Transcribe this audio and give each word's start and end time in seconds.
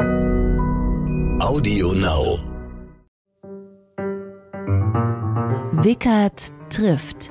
Audio 0.00 1.92
Now. 1.92 2.38
Wickert 5.84 6.54
trifft. 6.70 7.30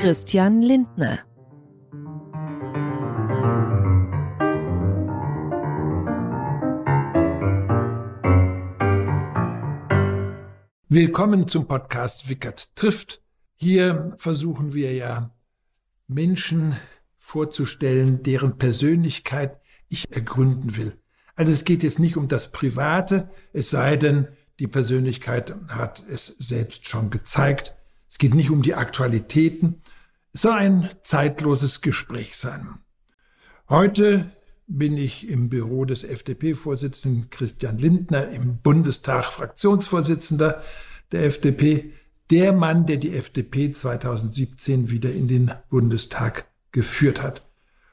Christian 0.00 0.62
Lindner. 0.62 1.20
Willkommen 10.88 11.46
zum 11.46 11.68
Podcast 11.68 12.28
Wickert 12.28 12.74
trifft. 12.74 13.22
Hier 13.54 14.12
versuchen 14.18 14.72
wir 14.72 14.92
ja 14.92 15.36
Menschen 16.08 16.76
vorzustellen, 17.18 18.24
deren 18.24 18.58
Persönlichkeit 18.58 19.60
ich 19.88 20.12
ergründen 20.12 20.76
will. 20.76 20.98
Also 21.34 21.52
es 21.52 21.64
geht 21.64 21.82
jetzt 21.82 21.98
nicht 21.98 22.16
um 22.16 22.28
das 22.28 22.50
Private, 22.50 23.30
es 23.52 23.70
sei 23.70 23.96
denn, 23.96 24.28
die 24.58 24.66
Persönlichkeit 24.66 25.54
hat 25.68 26.02
es 26.08 26.34
selbst 26.38 26.88
schon 26.88 27.10
gezeigt. 27.10 27.74
Es 28.08 28.16
geht 28.16 28.34
nicht 28.34 28.50
um 28.50 28.62
die 28.62 28.74
Aktualitäten. 28.74 29.82
Es 30.32 30.42
soll 30.42 30.52
ein 30.52 30.90
zeitloses 31.02 31.82
Gespräch 31.82 32.36
sein. 32.36 32.78
Heute 33.68 34.24
bin 34.66 34.96
ich 34.96 35.28
im 35.28 35.48
Büro 35.48 35.84
des 35.84 36.04
FDP-Vorsitzenden 36.04 37.30
Christian 37.30 37.78
Lindner, 37.78 38.30
im 38.30 38.58
Bundestag 38.58 39.24
Fraktionsvorsitzender 39.26 40.62
der 41.12 41.24
FDP, 41.24 41.92
der 42.30 42.52
Mann, 42.52 42.86
der 42.86 42.96
die 42.96 43.14
FDP 43.14 43.70
2017 43.70 44.90
wieder 44.90 45.12
in 45.12 45.28
den 45.28 45.52
Bundestag 45.68 46.46
geführt 46.72 47.22
hat. 47.22 47.46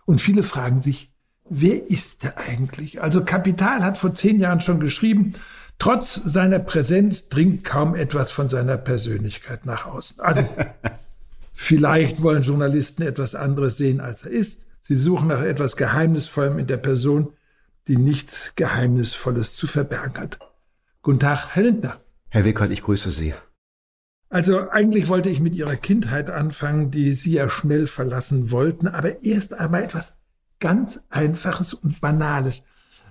Und 0.06 0.20
viele 0.20 0.44
fragen 0.44 0.82
sich, 0.82 1.13
wer 1.50 1.90
ist 1.90 2.24
er 2.24 2.38
eigentlich? 2.38 3.02
Also 3.02 3.24
Kapital 3.24 3.84
hat 3.84 3.98
vor 3.98 4.14
zehn 4.14 4.40
Jahren 4.40 4.62
schon 4.62 4.80
geschrieben, 4.80 5.34
trotz 5.80 6.16
seiner 6.26 6.60
Präsenz 6.60 7.30
dringt 7.30 7.64
kaum 7.64 7.96
etwas 7.96 8.32
von 8.32 8.50
seiner 8.50 8.78
Persönlichkeit 8.78 9.66
nach 9.66 9.86
außen. 9.86 10.20
Also 10.20 10.48
vielleicht 11.54 12.22
wollen 12.22 12.44
Journalisten 12.44 13.04
etwas 13.04 13.36
anderes 13.36 13.78
sehen, 13.78 14.00
als 14.00 14.24
er 14.24 14.32
ist. 14.32 14.66
Sie 14.82 14.96
suchen 14.96 15.28
nach 15.28 15.42
etwas 15.42 15.78
Geheimnisvollem 15.78 16.60
in 16.60 16.68
der 16.68 16.78
Person, 16.78 17.34
die 17.88 17.98
nichts 17.98 18.54
Geheimnisvolles 18.56 19.54
zu 19.54 19.68
verbergen 19.68 20.18
hat. 20.18 20.40
Guten 21.02 21.20
Tag, 21.20 21.56
Herr 21.56 21.64
Lindner. 21.64 22.00
Herr 22.30 22.46
Wickert, 22.46 22.72
ich 22.72 22.82
grüße 22.82 23.12
Sie. 23.12 23.34
Also 24.30 24.70
eigentlich 24.70 25.10
wollte 25.10 25.30
ich 25.30 25.40
mit 25.40 25.54
Ihrer 25.54 25.76
Kindheit 25.76 26.30
anfangen, 26.30 26.90
die 26.90 27.14
Sie 27.14 27.34
ja 27.34 27.50
schnell 27.50 27.86
verlassen 27.86 28.50
wollten, 28.52 28.88
aber 28.88 29.24
erst 29.24 29.54
einmal 29.54 29.84
etwas 29.84 30.16
ganz 30.64 31.02
Einfaches 31.10 31.74
und 31.74 32.00
Banales. 32.00 32.64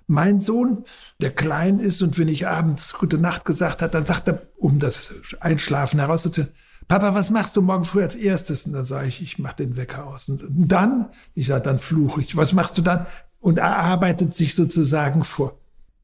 Mein 0.06 0.40
Sohn, 0.40 0.84
der 1.20 1.34
klein 1.34 1.80
ist 1.80 2.00
und 2.00 2.18
wenn 2.18 2.28
ich 2.28 2.48
abends 2.48 2.94
gute 2.94 3.18
Nacht 3.18 3.44
gesagt 3.44 3.82
hat, 3.82 3.92
dann 3.92 4.06
sagt 4.06 4.28
er, 4.28 4.42
um 4.56 4.78
das 4.78 5.14
Einschlafen 5.38 6.00
herauszuziehen, 6.00 6.48
Papa, 6.88 7.14
was 7.14 7.28
machst 7.28 7.56
du 7.56 7.60
morgen 7.60 7.84
früh 7.84 8.02
als 8.02 8.16
erstes? 8.16 8.64
Und 8.64 8.72
dann 8.72 8.86
sage 8.86 9.06
ich, 9.06 9.20
ich 9.20 9.38
mache 9.38 9.56
den 9.56 9.76
Wecker 9.76 10.06
aus. 10.06 10.30
Und 10.30 10.42
dann, 10.50 11.10
ich 11.34 11.46
sage, 11.46 11.62
dann 11.62 11.78
fluche 11.78 12.22
ich. 12.22 12.36
Was 12.38 12.54
machst 12.54 12.78
du 12.78 12.82
dann? 12.82 13.06
Und 13.38 13.58
er 13.58 13.76
arbeitet 13.76 14.34
sich 14.34 14.54
sozusagen 14.54 15.22
vor. 15.22 15.58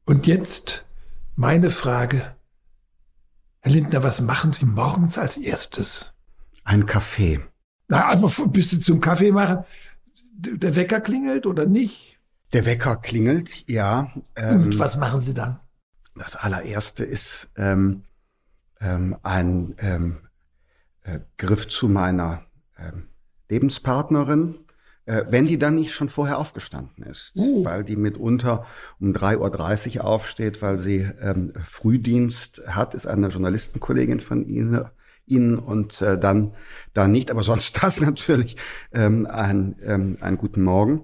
Und 0.05 0.27
jetzt 0.27 0.85
meine 1.35 1.71
Frage, 1.71 2.21
Herr 3.61 3.71
Lindner, 3.71 4.03
was 4.03 4.21
machen 4.21 4.53
Sie 4.53 4.67
morgens 4.67 5.17
als 5.17 5.35
erstes? 5.35 6.13
Ein 6.63 6.85
Kaffee. 6.85 7.41
Na, 7.87 8.05
aber 8.05 8.29
bis 8.47 8.69
Sie 8.69 8.79
zum 8.79 9.01
Kaffee 9.01 9.31
machen, 9.31 9.65
der 10.39 10.75
Wecker 10.75 11.01
klingelt 11.01 11.45
oder 11.45 11.65
nicht? 11.65 12.19
Der 12.53 12.65
Wecker 12.65 12.97
klingelt, 12.97 13.69
ja. 13.69 14.11
Ähm, 14.35 14.63
Und 14.63 14.79
was 14.79 14.97
machen 14.97 15.21
Sie 15.21 15.33
dann? 15.33 15.59
Das 16.15 16.35
allererste 16.35 17.05
ist 17.05 17.49
ähm, 17.55 18.03
ähm, 18.81 19.17
ein 19.23 19.75
ähm, 19.79 20.17
äh, 21.03 21.19
Griff 21.37 21.67
zu 21.67 21.87
meiner 21.87 22.43
ähm, 22.77 23.07
Lebenspartnerin, 23.49 24.55
äh, 25.05 25.25
wenn 25.29 25.45
die 25.45 25.57
dann 25.57 25.75
nicht 25.75 25.93
schon 25.93 26.09
vorher 26.09 26.37
aufgestanden 26.37 27.03
ist, 27.03 27.33
uh. 27.35 27.63
weil 27.63 27.83
die 27.83 27.95
mitunter 27.95 28.65
um 28.99 29.13
3.30 29.13 29.97
Uhr 29.97 30.05
aufsteht, 30.05 30.61
weil 30.61 30.79
sie 30.79 31.07
ähm, 31.21 31.53
Frühdienst 31.63 32.61
hat, 32.67 32.93
ist 32.93 33.05
eine 33.05 33.27
Journalistenkollegin 33.27 34.19
von 34.19 34.45
Ihnen, 34.45 34.85
Ihnen 35.29 35.57
und 35.59 36.01
äh, 36.01 36.17
dann, 36.17 36.53
dann 36.93 37.11
nicht, 37.11 37.31
aber 37.31 37.43
sonst 37.43 37.77
das 37.83 38.01
natürlich, 38.01 38.57
ähm, 38.93 39.25
ein, 39.25 39.75
ähm, 39.83 40.17
einen 40.21 40.37
guten 40.37 40.63
Morgen. 40.63 41.03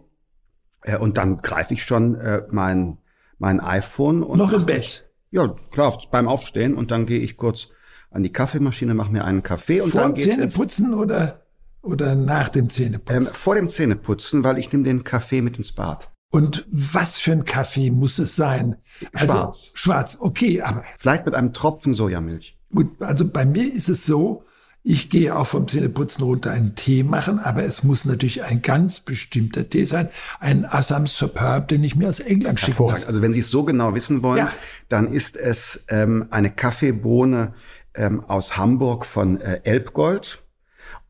Äh, 0.82 0.98
und 0.98 1.18
dann 1.18 1.42
greife 1.42 1.74
ich 1.74 1.84
schon 1.84 2.16
äh, 2.16 2.44
mein, 2.50 2.98
mein 3.38 3.60
iPhone. 3.60 4.24
Und 4.24 4.38
Noch 4.38 4.54
im 4.54 4.66
Bett? 4.66 5.10
Ja, 5.32 5.54
klar, 5.72 5.98
beim 6.12 6.28
Aufstehen 6.28 6.76
und 6.76 6.92
dann 6.92 7.06
gehe 7.06 7.20
ich 7.20 7.38
kurz 7.38 7.70
an 8.10 8.24
die 8.24 8.32
Kaffeemaschine, 8.32 8.94
mache 8.94 9.12
mir 9.12 9.26
einen 9.26 9.44
Kaffee 9.44 9.82
und 9.82 9.92
Vor 9.92 10.02
dann 10.02 10.14
geht's 10.14 10.36
Zähneputzen 10.36 10.94
oder 10.94 11.46
oder 11.86 12.16
nach 12.16 12.50
dem 12.50 12.70
Zähneputzen? 12.70 13.22
Ähm, 13.22 13.28
vor 13.28 13.56
dem 13.56 13.70
Zähneputzen, 13.70 14.44
weil 14.44 14.58
ich 14.58 14.72
nehme 14.72 14.84
den 14.84 15.04
Kaffee 15.04 15.42
mit 15.42 15.58
ins 15.58 15.72
Bad. 15.72 16.10
Und 16.32 16.66
was 16.70 17.18
für 17.18 17.32
ein 17.32 17.46
Kaffee 17.46 17.92
muss 17.92 18.18
es 18.18 18.36
sein? 18.36 18.78
Also, 19.14 19.32
schwarz. 19.32 19.72
Schwarz, 19.76 20.18
okay, 20.20 20.62
aber. 20.62 20.84
Vielleicht 20.98 21.26
mit 21.26 21.36
einem 21.36 21.54
Tropfen 21.54 21.94
Sojamilch. 21.94 22.58
Gut, 22.76 23.02
also 23.02 23.28
bei 23.28 23.46
mir 23.46 23.74
ist 23.74 23.90
es 23.90 24.06
so, 24.06 24.44
ich 24.84 25.10
gehe 25.10 25.36
auch 25.36 25.48
vom 25.48 25.68
Zähneputzen 25.68 26.24
runter 26.24 26.52
einen 26.52 26.76
Tee 26.76 27.02
machen, 27.02 27.40
aber 27.40 27.64
es 27.64 27.82
muss 27.84 28.06
natürlich 28.06 28.44
ein 28.44 28.62
ganz 28.62 29.00
bestimmter 29.00 29.68
Tee 29.68 29.86
sein. 29.86 30.10
Ein 30.40 30.64
Assam 30.64 31.08
Superb, 31.08 31.70
den 31.70 31.84
ich 31.84 31.96
mir 31.96 32.08
aus 32.08 32.20
England 32.20 32.60
schicke. 32.60 32.84
Also 32.84 33.22
wenn 33.24 33.34
Sie 33.34 33.40
es 33.40 33.50
so 33.50 33.64
genau 33.64 33.96
wissen 33.96 34.22
wollen, 34.22 34.38
ja. 34.38 34.54
dann 34.90 35.12
ist 35.12 35.38
es 35.38 35.84
ähm, 35.88 36.28
eine 36.30 36.52
Kaffeebohne 36.52 37.56
ähm, 37.96 38.24
aus 38.26 38.58
Hamburg 38.58 39.08
von 39.08 39.42
äh, 39.42 39.62
Elbgold. 39.64 40.44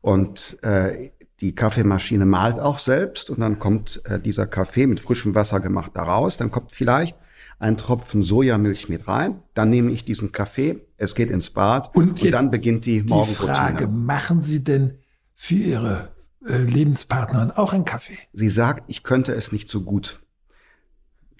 Und 0.00 0.56
äh, 0.62 1.10
die 1.40 1.54
Kaffeemaschine 1.54 2.24
malt 2.24 2.58
auch 2.58 2.78
selbst 2.78 3.28
und 3.28 3.40
dann 3.40 3.58
kommt 3.58 4.00
äh, 4.06 4.18
dieser 4.18 4.46
Kaffee 4.46 4.86
mit 4.86 5.00
frischem 5.00 5.34
Wasser 5.34 5.60
gemacht 5.60 5.90
da 5.94 6.04
raus. 6.04 6.38
Dann 6.38 6.50
kommt 6.50 6.72
vielleicht 6.72 7.18
ein 7.58 7.76
Tropfen 7.76 8.22
Sojamilch 8.22 8.88
mit 8.88 9.06
rein. 9.06 9.42
Dann 9.52 9.68
nehme 9.68 9.92
ich 9.92 10.04
diesen 10.04 10.32
Kaffee, 10.32 10.85
es 10.96 11.14
geht 11.14 11.30
ins 11.30 11.50
Bad 11.50 11.94
und, 11.94 12.22
und 12.22 12.30
dann 12.30 12.50
beginnt 12.50 12.86
die 12.86 13.02
Morgenroutine. 13.02 13.52
Die 13.52 13.54
Frage, 13.54 13.86
machen 13.88 14.44
Sie 14.44 14.64
denn 14.64 14.98
für 15.34 15.54
Ihre 15.54 16.08
äh, 16.46 16.58
Lebenspartnerin 16.58 17.50
auch 17.50 17.72
einen 17.72 17.84
Kaffee? 17.84 18.18
Sie 18.32 18.48
sagt, 18.48 18.84
ich 18.88 19.02
könnte 19.02 19.34
es 19.34 19.52
nicht 19.52 19.68
so 19.68 19.82
gut. 19.82 20.20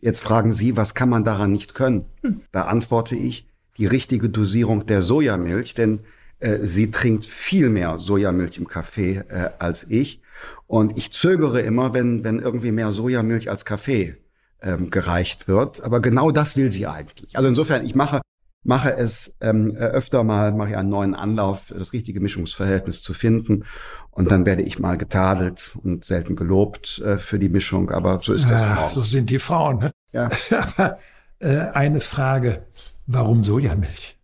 Jetzt 0.01 0.21
fragen 0.21 0.53
Sie, 0.53 0.77
was 0.77 0.95
kann 0.95 1.09
man 1.09 1.25
daran 1.25 1.53
nicht 1.53 1.75
können? 1.75 2.05
Hm. 2.23 2.43
Da 2.53 2.63
antworte 2.63 3.17
ich, 3.17 3.49
die 3.79 3.87
richtige 3.87 4.29
Dosierung 4.29 4.87
der 4.87 5.03
Sojamilch, 5.03 5.75
denn 5.75 6.01
äh, 6.39 6.59
sie 6.63 6.91
trinkt 6.91 7.25
viel 7.25 7.71
mehr 7.71 7.99
Sojamilch 7.99 8.59
im 8.59 8.69
Kaffee 8.69 9.23
äh, 9.29 9.51
als 9.59 9.85
ich. 9.89 10.21
Und 10.67 10.99
ich 10.99 11.13
zögere 11.13 11.61
immer, 11.61 11.95
wenn, 11.95 12.25
wenn 12.25 12.39
irgendwie 12.39 12.73
mehr 12.73 12.93
Sojamilch 12.93 13.51
als 13.51 13.65
Kaffee 13.65 14.17
ähm, 14.63 14.91
gereicht 14.91 15.49
wird. 15.49 15.83
Aber 15.83 16.01
genau 16.01 16.31
das 16.31 16.57
will 16.57 16.71
sie 16.71 16.87
eigentlich. 16.87 17.37
Also 17.37 17.49
insofern, 17.49 17.85
ich 17.85 17.95
mache 17.95 18.21
mache 18.67 18.95
es 18.95 19.35
ähm, 19.41 19.77
öfter 19.77 20.25
mal, 20.25 20.53
mache 20.53 20.71
ich 20.71 20.77
einen 20.77 20.89
neuen 20.89 21.15
Anlauf, 21.15 21.73
das 21.77 21.93
richtige 21.93 22.21
Mischungsverhältnis 22.21 23.03
zu 23.03 23.15
finden. 23.15 23.65
Und 24.11 24.31
dann 24.31 24.47
werde 24.47 24.63
ich 24.63 24.79
mal 24.79 24.97
getadelt 24.97 25.77
und 25.83 26.05
selten 26.05 26.37
gelobt 26.37 26.99
äh, 26.99 27.19
für 27.19 27.39
die 27.39 27.49
Mischung. 27.49 27.91
Aber 27.91 28.21
so 28.23 28.33
ist 28.33 28.51
das. 28.51 28.63
Ja, 28.63 28.89
so 28.89 29.01
sind 29.01 29.31
die 29.31 29.39
Frauen. 29.39 29.79
Ne? 29.79 29.91
Ja. 30.13 30.29
Aber 30.51 30.99
äh, 31.39 31.59
eine 31.73 32.01
Frage: 32.01 32.67
Warum 33.07 33.45
Sojamilch? 33.45 34.19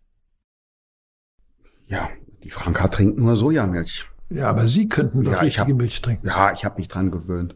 Ja, 1.85 2.09
die 2.43 2.49
Franka 2.49 2.87
trinkt 2.87 3.17
nur 3.19 3.35
Sojamilch. 3.35 4.07
Ja, 4.29 4.49
aber 4.49 4.65
Sie 4.65 4.89
könnten 4.89 5.23
doch 5.23 5.33
ja, 5.33 5.39
richtige 5.39 5.71
hab, 5.73 5.77
Milch 5.77 6.01
trinken. 6.01 6.25
Ja, 6.25 6.51
ich 6.53 6.65
habe 6.65 6.77
mich 6.77 6.87
dran 6.87 7.11
gewöhnt. 7.11 7.55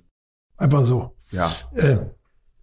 Einfach 0.58 0.84
so. 0.84 1.16
Ja. 1.32 1.50
Äh, 1.74 1.98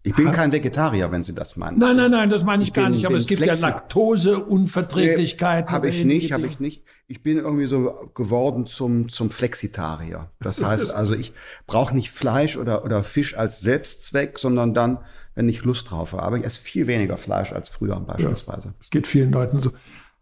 ich 0.07 0.15
bin 0.15 0.33
kein 0.33 0.53
Vegetarier, 0.53 1.11
wenn 1.11 1.23
Sie 1.23 1.35
das 1.35 1.57
meinen. 1.57 1.79
Nein, 1.79 1.97
nein, 1.97 2.11
nein, 2.11 2.29
das 2.29 2.45
meine 2.45 2.63
ich, 2.63 2.69
ich 2.69 2.75
gar 2.75 2.85
bin, 2.85 2.93
nicht. 2.93 3.07
Aber 3.07 3.17
es 3.17 3.27
gibt 3.27 3.41
ja 3.41 3.55
Laktoseunverträglichkeiten. 3.55 5.71
Nee, 5.71 5.75
habe 5.75 5.89
ich 5.89 6.05
nicht, 6.05 6.31
habe 6.33 6.47
ich 6.47 6.61
nicht. 6.61 6.83
Ich 7.07 7.23
bin 7.23 7.39
irgendwie 7.39 7.65
so 7.65 8.11
geworden 8.15 8.67
zum 8.67 9.09
zum 9.09 9.31
Flexitarier. 9.31 10.31
Das 10.41 10.63
heißt 10.65 10.93
also, 10.93 11.15
ich 11.15 11.33
brauche 11.67 11.97
nicht 11.97 12.11
Fleisch 12.11 12.59
oder 12.59 12.85
oder 12.85 13.03
Fisch 13.03 13.39
als 13.39 13.63
Selbstzweck, 13.63 14.39
sondern 14.39 14.75
dann, 14.75 14.99
wenn 15.35 15.49
ich 15.49 15.65
Lust 15.65 15.91
drauf 15.91 16.13
habe. 16.13 16.23
Aber 16.23 16.37
ich 16.37 16.45
esse 16.45 16.61
viel 16.61 16.87
weniger 16.87 17.17
Fleisch 17.17 17.55
als 17.55 17.71
früher 17.71 17.99
beispielsweise. 17.99 18.69
Ja, 18.69 18.75
es 18.79 18.91
geht 18.91 19.07
vielen 19.07 19.33
Leuten 19.33 19.59
so. 19.59 19.73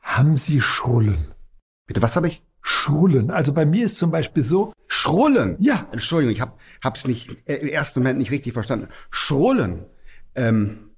Haben 0.00 0.36
Sie 0.36 0.60
Schollen? 0.60 1.26
Bitte, 1.88 2.02
was 2.02 2.14
habe 2.14 2.28
ich? 2.28 2.44
Schrullen. 2.62 3.30
Also 3.30 3.52
bei 3.52 3.66
mir 3.66 3.86
ist 3.86 3.96
zum 3.96 4.10
Beispiel 4.10 4.44
so. 4.44 4.72
Schrullen? 4.86 5.56
Ja. 5.58 5.88
Entschuldigung, 5.90 6.32
ich 6.32 6.40
habe 6.40 6.94
es 6.94 7.06
nicht 7.06 7.36
äh, 7.48 7.56
im 7.56 7.68
ersten 7.68 8.00
Moment 8.00 8.18
nicht 8.18 8.30
richtig 8.30 8.52
verstanden. 8.52 8.88
Schrullen. 9.10 9.86
Ähm, 10.34 10.90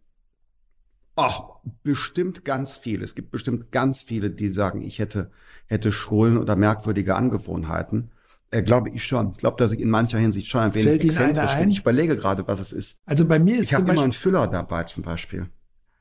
ach, 1.16 1.40
bestimmt 1.82 2.44
ganz 2.44 2.76
viele. 2.76 3.04
Es 3.04 3.14
gibt 3.14 3.30
bestimmt 3.30 3.72
ganz 3.72 4.02
viele, 4.02 4.30
die 4.30 4.48
sagen, 4.48 4.82
ich 4.82 4.98
hätte, 4.98 5.30
hätte 5.66 5.90
Schrullen 5.90 6.36
oder 6.36 6.54
merkwürdige 6.54 7.16
Angewohnheiten. 7.16 8.10
Äh, 8.50 8.62
glaube 8.62 8.90
ich 8.90 9.04
schon. 9.04 9.30
Ich 9.30 9.38
glaube, 9.38 9.56
dass 9.56 9.72
ich 9.72 9.80
in 9.80 9.90
mancher 9.90 10.18
Hinsicht 10.18 10.48
schon 10.48 10.60
ein 10.60 10.74
wenig 10.74 10.86
Fällt 10.86 11.04
exzentrisch 11.04 11.56
bin. 11.56 11.70
Ich 11.70 11.80
überlege 11.80 12.16
gerade, 12.16 12.46
was 12.46 12.60
es 12.60 12.72
ist. 12.72 12.96
Also 13.06 13.24
bei 13.24 13.38
mir 13.38 13.56
ist 13.56 13.70
Ich 13.70 13.74
habe 13.74 13.90
immer 13.90 14.02
einen 14.02 14.12
Füller 14.12 14.46
dabei 14.48 14.84
zum 14.84 15.02
Beispiel. 15.02 15.46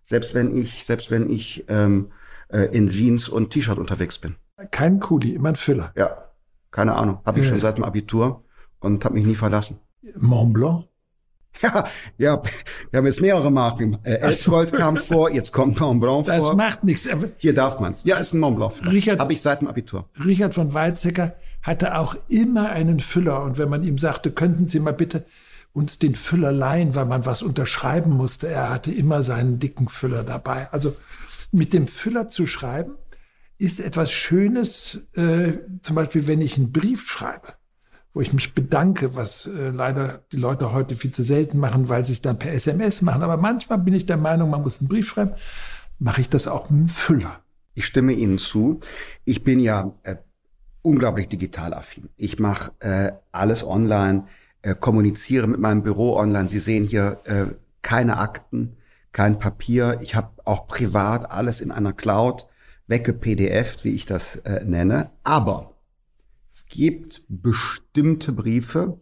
Selbst 0.04 0.36
wenn 0.36 0.56
ich, 0.58 0.84
selbst 0.84 1.10
wenn 1.10 1.30
ich 1.30 1.64
ähm, 1.70 2.12
äh, 2.50 2.66
in 2.66 2.90
Jeans 2.90 3.30
und 3.30 3.52
T-Shirt 3.52 3.78
unterwegs 3.78 4.20
bin. 4.20 4.36
Kein 4.72 5.00
Kuli, 5.00 5.32
immer 5.36 5.50
ein 5.50 5.56
Füller. 5.56 5.92
Ja, 5.98 6.30
keine 6.72 6.94
Ahnung. 6.96 7.20
Habe 7.26 7.40
ich 7.40 7.46
Ja. 7.46 7.52
schon 7.52 7.60
seit 7.62 7.78
dem 7.78 7.84
Abitur 7.84 8.44
und 8.80 9.04
habe 9.06 9.16
mich 9.16 9.26
nie 9.26 9.36
verlassen. 9.36 9.80
Mont 10.18 10.54
Blanc. 10.54 10.86
Ja, 11.62 11.86
ja, 12.18 12.42
wir 12.90 12.98
haben 12.98 13.06
jetzt 13.06 13.22
mehrere 13.22 13.52
Marken. 13.52 14.00
Äh, 14.04 14.16
Elfgold 14.16 14.74
kam 14.74 14.98
vor, 14.98 15.30
jetzt 15.30 15.54
kommt 15.54 15.80
Mont 15.80 16.02
Blanc 16.02 16.26
Das 16.26 16.44
vor. 16.46 16.56
macht 16.56 16.84
nichts. 16.84 17.08
Hier 17.38 17.54
darf 17.54 17.80
man's. 17.80 18.04
Ja, 18.06 18.18
ist 18.18 18.34
ein 18.34 18.40
Mont 18.40 18.56
Blanc. 18.58 18.74
Richard- 18.92 19.20
Habe 19.20 19.34
ich 19.34 19.42
seit 19.44 19.62
dem 19.62 19.68
Abitur. 19.68 20.10
Richard 20.26 20.56
von 20.56 20.74
Weizsäcker 20.74 21.36
hatte 21.62 21.96
auch 22.00 22.16
immer 22.28 22.72
einen 22.72 23.00
Füller. 23.00 23.44
Und 23.44 23.60
wenn 23.60 23.70
man 23.70 23.84
ihm 23.84 24.00
sagte, 24.00 24.32
könnten 24.32 24.68
Sie 24.68 24.80
mal 24.80 24.94
bitte 24.94 25.26
uns 25.74 26.00
den 26.00 26.16
Füller 26.16 26.52
leihen, 26.52 26.96
weil 26.96 27.06
man 27.06 27.26
was 27.28 27.44
unterschreiben 27.44 28.12
musste, 28.12 28.48
er 28.48 28.70
hatte 28.72 28.92
immer 28.92 29.22
seinen 29.22 29.60
dicken 29.60 29.88
Füller 29.90 30.24
dabei. 30.24 30.72
Also 30.72 30.96
mit 31.52 31.72
dem 31.74 31.86
Füller 31.88 32.28
zu 32.30 32.48
schreiben 32.48 32.94
ist 33.64 33.80
etwas 33.80 34.12
Schönes, 34.12 35.00
äh, 35.14 35.54
zum 35.84 35.96
Beispiel 35.96 36.28
wenn 36.28 36.42
ich 36.42 36.58
einen 36.58 36.74
Brief 36.74 37.10
schreibe, 37.10 37.54
wo 38.14 38.20
ich 38.20 38.34
mich 38.34 38.54
bedanke, 38.54 39.16
was 39.16 39.46
äh, 39.46 39.70
leider 39.70 40.26
die 40.34 40.38
Leute 40.38 40.74
heute 40.74 40.98
viel 40.98 41.12
zu 41.12 41.24
selten 41.24 41.60
machen, 41.60 41.88
weil 41.88 42.06
sie 42.06 42.12
es 42.12 42.22
dann 42.22 42.38
per 42.38 42.52
SMS 42.52 43.02
machen. 43.02 43.24
Aber 43.24 43.38
manchmal 43.38 43.78
bin 43.78 43.94
ich 43.94 44.06
der 44.06 44.18
Meinung, 44.18 44.50
man 44.50 44.64
muss 44.64 44.82
einen 44.82 44.90
Brief 44.90 45.08
schreiben, 45.08 45.32
mache 45.98 46.20
ich 46.20 46.28
das 46.28 46.50
auch 46.50 46.70
mit 46.70 46.78
einem 46.78 46.90
Füller. 46.90 47.40
Ich 47.74 47.86
stimme 47.86 48.12
Ihnen 48.12 48.38
zu. 48.38 48.80
Ich 49.24 49.46
bin 49.46 49.62
ja 49.62 49.94
äh, 50.04 50.18
unglaublich 50.82 51.30
digital 51.30 51.74
affin. 51.74 52.10
Ich 52.18 52.40
mache 52.40 52.74
äh, 52.82 53.14
alles 53.32 53.66
online, 53.66 54.26
äh, 54.62 54.76
kommuniziere 54.76 55.48
mit 55.48 55.62
meinem 55.62 55.84
Büro 55.84 56.18
online. 56.18 56.50
Sie 56.50 56.60
sehen 56.60 56.84
hier 56.84 57.22
äh, 57.24 57.46
keine 57.82 58.18
Akten, 58.18 58.76
kein 59.14 59.40
Papier. 59.40 60.00
Ich 60.02 60.16
habe 60.16 60.32
auch 60.44 60.68
privat 60.68 61.32
alles 61.32 61.62
in 61.62 61.72
einer 61.72 61.94
Cloud 61.94 62.48
wegge-PDF, 62.88 63.84
wie 63.84 63.92
ich 63.92 64.06
das 64.06 64.38
äh, 64.38 64.64
nenne. 64.66 65.12
Aber 65.24 65.76
es 66.52 66.68
gibt 66.68 67.24
bestimmte 67.28 68.32
Briefe, 68.32 69.00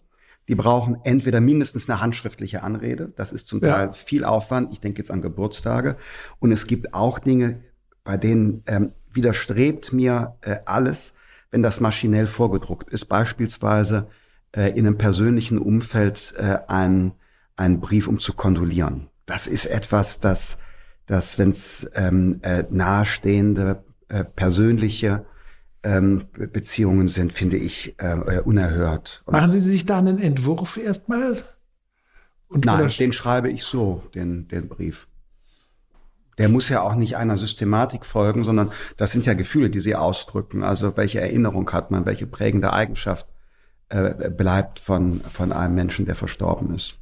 die 0.47 0.55
brauchen 0.55 0.97
entweder 1.03 1.39
mindestens 1.39 1.89
eine 1.89 2.01
handschriftliche 2.01 2.63
Anrede. 2.63 3.11
Das 3.15 3.31
ist 3.31 3.47
zum 3.47 3.61
Ja. 3.63 3.73
Teil 3.75 3.93
viel 3.93 4.23
Aufwand. 4.23 4.71
Ich 4.73 4.79
denke 4.79 4.99
jetzt 4.99 5.11
an 5.11 5.21
Geburtstage. 5.21 5.97
Und 6.39 6.51
es 6.51 6.67
gibt 6.67 6.93
auch 6.93 7.19
Dinge, 7.19 7.63
bei 8.03 8.17
denen 8.17 8.63
ähm, 8.67 8.93
widerstrebt 9.13 9.93
mir 9.93 10.35
äh, 10.41 10.57
alles, 10.65 11.13
wenn 11.51 11.63
das 11.63 11.79
maschinell 11.79 12.27
vorgedruckt 12.27 12.89
ist. 12.89 13.05
Beispielsweise 13.05 14.07
äh, 14.55 14.69
in 14.71 14.87
einem 14.87 14.97
persönlichen 14.97 15.57
Umfeld 15.57 16.33
äh, 16.37 16.59
ein, 16.67 17.13
ein 17.55 17.79
Brief, 17.79 18.07
um 18.07 18.19
zu 18.19 18.33
kondolieren. 18.33 19.09
Das 19.25 19.47
ist 19.47 19.65
etwas, 19.65 20.19
das, 20.19 20.57
das 21.11 21.37
wenn 21.37 21.49
es 21.49 21.85
ähm, 21.93 22.39
äh, 22.41 22.63
nahestehende, 22.69 23.83
äh, 24.07 24.23
persönliche 24.23 25.25
ähm, 25.83 26.23
Be- 26.31 26.47
Beziehungen 26.47 27.09
sind, 27.09 27.33
finde 27.33 27.57
ich 27.57 27.95
äh, 28.01 28.37
äh, 28.37 28.39
unerhört. 28.39 29.21
Und 29.25 29.33
Machen 29.33 29.51
Sie 29.51 29.59
sich 29.59 29.85
da 29.85 29.97
einen 29.97 30.19
Entwurf 30.19 30.77
erstmal? 30.77 31.43
Und 32.47 32.65
Nein, 32.65 32.87
den 32.97 33.11
schreibe 33.11 33.49
ich 33.49 33.63
so, 33.65 34.01
den, 34.15 34.47
den 34.47 34.69
Brief. 34.69 35.07
Der 36.37 36.47
muss 36.47 36.69
ja 36.69 36.81
auch 36.81 36.95
nicht 36.95 37.17
einer 37.17 37.35
Systematik 37.35 38.05
folgen, 38.05 38.45
sondern 38.45 38.71
das 38.95 39.11
sind 39.11 39.25
ja 39.25 39.33
Gefühle, 39.33 39.69
die 39.69 39.81
sie 39.81 39.95
ausdrücken. 39.95 40.63
Also 40.63 40.95
welche 40.95 41.19
Erinnerung 41.19 41.69
hat 41.73 41.91
man, 41.91 42.05
welche 42.05 42.25
prägende 42.25 42.71
Eigenschaft 42.71 43.27
äh, 43.89 44.29
bleibt 44.29 44.79
von, 44.79 45.19
von 45.19 45.51
einem 45.51 45.75
Menschen, 45.75 46.05
der 46.05 46.15
verstorben 46.15 46.73
ist. 46.73 46.95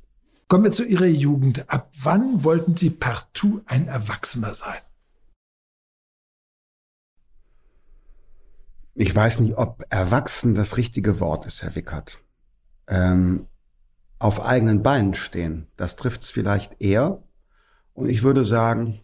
Kommen 0.49 0.63
wir 0.63 0.71
zu 0.71 0.83
Ihrer 0.83 1.05
Jugend. 1.05 1.69
Ab 1.69 1.91
wann 2.01 2.43
wollten 2.43 2.75
Sie 2.75 2.89
partout 2.89 3.61
ein 3.67 3.87
Erwachsener 3.87 4.55
sein? 4.55 4.81
Ich 8.95 9.15
weiß 9.15 9.41
nicht, 9.41 9.57
ob 9.57 9.85
erwachsen 9.91 10.55
das 10.55 10.75
richtige 10.75 11.19
Wort 11.19 11.45
ist, 11.45 11.61
Herr 11.61 11.75
Wickert. 11.75 12.23
Ähm, 12.87 13.45
auf 14.17 14.43
eigenen 14.43 14.81
Beinen 14.81 15.13
stehen, 15.13 15.67
das 15.77 15.95
trifft 15.95 16.23
es 16.23 16.31
vielleicht 16.31 16.81
eher. 16.81 17.21
Und 17.93 18.09
ich 18.09 18.23
würde 18.23 18.43
sagen, 18.43 18.99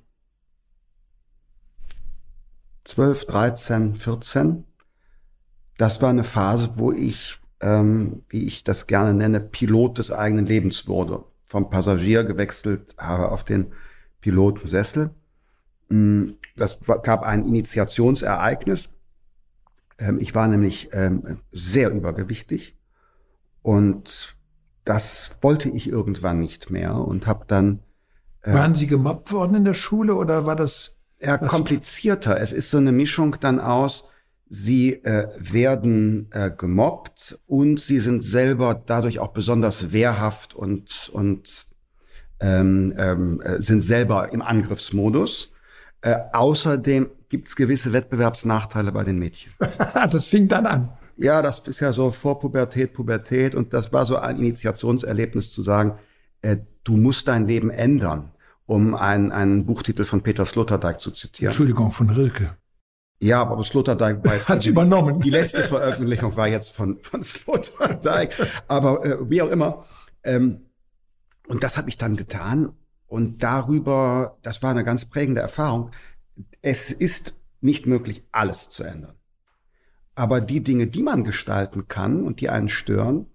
12, 2.86 3.26
13, 3.26 3.96
14, 3.96 4.66
das 5.78 6.02
war 6.02 6.10
eine 6.10 6.24
Phase, 6.24 6.80
wo 6.80 6.92
ich, 6.92 7.40
ähm, 7.62 8.24
wie 8.30 8.48
ich 8.48 8.64
das 8.64 8.88
gerne 8.88 9.14
nenne, 9.14 9.42
Pilot 9.42 10.00
des 10.00 10.12
eigenen 10.12 10.48
Lebens 10.48 10.88
wurde. 10.88 11.24
Vom 11.48 11.70
Passagier 11.70 12.24
gewechselt 12.24 12.96
habe 12.98 13.30
auf 13.32 13.44
den 13.44 13.74
Pilotensessel. 14.22 15.12
Mm, 15.90 16.32
Das 16.56 16.80
gab 17.04 17.24
ein 17.24 17.46
Initiationsereignis. 17.46 18.90
Ähm, 20.00 20.20
ich 20.20 20.34
war 20.36 20.48
nämlich 20.48 20.90
ähm, 20.94 21.38
sehr 21.52 21.92
übergewichtig 21.92 22.76
und 23.62 24.36
das 24.84 25.32
wollte 25.42 25.70
ich 25.70 25.88
irgendwann 25.88 26.40
nicht 26.40 26.70
mehr 26.70 26.96
und 26.96 27.28
habe 27.28 27.46
dann 27.48 27.80
Waren 28.44 28.76
Sie 28.76 28.86
gemobbt 28.88 29.32
worden 29.32 29.56
in 29.56 29.66
der 29.66 29.74
Schule 29.74 30.14
oder 30.16 30.46
war 30.46 30.56
das? 30.56 30.96
ja, 31.20 31.38
komplizierter. 31.38 32.40
Es 32.40 32.54
ist 32.54 32.70
so 32.70 32.78
eine 32.78 32.92
Mischung 32.92 33.38
dann 33.40 33.60
aus, 33.60 34.08
sie 34.56 34.94
äh, 35.04 35.28
werden 35.38 36.28
äh, 36.32 36.50
gemobbt 36.50 37.38
und 37.46 37.80
sie 37.80 38.00
sind 38.00 38.24
selber 38.24 38.82
dadurch 38.86 39.20
auch 39.20 39.34
besonders 39.34 39.92
wehrhaft 39.92 40.56
und, 40.56 41.10
und 41.14 41.68
ähm, 42.40 42.94
ähm, 42.98 43.42
äh, 43.42 43.62
sind 43.62 43.82
selber 43.82 44.32
im 44.32 44.42
Angriffsmodus. 44.42 45.52
Äh, 46.02 46.18
außerdem 46.32 47.10
gibt 47.28 47.50
es 47.50 47.56
gewisse 47.56 47.92
Wettbewerbsnachteile 47.92 48.92
bei 48.92 49.04
den 49.04 49.20
Mädchen. 49.20 49.52
das 50.12 50.28
fing 50.28 50.48
dann 50.48 50.66
an. 50.66 50.90
Ja, 51.18 51.42
das 51.42 51.60
ist 51.60 51.80
ja 51.80 51.92
so 51.92 52.12
vor 52.12 52.40
Pubertät, 52.40 52.94
Pubertät 52.94 53.56
und 53.56 53.74
das 53.74 53.92
war 53.92 54.06
so 54.06 54.18
ein 54.18 54.38
Initiationserlebnis 54.38 55.52
zu 55.52 55.64
sagen, 55.64 55.98
äh, 56.42 56.58
du 56.84 56.96
musst 56.98 57.28
dein 57.28 57.48
Leben 57.48 57.70
ändern, 57.70 58.32
um 58.66 58.96
einen, 58.96 59.32
einen 59.32 59.66
Buchtitel 59.66 60.06
von 60.06 60.22
Peter 60.22 60.46
Sloterdijk 60.46 61.00
zu 61.00 61.12
zitieren. 61.12 61.50
Entschuldigung, 61.50 61.92
von 61.92 62.10
Rilke. 62.10 62.56
Ja, 63.26 63.42
aber 63.42 63.64
Sloterdijk 63.64 64.24
war 64.24 64.34
jetzt 64.34 64.48
Hat's 64.50 64.68
übernommen. 64.68 65.20
Die 65.20 65.32
letzte 65.32 65.64
Veröffentlichung 65.64 66.38
war 66.38 66.48
jetzt 66.48 66.76
von, 66.76 67.00
von 67.02 67.24
Sloterdijk. 67.24 68.36
Aber 68.68 69.04
äh, 69.04 69.30
wie 69.30 69.42
auch 69.42 69.50
immer. 69.50 69.84
Ähm, 70.24 70.68
und 71.48 71.64
das 71.64 71.78
habe 71.78 71.90
ich 71.90 71.98
dann 71.98 72.18
getan. 72.18 72.74
Und 73.08 73.42
darüber, 73.42 74.38
das 74.44 74.62
war 74.62 74.70
eine 74.70 74.84
ganz 74.84 75.06
prägende 75.06 75.42
Erfahrung. 75.42 75.90
Es 76.62 76.92
ist 76.92 77.34
nicht 77.62 77.88
möglich, 77.88 78.24
alles 78.32 78.70
zu 78.70 78.84
ändern. 78.84 79.16
Aber 80.14 80.40
die 80.40 80.62
Dinge, 80.62 80.86
die 80.86 81.02
man 81.02 81.24
gestalten 81.24 81.88
kann 81.88 82.24
und 82.24 82.42
die 82.42 82.50
einen 82.50 82.70
stören, 82.70 83.26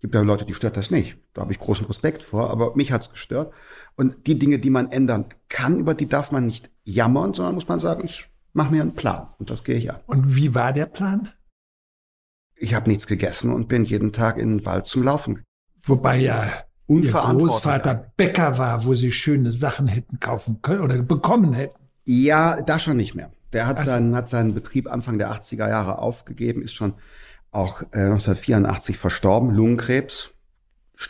gibt 0.00 0.14
ja 0.14 0.20
Leute, 0.20 0.44
die 0.44 0.54
stört 0.54 0.76
das 0.76 0.90
nicht. 0.90 1.16
Da 1.32 1.40
habe 1.40 1.52
ich 1.52 1.58
großen 1.58 1.86
Respekt 1.86 2.22
vor, 2.22 2.50
aber 2.50 2.76
mich 2.76 2.92
hat's 2.92 3.10
gestört. 3.10 3.54
Und 3.96 4.26
die 4.26 4.38
Dinge, 4.38 4.58
die 4.58 4.70
man 4.70 4.92
ändern 4.92 5.24
kann, 5.48 5.80
über 5.80 5.94
die 5.94 6.06
darf 6.06 6.32
man 6.32 6.44
nicht 6.44 6.70
jammern, 6.84 7.32
sondern 7.32 7.54
muss 7.54 7.68
man 7.68 7.80
sagen, 7.80 8.04
ich 8.04 8.27
mache 8.52 8.72
mir 8.72 8.82
einen 8.82 8.94
Plan 8.94 9.28
und 9.38 9.50
das 9.50 9.64
gehe 9.64 9.76
ich 9.76 9.90
an. 9.90 10.00
Und 10.06 10.34
wie 10.36 10.54
war 10.54 10.72
der 10.72 10.86
Plan? 10.86 11.30
Ich 12.56 12.74
habe 12.74 12.88
nichts 12.90 13.06
gegessen 13.06 13.52
und 13.52 13.68
bin 13.68 13.84
jeden 13.84 14.12
Tag 14.12 14.36
in 14.36 14.58
den 14.58 14.66
Wald 14.66 14.86
zum 14.86 15.02
Laufen. 15.04 15.44
Wobei 15.84 16.16
ja 16.18 16.44
Ihr. 16.88 17.10
Großvater 17.10 18.12
Bäcker 18.16 18.58
war, 18.58 18.84
wo 18.84 18.94
Sie 18.94 19.12
schöne 19.12 19.52
Sachen 19.52 19.88
hätten 19.88 20.20
kaufen 20.20 20.62
können 20.62 20.80
oder 20.80 21.00
bekommen 21.02 21.52
hätten. 21.52 21.76
Ja, 22.04 22.62
da 22.62 22.78
schon 22.78 22.96
nicht 22.96 23.14
mehr. 23.14 23.30
Der 23.52 23.66
hat, 23.66 23.76
Ach 23.78 23.84
so. 23.84 23.90
seinen, 23.90 24.16
hat 24.16 24.28
seinen 24.28 24.54
Betrieb 24.54 24.90
Anfang 24.90 25.18
der 25.18 25.30
80er 25.30 25.68
Jahre 25.68 25.98
aufgegeben, 25.98 26.62
ist 26.62 26.72
schon 26.72 26.94
auch 27.50 27.82
äh, 27.92 28.00
1984 28.00 28.96
verstorben, 28.96 29.50
Lungenkrebs, 29.50 30.30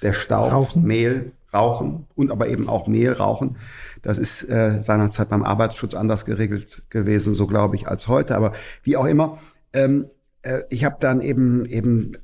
der 0.02 0.12
Staub, 0.12 0.52
Rauchen. 0.52 0.85
Mehl, 0.85 1.33
Rauchen 1.52 2.07
und 2.14 2.31
aber 2.31 2.49
eben 2.49 2.69
auch 2.69 2.87
Mehl, 2.87 3.12
Rauchen. 3.12 3.57
Das 4.02 4.19
ist 4.19 4.45
äh, 4.45 4.83
seinerzeit 4.83 5.28
beim 5.31 5.43
Arbeitsschutz 5.43 5.95
anders 5.95 6.25
geregelt 6.25 6.85
gewesen, 6.90 7.35
so 7.35 7.47
glaube 7.47 7.76
ich, 7.76 7.88
als 7.88 8.09
heute. 8.09 8.37
Aber 8.37 8.52
wie 8.83 8.97
auch 8.97 9.07
immer, 9.07 9.38
ähm, 9.73 10.07
äh, 10.43 10.62
ich 10.71 10.85
habe 10.85 10.97
dann 11.00 11.21
eben 11.21 11.64
eben 11.67 12.17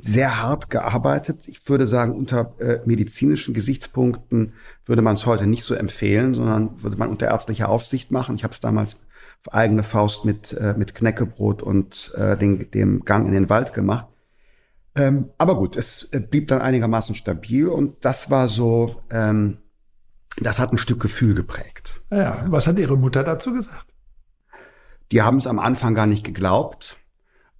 sehr 0.00 0.42
hart 0.42 0.70
gearbeitet. 0.70 1.46
Ich 1.46 1.68
würde 1.68 1.86
sagen, 1.86 2.14
unter 2.14 2.54
äh, 2.58 2.80
medizinischen 2.84 3.54
Gesichtspunkten 3.54 4.54
würde 4.86 5.02
man 5.02 5.14
es 5.14 5.26
heute 5.26 5.46
nicht 5.46 5.64
so 5.64 5.74
empfehlen, 5.74 6.34
sondern 6.34 6.82
würde 6.82 6.96
man 6.96 7.10
unter 7.10 7.26
ärztlicher 7.26 7.68
Aufsicht 7.68 8.10
machen. 8.10 8.34
Ich 8.36 8.44
habe 8.44 8.54
es 8.54 8.60
damals 8.60 8.96
auf 9.44 9.54
eigene 9.54 9.82
Faust 9.82 10.24
mit, 10.24 10.52
äh, 10.52 10.74
mit 10.76 10.94
Knäckebrot 10.94 11.62
und 11.62 12.12
äh, 12.16 12.36
den, 12.36 12.70
dem 12.70 13.04
Gang 13.04 13.26
in 13.26 13.32
den 13.32 13.50
Wald 13.50 13.74
gemacht. 13.74 14.06
Ähm, 14.94 15.30
aber 15.38 15.56
gut, 15.56 15.76
es 15.76 16.08
äh, 16.12 16.20
blieb 16.20 16.48
dann 16.48 16.60
einigermaßen 16.60 17.14
stabil 17.14 17.68
und 17.68 18.04
das 18.04 18.30
war 18.30 18.48
so, 18.48 19.02
ähm, 19.10 19.58
das 20.38 20.58
hat 20.58 20.72
ein 20.72 20.78
Stück 20.78 21.00
Gefühl 21.00 21.34
geprägt. 21.34 22.02
Ja, 22.10 22.44
was 22.48 22.66
hat 22.66 22.78
Ihre 22.78 22.96
Mutter 22.96 23.22
dazu 23.22 23.52
gesagt? 23.52 23.86
Die 25.12 25.22
haben 25.22 25.38
es 25.38 25.46
am 25.46 25.58
Anfang 25.58 25.94
gar 25.94 26.06
nicht 26.06 26.24
geglaubt. 26.24 26.96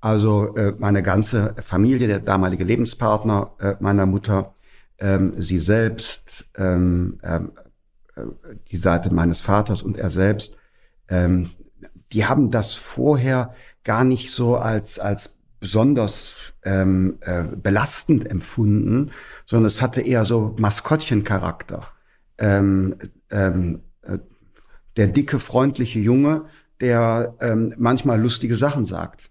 Also 0.00 0.56
äh, 0.56 0.72
meine 0.78 1.02
ganze 1.02 1.54
Familie, 1.62 2.06
der 2.06 2.20
damalige 2.20 2.64
Lebenspartner 2.64 3.52
äh, 3.58 3.74
meiner 3.80 4.06
Mutter, 4.06 4.54
ähm, 4.98 5.34
sie 5.40 5.58
selbst, 5.58 6.46
ähm, 6.56 7.18
ähm, 7.22 7.52
äh, 8.16 8.22
die 8.70 8.76
Seite 8.76 9.12
meines 9.12 9.40
Vaters 9.40 9.82
und 9.82 9.98
er 9.98 10.10
selbst, 10.10 10.56
ähm, 11.08 11.50
die 12.12 12.26
haben 12.26 12.50
das 12.50 12.74
vorher 12.74 13.52
gar 13.84 14.04
nicht 14.04 14.32
so 14.32 14.56
als, 14.56 14.98
als 14.98 15.36
besonders 15.60 16.36
ähm, 16.64 17.18
äh, 17.20 17.44
belastend 17.44 18.26
empfunden, 18.26 19.12
sondern 19.46 19.66
es 19.66 19.82
hatte 19.82 20.00
eher 20.00 20.24
so 20.24 20.56
Maskottchencharakter. 20.58 21.86
Ähm, 22.38 22.96
ähm, 23.30 23.82
äh, 24.02 24.18
der 24.96 25.08
dicke, 25.08 25.38
freundliche 25.38 25.98
Junge, 25.98 26.46
der 26.80 27.36
ähm, 27.40 27.74
manchmal 27.76 28.20
lustige 28.20 28.56
Sachen 28.56 28.86
sagt. 28.86 29.30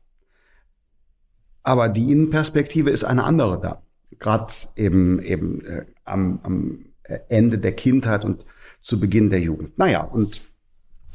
Aber 1.63 1.89
die 1.89 2.11
Innenperspektive 2.11 2.91
ist 2.91 3.03
eine 3.03 3.23
andere 3.23 3.59
da. 3.59 3.81
Gerade 4.19 4.53
eben, 4.75 5.19
eben 5.19 5.65
äh, 5.65 5.85
am, 6.05 6.39
am 6.43 6.85
Ende 7.27 7.57
der 7.57 7.75
Kindheit 7.75 8.23
und 8.23 8.45
zu 8.81 8.99
Beginn 8.99 9.29
der 9.29 9.41
Jugend. 9.41 9.77
Naja, 9.77 10.01
und 10.01 10.41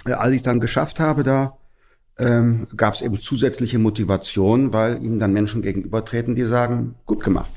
äh, 0.06 0.12
als 0.12 0.32
ich 0.32 0.42
dann 0.42 0.60
geschafft 0.60 1.00
habe, 1.00 1.22
da 1.22 1.56
ähm, 2.18 2.66
gab 2.76 2.94
es 2.94 3.02
eben 3.02 3.20
zusätzliche 3.20 3.78
Motivation, 3.78 4.72
weil 4.72 5.02
ihnen 5.02 5.18
dann 5.18 5.32
Menschen 5.32 5.62
gegenübertreten, 5.62 6.34
die 6.34 6.44
sagen, 6.44 6.94
gut 7.06 7.24
gemacht. 7.24 7.50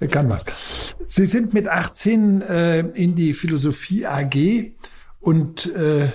Der 0.00 0.08
kann 0.08 0.28
was. 0.28 0.96
Sie 1.06 1.26
sind 1.26 1.54
mit 1.54 1.68
18 1.68 2.42
äh, 2.42 2.80
in 2.80 3.14
die 3.14 3.34
Philosophie 3.34 4.06
AG 4.06 4.72
und 5.20 5.72
äh, 5.74 6.10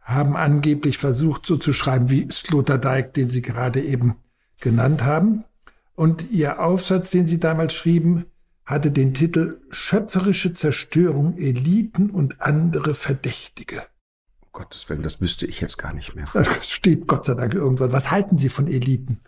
haben 0.00 0.36
angeblich 0.36 0.98
versucht, 0.98 1.46
so 1.46 1.56
zu 1.56 1.72
schreiben 1.72 2.10
wie 2.10 2.28
Sloterdijk, 2.30 3.14
den 3.14 3.30
Sie 3.30 3.42
gerade 3.42 3.80
eben 3.80 4.16
genannt 4.60 5.02
haben. 5.02 5.44
Und 5.94 6.30
Ihr 6.30 6.60
Aufsatz, 6.60 7.10
den 7.10 7.26
Sie 7.26 7.40
damals 7.40 7.74
schrieben, 7.74 8.26
hatte 8.64 8.90
den 8.90 9.14
Titel 9.14 9.60
Schöpferische 9.70 10.52
Zerstörung 10.52 11.36
Eliten 11.38 12.10
und 12.10 12.40
andere 12.40 12.94
Verdächtige. 12.94 13.82
Gottes 14.56 14.88
Willen, 14.88 15.02
das 15.02 15.20
wüsste 15.20 15.46
ich 15.46 15.60
jetzt 15.60 15.76
gar 15.76 15.92
nicht 15.92 16.16
mehr. 16.16 16.26
Das 16.32 16.70
steht 16.70 17.06
Gott 17.06 17.26
sei 17.26 17.34
Dank 17.34 17.52
irgendwann. 17.52 17.92
Was 17.92 18.10
halten 18.10 18.38
Sie 18.38 18.48
von 18.48 18.66
Eliten? 18.66 19.20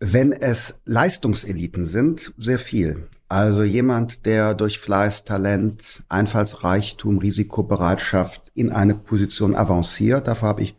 Wenn 0.00 0.32
es 0.32 0.78
Leistungseliten 0.84 1.86
sind, 1.86 2.34
sehr 2.36 2.58
viel. 2.58 3.08
Also 3.26 3.62
jemand, 3.62 4.26
der 4.26 4.52
durch 4.54 4.78
Fleiß, 4.78 5.24
Talent, 5.24 6.04
Einfallsreichtum, 6.10 7.18
Risikobereitschaft 7.18 8.52
in 8.54 8.70
eine 8.70 8.94
Position 8.94 9.56
avanciert, 9.56 10.28
dafür 10.28 10.48
habe 10.48 10.62
ich 10.62 10.76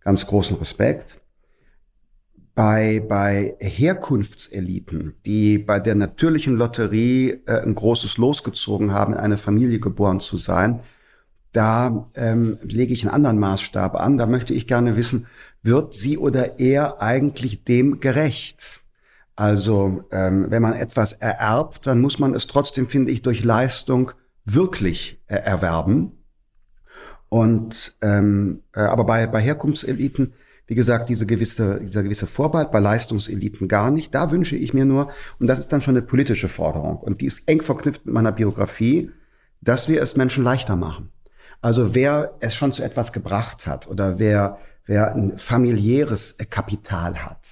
ganz 0.00 0.26
großen 0.26 0.56
Respekt. 0.56 1.20
Bei, 2.56 3.00
bei 3.08 3.56
Herkunftseliten, 3.60 5.14
die 5.24 5.58
bei 5.58 5.78
der 5.78 5.94
natürlichen 5.94 6.56
Lotterie 6.56 7.42
äh, 7.46 7.62
ein 7.62 7.76
großes 7.76 8.18
Los 8.18 8.42
gezogen 8.42 8.92
haben, 8.92 9.12
in 9.12 9.20
eine 9.20 9.36
Familie 9.36 9.78
geboren 9.78 10.18
zu 10.18 10.36
sein, 10.36 10.80
da 11.52 12.08
ähm, 12.14 12.58
lege 12.62 12.92
ich 12.92 13.04
einen 13.04 13.14
anderen 13.14 13.38
Maßstab 13.38 13.94
an. 13.94 14.18
Da 14.18 14.26
möchte 14.26 14.54
ich 14.54 14.66
gerne 14.66 14.96
wissen, 14.96 15.26
wird 15.62 15.94
sie 15.94 16.18
oder 16.18 16.58
er 16.58 17.02
eigentlich 17.02 17.64
dem 17.64 18.00
gerecht? 18.00 18.82
Also 19.36 20.04
ähm, 20.10 20.46
wenn 20.50 20.62
man 20.62 20.74
etwas 20.74 21.12
ererbt, 21.12 21.86
dann 21.86 22.00
muss 22.00 22.18
man 22.18 22.34
es 22.34 22.46
trotzdem, 22.46 22.86
finde 22.88 23.12
ich, 23.12 23.22
durch 23.22 23.44
Leistung 23.44 24.12
wirklich 24.44 25.22
äh, 25.26 25.36
erwerben. 25.36 26.12
Und 27.28 27.96
ähm, 28.00 28.62
äh, 28.74 28.80
aber 28.80 29.04
bei, 29.04 29.26
bei 29.26 29.40
Herkunftseliten, 29.40 30.32
wie 30.66 30.74
gesagt, 30.74 31.08
diese 31.08 31.26
gewisse, 31.26 31.80
dieser 31.80 32.02
gewisse 32.02 32.26
Vorbehalt, 32.26 32.70
bei 32.70 32.78
Leistungseliten 32.78 33.68
gar 33.68 33.90
nicht. 33.90 34.14
Da 34.14 34.30
wünsche 34.30 34.56
ich 34.56 34.74
mir 34.74 34.84
nur, 34.84 35.10
und 35.38 35.46
das 35.46 35.58
ist 35.58 35.72
dann 35.72 35.80
schon 35.80 35.96
eine 35.96 36.04
politische 36.04 36.48
Forderung, 36.48 36.98
und 36.98 37.20
die 37.20 37.26
ist 37.26 37.48
eng 37.48 37.62
verknüpft 37.62 38.04
mit 38.06 38.14
meiner 38.14 38.32
Biografie, 38.32 39.10
dass 39.60 39.88
wir 39.88 40.02
es 40.02 40.16
Menschen 40.16 40.44
leichter 40.44 40.76
machen. 40.76 41.10
Also 41.60 41.94
wer 41.94 42.34
es 42.40 42.54
schon 42.54 42.72
zu 42.72 42.82
etwas 42.82 43.12
gebracht 43.12 43.66
hat 43.66 43.88
oder 43.88 44.18
wer, 44.18 44.58
wer 44.86 45.14
ein 45.14 45.38
familiäres 45.38 46.36
Kapital 46.50 47.24
hat, 47.24 47.46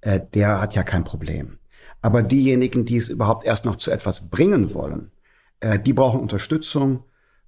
äh, 0.00 0.20
der 0.34 0.60
hat 0.60 0.74
ja 0.74 0.82
kein 0.82 1.04
Problem. 1.04 1.58
Aber 2.02 2.22
diejenigen, 2.22 2.84
die 2.84 2.96
es 2.96 3.08
überhaupt 3.08 3.44
erst 3.44 3.64
noch 3.64 3.76
zu 3.76 3.90
etwas 3.90 4.28
bringen 4.28 4.74
wollen, 4.74 5.10
äh, 5.60 5.78
die 5.78 5.92
brauchen 5.92 6.20
Unterstützung, 6.20 7.04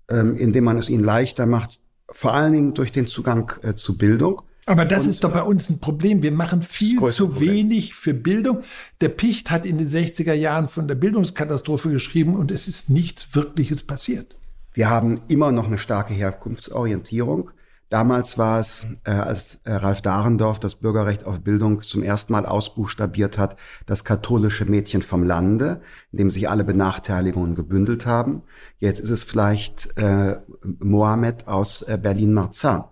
ähm, 0.09 0.37
indem 0.37 0.65
man 0.65 0.79
es 0.79 0.89
ihnen 0.89 1.05
leichter 1.05 1.47
macht, 1.47 1.81
vor 2.11 2.33
allen 2.33 2.53
Dingen 2.53 2.75
durch 2.75 2.93
den 2.93 3.07
Zugang 3.07 3.53
äh, 3.63 3.75
zu 3.75 3.99
Bildung. 3.99 4.43
Aber 4.67 4.85
das 4.85 5.05
und, 5.05 5.11
ist 5.11 5.25
doch 5.25 5.33
bei 5.33 5.43
uns 5.43 5.71
ein 5.71 5.79
Problem. 5.79 6.23
Wir 6.23 6.33
machen 6.33 6.63
viel 6.63 7.03
zu 7.07 7.29
Problem. 7.29 7.51
wenig 7.51 7.95
für 7.95 8.15
Bildung. 8.15 8.63
Der 9.01 9.09
Picht 9.09 9.51
hat 9.51 9.65
in 9.65 9.79
den 9.79 9.89
60er 9.89 10.35
Jahren 10.35 10.69
von 10.69 10.89
der 10.89 10.95
Bildungskatastrophe 10.95 11.91
geschrieben 11.91 12.37
und 12.37 12.51
es 12.51 12.69
ist 12.69 12.91
nichts 12.91 13.35
Wirkliches 13.35 13.83
passiert. 13.83 14.37
Wir 14.73 14.91
haben 14.91 15.21
immer 15.29 15.53
noch 15.53 15.67
eine 15.67 15.79
starke 15.79 16.15
Herkunftsorientierung. 16.15 17.51
Damals 17.89 18.37
war 18.37 18.61
es, 18.61 18.87
äh, 19.05 19.13
als 19.13 19.61
äh, 19.65 19.73
Ralf 19.73 20.03
Dahrendorf 20.03 20.61
das 20.61 20.75
Bürgerrecht 20.75 21.25
auf 21.25 21.41
Bildung 21.41 21.81
zum 21.81 22.03
ersten 22.03 22.35
Mal 22.35 22.45
ausbuchstabiert 22.45 23.39
hat, 23.39 23.57
das 23.87 24.05
katholische 24.05 24.67
Mädchen 24.67 25.01
vom 25.01 25.23
Lande, 25.23 25.81
in 26.13 26.19
dem 26.19 26.31
sich 26.31 26.51
alle 26.51 26.65
Benachteiligungen 26.65 27.55
gebündelt 27.55 28.05
haben. 28.05 28.43
Jetzt 28.79 29.01
ist 29.01 29.11
es 29.11 29.25
vielleicht 29.25 29.97
äh, 29.97 30.37
Mohammed 30.63 31.49
aus 31.49 31.81
äh, 31.83 31.99
Berlin-Marzahn, 32.01 32.85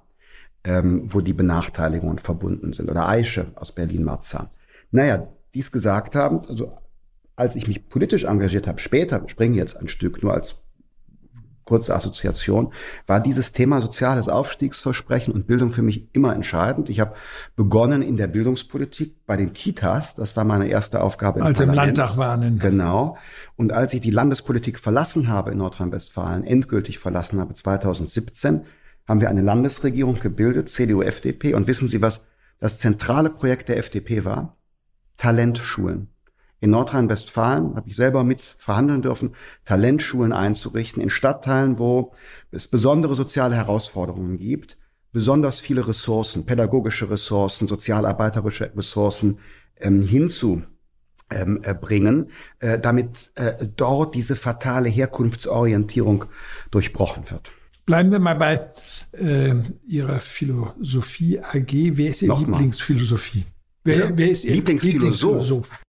ähm, 0.65 1.03
wo 1.13 1.21
die 1.21 1.35
Benachteiligungen 1.35 2.19
verbunden 2.19 2.73
sind, 2.73 2.91
oder 2.91 3.07
Aische 3.07 3.53
aus 3.55 3.75
Berlin-Marzahn. 3.75 4.49
Naja, 4.93 5.29
dies 5.53 5.73
gesagt 5.73 6.15
haben, 6.15 6.41
also 6.49 6.73
als 7.37 7.55
ich 7.55 7.69
mich 7.69 7.91
politisch 7.91 8.25
engagiert 8.25 8.67
habe, 8.67 8.79
später, 8.79 9.23
springe 9.27 9.59
jetzt 9.59 9.77
ein 9.79 9.89
Stück 9.89 10.23
nur 10.23 10.33
als 10.33 10.57
kurze 11.67 11.95
Assoziation, 11.95 12.73
war 13.07 13.21
dieses 13.21 13.53
Thema 13.53 13.83
soziales 13.83 14.29
Aufstiegsversprechen 14.29 15.35
und 15.35 15.47
Bildung 15.47 15.69
für 15.69 15.83
mich 15.83 16.09
immer 16.15 16.35
entscheidend. 16.35 16.89
Ich 16.89 17.01
habe 17.01 17.15
begonnen 17.57 18.01
in 18.01 18.17
der 18.17 18.29
Bildungspolitik 18.29 19.27
bei 19.27 19.37
den 19.37 19.53
Kitas. 19.53 20.15
Das 20.15 20.37
war 20.37 20.45
meine 20.45 20.69
erste 20.69 21.03
Aufgabe. 21.03 21.41
Im 21.41 21.47
als 21.47 21.61
im 21.61 21.75
Landtag 21.75 22.17
waren. 22.17 22.59
Genau. 22.59 23.19
Und 23.57 23.73
als 23.73 23.93
ich 23.93 24.01
die 24.01 24.11
Landespolitik 24.11 24.79
verlassen 24.79 25.29
habe 25.29 25.51
in 25.51 25.59
Nordrhein-Westfalen, 25.59 26.45
endgültig 26.45 26.99
verlassen 26.99 27.41
habe 27.41 27.53
2017, 27.53 28.63
haben 29.07 29.21
wir 29.21 29.29
eine 29.29 29.43
Landesregierung 29.43 30.19
gebildet, 30.21 30.69
CDU, 30.69 31.03
FDP. 31.03 31.55
Und 31.55 31.67
wissen 31.67 31.89
Sie, 31.89 32.01
was 32.01 32.25
das 32.59 32.79
zentrale 32.79 33.29
Projekt 33.29 33.69
der 33.69 33.77
FDP 33.77 34.25
war? 34.25 34.57
Talentschulen 35.17 36.16
in 36.61 36.71
Nordrhein-Westfalen, 36.71 37.77
habe 37.77 37.89
ich 37.89 37.97
selber 37.97 38.25
mit 38.25 38.41
verhandeln 38.41 39.03
dürfen, 39.03 39.35
Talentschulen 39.65 40.33
einzurichten 40.33 41.03
in 41.03 41.11
Stadtteilen, 41.11 41.79
wo 41.79 42.13
es 42.51 42.69
besondere 42.69 43.15
soziale 43.15 43.57
Herausforderungen 43.57 44.39
gibt, 44.39 44.79
besonders 45.13 45.61
viele 45.61 45.87
Ressourcen, 45.87 46.47
pädagogische 46.47 47.11
Ressourcen, 47.11 47.67
sozialarbeiterische 47.67 48.73
Ressourcen 48.77 49.39
ähm, 49.79 50.03
hinzu 50.03 50.63
ähm, 51.31 51.61
äh, 51.63 51.75
bringen, 51.75 52.29
äh, 52.61 52.79
damit 52.79 53.33
äh, 53.35 53.55
dort 53.77 54.15
diese 54.15 54.37
fatale 54.37 54.89
Herkunftsorientierung 54.89 56.27
durchbrochen 56.71 57.31
wird. 57.31 57.53
Bleiben 57.85 58.11
wir 58.11 58.19
mal 58.19 58.35
bei 58.35 58.71
äh, 59.13 59.55
Ihrer 59.87 60.21
Philosophie 60.21 61.39
AG. 61.41 61.73
Wer 61.73 62.09
ist 62.11 62.23
Ihr 62.23 62.29
Nochmal. 62.29 62.61
Lieblingsphilosophie? 62.61 63.45
Wer, 63.85 64.17
wer 64.19 64.31
ist 64.31 64.45
Ihr 64.45 64.55
Lieblingsphilosoph? 64.55 65.31
Lieblingsphilosoph? 65.33 65.86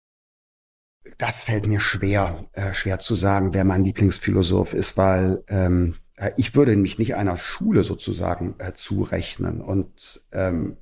Das 1.19 1.45
fällt 1.45 1.67
mir 1.67 1.81
schwer, 1.81 2.47
äh, 2.53 2.75
schwer 2.75 2.99
zu 2.99 3.15
sagen, 3.15 3.55
wer 3.55 3.65
mein 3.65 3.85
Lieblingsphilosoph 3.85 4.75
ist, 4.75 4.97
weil 4.97 5.43
ähm, 5.49 5.95
äh, 6.17 6.33
ich 6.37 6.55
würde 6.55 6.77
mich 6.77 6.99
nicht 6.99 7.15
einer 7.15 7.37
Schule 7.37 7.85
sozusagen 7.85 8.55
äh, 8.59 8.73
zurechnen. 8.75 9.61
Und 9.61 10.23
ähm, 10.33 10.77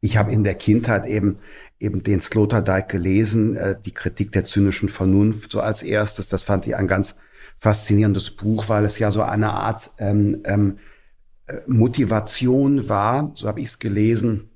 ich 0.00 0.16
habe 0.16 0.32
in 0.32 0.44
der 0.44 0.54
Kindheit 0.54 1.06
eben 1.06 1.38
eben 1.82 2.04
den 2.04 2.20
Sloterdijk 2.20 2.88
gelesen, 2.88 3.56
äh, 3.56 3.76
die 3.84 3.92
Kritik 3.92 4.30
der 4.32 4.44
zynischen 4.44 4.88
Vernunft 4.88 5.50
so 5.50 5.60
als 5.60 5.82
erstes. 5.82 6.28
Das 6.28 6.44
fand 6.44 6.66
ich 6.66 6.76
ein 6.76 6.86
ganz 6.86 7.16
faszinierendes 7.56 8.30
Buch, 8.30 8.68
weil 8.68 8.84
es 8.84 8.98
ja 8.98 9.10
so 9.10 9.22
eine 9.22 9.52
Art 9.52 9.90
ähm, 9.98 10.42
ähm, 10.44 10.78
äh, 11.46 11.56
Motivation 11.66 12.88
war, 12.88 13.32
so 13.34 13.48
habe 13.48 13.60
ich 13.60 13.66
es 13.66 13.78
gelesen, 13.80 14.50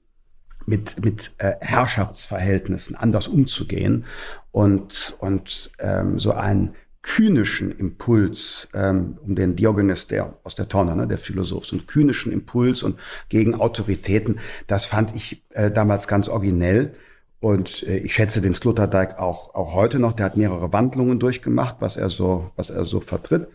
mit, 0.66 1.04
mit 1.04 1.32
äh, 1.38 1.52
Herrschaftsverhältnissen 1.61 2.96
anders 2.96 3.28
umzugehen 3.28 4.04
und, 4.50 5.16
und 5.20 5.73
ähm, 5.78 6.18
so 6.18 6.32
einen 6.32 6.75
kühnischen 7.02 7.70
Impuls, 7.70 8.68
ähm, 8.75 9.16
um 9.25 9.37
den 9.37 9.54
Diogenes 9.54 10.08
der 10.08 10.38
aus 10.42 10.56
der 10.56 10.68
Tonne, 10.68 10.96
ne, 10.96 11.06
der 11.06 11.18
Philosoph, 11.18 11.64
so 11.64 11.76
einen 11.76 11.87
kühnischen 11.87 12.32
Impuls 12.32 12.82
und 12.82 12.99
gegen 13.28 13.54
Autoritäten, 13.54 14.40
das 14.66 14.85
fand 14.85 15.14
ich 15.14 15.44
äh, 15.50 15.70
damals 15.70 16.08
ganz 16.08 16.28
originell. 16.28 16.92
Und 17.38 17.85
äh, 17.85 17.99
ich 17.99 18.14
schätze 18.14 18.40
den 18.40 18.54
Sloterdijk 18.54 19.18
auch, 19.18 19.54
auch 19.54 19.75
heute 19.75 20.00
noch. 20.00 20.12
Der 20.12 20.26
hat 20.26 20.37
mehrere 20.37 20.73
Wandlungen 20.73 21.20
durchgemacht, 21.20 21.76
was 21.78 21.96
er 21.96 22.11
so, 22.11 22.50
was 22.56 22.70
er 22.70 22.85
so 22.85 22.99
vertritt. 22.99 23.46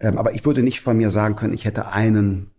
Ähm, 0.00 0.18
aber 0.18 0.34
ich 0.34 0.44
würde 0.44 0.64
nicht 0.64 0.80
von 0.80 0.96
mir 0.96 1.10
sagen 1.10 1.36
können, 1.36 1.54
ich 1.54 1.64
hätte 1.64 1.92
einen 1.92 2.50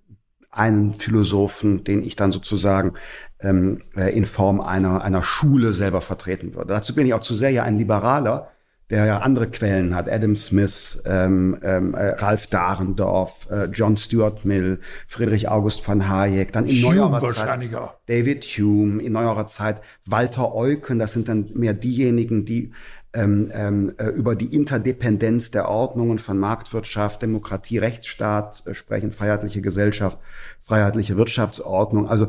einen 0.58 0.96
Philosophen, 0.96 1.84
den 1.84 2.04
ich 2.04 2.16
dann 2.16 2.32
sozusagen 2.32 2.94
ähm, 3.40 3.80
äh, 3.96 4.16
in 4.16 4.26
Form 4.26 4.62
einer, 4.62 5.04
einer 5.04 5.24
Schule 5.24 5.74
selber 5.74 6.02
vertreten 6.02 6.56
würde. 6.56 6.74
Dazu 6.74 6.96
bin 6.96 7.06
ich 7.06 7.14
auch 7.14 7.22
zu 7.22 7.36
sehr 7.36 7.52
ja 7.52 7.64
ein 7.64 7.78
Liberaler, 7.78 8.50
der 8.90 9.06
ja 9.06 9.20
andere 9.20 9.50
Quellen 9.50 9.96
hat, 9.96 10.10
Adam 10.10 10.36
Smith, 10.36 11.02
ähm, 11.06 11.58
ähm, 11.62 11.94
äh, 11.94 12.12
Ralf 12.12 12.48
Dahrendorf, 12.48 13.48
äh, 13.52 13.66
John 13.66 13.98
Stuart 13.98 14.46
Mill, 14.46 14.80
Friedrich 15.08 15.50
August 15.50 15.82
von 15.82 16.08
Hayek, 16.08 16.54
dann 16.54 16.68
in 16.68 16.82
Hume 16.82 16.96
neuerer 16.96 17.20
Zeit 17.20 17.60
David 18.06 18.46
Hume, 18.46 19.04
in 19.04 19.12
neuerer 19.12 19.46
Zeit 19.48 19.82
Walter 20.06 20.56
Eucken, 20.56 21.00
das 21.00 21.12
sind 21.12 21.28
dann 21.28 21.50
mehr 21.54 21.74
diejenigen, 21.74 22.46
die 22.46 22.72
ähm, 23.18 23.52
ähm, 23.54 23.94
äh, 23.98 24.10
über 24.10 24.36
die 24.36 24.54
Interdependenz 24.54 25.50
der 25.50 25.68
Ordnungen 25.68 26.20
von 26.20 26.38
Marktwirtschaft, 26.38 27.24
Demokratie, 27.24 27.80
Rechtsstaat 27.80 28.64
äh, 28.68 28.76
sprechen, 28.76 29.12
freiheitliche 29.12 29.62
Gesellschaft, 29.62 30.20
freiheitliche 30.62 31.18
Wirtschaftsordnung. 31.18 32.08
Also 32.08 32.28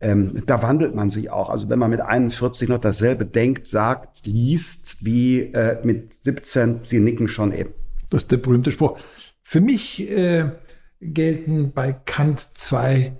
ähm, 0.00 0.44
da 0.46 0.62
wandelt 0.62 0.94
man 0.94 1.10
sich 1.10 1.30
auch. 1.30 1.50
Also 1.50 1.68
wenn 1.68 1.80
man 1.80 1.90
mit 1.90 2.00
41 2.00 2.68
noch 2.68 2.78
dasselbe 2.78 3.26
denkt, 3.26 3.66
sagt, 3.66 4.26
liest, 4.26 5.04
wie 5.04 5.40
äh, 5.40 5.84
mit 5.84 6.22
17, 6.22 6.80
sie 6.84 7.00
nicken 7.00 7.26
schon 7.26 7.52
eben. 7.52 7.74
Das 8.08 8.22
ist 8.22 8.30
der 8.30 8.36
berühmte 8.36 8.70
Spruch. 8.70 8.96
Für 9.42 9.60
mich 9.60 10.08
äh, 10.08 10.52
gelten 11.00 11.72
bei 11.72 11.92
Kant 11.92 12.48
zwei 12.54 13.16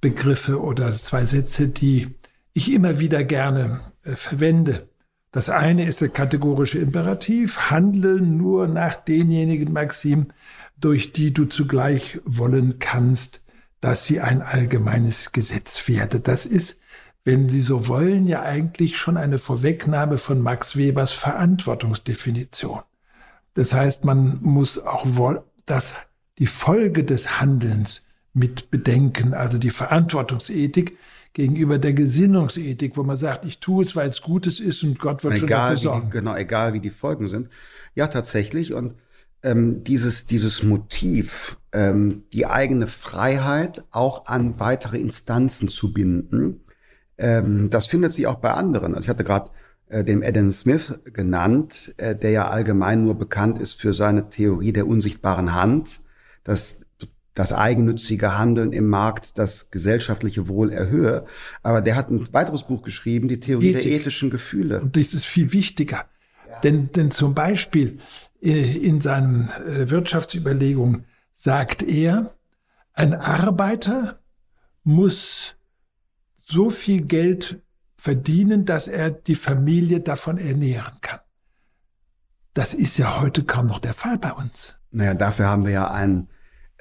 Begriffe 0.00 0.62
oder 0.62 0.92
zwei 0.92 1.26
Sätze, 1.26 1.68
die 1.68 2.14
ich 2.54 2.72
immer 2.72 3.00
wieder 3.00 3.22
gerne 3.22 3.80
äh, 4.02 4.12
verwende. 4.12 4.88
Das 5.34 5.50
eine 5.50 5.84
ist 5.84 6.00
der 6.00 6.10
kategorische 6.10 6.78
Imperativ, 6.78 7.68
handle 7.68 8.20
nur 8.20 8.68
nach 8.68 8.94
denjenigen 8.94 9.72
Maximen, 9.72 10.32
durch 10.78 11.12
die 11.12 11.34
du 11.34 11.46
zugleich 11.46 12.20
wollen 12.24 12.78
kannst, 12.78 13.42
dass 13.80 14.04
sie 14.04 14.20
ein 14.20 14.42
allgemeines 14.42 15.32
Gesetz 15.32 15.88
werde. 15.88 16.20
Das 16.20 16.46
ist, 16.46 16.78
wenn 17.24 17.48
Sie 17.48 17.62
so 17.62 17.88
wollen, 17.88 18.28
ja 18.28 18.42
eigentlich 18.42 18.96
schon 18.96 19.16
eine 19.16 19.40
Vorwegnahme 19.40 20.18
von 20.18 20.40
Max 20.40 20.76
Webers 20.76 21.10
Verantwortungsdefinition. 21.10 22.82
Das 23.54 23.74
heißt, 23.74 24.04
man 24.04 24.38
muss 24.40 24.78
auch 24.78 25.04
das, 25.66 25.96
die 26.38 26.46
Folge 26.46 27.02
des 27.02 27.40
Handelns 27.40 28.04
mit 28.34 28.70
bedenken, 28.70 29.34
also 29.34 29.58
die 29.58 29.70
Verantwortungsethik 29.70 30.96
gegenüber 31.34 31.78
der 31.78 31.92
Gesinnungsethik, 31.92 32.96
wo 32.96 33.02
man 33.02 33.16
sagt, 33.16 33.44
ich 33.44 33.58
tue 33.58 33.84
es, 33.84 33.94
weil 33.94 34.08
es 34.08 34.22
Gutes 34.22 34.60
ist 34.60 34.82
und 34.84 34.98
Gott 34.98 35.22
wird 35.24 35.34
egal, 35.34 35.40
schon 35.40 35.48
dafür 35.48 35.76
sorgen. 35.76 36.06
Die, 36.06 36.18
genau, 36.18 36.36
egal 36.36 36.72
wie 36.72 36.80
die 36.80 36.90
Folgen 36.90 37.28
sind. 37.28 37.48
Ja, 37.94 38.06
tatsächlich. 38.06 38.72
Und 38.72 38.94
ähm, 39.42 39.82
dieses, 39.84 40.26
dieses 40.26 40.62
Motiv, 40.62 41.58
ähm, 41.72 42.22
die 42.32 42.46
eigene 42.46 42.86
Freiheit 42.86 43.84
auch 43.90 44.26
an 44.26 44.58
weitere 44.60 44.96
Instanzen 44.98 45.68
zu 45.68 45.92
binden, 45.92 46.60
ähm, 47.18 47.68
das 47.68 47.88
findet 47.88 48.12
sich 48.12 48.28
auch 48.28 48.36
bei 48.36 48.52
anderen. 48.52 48.94
Also 48.94 49.04
ich 49.04 49.08
hatte 49.08 49.24
gerade 49.24 49.50
äh, 49.88 50.04
den 50.04 50.22
Adam 50.22 50.52
Smith 50.52 50.98
genannt, 51.04 51.94
äh, 51.96 52.14
der 52.14 52.30
ja 52.30 52.48
allgemein 52.48 53.02
nur 53.02 53.16
bekannt 53.16 53.58
ist 53.58 53.80
für 53.80 53.92
seine 53.92 54.28
Theorie 54.30 54.72
der 54.72 54.86
unsichtbaren 54.86 55.52
Hand, 55.52 56.00
dass 56.44 56.78
das 57.34 57.52
eigennützige 57.52 58.38
Handeln 58.38 58.72
im 58.72 58.88
Markt 58.88 59.38
das 59.38 59.70
gesellschaftliche 59.70 60.48
Wohl 60.48 60.72
erhöhe. 60.72 61.26
Aber 61.62 61.82
der 61.82 61.96
hat 61.96 62.10
ein 62.10 62.32
weiteres 62.32 62.62
Buch 62.62 62.82
geschrieben, 62.82 63.28
die 63.28 63.40
Theorie 63.40 63.70
Ethik. 63.70 63.82
der 63.82 63.92
ethischen 63.92 64.30
Gefühle. 64.30 64.80
Und 64.80 64.96
das 64.96 65.14
ist 65.14 65.26
viel 65.26 65.52
wichtiger. 65.52 66.06
Ja. 66.48 66.60
Denn, 66.60 66.92
denn 66.92 67.10
zum 67.10 67.34
Beispiel 67.34 67.98
äh, 68.40 68.76
in 68.76 69.00
seinen 69.00 69.48
äh, 69.48 69.90
Wirtschaftsüberlegungen 69.90 71.06
sagt 71.32 71.82
er, 71.82 72.34
ein 72.92 73.14
Arbeiter 73.14 74.20
muss 74.84 75.56
so 76.44 76.70
viel 76.70 77.02
Geld 77.02 77.60
verdienen, 77.96 78.64
dass 78.64 78.86
er 78.86 79.10
die 79.10 79.34
Familie 79.34 80.00
davon 80.00 80.38
ernähren 80.38 80.98
kann. 81.00 81.18
Das 82.52 82.74
ist 82.74 82.98
ja 82.98 83.20
heute 83.20 83.42
kaum 83.42 83.66
noch 83.66 83.80
der 83.80 83.94
Fall 83.94 84.18
bei 84.18 84.30
uns. 84.30 84.76
Naja, 84.92 85.14
dafür 85.14 85.46
haben 85.46 85.64
wir 85.64 85.72
ja 85.72 85.90
einen 85.90 86.28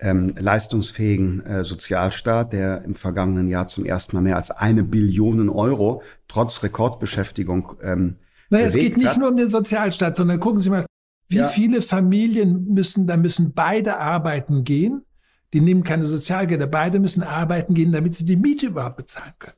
ähm, 0.04 0.36
leistungsfähigen 0.38 1.46
äh, 1.46 1.64
Sozialstaat, 1.64 2.54
der 2.54 2.84
im 2.84 2.94
vergangenen 2.94 3.48
Jahr 3.48 3.68
zum 3.68 3.86
ersten 3.86 4.16
Mal 4.16 4.22
mehr 4.22 4.36
als 4.36 4.52
eine 4.52 4.84
Billion 4.84 5.50
Euro 5.50 6.04
trotz 6.28 6.62
Rekordbeschäftigung 6.62 7.74
ähm, 7.82 8.18
naja, 8.50 8.68
es 8.68 8.76
geht 8.76 8.98
nicht 8.98 9.08
hat. 9.08 9.18
nur 9.18 9.30
um 9.30 9.38
den 9.38 9.50
Sozialstaat, 9.50 10.16
sondern 10.16 10.40
gucken 10.40 10.62
Sie 10.62 10.70
mal, 10.70 10.86
wie 11.28 11.38
ja. 11.38 11.48
viele 11.48 11.82
Familien 11.82 12.68
müssen, 12.74 13.08
da 13.08 13.18
müssen 13.18 13.54
beide 13.54 13.98
arbeiten 13.98 14.64
gehen. 14.64 15.06
Die 15.54 15.62
nehmen 15.62 15.84
keine 15.84 16.06
Sozialgelder. 16.06 16.68
Beide 16.68 17.00
müssen 17.00 17.24
arbeiten 17.24 17.74
gehen, 17.74 17.92
damit 17.92 18.16
sie 18.16 18.26
die 18.26 18.36
Miete 18.36 18.68
überhaupt 18.68 18.98
bezahlen 18.98 19.34
können. 19.40 19.58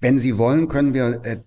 Wenn 0.00 0.18
Sie 0.18 0.36
wollen, 0.36 0.68
können 0.68 0.92
wir 0.92 1.20
äh, 1.24 1.40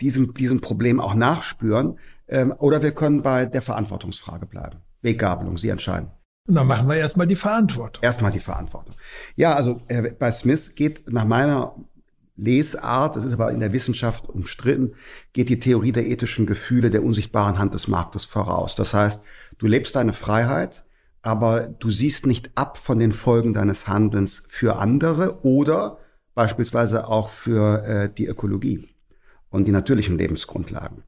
diesem, 0.00 0.32
diesem 0.34 0.60
Problem 0.60 1.00
auch 1.00 1.14
nachspüren. 1.14 1.98
Ähm, 2.28 2.54
oder 2.58 2.82
wir 2.82 2.92
können 2.92 3.22
bei 3.22 3.44
der 3.44 3.62
Verantwortungsfrage 3.62 4.46
bleiben. 4.46 4.78
Weggabelung, 5.02 5.58
Sie 5.58 5.68
entscheiden. 5.68 6.10
Und 6.48 6.54
dann 6.54 6.66
machen 6.66 6.88
wir 6.88 6.96
erstmal 6.96 7.26
die 7.26 7.36
Verantwortung. 7.36 8.02
Erstmal 8.02 8.32
die 8.32 8.38
Verantwortung. 8.38 8.94
Ja, 9.36 9.54
also 9.54 9.82
äh, 9.88 10.10
bei 10.18 10.32
Smith 10.32 10.74
geht 10.74 11.02
nach 11.12 11.26
meiner 11.26 11.74
Lesart, 12.36 13.16
das 13.16 13.24
ist 13.24 13.34
aber 13.34 13.52
in 13.52 13.60
der 13.60 13.74
Wissenschaft 13.74 14.30
umstritten, 14.30 14.94
geht 15.34 15.50
die 15.50 15.58
Theorie 15.58 15.92
der 15.92 16.06
ethischen 16.06 16.46
Gefühle 16.46 16.88
der 16.88 17.04
unsichtbaren 17.04 17.58
Hand 17.58 17.74
des 17.74 17.86
Marktes 17.86 18.24
voraus. 18.24 18.76
Das 18.76 18.94
heißt, 18.94 19.22
du 19.58 19.66
lebst 19.66 19.94
deine 19.94 20.14
Freiheit, 20.14 20.86
aber 21.20 21.68
du 21.68 21.90
siehst 21.90 22.24
nicht 22.24 22.50
ab 22.54 22.78
von 22.78 22.98
den 22.98 23.12
Folgen 23.12 23.52
deines 23.52 23.86
Handelns 23.86 24.44
für 24.48 24.76
andere 24.76 25.44
oder 25.44 25.98
beispielsweise 26.34 27.08
auch 27.08 27.28
für 27.28 27.84
äh, 27.84 28.08
die 28.08 28.26
Ökologie 28.26 28.88
und 29.50 29.66
die 29.66 29.72
natürlichen 29.72 30.16
Lebensgrundlagen. 30.16 31.02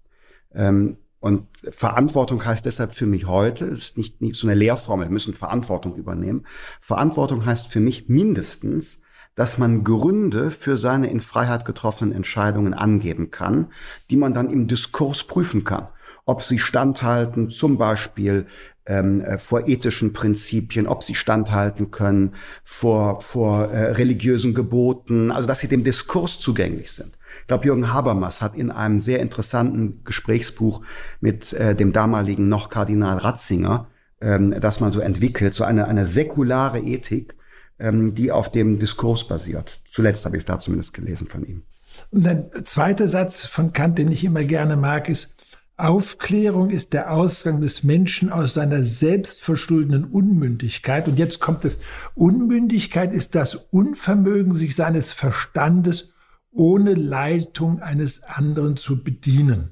Ähm, 0.52 0.98
und 1.20 1.46
Verantwortung 1.70 2.44
heißt 2.44 2.64
deshalb 2.64 2.94
für 2.94 3.06
mich 3.06 3.26
heute, 3.26 3.66
ist 3.66 3.98
nicht, 3.98 4.22
nicht 4.22 4.36
so 4.36 4.46
eine 4.46 4.56
Lehrformel, 4.56 5.06
wir 5.06 5.12
müssen 5.12 5.34
Verantwortung 5.34 5.96
übernehmen. 5.96 6.46
Verantwortung 6.80 7.44
heißt 7.44 7.68
für 7.68 7.80
mich 7.80 8.08
mindestens, 8.08 9.02
dass 9.34 9.58
man 9.58 9.84
Gründe 9.84 10.50
für 10.50 10.78
seine 10.78 11.10
in 11.10 11.20
Freiheit 11.20 11.66
getroffenen 11.66 12.14
Entscheidungen 12.14 12.74
angeben 12.74 13.30
kann, 13.30 13.68
die 14.10 14.16
man 14.16 14.32
dann 14.32 14.50
im 14.50 14.66
Diskurs 14.66 15.24
prüfen 15.24 15.62
kann. 15.62 15.88
Ob 16.24 16.42
sie 16.42 16.58
standhalten, 16.58 17.50
zum 17.50 17.76
Beispiel 17.76 18.46
ähm, 18.86 19.20
äh, 19.20 19.38
vor 19.38 19.68
ethischen 19.68 20.14
Prinzipien, 20.14 20.86
ob 20.86 21.02
sie 21.02 21.14
standhalten 21.14 21.90
können 21.90 22.34
vor, 22.64 23.20
vor 23.20 23.66
äh, 23.66 23.92
religiösen 23.92 24.54
Geboten, 24.54 25.30
also 25.30 25.46
dass 25.46 25.60
sie 25.60 25.68
dem 25.68 25.84
Diskurs 25.84 26.40
zugänglich 26.40 26.92
sind. 26.92 27.16
Ich 27.50 27.52
glaube, 27.52 27.66
Jürgen 27.66 27.92
Habermas 27.92 28.40
hat 28.40 28.54
in 28.54 28.70
einem 28.70 29.00
sehr 29.00 29.18
interessanten 29.18 30.04
Gesprächsbuch 30.04 30.82
mit 31.20 31.52
äh, 31.52 31.74
dem 31.74 31.92
damaligen 31.92 32.48
noch 32.48 32.68
Kardinal 32.68 33.18
Ratzinger, 33.18 33.88
ähm, 34.20 34.54
das 34.60 34.78
man 34.78 34.92
so 34.92 35.00
entwickelt, 35.00 35.52
so 35.56 35.64
eine, 35.64 35.88
eine 35.88 36.06
säkulare 36.06 36.78
Ethik, 36.78 37.34
ähm, 37.80 38.14
die 38.14 38.30
auf 38.30 38.52
dem 38.52 38.78
Diskurs 38.78 39.26
basiert. 39.26 39.80
Zuletzt 39.90 40.26
habe 40.26 40.36
ich 40.36 40.42
es 40.42 40.44
da 40.44 40.60
zumindest 40.60 40.94
gelesen 40.94 41.26
von 41.26 41.44
ihm. 41.44 41.64
Und 42.12 42.24
der 42.24 42.52
zweite 42.62 43.08
Satz 43.08 43.44
von 43.44 43.72
Kant, 43.72 43.98
den 43.98 44.12
ich 44.12 44.22
immer 44.22 44.44
gerne 44.44 44.76
mag, 44.76 45.08
ist, 45.08 45.34
Aufklärung 45.76 46.70
ist 46.70 46.92
der 46.92 47.10
Ausgang 47.10 47.60
des 47.60 47.82
Menschen 47.82 48.30
aus 48.30 48.54
seiner 48.54 48.84
selbstverschuldeten 48.84 50.04
Unmündigkeit. 50.04 51.08
Und 51.08 51.18
jetzt 51.18 51.40
kommt 51.40 51.64
es, 51.64 51.80
Unmündigkeit 52.14 53.12
ist 53.12 53.34
das 53.34 53.56
Unvermögen, 53.56 54.54
sich 54.54 54.76
seines 54.76 55.12
Verstandes 55.12 56.09
ohne 56.52 56.94
Leitung 56.94 57.80
eines 57.80 58.22
anderen 58.22 58.76
zu 58.76 59.02
bedienen. 59.02 59.70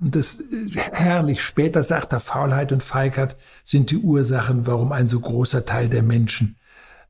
Und 0.00 0.16
das 0.16 0.40
äh, 0.40 0.68
herrlich. 0.92 1.42
Später 1.42 1.82
sagt 1.82 2.12
er, 2.12 2.20
Faulheit 2.20 2.72
und 2.72 2.82
Feigheit 2.82 3.36
sind 3.64 3.90
die 3.90 3.98
Ursachen, 3.98 4.66
warum 4.66 4.92
ein 4.92 5.08
so 5.08 5.20
großer 5.20 5.64
Teil 5.64 5.88
der 5.88 6.02
Menschen 6.02 6.56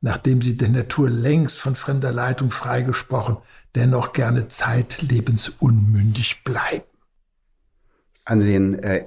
nachdem 0.03 0.43
sie 0.43 0.57
der 0.57 0.69
Natur 0.69 1.09
längst 1.09 1.59
von 1.59 1.77
fremder 1.77 2.13
Leitung 2.13 2.51
freigesprochen, 2.51 3.39
dennoch 3.75 4.13
gerne 4.13 4.49
zeitlebens 4.49 5.49
unmündig 5.49 6.43
bleiben. 6.45 6.85
An 8.25 8.41
den, 8.41 8.83
äh, 8.83 9.07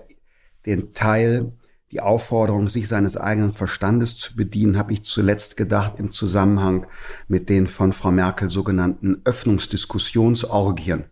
den 0.65 0.93
Teil, 0.93 1.51
die 1.91 2.01
Aufforderung, 2.01 2.67
sich 2.67 2.87
seines 2.87 3.15
eigenen 3.15 3.51
Verstandes 3.51 4.17
zu 4.17 4.35
bedienen, 4.35 4.77
habe 4.77 4.93
ich 4.93 5.03
zuletzt 5.03 5.55
gedacht 5.55 5.93
im 5.97 6.11
Zusammenhang 6.11 6.87
mit 7.27 7.49
den 7.49 7.67
von 7.67 7.93
Frau 7.93 8.11
Merkel 8.11 8.49
sogenannten 8.49 9.21
Öffnungsdiskussionsorgien, 9.23 11.05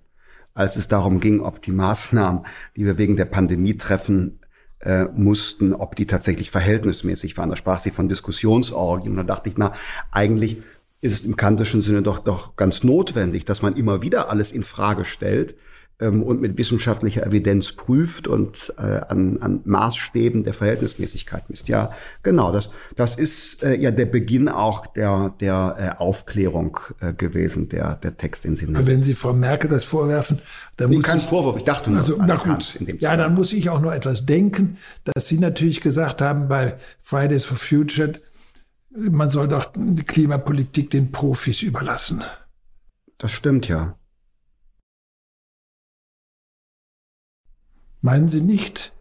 als 0.54 0.76
es 0.76 0.88
darum 0.88 1.20
ging, 1.20 1.42
ob 1.42 1.62
die 1.62 1.72
Maßnahmen, 1.72 2.46
die 2.76 2.86
wir 2.86 2.98
wegen 2.98 3.18
der 3.18 3.26
Pandemie 3.26 3.78
treffen, 3.78 4.40
äh, 4.80 5.06
mussten, 5.06 5.74
ob 5.74 5.96
die 5.96 6.08
tatsächlich 6.08 6.52
verhältnismäßig 6.52 7.38
waren. 7.38 7.50
Da 7.50 7.56
sprach 7.56 7.80
sie 7.80 7.92
von 7.92 8.10
Diskussionsorgien. 8.10 9.12
Und 9.12 9.18
da 9.18 9.36
dachte 9.36 9.50
ich, 9.50 9.58
na, 9.58 9.72
eigentlich 10.12 10.62
ist 11.00 11.14
es 11.14 11.22
im 11.22 11.36
kantischen 11.36 11.82
Sinne 11.82 12.02
doch, 12.02 12.20
doch 12.20 12.56
ganz 12.56 12.84
notwendig, 12.84 13.46
dass 13.46 13.62
man 13.62 13.76
immer 13.76 14.02
wieder 14.02 14.30
alles 14.30 14.52
in 14.52 14.64
Frage 14.64 15.06
stellt, 15.06 15.56
ähm, 16.00 16.24
und 16.24 16.42
mit 16.42 16.58
wissenschaftlicher 16.58 17.26
Evidenz 17.26 17.72
prüft 17.72 18.28
und 18.28 18.74
äh, 18.78 18.82
an, 18.82 19.38
an 19.42 19.62
Maßstäben 19.66 20.44
der 20.44 20.54
Verhältnismäßigkeit 20.54 21.50
misst. 21.50 21.68
Ja, 21.68 21.92
genau, 22.24 22.52
das, 22.52 22.72
das 22.96 23.16
ist 23.16 23.64
äh, 23.64 23.76
ja 23.76 23.92
der 23.92 24.06
Beginn 24.06 24.50
auch 24.50 24.88
der, 24.88 25.34
der 25.40 25.76
äh, 25.98 26.02
Aufklärung 26.02 26.80
äh, 27.00 27.14
gewesen, 27.14 27.70
der, 27.70 27.96
der 27.96 28.18
Text 28.18 28.46
in 28.46 28.56
Sinne. 28.56 28.86
Wenn 28.86 29.04
Sie 29.04 29.14
Frau 29.14 29.34
Merkel 29.34 29.70
das 29.70 29.84
vorwerfen, 29.84 30.40
dann 30.78 30.90
nee, 30.90 30.98
muss 30.98 31.06
kein 31.06 31.20
ich, 31.20 31.26
Vorwurf, 31.26 31.58
ich 31.58 31.64
dachte 31.64 31.90
nur 31.92 32.00
also, 32.00 32.18
na 32.20 32.36
gut. 32.36 32.76
in 32.76 32.86
dem 32.86 33.00
Ja, 33.00 33.16
dann 33.16 33.36
muss 33.36 33.54
ich 33.54 33.70
auch 33.70 33.80
nur 33.80 33.94
etwas 33.94 34.26
denken, 34.26 34.78
dass 35.04 35.28
Sie 35.28 35.38
natürlich 35.38 35.82
gesagt 35.82 36.22
haben 36.22 36.48
bei 36.48 36.76
Fridays 37.02 37.46
for 37.46 37.58
Future, 37.58 38.14
man 38.96 39.30
soll 39.30 39.48
doch 39.48 39.72
die 39.76 40.04
Klimapolitik 40.04 40.90
den 40.92 41.12
Profis 41.12 41.62
überlassen. 41.62 42.24
Das 43.18 43.32
stimmt 43.32 43.68
ja. 43.68 43.96
Meinen 48.04 48.28
Sie 48.28 48.42
nicht, 48.42 48.94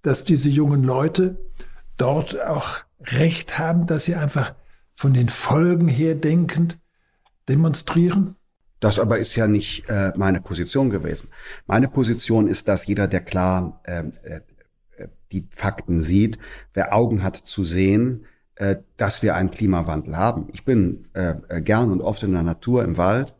dass 0.00 0.24
diese 0.24 0.48
jungen 0.48 0.82
Leute 0.82 1.36
dort 1.98 2.40
auch 2.40 2.78
recht 3.00 3.58
haben, 3.58 3.86
dass 3.86 4.04
sie 4.04 4.14
einfach 4.14 4.54
von 4.94 5.12
den 5.12 5.28
Folgen 5.28 5.88
her 5.88 6.14
denkend 6.14 6.78
demonstrieren? 7.50 8.34
Das 8.80 8.98
aber 8.98 9.18
ist 9.18 9.36
ja 9.36 9.46
nicht 9.46 9.90
äh, 9.90 10.12
meine 10.16 10.40
Position 10.40 10.88
gewesen. 10.88 11.28
Meine 11.66 11.88
Position 11.88 12.48
ist, 12.48 12.66
dass 12.66 12.86
jeder, 12.86 13.06
der 13.08 13.20
klar 13.20 13.82
ähm, 13.84 14.14
äh, 14.22 14.40
äh, 14.96 15.08
die 15.32 15.46
Fakten 15.50 16.00
sieht, 16.00 16.38
wer 16.72 16.94
Augen 16.94 17.22
hat 17.22 17.36
zu 17.36 17.66
sehen, 17.66 18.24
äh, 18.54 18.76
dass 18.96 19.22
wir 19.22 19.34
einen 19.34 19.50
Klimawandel 19.50 20.16
haben. 20.16 20.48
Ich 20.54 20.64
bin 20.64 21.08
äh, 21.12 21.34
äh, 21.50 21.60
gern 21.60 21.92
und 21.92 22.00
oft 22.00 22.22
in 22.22 22.32
der 22.32 22.42
Natur 22.42 22.84
im 22.84 22.96
Wald 22.96 23.34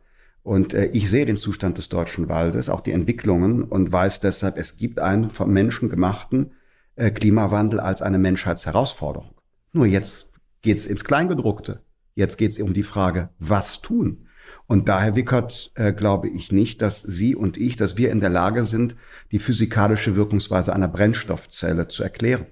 und 0.47 0.73
äh, 0.73 0.85
ich 0.93 1.09
sehe 1.09 1.25
den 1.25 1.35
Zustand 1.35 1.77
des 1.77 1.89
deutschen 1.89 2.29
Waldes, 2.29 2.69
auch 2.69 2.79
die 2.79 2.93
Entwicklungen 2.93 3.63
und 3.63 3.91
weiß 3.91 4.21
deshalb, 4.21 4.57
es 4.57 4.77
gibt 4.77 4.97
einen 4.97 5.29
vom 5.29 5.51
Menschen 5.51 5.89
gemachten 5.89 6.51
äh, 6.95 7.11
Klimawandel 7.11 7.81
als 7.81 8.01
eine 8.01 8.17
Menschheitsherausforderung. 8.17 9.35
Nur 9.73 9.87
jetzt 9.87 10.31
geht's 10.61 10.85
ins 10.85 11.03
Kleingedruckte. 11.03 11.81
Jetzt 12.15 12.37
geht's 12.37 12.59
um 12.59 12.71
die 12.71 12.83
Frage, 12.83 13.27
was 13.39 13.81
tun? 13.81 14.29
Und 14.67 14.87
daher, 14.87 15.17
Wickert, 15.17 15.73
äh, 15.75 15.91
glaube 15.91 16.29
ich 16.29 16.53
nicht, 16.53 16.81
dass 16.81 17.01
Sie 17.01 17.35
und 17.35 17.57
ich, 17.57 17.75
dass 17.75 17.97
wir 17.97 18.09
in 18.09 18.21
der 18.21 18.29
Lage 18.29 18.63
sind, 18.63 18.95
die 19.33 19.39
physikalische 19.39 20.15
Wirkungsweise 20.15 20.73
einer 20.73 20.87
Brennstoffzelle 20.87 21.89
zu 21.89 22.03
erklären. 22.03 22.45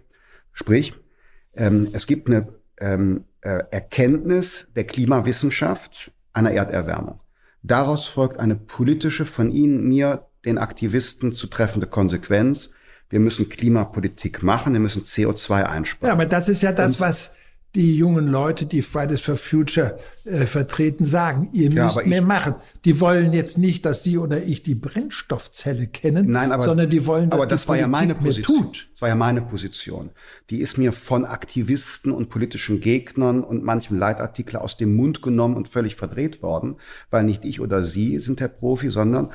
Sprich, 0.51 0.95
ähm, 1.53 1.87
es 1.93 2.07
gibt 2.07 2.27
eine 2.27 2.49
ähm, 2.77 3.23
äh, 3.39 3.63
Erkenntnis 3.71 4.67
der 4.75 4.83
Klimawissenschaft 4.83 6.11
einer 6.33 6.51
Erderwärmung. 6.51 7.21
Daraus 7.67 8.05
folgt 8.05 8.39
eine 8.39 8.55
politische, 8.55 9.25
von 9.25 9.49
Ihnen, 9.51 9.87
mir, 9.87 10.27
den 10.45 10.57
Aktivisten 10.59 11.33
zu 11.33 11.47
treffende 11.47 11.87
Konsequenz. 11.87 12.69
Wir 13.09 13.19
müssen 13.19 13.49
Klimapolitik 13.49 14.43
machen, 14.43 14.73
wir 14.73 14.79
müssen 14.79 15.01
CO2 15.03 15.63
einsparen. 15.63 16.07
Ja, 16.09 16.13
aber 16.13 16.25
das 16.27 16.47
ist 16.49 16.61
ja 16.61 16.71
das, 16.71 16.95
Und- 16.95 16.99
was 17.01 17.31
die 17.75 17.95
jungen 17.97 18.27
Leute, 18.27 18.65
die 18.65 18.81
Fridays 18.81 19.21
for 19.21 19.37
Future 19.37 19.97
äh, 20.23 20.45
vertreten, 20.45 21.05
sagen. 21.05 21.49
Ihr 21.51 21.69
Ja, 21.71 21.85
müsst 21.85 21.97
aber 21.97 22.03
ich- 22.03 22.09
mehr 22.09 22.21
machen. 22.21 22.55
Die 22.85 22.99
wollen 23.01 23.33
jetzt 23.33 23.57
nicht, 23.57 23.85
dass 23.85 24.03
Sie 24.03 24.17
oder 24.17 24.41
ich 24.43 24.63
die 24.63 24.75
Brennstoffzelle 24.75 25.87
kennen, 25.87 26.31
Nein, 26.31 26.51
aber, 26.51 26.63
sondern 26.63 26.89
die 26.89 27.05
wollen, 27.05 27.29
dass 27.29 27.39
aber 27.39 27.47
das 27.47 27.63
die 27.63 27.69
war 27.69 27.77
ja 27.77 27.87
meine 27.87 28.13
mehr 28.13 28.21
Position. 28.23 28.57
tut. 28.63 28.87
Das 28.93 29.01
war 29.01 29.09
ja 29.09 29.15
meine 29.15 29.41
Position. 29.41 30.11
Die 30.49 30.59
ist 30.61 30.77
mir 30.77 30.91
von 30.93 31.25
Aktivisten 31.25 32.11
und 32.11 32.29
politischen 32.29 32.79
Gegnern 32.79 33.43
und 33.43 33.63
manchem 33.63 33.97
Leitartikler 33.99 34.61
aus 34.61 34.77
dem 34.77 34.95
Mund 34.95 35.21
genommen 35.21 35.55
und 35.55 35.67
völlig 35.67 35.95
verdreht 35.95 36.41
worden, 36.41 36.75
weil 37.11 37.23
nicht 37.23 37.43
ich 37.43 37.59
oder 37.59 37.83
Sie 37.83 38.19
sind 38.19 38.39
der 38.39 38.47
Profi, 38.47 38.89
sondern 38.89 39.29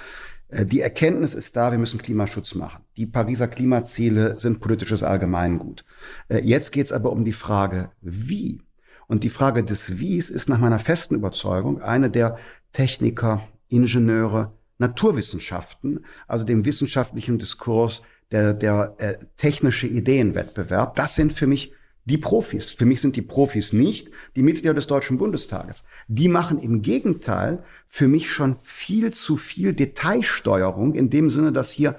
die 0.52 0.80
Erkenntnis 0.80 1.34
ist 1.34 1.56
da, 1.56 1.70
wir 1.70 1.78
müssen 1.78 2.00
Klimaschutz 2.00 2.54
machen. 2.54 2.84
Die 2.96 3.06
Pariser 3.06 3.48
Klimaziele 3.48 4.38
sind 4.38 4.60
politisches 4.60 5.02
Allgemeingut. 5.02 5.84
Äh, 6.28 6.40
Jetzt 6.40 6.72
geht 6.72 6.86
es 6.86 6.92
aber 6.92 7.12
um 7.12 7.24
die 7.24 7.32
Frage, 7.32 7.90
wie. 8.00 8.62
Und 9.06 9.24
die 9.24 9.28
Frage 9.28 9.64
des 9.64 9.98
Wies 9.98 10.30
ist 10.30 10.48
nach 10.48 10.58
meiner 10.58 10.78
festen 10.78 11.14
Überzeugung 11.14 11.82
eine 11.82 12.10
der 12.10 12.36
Techniker, 12.72 13.46
Ingenieure, 13.68 14.52
Naturwissenschaften, 14.78 16.04
also 16.26 16.44
dem 16.44 16.64
wissenschaftlichen 16.64 17.38
Diskurs, 17.38 18.02
der, 18.30 18.54
der 18.54 18.94
äh, 18.98 19.18
technische 19.36 19.86
Ideenwettbewerb. 19.86 20.94
Das 20.94 21.14
sind 21.14 21.32
für 21.32 21.46
mich 21.46 21.72
die 22.10 22.18
Profis. 22.18 22.72
Für 22.72 22.86
mich 22.86 23.00
sind 23.00 23.16
die 23.16 23.22
Profis 23.22 23.72
nicht 23.72 24.10
die 24.36 24.42
Mitglieder 24.42 24.74
des 24.74 24.86
Deutschen 24.86 25.16
Bundestages. 25.16 25.84
Die 26.08 26.28
machen 26.28 26.58
im 26.58 26.82
Gegenteil 26.82 27.62
für 27.86 28.08
mich 28.08 28.30
schon 28.30 28.56
viel 28.60 29.12
zu 29.12 29.36
viel 29.36 29.72
Detailsteuerung 29.72 30.94
in 30.94 31.08
dem 31.08 31.30
Sinne, 31.30 31.52
dass 31.52 31.70
hier 31.70 31.96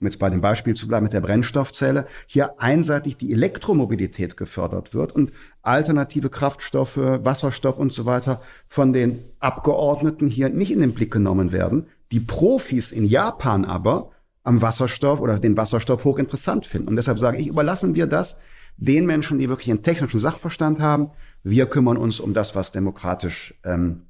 um 0.00 0.06
jetzt 0.06 0.20
bei 0.20 0.30
dem 0.30 0.40
Beispiel 0.40 0.74
zu 0.74 0.86
bleiben 0.86 1.04
mit 1.04 1.12
der 1.12 1.20
Brennstoffzelle, 1.20 2.06
hier 2.26 2.60
einseitig 2.60 3.16
die 3.16 3.32
Elektromobilität 3.32 4.36
gefördert 4.36 4.94
wird 4.94 5.10
und 5.10 5.32
alternative 5.62 6.30
Kraftstoffe, 6.30 6.96
Wasserstoff 6.96 7.80
und 7.80 7.92
so 7.92 8.06
weiter 8.06 8.40
von 8.68 8.92
den 8.92 9.18
Abgeordneten 9.40 10.28
hier 10.28 10.50
nicht 10.50 10.70
in 10.70 10.80
den 10.80 10.94
Blick 10.94 11.12
genommen 11.12 11.50
werden. 11.50 11.88
Die 12.12 12.20
Profis 12.20 12.92
in 12.92 13.06
Japan 13.06 13.64
aber 13.64 14.12
am 14.44 14.62
Wasserstoff 14.62 15.20
oder 15.20 15.40
den 15.40 15.56
Wasserstoff 15.56 16.04
hochinteressant 16.04 16.64
finden. 16.64 16.88
Und 16.90 16.94
deshalb 16.96 17.18
sage 17.18 17.38
ich, 17.38 17.48
überlassen 17.48 17.96
wir 17.96 18.06
das 18.06 18.36
den 18.78 19.06
Menschen, 19.06 19.38
die 19.38 19.48
wirklich 19.48 19.70
einen 19.70 19.82
technischen 19.82 20.20
Sachverstand 20.20 20.80
haben. 20.80 21.10
Wir 21.42 21.66
kümmern 21.66 21.96
uns 21.96 22.20
um 22.20 22.32
das, 22.32 22.54
was 22.54 22.72
demokratisch 22.72 23.54
ähm, 23.64 24.06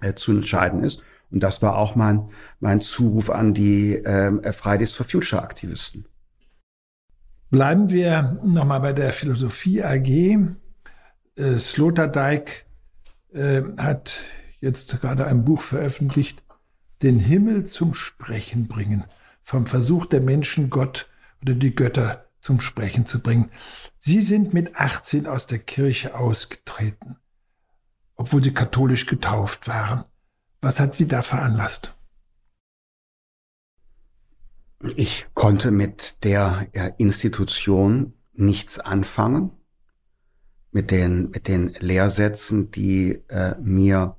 äh, 0.00 0.14
zu 0.14 0.32
entscheiden 0.32 0.82
ist. 0.82 1.02
Und 1.30 1.42
das 1.42 1.60
war 1.62 1.76
auch 1.76 1.96
mein, 1.96 2.28
mein 2.60 2.80
Zuruf 2.80 3.30
an 3.30 3.52
die 3.52 3.94
ähm, 3.94 4.42
Fridays 4.52 4.92
for 4.92 5.06
Future 5.06 5.42
Aktivisten. 5.42 6.06
Bleiben 7.50 7.90
wir 7.90 8.40
nochmal 8.44 8.80
bei 8.80 8.92
der 8.92 9.12
Philosophie 9.12 9.82
AG. 9.82 10.08
Äh, 10.08 11.58
Sloterdijk 11.58 12.66
äh, 13.32 13.62
hat 13.76 14.18
jetzt 14.60 15.00
gerade 15.00 15.26
ein 15.26 15.44
Buch 15.44 15.62
veröffentlicht, 15.62 16.42
Den 17.02 17.18
Himmel 17.18 17.66
zum 17.66 17.94
Sprechen 17.94 18.68
bringen. 18.68 19.04
Vom 19.42 19.66
Versuch 19.66 20.06
der 20.06 20.20
Menschen, 20.20 20.70
Gott 20.70 21.10
oder 21.42 21.54
die 21.54 21.74
Götter 21.74 22.26
zum 22.42 22.60
Sprechen 22.60 23.06
zu 23.06 23.22
bringen. 23.22 23.50
Sie 23.96 24.20
sind 24.20 24.52
mit 24.52 24.76
18 24.76 25.26
aus 25.26 25.46
der 25.46 25.60
Kirche 25.60 26.14
ausgetreten, 26.14 27.16
obwohl 28.16 28.42
sie 28.42 28.52
katholisch 28.52 29.06
getauft 29.06 29.68
waren. 29.68 30.04
Was 30.60 30.78
hat 30.78 30.94
Sie 30.94 31.08
da 31.08 31.22
veranlasst? 31.22 31.94
Ich 34.96 35.28
konnte 35.34 35.70
mit 35.70 36.24
der 36.24 36.68
äh, 36.72 36.92
Institution 36.98 38.14
nichts 38.32 38.78
anfangen, 38.80 39.52
mit 40.72 40.90
den, 40.90 41.30
mit 41.30 41.46
den 41.46 41.68
Lehrsätzen, 41.78 42.70
die 42.70 43.22
äh, 43.28 43.54
mir 43.60 44.16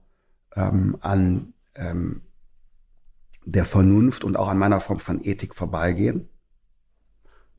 ähm, 0.55 0.97
an 1.01 1.53
ähm, 1.75 2.21
der 3.45 3.65
Vernunft 3.65 4.23
und 4.23 4.37
auch 4.37 4.47
an 4.47 4.57
meiner 4.57 4.79
Form 4.79 4.99
von 4.99 5.23
Ethik 5.23 5.55
vorbeigehen. 5.55 6.29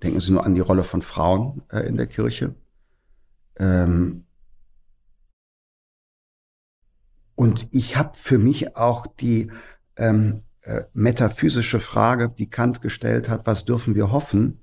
Denken 0.02 0.20
Sie 0.20 0.32
nur 0.32 0.44
an 0.44 0.54
die 0.54 0.60
Rolle 0.60 0.84
von 0.84 1.02
Frauen 1.02 1.62
äh, 1.70 1.86
in 1.86 1.96
der 1.96 2.06
Kirche. 2.06 2.54
Ähm, 3.56 4.24
und 7.34 7.68
ich 7.72 7.96
habe 7.96 8.12
für 8.14 8.38
mich 8.38 8.76
auch 8.76 9.06
die 9.06 9.50
ähm, 9.96 10.42
äh, 10.62 10.82
metaphysische 10.92 11.80
Frage, 11.80 12.28
die 12.28 12.50
Kant 12.50 12.80
gestellt 12.80 13.28
hat, 13.28 13.46
was 13.46 13.64
dürfen 13.64 13.94
wir 13.94 14.12
hoffen, 14.12 14.60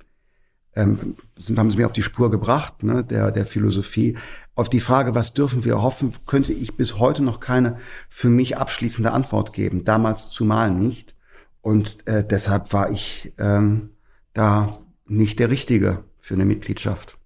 ähm, 0.76 1.15
haben 1.58 1.70
sie 1.70 1.78
mir 1.78 1.86
auf 1.86 1.94
die 1.94 2.04
Spur 2.04 2.32
gebracht, 2.32 2.84
ne, 2.84 3.04
der, 3.04 3.32
der 3.32 3.46
Philosophie. 3.46 4.17
Auf 4.56 4.70
die 4.70 4.80
Frage, 4.80 5.15
was 5.15 5.34
dürfen 5.34 5.65
wir 5.65 5.82
hoffen, 5.82 6.13
könnte 6.26 6.54
ich 6.54 6.78
bis 6.78 6.98
heute 6.98 7.24
noch 7.24 7.39
keine 7.39 7.78
für 8.10 8.30
mich 8.30 8.58
abschließende 8.58 9.12
Antwort 9.12 9.54
geben. 9.54 9.84
Damals 9.84 10.30
zumal 10.30 10.72
nicht. 10.72 11.15
Und 11.62 12.08
äh, 12.08 12.26
deshalb 12.26 12.72
war 12.74 12.89
ich 12.89 13.34
ähm, 13.38 13.91
da 14.34 14.80
nicht 15.12 15.39
der 15.39 15.50
Richtige 15.50 16.04
für 16.19 16.36
eine 16.36 16.45
Mitgliedschaft. 16.45 17.17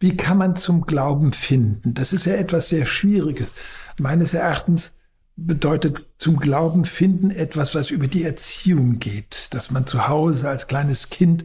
Wie 0.00 0.16
kann 0.16 0.38
man 0.38 0.56
zum 0.56 0.86
Glauben 0.86 1.32
finden? 1.32 1.94
Das 1.94 2.12
ist 2.12 2.26
ja 2.26 2.34
etwas 2.34 2.68
sehr 2.68 2.86
Schwieriges. 2.86 3.52
Meines 3.98 4.34
Erachtens 4.34 4.92
bedeutet 5.36 6.06
zum 6.18 6.38
Glauben 6.38 6.84
finden 6.84 7.30
etwas, 7.30 7.74
was 7.74 7.90
über 7.90 8.06
die 8.06 8.24
Erziehung 8.24 8.98
geht, 8.98 9.48
dass 9.50 9.70
man 9.70 9.86
zu 9.86 10.08
Hause 10.08 10.48
als 10.48 10.66
kleines 10.66 11.10
Kind 11.10 11.44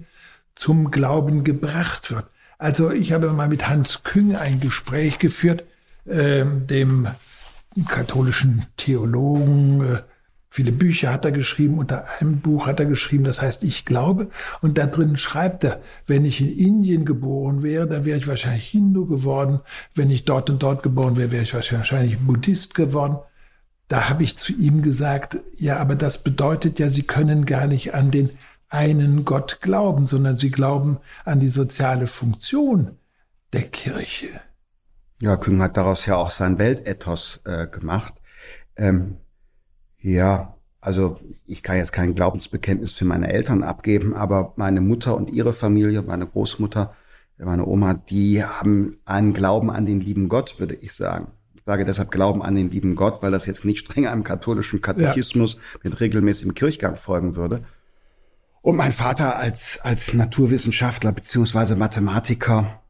zum 0.55 0.91
Glauben 0.91 1.43
gebracht 1.43 2.11
wird. 2.11 2.25
Also 2.57 2.91
ich 2.91 3.13
habe 3.13 3.31
mal 3.31 3.47
mit 3.47 3.67
Hans 3.69 4.03
Küng 4.03 4.35
ein 4.35 4.59
Gespräch 4.59 5.17
geführt, 5.19 5.63
äh, 6.05 6.45
dem 6.45 7.07
katholischen 7.87 8.65
Theologen. 8.75 9.81
Äh, 9.85 10.01
viele 10.49 10.71
Bücher 10.71 11.13
hat 11.13 11.25
er 11.25 11.31
geschrieben, 11.31 11.77
unter 11.77 12.05
einem 12.19 12.39
Buch 12.41 12.67
hat 12.67 12.79
er 12.79 12.85
geschrieben, 12.85 13.23
das 13.23 13.41
heißt 13.41 13.63
Ich 13.63 13.85
glaube. 13.85 14.29
Und 14.61 14.77
da 14.77 14.87
drin 14.87 15.15
schreibt 15.17 15.63
er, 15.63 15.81
wenn 16.07 16.25
ich 16.25 16.41
in 16.41 16.57
Indien 16.57 17.05
geboren 17.05 17.63
wäre, 17.63 17.87
dann 17.87 18.05
wäre 18.05 18.17
ich 18.17 18.27
wahrscheinlich 18.27 18.67
Hindu 18.67 19.05
geworden. 19.05 19.59
Wenn 19.93 20.09
ich 20.09 20.25
dort 20.25 20.49
und 20.49 20.63
dort 20.63 20.83
geboren 20.83 21.17
wäre, 21.17 21.31
wäre 21.31 21.43
ich 21.43 21.53
wahrscheinlich 21.53 22.17
Buddhist 22.19 22.73
geworden. 22.73 23.19
Da 23.87 24.09
habe 24.09 24.23
ich 24.23 24.37
zu 24.37 24.53
ihm 24.53 24.81
gesagt, 24.81 25.39
ja, 25.55 25.77
aber 25.77 25.95
das 25.95 26.23
bedeutet 26.23 26.79
ja, 26.79 26.89
Sie 26.89 27.03
können 27.03 27.45
gar 27.45 27.67
nicht 27.67 27.93
an 27.93 28.11
den 28.11 28.31
einen 28.69 29.25
Gott 29.25 29.61
glauben, 29.61 30.05
sondern 30.05 30.35
Sie 30.35 30.51
glauben 30.51 30.97
an 31.25 31.39
die 31.39 31.47
soziale 31.47 32.07
Funktion 32.07 32.97
der 33.51 33.63
Kirche. 33.63 34.27
Ja, 35.21 35.37
Küng 35.37 35.61
hat 35.61 35.75
daraus 35.75 36.05
ja 36.05 36.15
auch 36.15 36.29
sein 36.29 36.59
Weltethos 36.59 37.41
äh, 37.45 37.67
gemacht. 37.67 38.13
Ähm, 38.75 39.17
ja, 40.01 40.55
also 40.81 41.19
ich 41.45 41.61
kann 41.63 41.77
jetzt 41.77 41.91
kein 41.91 42.15
Glaubensbekenntnis 42.15 42.93
für 42.93 43.05
meine 43.05 43.31
Eltern 43.31 43.63
abgeben, 43.63 44.15
aber 44.15 44.53
meine 44.55 44.81
Mutter 44.81 45.15
und 45.15 45.29
ihre 45.29 45.53
Familie, 45.53 46.01
meine 46.01 46.25
Großmutter, 46.25 46.95
meine 47.37 47.65
Oma, 47.65 47.93
die 47.93 48.43
haben 48.43 48.99
einen 49.05 49.33
Glauben 49.33 49.71
an 49.71 49.85
den 49.85 50.01
lieben 50.01 50.29
Gott, 50.29 50.59
würde 50.59 50.75
ich 50.75 50.93
sagen. 50.93 51.31
Ich 51.53 51.63
sage 51.65 51.85
deshalb 51.85 52.11
Glauben 52.11 52.41
an 52.41 52.55
den 52.55 52.69
lieben 52.69 52.95
Gott, 52.95 53.21
weil 53.21 53.31
das 53.31 53.45
jetzt 53.45 53.65
nicht 53.65 53.79
streng 53.79 54.07
einem 54.07 54.23
katholischen 54.23 54.81
Katechismus 54.81 55.55
ja. 55.55 55.79
mit 55.83 55.99
regelmäßigem 55.99 56.53
Kirchgang 56.53 56.95
folgen 56.95 57.35
würde. 57.35 57.63
Und 58.61 58.75
mein 58.75 58.91
Vater 58.91 59.37
als, 59.37 59.79
als 59.83 60.13
Naturwissenschaftler 60.13 61.13
beziehungsweise 61.13 61.75
Mathematiker, 61.75 62.81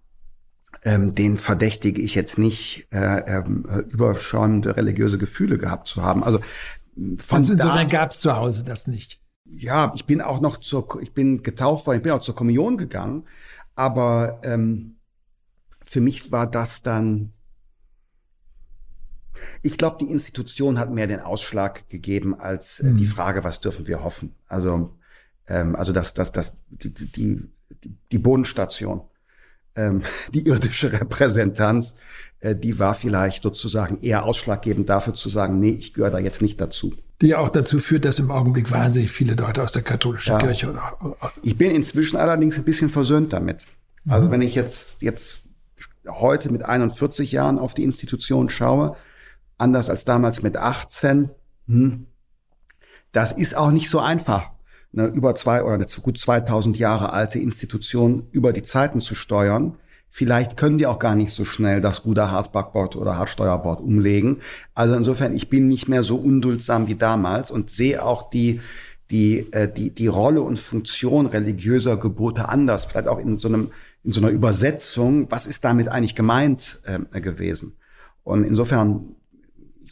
ähm, 0.84 1.13
den 1.13 1.38
verdächtige 1.38 2.02
ich 2.02 2.15
jetzt 2.15 2.38
nicht, 2.38 2.88
äh, 2.91 3.19
äh, 3.19 3.43
überschäumende 3.91 4.78
religiöse 4.78 5.17
Gefühle 5.17 5.58
gehabt 5.58 5.88
zu 5.88 6.02
haben. 6.02 6.24
Also 6.24 6.39
von 7.18 7.40
also 7.40 7.54
insofern 7.54 7.88
gab 7.88 8.12
es 8.12 8.20
zu 8.20 8.36
Hause 8.36 8.64
das 8.64 8.88
nicht. 8.88 9.22
Ja, 9.46 9.92
ich 9.96 10.06
bin 10.06 10.22
auch 10.22 10.42
noch 10.42 10.58
zur, 10.58 11.02
ich 11.02 11.14
bin 11.14 11.44
getauft 11.44 11.88
worden, 11.88 11.98
ich 11.98 12.04
bin 12.04 12.12
auch 12.12 12.22
zur 12.22 12.36
Kommunion 12.36 12.78
gegangen, 12.78 13.26
aber 13.76 14.40
ähm, 14.44 14.98
für 15.84 16.02
mich 16.02 16.32
war 16.32 16.46
das 16.46 16.84
dann, 16.84 17.34
ich 19.64 19.78
glaube, 19.78 19.98
die 20.00 20.12
Institution 20.12 20.78
hat 20.78 20.92
mehr 20.92 21.08
den 21.08 21.20
Ausschlag 21.20 21.90
gegeben 21.90 22.40
als 22.40 22.80
äh, 22.80 22.88
mhm. 22.88 22.98
die 22.98 23.08
Frage, 23.08 23.44
was 23.44 23.60
dürfen 23.60 23.88
wir 23.88 24.04
hoffen. 24.04 24.36
Also, 24.48 24.96
ähm, 25.48 25.76
also 25.76 25.94
das, 25.94 26.14
das, 26.14 26.32
das, 26.32 26.58
die, 26.70 26.94
die, 26.94 27.50
die 28.12 28.20
Bodenstation, 28.20 29.02
ähm, 29.80 30.04
die 30.34 30.46
irdische 30.48 30.92
Repräsentanz 30.92 31.96
äh, 32.42 32.56
die 32.56 32.80
war 32.80 32.94
vielleicht 32.94 33.44
sozusagen 33.44 34.02
eher 34.02 34.24
ausschlaggebend 34.24 34.89
dafür 34.89 35.13
zu 35.13 35.30
sagen, 35.30 35.60
nee, 35.60 35.72
ich 35.72 35.94
gehöre 35.94 36.12
da 36.12 36.20
jetzt 36.20 36.42
nicht 36.42 36.60
dazu. 36.60 36.94
Die 37.22 37.36
auch 37.36 37.50
dazu 37.50 37.80
führt, 37.80 38.06
dass 38.06 38.20
im 38.20 38.32
Augenblick 38.32 38.72
wahnsinnig 38.72 39.12
viele 39.12 39.34
Leute 39.34 39.62
aus 39.62 39.74
der 39.74 39.82
katholischen 39.82 40.34
ja. 40.34 40.39
Kirche 40.39 40.70
oder. 40.70 40.98
Ich 41.44 41.58
bin 41.58 41.72
inzwischen 41.72 42.15
allerdings 42.15 42.58
ein 42.58 42.63
bisschen 42.63 42.88
versöhnt 42.88 43.34
damit. 43.34 43.65
Mhm. 44.06 44.13
Also 44.13 44.32
wenn 44.32 44.42
ich 44.42 44.56
jetzt, 44.56 45.02
jetzt 45.02 45.44
heute 46.08 46.52
mit 46.52 46.63
41 46.63 47.32
Jahren 47.34 47.60
auf 47.60 47.74
die 47.74 47.84
Institution 47.84 48.48
schaue, 48.48 48.96
anders 49.58 49.89
als 49.89 50.06
damals 50.06 50.42
mit 50.42 50.56
18, 50.56 51.32
hm, 51.68 52.06
das 53.12 53.34
ist 53.34 53.58
auch 53.58 53.72
nicht 53.72 53.89
so 53.89 54.00
einfach, 54.00 54.52
eine 54.93 55.08
über 55.08 55.36
zwei 55.36 55.63
oder 55.63 55.75
eine 55.75 55.86
gut 56.02 56.17
2000 56.17 56.78
Jahre 56.78 57.13
alte 57.13 57.39
Institution 57.39 58.28
über 58.32 58.54
die 58.54 58.63
Zeiten 58.63 59.02
zu 59.02 59.15
steuern. 59.15 59.78
Vielleicht 60.10 60.58
können 60.58 60.80
die 60.80 60.88
auch 60.88 60.97
gar 60.97 61.15
nicht 61.15 61.32
so 61.32 61.45
schnell 61.45 61.82
das 61.82 62.06
Ruder 62.06 62.32
Hardbackboard 62.32 62.95
oder 62.95 63.17
Hardsteuerbord 63.17 63.80
umlegen. 63.80 64.38
Also 64.73 64.95
insofern, 64.95 65.36
ich 65.36 65.49
bin 65.49 65.67
nicht 65.67 65.88
mehr 65.88 66.02
so 66.02 66.17
unduldsam 66.17 66.88
wie 66.88 66.95
damals 66.95 67.52
und 67.52 67.69
sehe 67.69 68.04
auch 68.04 68.32
die, 68.32 68.60
die, 69.12 69.52
äh, 69.52 69.71
die, 69.71 69.91
die 69.91 70.08
Rolle 70.08 70.41
und 70.41 70.60
Funktion 70.60 71.28
religiöser 71.28 71.97
Gebote 71.97 72.49
anders. 72.49 72.86
Vielleicht 72.86 73.08
auch 73.08 73.19
in 73.19 73.38
so 73.38 73.47
einem, 73.47 73.71
in 74.04 74.12
so 74.12 74.19
einer 74.19 74.30
Übersetzung. 74.30 75.30
Was 75.30 75.45
ist 75.45 75.63
damit 75.63 75.89
eigentlich 75.89 76.15
gemeint 76.15 76.80
äh, 76.86 77.21
gewesen? 77.21 77.78
Und 78.23 78.43
insofern, 78.43 79.15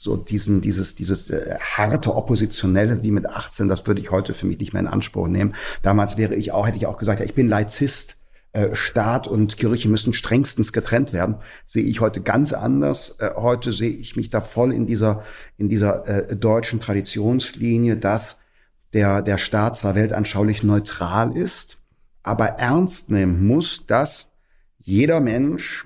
so 0.08 0.16
diesen, 0.16 0.62
dieses, 0.62 0.96
dieses 0.96 1.30
äh, 1.30 1.58
harte 1.60 2.16
Oppositionelle 2.16 3.04
wie 3.04 3.12
mit 3.12 3.26
18, 3.26 3.68
das 3.68 3.86
würde 3.86 4.00
ich 4.00 4.10
heute 4.10 4.34
für 4.34 4.48
mich 4.48 4.58
nicht 4.58 4.72
mehr 4.72 4.80
in 4.80 4.88
Anspruch 4.88 5.28
nehmen. 5.28 5.54
Damals 5.82 6.16
wäre 6.18 6.34
ich 6.34 6.54
auch, 6.54 6.66
hätte 6.66 6.78
ich 6.78 6.88
auch 6.88 6.98
gesagt, 6.98 7.20
ja, 7.20 7.26
ich 7.26 7.36
bin 7.36 7.50
Laizist. 7.50 8.16
Äh, 8.54 8.74
Staat 8.74 9.28
und 9.28 9.58
Kirche 9.58 9.90
müssen 9.90 10.14
strengstens 10.14 10.72
getrennt 10.72 11.12
werden, 11.12 11.36
sehe 11.66 11.84
ich 11.84 12.00
heute 12.00 12.22
ganz 12.22 12.54
anders. 12.54 13.18
Äh, 13.20 13.32
heute 13.36 13.74
sehe 13.74 13.92
ich 13.92 14.16
mich 14.16 14.30
da 14.30 14.40
voll 14.40 14.74
in 14.74 14.88
dieser, 14.88 15.24
in 15.58 15.68
dieser 15.68 16.08
äh, 16.08 16.36
deutschen 16.38 16.80
Traditionslinie, 16.80 17.98
dass 17.98 18.40
der, 18.94 19.22
der 19.22 19.38
Staat 19.38 19.78
zwar 19.78 19.96
weltanschaulich 19.96 20.64
neutral 20.64 21.36
ist, 21.36 21.80
aber 22.24 22.46
ernst 22.46 23.12
nehmen 23.12 23.46
muss, 23.46 23.86
dass 23.86 24.30
jeder 24.80 25.20
Mensch 25.20 25.86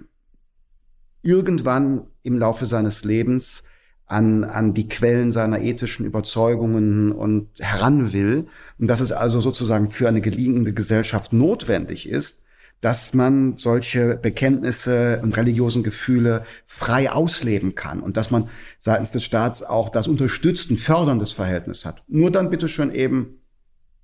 irgendwann 1.24 2.12
im 2.22 2.38
Laufe 2.38 2.68
seines 2.68 3.04
Lebens 3.04 3.64
an, 4.12 4.44
an 4.44 4.74
die 4.74 4.88
Quellen 4.88 5.32
seiner 5.32 5.62
ethischen 5.62 6.06
Überzeugungen 6.06 7.12
und 7.12 7.48
heran 7.60 8.14
will. 8.14 8.48
Und 8.78 8.88
dass 8.88 9.00
es 9.00 9.12
also 9.12 9.42
sozusagen 9.42 9.90
für 9.90 10.08
eine 10.08 10.22
gelingende 10.22 10.74
Gesellschaft 10.74 11.34
notwendig 11.34 12.10
ist, 12.10 12.40
dass 12.82 13.14
man 13.14 13.58
solche 13.58 14.16
Bekenntnisse 14.16 15.20
und 15.22 15.38
religiösen 15.38 15.84
Gefühle 15.84 16.44
frei 16.66 17.12
ausleben 17.12 17.76
kann 17.76 18.02
und 18.02 18.18
dass 18.18 18.32
man 18.32 18.50
seitens 18.80 19.12
des 19.12 19.24
Staats 19.24 19.62
auch 19.64 19.90
das 19.90 20.08
unterstützend, 20.08 20.80
förderndes 20.80 21.32
Verhältnis 21.32 21.86
hat. 21.86 22.04
Nur 22.08 22.32
dann 22.32 22.50
bitteschön 22.50 22.92
eben 22.92 23.40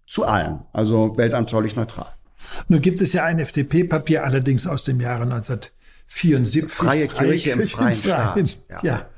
zu 0.06 0.26
allen, 0.26 0.60
also 0.74 1.18
weltanschaulich 1.18 1.76
neutral. 1.76 2.08
Nun 2.68 2.82
gibt 2.82 3.02
es 3.02 3.14
ja 3.14 3.26
ein 3.26 3.40
FDP-Papier, 3.40 4.24
allerdings 4.24 4.68
aus 4.68 4.84
dem 4.84 5.02
Jahre 5.02 5.24
1974. 5.24 6.70
Freie 6.70 7.08
Kirche 7.08 7.52
im 7.52 7.64
freien 7.64 7.96
Staat. 7.96 8.60
Ja. 8.70 8.80
ja. 8.84 9.10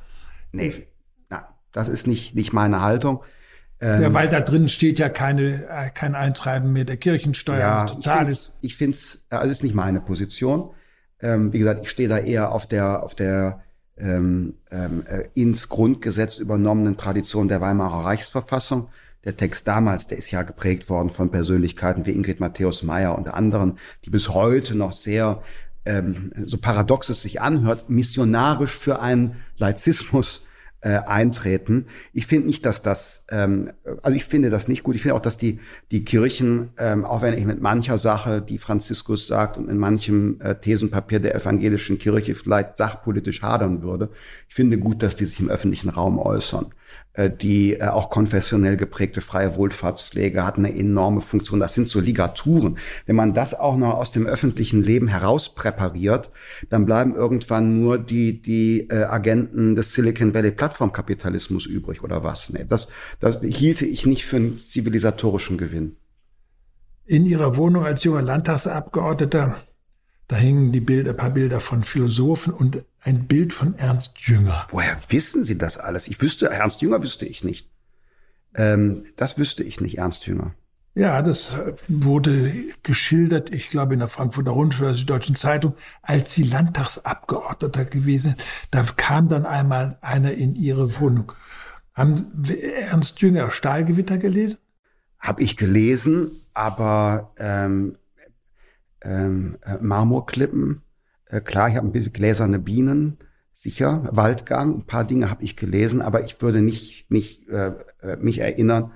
Nee, 0.52 0.88
na, 1.30 1.48
das 1.72 1.88
ist 1.88 2.08
nicht, 2.08 2.36
nicht 2.36 2.54
meine 2.54 2.82
Haltung. 2.82 3.24
Ähm, 3.82 4.02
ja, 4.02 4.14
weil 4.14 4.28
da 4.28 4.42
drin 4.42 4.68
steht 4.68 5.00
ja 5.00 5.08
keine, 5.08 5.68
äh, 5.70 5.90
kein 5.94 6.16
Eintreiben 6.16 6.74
mehr 6.74 6.84
der 6.84 6.98
Kirchensteuer. 6.98 7.60
Ja, 7.60 7.86
totales. 7.86 8.52
ich 8.62 8.76
finde 8.76 8.96
es, 8.96 9.22
also 9.30 9.50
ist 9.50 9.64
nicht 9.64 9.76
meine 9.76 10.02
Position. 10.02 10.72
Ähm, 11.22 11.54
wie 11.54 11.60
gesagt, 11.60 11.84
ich 11.84 11.90
stehe 11.90 12.10
da 12.10 12.18
eher 12.18 12.52
auf 12.52 12.68
der, 12.68 13.04
auf 13.04 13.16
der 13.16 13.62
ähm, 13.98 14.56
ähm, 14.72 15.04
äh, 15.08 15.24
ins 15.34 15.70
Grundgesetz 15.70 16.38
übernommenen 16.38 16.98
Tradition 16.98 17.48
der 17.48 17.62
Weimarer 17.62 18.06
Reichsverfassung. 18.06 18.90
Der 19.26 19.36
Text 19.36 19.68
damals, 19.68 20.08
der 20.08 20.18
ist 20.18 20.32
ja 20.32 20.44
geprägt 20.44 20.90
worden 20.90 21.10
von 21.10 21.30
Persönlichkeiten 21.30 22.06
wie 22.06 22.12
Ingrid 22.12 22.40
Matthäus 22.40 22.84
Meyer 22.84 23.18
und 23.18 23.34
anderen, 23.34 23.78
die 24.06 24.10
bis 24.10 24.30
heute 24.30 24.76
noch 24.76 24.94
sehr, 24.94 25.42
ähm, 25.90 26.32
so 26.46 26.58
paradox 26.58 27.10
es 27.10 27.24
sich 27.24 27.42
anhört, 27.42 27.90
missionarisch 27.90 28.78
für 28.78 29.00
einen 29.00 29.38
Laizismus 29.58 30.44
äh, 30.82 31.00
eintreten. 31.00 31.88
Ich 32.14 32.28
finde 32.28 32.48
nicht, 32.48 32.66
dass 32.66 32.82
das, 32.82 33.24
ähm, 33.30 33.72
also 34.02 34.16
ich 34.16 34.24
finde 34.24 34.50
das 34.50 34.68
nicht 34.68 34.84
gut. 34.84 34.96
Ich 34.96 35.02
finde 35.02 35.16
auch, 35.16 35.22
dass 35.22 35.38
die, 35.38 35.60
die 35.92 36.06
Kirchen, 36.06 36.70
ähm, 36.78 37.06
auch 37.06 37.22
wenn 37.22 37.34
ich 37.34 37.46
mit 37.46 37.60
mancher 37.60 37.98
Sache, 37.98 38.42
die 38.42 38.60
Franziskus 38.60 39.28
sagt 39.28 39.58
und 39.58 39.68
in 39.68 39.78
manchem 39.78 40.40
äh, 40.42 40.56
Thesenpapier 40.56 41.20
der 41.20 41.36
evangelischen 41.36 41.98
Kirche 41.98 42.36
vielleicht 42.36 42.78
sachpolitisch 42.78 43.42
hadern 43.42 43.82
würde, 43.82 44.10
ich 44.48 44.56
finde 44.56 44.78
gut, 44.78 45.04
dass 45.04 45.16
die 45.16 45.26
sich 45.26 45.40
im 45.40 45.50
öffentlichen 45.50 45.90
Raum 45.90 46.20
äußern. 46.20 46.68
Äh, 47.14 47.30
die 47.30 47.74
äh, 47.74 47.88
auch 47.88 48.10
konfessionell 48.10 48.78
geprägte 48.78 49.20
freie 49.20 49.56
Wohlfahrtspflege 49.56 50.46
hat 50.46 50.58
eine 50.58 50.74
enorme 50.74 51.22
Funktion. 51.22 51.60
Das 51.60 51.74
sind 51.74 51.88
so 51.88 52.00
Ligaturen. 52.00 52.78
Wenn 53.06 53.16
man 53.16 53.34
das 53.34 53.54
auch 53.54 53.78
noch 53.78 53.96
aus 53.96 54.12
dem 54.12 54.26
öffentlichen 54.26 54.84
Leben 54.84 55.08
heraus 55.08 55.54
präpariert, 55.54 56.32
dann 56.70 56.86
bleiben 56.86 57.16
irgendwann 57.16 57.82
nur 57.82 57.98
die, 57.98 58.42
die 58.42 58.88
äh, 58.90 59.04
Agenten 59.04 59.76
des 59.76 59.94
Silicon 59.94 60.34
Valley 60.34 60.52
Plattformkapitalismus 60.52 61.66
übrig 61.66 62.04
oder 62.04 62.24
was. 62.24 62.50
Nee, 62.52 62.66
das, 62.68 62.88
das 63.20 63.42
hielte 63.42 63.86
ich 63.86 64.06
nicht 64.06 64.26
für 64.26 64.38
einen 64.38 64.58
zivilisatorischen 64.58 65.58
Gewinn. 65.58 65.98
In 67.06 67.26
Ihrer 67.26 67.58
Wohnung 67.58 67.86
als 67.86 68.04
junger 68.04 68.22
Landtagsabgeordneter 68.22 69.56
da 70.30 70.36
hingen 70.38 70.72
die 70.72 70.80
Bilder, 70.80 71.12
ein 71.12 71.18
paar 71.18 71.32
Bilder 71.32 71.60
von 71.60 71.84
Philosophen 71.84 72.54
und 72.54 72.86
ein 73.02 73.28
Bild 73.28 73.52
von 73.52 73.74
Ernst 73.74 74.20
Jünger. 74.20 74.68
Woher 74.70 74.96
wissen 75.10 75.44
Sie 75.44 75.58
das 75.58 75.78
alles? 75.78 76.08
Ich 76.08 76.22
wüsste, 76.22 76.50
Ernst 76.50 76.82
Jünger 76.82 77.02
wüsste 77.02 77.26
ich 77.26 77.44
nicht. 77.44 77.68
Ähm, 78.54 79.04
das 79.16 79.40
wüsste 79.40 79.64
ich 79.64 79.82
nicht, 79.82 79.98
Ernst 79.98 80.28
Jünger. 80.28 80.54
Ja, 80.94 81.24
das 81.24 81.58
wurde 81.88 82.54
geschildert, 82.84 83.52
ich 83.52 83.70
glaube 83.70 83.94
in 83.94 84.00
der 84.00 84.08
Frankfurter 84.08 84.52
Rundschau 84.52 84.86
oder 84.86 84.94
Süddeutschen 84.94 85.36
Zeitung, 85.36 85.74
als 86.04 86.34
sie 86.34 86.44
Landtagsabgeordneter 86.44 87.86
gewesen. 87.86 88.36
Da 88.70 88.84
kam 88.84 89.30
dann 89.30 89.48
einmal 89.48 89.98
einer 90.02 90.34
in 90.34 90.56
ihre 90.56 91.00
Wohnung. 91.00 91.32
Haben 91.96 92.46
Ernst 92.82 93.20
Jünger 93.22 93.50
Stahlgewitter 93.50 94.20
gelesen? 94.20 94.60
Habe 95.18 95.42
ich 95.42 95.58
gelesen, 95.58 96.42
aber 96.54 97.34
ähm, 97.40 97.98
ähm, 99.04 99.58
äh, 99.64 99.78
Marmorklippen. 99.82 100.82
Äh, 101.26 101.42
klar, 101.42 101.70
ich 101.70 101.76
habe 101.76 101.88
ein 101.88 101.92
bisschen 101.92 102.14
gläserne 102.14 102.60
Bienen, 102.60 103.18
sicher, 103.54 104.04
Waldgang, 104.12 104.76
ein 104.76 104.86
paar 104.86 105.06
Dinge 105.06 105.30
habe 105.30 105.44
ich 105.44 105.56
gelesen, 105.56 106.02
aber 106.02 106.24
ich 106.24 106.42
würde 106.42 106.62
nicht, 106.62 107.12
nicht 107.12 107.48
äh, 107.50 107.74
äh, 108.02 108.16
mich 108.18 108.40
erinnern, 108.40 108.94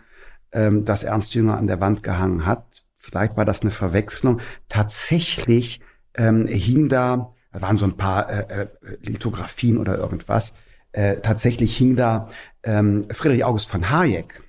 ähm, 0.51 0.85
dass 0.85 1.03
Ernst 1.03 1.33
Jünger 1.35 1.57
an 1.57 1.67
der 1.67 1.81
Wand 1.81 2.03
gehangen 2.03 2.45
hat. 2.45 2.85
Vielleicht 2.97 3.35
war 3.35 3.45
das 3.45 3.61
eine 3.61 3.71
Verwechslung. 3.71 4.39
Tatsächlich 4.69 5.81
ähm, 6.15 6.47
hing 6.47 6.87
da, 6.87 7.33
da 7.51 7.61
waren 7.61 7.77
so 7.77 7.85
ein 7.85 7.97
paar 7.97 8.29
äh, 8.29 8.61
äh, 8.61 8.67
Lithografien 9.01 9.77
oder 9.77 9.97
irgendwas, 9.97 10.53
äh, 10.93 11.17
tatsächlich 11.17 11.75
hing 11.75 11.95
da 11.95 12.29
ähm, 12.63 13.07
Friedrich 13.11 13.43
August 13.43 13.69
von 13.69 13.89
Hayek. 13.89 14.43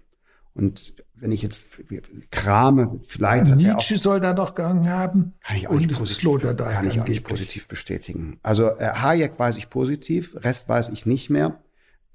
Und 0.54 0.93
wenn 1.16 1.32
ich 1.32 1.42
jetzt 1.42 1.80
krame, 2.30 3.00
vielleicht. 3.06 3.46
Nietzsche 3.46 3.94
auch, 3.94 3.98
soll 3.98 4.20
da 4.20 4.32
doch 4.32 4.54
gegangen 4.54 4.88
haben. 4.88 5.34
Kann 5.42 5.56
ich 5.56 5.68
auch 5.68 5.74
nicht 5.74 5.92
positiv, 5.92 6.40
kann 6.56 6.88
ich 6.88 7.00
auch 7.00 7.06
nicht 7.06 7.24
positiv 7.24 7.68
bestätigen. 7.68 8.38
Also 8.42 8.70
äh, 8.70 8.90
Hayek 8.94 9.38
weiß 9.38 9.56
ich 9.56 9.70
positiv, 9.70 10.36
Rest 10.42 10.68
weiß 10.68 10.90
ich 10.90 11.06
nicht 11.06 11.30
mehr. 11.30 11.60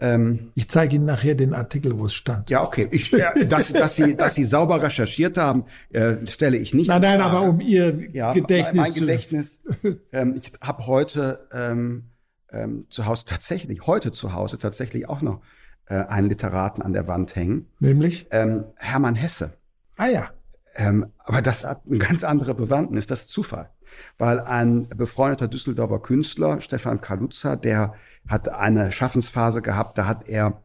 Ähm, 0.01 0.51
ich 0.55 0.69
zeige 0.69 0.95
Ihnen 0.95 1.05
nachher 1.05 1.35
den 1.35 1.53
Artikel, 1.53 1.97
wo 1.99 2.05
es 2.05 2.13
stand. 2.13 2.49
Ja, 2.49 2.63
okay. 2.63 2.87
Ich, 2.91 3.11
ja, 3.11 3.33
dass, 3.49 3.73
dass, 3.73 3.95
Sie, 3.95 4.15
dass 4.15 4.35
Sie 4.35 4.45
sauber 4.45 4.81
recherchiert 4.81 5.37
haben, 5.37 5.65
äh, 5.91 6.15
stelle 6.25 6.57
ich 6.57 6.73
nicht. 6.73 6.87
Nein, 6.87 7.01
nein, 7.01 7.21
aber 7.21 7.41
um 7.41 7.59
Ihr 7.59 8.09
ja, 8.13 8.33
Gedächtnis. 8.33 8.75
Mein 8.75 8.93
Gedächtnis. 8.93 9.61
ähm, 10.13 10.35
ich 10.37 10.53
habe 10.61 10.87
heute 10.87 11.47
ähm, 11.51 12.11
ähm, 12.51 12.85
zu 12.89 13.05
Hause 13.05 13.25
tatsächlich, 13.25 13.87
heute 13.87 14.11
zu 14.11 14.33
Hause 14.33 14.57
tatsächlich 14.57 15.09
auch 15.09 15.21
noch 15.21 15.41
äh, 15.89 16.05
einen 16.05 16.29
Literaten 16.29 16.81
an 16.81 16.93
der 16.93 17.07
Wand 17.07 17.35
hängen. 17.35 17.67
Nämlich? 17.79 18.27
Ähm, 18.31 18.65
Hermann 18.77 19.15
Hesse. 19.15 19.57
Ah 19.97 20.07
ja. 20.07 20.29
Ähm, 20.75 21.07
aber 21.17 21.41
das 21.41 21.65
hat 21.65 21.81
eine 21.85 21.97
ganz 21.97 22.23
andere 22.23 22.53
Bewandtnis, 22.53 23.07
das 23.07 23.21
ist 23.21 23.31
Zufall. 23.31 23.69
Weil 24.17 24.39
ein 24.39 24.87
befreundeter 24.89 25.47
Düsseldorfer 25.47 25.99
Künstler, 25.99 26.61
Stefan 26.61 27.01
Kaluza, 27.01 27.55
der 27.55 27.95
hat 28.27 28.49
eine 28.49 28.91
Schaffensphase 28.91 29.61
gehabt, 29.61 29.97
da 29.97 30.05
hat 30.05 30.29
er 30.29 30.61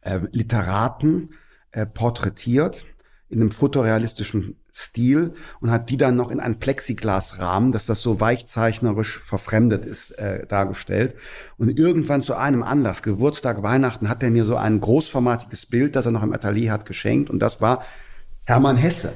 äh, 0.00 0.20
Literaten 0.32 1.34
äh, 1.70 1.86
porträtiert 1.86 2.84
in 3.32 3.40
einem 3.40 3.50
fotorealistischen 3.50 4.56
Stil 4.74 5.32
und 5.60 5.70
hat 5.70 5.88
die 5.88 5.96
dann 5.96 6.16
noch 6.16 6.30
in 6.30 6.38
einen 6.38 6.58
Plexiglasrahmen, 6.58 7.72
dass 7.72 7.86
das 7.86 8.02
so 8.02 8.20
weichzeichnerisch 8.20 9.18
verfremdet 9.18 9.86
ist, 9.86 10.12
äh, 10.12 10.46
dargestellt. 10.46 11.14
Und 11.56 11.78
irgendwann 11.78 12.22
zu 12.22 12.34
einem 12.34 12.62
Anlass, 12.62 13.02
Geburtstag, 13.02 13.62
Weihnachten, 13.62 14.10
hat 14.10 14.22
er 14.22 14.30
mir 14.30 14.44
so 14.44 14.56
ein 14.56 14.80
großformatiges 14.80 15.66
Bild, 15.66 15.96
das 15.96 16.06
er 16.06 16.12
noch 16.12 16.22
im 16.22 16.32
Atelier 16.32 16.72
hat, 16.72 16.84
geschenkt. 16.84 17.30
Und 17.30 17.38
das 17.40 17.60
war 17.62 17.84
Hermann 18.44 18.76
Hesse. 18.76 19.14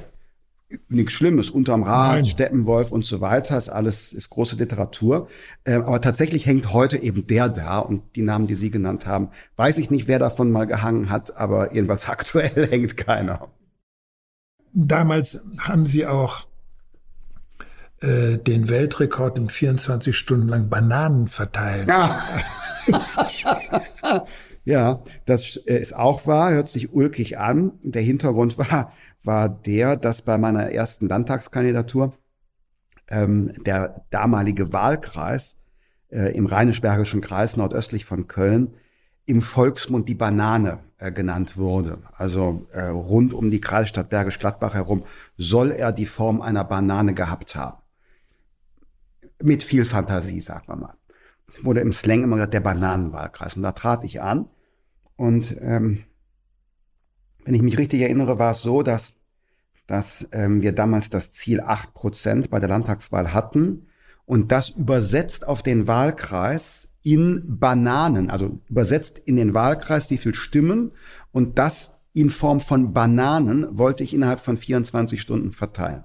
Nichts 0.89 1.13
Schlimmes, 1.13 1.49
unterm 1.49 1.83
Rad, 1.83 2.15
Nein. 2.15 2.25
Steppenwolf 2.25 2.91
und 2.91 3.05
so 3.05 3.21
weiter, 3.21 3.57
ist 3.57 3.69
alles, 3.69 4.11
ist 4.11 4.29
große 4.29 4.57
Literatur. 4.57 5.27
Ähm, 5.63 5.83
aber 5.83 6.01
tatsächlich 6.01 6.45
hängt 6.45 6.73
heute 6.73 6.97
eben 7.01 7.25
der 7.25 7.49
da 7.49 7.79
und 7.79 8.01
die 8.15 8.21
Namen, 8.21 8.47
die 8.47 8.55
Sie 8.55 8.69
genannt 8.69 9.07
haben, 9.07 9.29
weiß 9.55 9.77
ich 9.77 9.91
nicht, 9.91 10.07
wer 10.07 10.19
davon 10.19 10.51
mal 10.51 10.65
gehangen 10.65 11.09
hat, 11.09 11.37
aber 11.37 11.73
jedenfalls 11.73 12.09
aktuell 12.09 12.67
hängt 12.67 12.97
keiner. 12.97 13.47
Damals 14.79 15.41
haben 15.59 15.87
sie 15.87 16.05
auch 16.05 16.45
äh, 17.99 18.37
den 18.37 18.69
Weltrekord 18.69 19.35
im 19.39 19.49
24 19.49 20.15
Stunden 20.15 20.47
lang 20.47 20.69
Bananen 20.69 21.27
verteilt. 21.27 21.87
Ja. 21.87 22.21
ja, 24.65 25.01
das 25.25 25.55
ist 25.55 25.95
auch 25.95 26.27
wahr, 26.27 26.51
hört 26.51 26.67
sich 26.67 26.93
ulkig 26.93 27.39
an. 27.39 27.71
Der 27.81 28.03
Hintergrund 28.03 28.57
war, 28.59 28.93
war 29.23 29.49
der, 29.49 29.97
dass 29.97 30.21
bei 30.21 30.37
meiner 30.37 30.71
ersten 30.71 31.07
Landtagskandidatur 31.07 32.13
ähm, 33.09 33.51
der 33.65 34.05
damalige 34.11 34.73
Wahlkreis 34.73 35.57
äh, 36.09 36.37
im 36.37 36.45
Rheinisch-Bergischen 36.45 37.21
Kreis 37.21 37.57
nordöstlich 37.57 38.05
von 38.05 38.27
Köln 38.27 38.75
im 39.25 39.41
Volksmund 39.41 40.07
die 40.07 40.13
Banane 40.13 40.83
äh, 40.99 41.11
genannt 41.11 41.57
wurde. 41.57 41.99
Also 42.15 42.67
äh, 42.71 42.87
rund 42.87 43.33
um 43.33 43.51
die 43.51 43.61
Kreisstadt 43.61 44.09
Bergisch 44.09 44.39
Gladbach 44.39 44.73
herum 44.73 45.03
soll 45.37 45.71
er 45.71 45.91
die 45.91 46.05
Form 46.07 46.41
einer 46.41 46.63
Banane 46.63 47.13
gehabt 47.13 47.55
haben. 47.55 47.77
Mit 49.41 49.63
viel 49.63 49.85
Fantasie, 49.85 50.41
sagen 50.41 50.67
wir 50.67 50.75
mal. 50.75 50.95
Wurde 51.61 51.81
im 51.81 51.91
Slang 51.91 52.23
immer 52.23 52.37
gesagt, 52.37 52.55
der 52.55 52.61
Bananenwahlkreis. 52.61 53.55
Und 53.55 53.63
da 53.63 53.73
trat 53.73 54.03
ich 54.03 54.21
an. 54.21 54.47
Und 55.15 55.55
ähm, 55.61 56.03
wenn 57.45 57.53
ich 57.53 57.61
mich 57.61 57.77
richtig 57.77 58.01
erinnere, 58.01 58.39
war 58.39 58.51
es 58.51 58.61
so, 58.61 58.81
dass, 58.81 59.13
dass 59.85 60.27
ähm, 60.31 60.61
wir 60.61 60.73
damals 60.73 61.09
das 61.09 61.31
Ziel 61.31 61.61
acht 61.61 61.93
Prozent 61.93 62.49
bei 62.49 62.59
der 62.59 62.69
Landtagswahl 62.69 63.33
hatten. 63.33 63.87
Und 64.25 64.51
das 64.51 64.69
übersetzt 64.69 65.47
auf 65.47 65.61
den 65.61 65.87
Wahlkreis 65.87 66.86
in 67.07 67.41
Bananen, 67.47 68.29
also 68.29 68.59
übersetzt 68.69 69.17
in 69.23 69.37
den 69.37 69.53
Wahlkreis, 69.53 70.09
wie 70.09 70.17
viel 70.17 70.35
Stimmen 70.35 70.91
und 71.31 71.57
das 71.57 71.93
in 72.11 72.29
Form 72.29 72.59
von 72.59 72.91
Bananen 72.91 73.65
wollte 73.77 74.03
ich 74.03 74.13
innerhalb 74.13 74.41
von 74.41 74.57
24 74.57 75.21
Stunden 75.21 75.53
verteilen. 75.53 76.03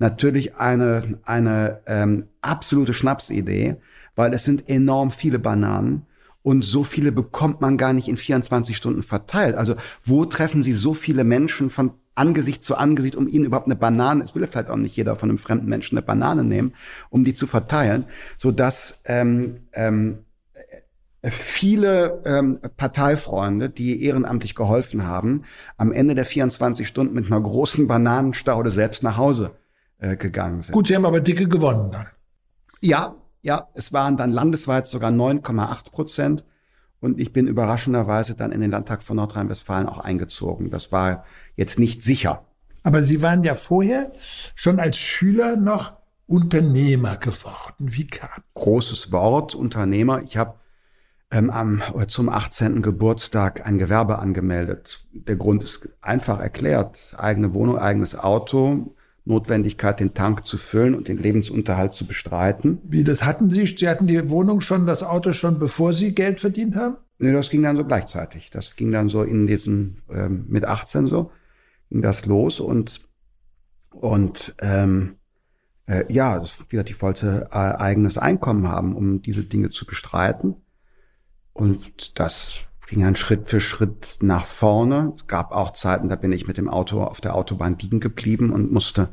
Natürlich 0.00 0.56
eine, 0.56 1.20
eine 1.22 1.82
ähm, 1.86 2.24
absolute 2.40 2.94
Schnapsidee, 2.94 3.76
weil 4.16 4.34
es 4.34 4.42
sind 4.42 4.68
enorm 4.68 5.12
viele 5.12 5.38
Bananen 5.38 6.06
und 6.42 6.62
so 6.62 6.82
viele 6.82 7.12
bekommt 7.12 7.60
man 7.60 7.76
gar 7.76 7.92
nicht 7.92 8.08
in 8.08 8.16
24 8.16 8.76
Stunden 8.76 9.04
verteilt. 9.04 9.54
Also 9.54 9.76
wo 10.02 10.24
treffen 10.24 10.64
Sie 10.64 10.72
so 10.72 10.94
viele 10.94 11.22
Menschen 11.22 11.70
von 11.70 11.92
Angesicht 12.16 12.64
zu 12.64 12.74
Angesicht, 12.76 13.14
um 13.14 13.28
ihnen 13.28 13.44
überhaupt 13.44 13.68
eine 13.68 13.76
Banane, 13.76 14.24
es 14.24 14.34
will 14.34 14.44
vielleicht 14.48 14.68
auch 14.68 14.76
nicht 14.76 14.96
jeder 14.96 15.14
von 15.14 15.28
einem 15.28 15.38
fremden 15.38 15.68
Menschen 15.68 15.96
eine 15.96 16.04
Banane 16.04 16.42
nehmen, 16.42 16.72
um 17.08 17.22
die 17.22 17.34
zu 17.34 17.46
verteilen, 17.46 18.04
so 18.36 18.50
dass 18.50 18.96
ähm, 19.04 19.60
ähm, 19.74 20.24
viele 21.22 22.22
ähm, 22.24 22.60
Parteifreunde, 22.76 23.68
die 23.68 24.02
ehrenamtlich 24.02 24.54
geholfen 24.54 25.06
haben, 25.06 25.44
am 25.76 25.92
Ende 25.92 26.14
der 26.14 26.24
24 26.24 26.88
Stunden 26.88 27.14
mit 27.14 27.26
einer 27.26 27.40
großen 27.40 27.86
Bananenstaude 27.86 28.70
selbst 28.70 29.02
nach 29.02 29.18
Hause 29.18 29.52
äh, 29.98 30.16
gegangen 30.16 30.62
sind. 30.62 30.72
Gut, 30.72 30.86
Sie 30.86 30.94
haben 30.94 31.04
aber 31.04 31.20
dicke 31.20 31.46
gewonnen 31.46 31.90
dann. 31.90 32.06
Ja, 32.80 33.16
ja, 33.42 33.68
es 33.74 33.92
waren 33.92 34.16
dann 34.16 34.30
landesweit 34.30 34.88
sogar 34.88 35.10
9,8 35.10 35.90
Prozent. 35.90 36.44
Und 37.00 37.18
ich 37.18 37.32
bin 37.32 37.46
überraschenderweise 37.46 38.34
dann 38.34 38.52
in 38.52 38.60
den 38.60 38.70
Landtag 38.70 39.02
von 39.02 39.16
Nordrhein-Westfalen 39.16 39.88
auch 39.88 39.98
eingezogen. 39.98 40.70
Das 40.70 40.92
war 40.92 41.24
jetzt 41.56 41.78
nicht 41.78 42.02
sicher. 42.02 42.44
Aber 42.82 43.02
Sie 43.02 43.22
waren 43.22 43.42
ja 43.42 43.54
vorher 43.54 44.12
schon 44.54 44.78
als 44.78 44.98
Schüler 44.98 45.56
noch 45.56 45.94
Unternehmer 46.26 47.16
geworden. 47.16 47.74
Wie 47.78 48.06
kam? 48.06 48.42
Großes 48.54 49.12
Wort, 49.12 49.54
Unternehmer. 49.54 50.22
Ich 50.22 50.36
habe 50.36 50.59
ähm, 51.30 51.50
am, 51.50 51.82
zum 52.08 52.28
18. 52.28 52.82
Geburtstag 52.82 53.66
ein 53.66 53.78
Gewerbe 53.78 54.18
angemeldet. 54.18 55.06
Der 55.12 55.36
Grund 55.36 55.62
ist 55.62 55.88
einfach 56.00 56.40
erklärt. 56.40 57.14
Eigene 57.16 57.54
Wohnung, 57.54 57.78
eigenes 57.78 58.18
Auto, 58.18 58.94
Notwendigkeit, 59.24 60.00
den 60.00 60.14
Tank 60.14 60.44
zu 60.44 60.58
füllen 60.58 60.94
und 60.94 61.08
den 61.08 61.18
Lebensunterhalt 61.18 61.92
zu 61.92 62.06
bestreiten. 62.06 62.78
Wie, 62.84 63.04
das 63.04 63.24
hatten 63.24 63.50
Sie? 63.50 63.66
Sie 63.66 63.88
hatten 63.88 64.06
die 64.06 64.28
Wohnung 64.28 64.60
schon, 64.60 64.86
das 64.86 65.02
Auto 65.02 65.32
schon, 65.32 65.58
bevor 65.58 65.92
Sie 65.92 66.14
Geld 66.14 66.40
verdient 66.40 66.74
haben? 66.74 66.96
Nee, 67.18 67.32
das 67.32 67.50
ging 67.50 67.62
dann 67.62 67.76
so 67.76 67.84
gleichzeitig. 67.84 68.50
Das 68.50 68.76
ging 68.76 68.90
dann 68.90 69.08
so 69.08 69.22
in 69.22 69.46
diesen, 69.46 70.02
ähm, 70.10 70.46
mit 70.48 70.64
18 70.64 71.06
so, 71.06 71.30
ging 71.90 72.02
das 72.02 72.26
los 72.26 72.60
und, 72.60 73.02
und, 73.90 74.54
ähm, 74.60 75.16
äh, 75.86 76.04
ja, 76.08 76.42
wie 76.42 76.68
gesagt, 76.70 76.90
ich 76.90 77.02
wollte 77.02 77.48
äh, 77.50 77.56
eigenes 77.56 78.16
Einkommen 78.16 78.68
haben, 78.68 78.96
um 78.96 79.22
diese 79.22 79.44
Dinge 79.44 79.70
zu 79.70 79.84
bestreiten. 79.86 80.56
Und 81.52 82.18
das 82.18 82.64
ging 82.90 83.02
dann 83.02 83.16
Schritt 83.16 83.48
für 83.48 83.60
Schritt 83.60 84.18
nach 84.20 84.44
vorne. 84.44 85.14
Es 85.16 85.26
gab 85.26 85.52
auch 85.52 85.72
Zeiten, 85.72 86.08
da 86.08 86.16
bin 86.16 86.32
ich 86.32 86.48
mit 86.48 86.56
dem 86.56 86.68
Auto 86.68 87.02
auf 87.02 87.20
der 87.20 87.34
Autobahn 87.36 87.78
liegen 87.78 88.00
geblieben 88.00 88.50
und 88.50 88.72
musste, 88.72 89.10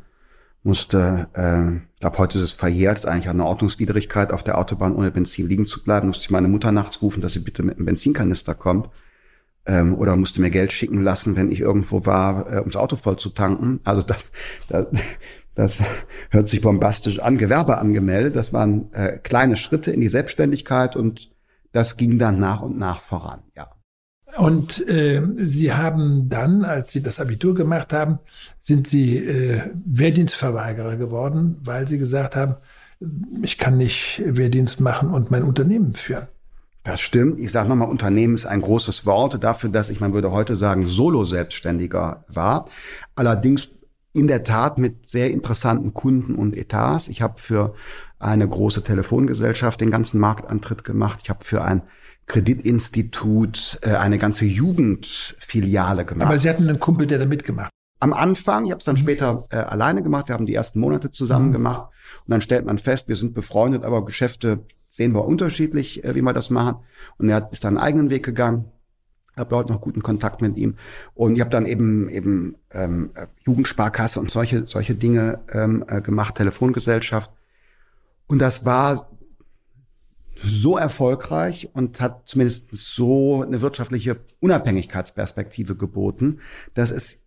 musste, 0.63 1.29
äh, 1.33 1.77
ich 1.93 1.99
glaube, 1.99 2.17
heute 2.17 2.39
ist 2.39 2.43
es 2.43 2.53
verjährt, 2.53 2.97
ist 2.97 3.05
eigentlich 3.05 3.29
eine 3.29 3.45
Ordnungswidrigkeit, 3.45 4.31
auf 4.31 4.43
der 4.43 4.57
Autobahn 4.57 4.95
ohne 4.95 5.11
Benzin 5.11 5.47
liegen 5.47 5.65
zu 5.65 5.83
bleiben. 5.83 6.07
Musste 6.07 6.23
ich 6.23 6.31
meine 6.31 6.47
Mutter 6.47 6.71
nachts 6.71 7.01
rufen, 7.01 7.21
dass 7.21 7.33
sie 7.33 7.39
bitte 7.39 7.63
mit 7.63 7.77
einem 7.77 7.85
Benzinkanister 7.85 8.55
kommt. 8.55 8.89
Ähm, 9.67 9.95
oder 9.95 10.15
musste 10.15 10.41
mir 10.41 10.49
Geld 10.49 10.71
schicken 10.71 11.03
lassen, 11.03 11.35
wenn 11.35 11.51
ich 11.51 11.59
irgendwo 11.59 12.05
war, 12.05 12.51
äh, 12.51 12.59
ums 12.59 12.77
Auto 12.77 12.95
voll 12.95 13.17
zu 13.17 13.29
tanken. 13.29 13.79
Also 13.83 14.01
das, 14.01 14.31
das, 14.69 14.87
das 15.53 15.83
hört 16.31 16.49
sich 16.49 16.61
bombastisch 16.61 17.19
an. 17.19 17.37
Gewerbe 17.37 17.77
angemeldet, 17.77 18.35
das 18.35 18.53
waren 18.53 18.91
äh, 18.93 19.17
kleine 19.17 19.57
Schritte 19.57 19.91
in 19.91 20.01
die 20.01 20.09
Selbstständigkeit 20.09 20.95
und 20.95 21.29
das 21.77 21.95
ging 21.95 22.17
dann 22.17 22.39
nach 22.39 22.61
und 22.61 22.79
nach 22.79 22.99
voran, 22.99 23.41
ja. 23.55 23.69
Und 24.35 24.87
äh, 24.87 25.21
Sie 25.35 25.73
haben 25.73 26.27
dann, 26.27 26.65
als 26.65 26.91
Sie 26.91 27.03
das 27.03 27.19
Abitur 27.19 27.53
gemacht 27.53 27.93
haben, 27.93 28.17
sind 28.59 28.87
Sie 28.87 29.17
äh, 29.17 29.61
Wehrdienstverweigerer 29.85 30.95
geworden, 30.95 31.57
weil 31.61 31.87
Sie 31.87 31.99
gesagt 31.99 32.35
haben, 32.35 32.55
ich 33.43 33.59
kann 33.59 33.77
nicht 33.77 34.23
Wehrdienst 34.25 34.81
machen 34.81 35.11
und 35.11 35.29
mein 35.29 35.43
Unternehmen 35.43 35.93
führen. 35.93 36.27
Das 36.81 36.99
stimmt. 36.99 37.39
Ich 37.39 37.51
sage 37.51 37.69
nochmal, 37.69 37.89
Unternehmen 37.89 38.33
ist 38.33 38.47
ein 38.47 38.61
großes 38.61 39.05
Wort 39.05 39.43
dafür, 39.43 39.69
dass 39.69 39.91
ich, 39.91 39.99
man 39.99 40.15
würde 40.15 40.31
heute 40.31 40.55
sagen, 40.55 40.87
Solo-Selbstständiger 40.87 42.25
war. 42.27 42.65
Allerdings 43.13 43.69
in 44.13 44.25
der 44.25 44.43
Tat 44.43 44.79
mit 44.79 45.07
sehr 45.07 45.29
interessanten 45.29 45.93
Kunden 45.93 46.33
und 46.33 46.57
Etats. 46.57 47.07
Ich 47.07 47.21
habe 47.21 47.39
für 47.39 47.75
eine 48.19 48.47
große 48.47 48.83
Telefongesellschaft 48.83 49.79
den 49.81 49.91
ganzen 49.91 50.19
Marktantritt 50.19 50.83
gemacht. 50.83 51.19
Ich 51.23 51.29
habe 51.29 51.43
für 51.43 51.63
ein 51.63 51.83
Kreditinstitut 52.25 53.79
äh, 53.81 53.95
eine 53.95 54.17
ganze 54.17 54.45
Jugendfiliale 54.45 56.05
gemacht. 56.05 56.27
Aber 56.27 56.37
Sie 56.37 56.49
hatten 56.49 56.67
einen 56.67 56.79
Kumpel, 56.79 57.07
der 57.07 57.19
da 57.19 57.25
mitgemacht. 57.25 57.71
Am 57.99 58.13
Anfang, 58.13 58.65
ich 58.65 58.71
habe 58.71 58.79
es 58.79 58.85
dann 58.85 58.95
mhm. 58.95 58.99
später 58.99 59.45
äh, 59.49 59.57
alleine 59.57 60.03
gemacht. 60.03 60.27
Wir 60.27 60.35
haben 60.35 60.45
die 60.45 60.53
ersten 60.53 60.79
Monate 60.79 61.09
zusammen 61.09 61.47
mhm. 61.47 61.53
gemacht 61.53 61.91
und 62.25 62.31
dann 62.31 62.41
stellt 62.41 62.65
man 62.65 62.77
fest, 62.77 63.07
wir 63.07 63.15
sind 63.15 63.33
befreundet, 63.33 63.83
aber 63.83 64.05
Geschäfte 64.05 64.65
sehen 64.89 65.13
wir 65.13 65.25
unterschiedlich, 65.25 66.03
äh, 66.03 66.15
wie 66.15 66.21
wir 66.21 66.33
das 66.33 66.49
machen. 66.49 66.77
Und 67.17 67.29
er 67.29 67.49
ist 67.51 67.63
dann 67.63 67.77
einen 67.77 67.85
eigenen 67.85 68.09
Weg 68.09 68.23
gegangen. 68.23 68.71
Habe 69.37 69.55
heute 69.55 69.71
noch 69.71 69.81
guten 69.81 70.01
Kontakt 70.01 70.41
mit 70.41 70.57
ihm. 70.57 70.75
Und 71.13 71.35
ich 71.35 71.41
habe 71.41 71.51
dann 71.51 71.67
eben 71.67 72.09
eben 72.09 72.55
ähm, 72.71 73.11
Jugendsparkasse 73.45 74.19
und 74.19 74.31
solche 74.31 74.65
solche 74.65 74.95
Dinge 74.95 75.39
ähm, 75.51 75.85
äh, 75.87 76.01
gemacht, 76.01 76.35
Telefongesellschaft. 76.35 77.31
Und 78.27 78.39
das 78.39 78.65
war 78.65 79.09
so 80.43 80.77
erfolgreich 80.77 81.69
und 81.73 81.99
hat 81.99 82.27
zumindest 82.29 82.67
so 82.71 83.41
eine 83.41 83.61
wirtschaftliche 83.61 84.19
Unabhängigkeitsperspektive 84.39 85.75
geboten, 85.75 86.39
dass 86.73 86.91
es 86.91 87.17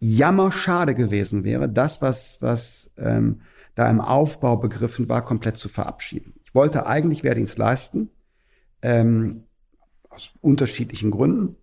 jammerschade 0.00 0.94
gewesen 0.94 1.44
wäre, 1.44 1.68
das, 1.68 2.00
was, 2.02 2.38
was 2.40 2.90
ähm, 2.96 3.42
da 3.74 3.88
im 3.90 4.00
Aufbau 4.00 4.56
begriffen 4.56 5.08
war, 5.08 5.24
komplett 5.24 5.56
zu 5.56 5.68
verabschieden. 5.68 6.34
Ich 6.44 6.54
wollte 6.54 6.86
eigentlich 6.86 7.24
Wehrdienst 7.24 7.58
leisten, 7.58 8.10
ähm, 8.82 9.44
aus 10.08 10.32
unterschiedlichen 10.40 11.10
Gründen, 11.10 11.56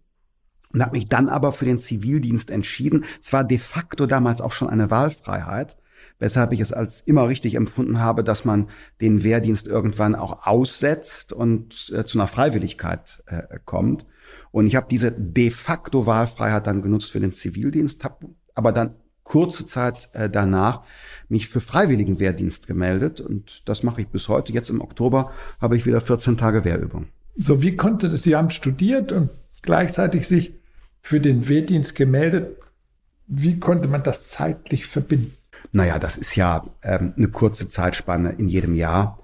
und 0.73 0.81
habe 0.81 0.93
mich 0.93 1.07
dann 1.07 1.27
aber 1.27 1.51
für 1.51 1.65
den 1.65 1.77
Zivildienst 1.77 2.49
entschieden. 2.49 3.03
Es 3.21 3.33
war 3.33 3.43
de 3.43 3.57
facto 3.57 4.05
damals 4.05 4.39
auch 4.39 4.53
schon 4.53 4.69
eine 4.69 4.89
Wahlfreiheit, 4.89 5.77
weshalb 6.21 6.53
ich 6.53 6.59
es 6.59 6.71
als 6.71 7.01
immer 7.01 7.27
richtig 7.27 7.55
empfunden 7.55 7.99
habe, 7.99 8.23
dass 8.23 8.45
man 8.45 8.69
den 9.01 9.23
Wehrdienst 9.23 9.67
irgendwann 9.67 10.15
auch 10.15 10.45
aussetzt 10.45 11.33
und 11.33 11.91
äh, 11.93 12.05
zu 12.05 12.17
einer 12.19 12.27
Freiwilligkeit 12.27 13.23
äh, 13.25 13.57
kommt. 13.65 14.05
Und 14.51 14.67
ich 14.67 14.75
habe 14.75 14.85
diese 14.89 15.11
de 15.11 15.49
facto 15.49 16.05
Wahlfreiheit 16.05 16.67
dann 16.67 16.83
genutzt 16.83 17.11
für 17.11 17.19
den 17.19 17.33
Zivildienst, 17.33 18.03
habe 18.03 18.29
aber 18.53 18.71
dann 18.71 18.95
kurze 19.23 19.65
Zeit 19.65 20.09
äh, 20.13 20.29
danach 20.29 20.83
mich 21.27 21.47
für 21.47 21.59
freiwilligen 21.59 22.19
Wehrdienst 22.19 22.67
gemeldet 22.67 23.19
und 23.19 23.67
das 23.67 23.81
mache 23.81 24.01
ich 24.01 24.07
bis 24.07 24.29
heute. 24.29 24.53
Jetzt 24.53 24.69
im 24.69 24.79
Oktober 24.79 25.31
habe 25.59 25.75
ich 25.75 25.85
wieder 25.85 26.01
14 26.01 26.37
Tage 26.37 26.63
Wehrübung. 26.65 27.07
So, 27.35 27.63
wie 27.63 27.75
konnte 27.75 28.09
das? 28.09 28.23
Sie 28.23 28.35
haben 28.35 28.51
studiert 28.51 29.11
und 29.11 29.29
gleichzeitig 29.63 30.27
sich 30.27 30.53
für 31.01 31.19
den 31.19 31.49
Wehrdienst 31.49 31.95
gemeldet. 31.95 32.57
Wie 33.25 33.59
konnte 33.59 33.87
man 33.87 34.03
das 34.03 34.27
zeitlich 34.27 34.85
verbinden? 34.85 35.33
Naja, 35.71 35.99
das 35.99 36.17
ist 36.17 36.35
ja 36.35 36.65
ähm, 36.83 37.13
eine 37.17 37.29
kurze 37.29 37.69
Zeitspanne 37.69 38.33
in 38.37 38.47
jedem 38.47 38.75
Jahr 38.75 39.19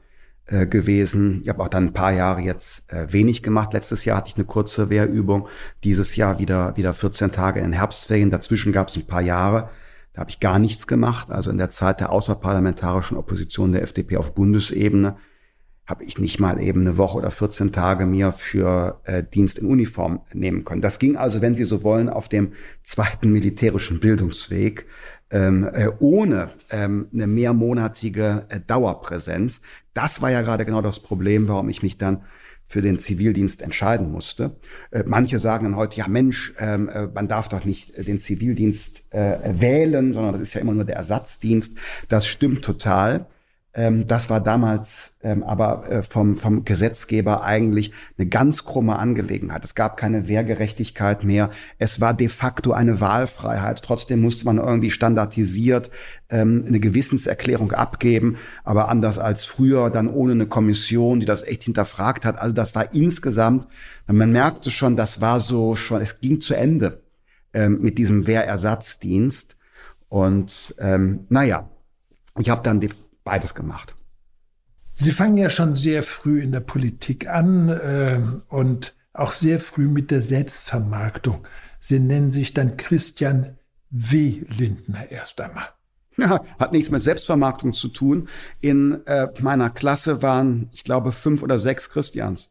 äh, 0.46 0.66
gewesen. 0.66 1.42
Ich 1.42 1.50
habe 1.50 1.62
auch 1.62 1.68
dann 1.68 1.88
ein 1.88 1.94
paar 1.94 2.14
Jahre 2.14 2.42
jetzt 2.42 2.84
äh, 2.92 3.12
wenig 3.12 3.44
gemacht. 3.44 3.74
Letztes 3.74 4.06
Jahr 4.06 4.18
hatte 4.18 4.30
ich 4.30 4.38
eine 4.38 4.46
kurze 4.46 4.90
Wehrübung. 4.90 5.48
Dieses 5.84 6.16
Jahr 6.16 6.40
wieder, 6.40 6.78
wieder 6.78 6.94
14 6.94 7.32
Tage 7.32 7.60
in 7.60 7.74
Herbstferien. 7.74 8.32
Dazwischen 8.32 8.72
gab 8.72 8.88
es 8.88 8.96
ein 8.96 9.08
paar 9.08 9.22
Jahre. 9.22 9.70
Da 10.14 10.22
habe 10.22 10.30
ich 10.30 10.40
gar 10.40 10.58
nichts 10.58 10.88
gemacht. 10.88 11.32
Also 11.32 11.52
in 11.52 11.58
der 11.58 11.70
Zeit 11.70 12.00
der 12.00 12.12
außerparlamentarischen 12.12 13.18
Opposition 13.18 13.74
der 13.74 13.84
FDP 13.84 14.18
auf 14.18 14.34
Bundesebene 14.36 15.18
habe 15.88 16.04
ich 16.04 16.18
nicht 16.18 16.40
mal 16.40 16.62
eben 16.62 16.82
eine 16.82 16.98
Woche 16.98 17.18
oder 17.18 17.32
14 17.32 17.72
Tage 17.72 18.06
mir 18.06 18.34
für 18.34 19.00
äh, 19.06 19.24
Dienst 19.24 19.58
in 19.58 19.68
Uniform 19.68 20.22
nehmen 20.34 20.66
können. 20.66 20.82
Das 20.82 21.00
ging 21.00 21.16
also, 21.16 21.42
wenn 21.42 21.56
Sie 21.56 21.64
so 21.64 21.84
wollen, 21.84 22.10
auf 22.10 22.28
dem 22.28 22.52
zweiten 22.84 23.32
militärischen 23.32 24.02
Bildungsweg 24.02 24.86
ähm, 25.32 25.70
äh, 25.74 25.90
ohne 26.00 26.50
ähm, 26.70 27.08
eine 27.14 27.28
mehrmonatige 27.28 28.46
äh, 28.50 28.60
Dauerpräsenz. 28.66 29.62
Das 29.94 30.22
war 30.22 30.32
ja 30.32 30.42
gerade 30.42 30.66
genau 30.66 30.82
das 30.82 31.00
Problem, 31.00 31.48
warum 31.48 31.70
ich 31.70 31.84
mich 31.84 31.98
dann 31.98 32.24
für 32.68 32.82
den 32.82 33.00
Zivildienst 33.00 33.62
entscheiden 33.62 34.12
musste. 34.12 34.58
Äh, 34.92 35.04
manche 35.06 35.40
sagen 35.40 35.64
dann 35.64 35.76
heute, 35.78 35.98
ja 35.98 36.08
Mensch, 36.08 36.54
ähm, 36.60 36.90
äh, 36.90 37.08
man 37.08 37.28
darf 37.28 37.48
doch 37.48 37.64
nicht 37.64 38.08
den 38.08 38.20
Zivildienst 38.20 39.06
äh, 39.14 39.38
wählen, 39.60 40.14
sondern 40.14 40.34
das 40.34 40.42
ist 40.42 40.54
ja 40.54 40.62
immer 40.62 40.74
nur 40.74 40.84
der 40.84 40.98
Ersatzdienst. 40.98 41.78
Das 42.10 42.28
stimmt 42.28 42.64
total. 42.64 43.28
Ähm, 43.78 44.08
das 44.08 44.32
war 44.32 44.42
damals 44.42 45.14
ähm, 45.22 45.44
aber 45.44 45.88
äh, 45.90 46.02
vom, 46.02 46.36
vom 46.36 46.66
Gesetzgeber 46.66 47.44
eigentlich 47.44 47.92
eine 48.18 48.28
ganz 48.28 48.66
krumme 48.66 48.98
Angelegenheit. 48.98 49.64
Es 49.64 49.76
gab 49.76 49.98
keine 49.98 50.28
Wehrgerechtigkeit 50.28 51.24
mehr. 51.24 51.52
Es 51.78 52.02
war 52.02 52.16
de 52.16 52.28
facto 52.28 52.72
eine 52.74 53.00
Wahlfreiheit. 53.02 53.84
Trotzdem 53.84 54.22
musste 54.22 54.46
man 54.46 54.58
irgendwie 54.58 54.90
standardisiert 54.90 55.92
ähm, 56.30 56.66
eine 56.68 56.80
Gewissenserklärung 56.80 57.72
abgeben, 57.72 58.38
aber 58.64 58.90
anders 58.90 59.20
als 59.20 59.46
früher, 59.46 59.92
dann 59.92 60.10
ohne 60.10 60.32
eine 60.32 60.48
Kommission, 60.48 61.20
die 61.20 61.28
das 61.28 61.44
echt 61.44 61.64
hinterfragt 61.64 62.26
hat. 62.26 62.40
Also 62.40 62.54
das 62.54 62.74
war 62.74 62.96
insgesamt, 62.96 63.68
man 64.08 64.32
merkte 64.32 64.72
schon, 64.72 64.98
das 64.98 65.22
war 65.22 65.40
so 65.40 65.76
schon, 65.76 66.02
es 66.02 66.20
ging 66.20 66.40
zu 66.40 66.56
Ende 66.56 67.04
ähm, 67.54 67.80
mit 67.82 68.00
diesem 68.00 68.26
Wehrersatzdienst. 68.26 69.56
Und 70.10 70.74
ähm, 70.80 71.28
naja, 71.30 71.70
ich 72.40 72.50
habe 72.50 72.64
dann 72.64 72.80
die 72.80 72.90
beides 73.28 73.54
gemacht. 73.54 73.98
Sie 74.90 75.12
fangen 75.12 75.38
ja 75.38 75.50
schon 75.50 75.76
sehr 75.76 76.02
früh 76.02 76.42
in 76.42 76.54
der 76.54 76.62
Politik 76.62 77.28
an 77.28 77.68
äh, 77.68 78.22
und 78.48 78.96
auch 79.12 79.34
sehr 79.34 79.60
früh 79.60 79.90
mit 79.90 80.12
der 80.12 80.22
Selbstvermarktung. 80.22 81.46
Sie 81.82 82.00
nennen 82.00 82.32
sich 82.32 82.54
dann 82.54 82.78
Christian 82.78 83.58
W. 83.90 84.46
Lindner 84.48 85.12
erst 85.12 85.42
einmal. 85.42 85.68
Ja, 86.16 86.42
hat 86.58 86.72
nichts 86.72 86.90
mit 86.90 87.02
Selbstvermarktung 87.02 87.74
zu 87.74 87.90
tun. 87.90 88.30
In 88.62 89.06
äh, 89.06 89.28
meiner 89.42 89.70
Klasse 89.70 90.22
waren, 90.22 90.70
ich 90.72 90.86
glaube, 90.86 91.12
fünf 91.12 91.44
oder 91.44 91.60
sechs 91.60 91.90
Christians. 91.90 92.50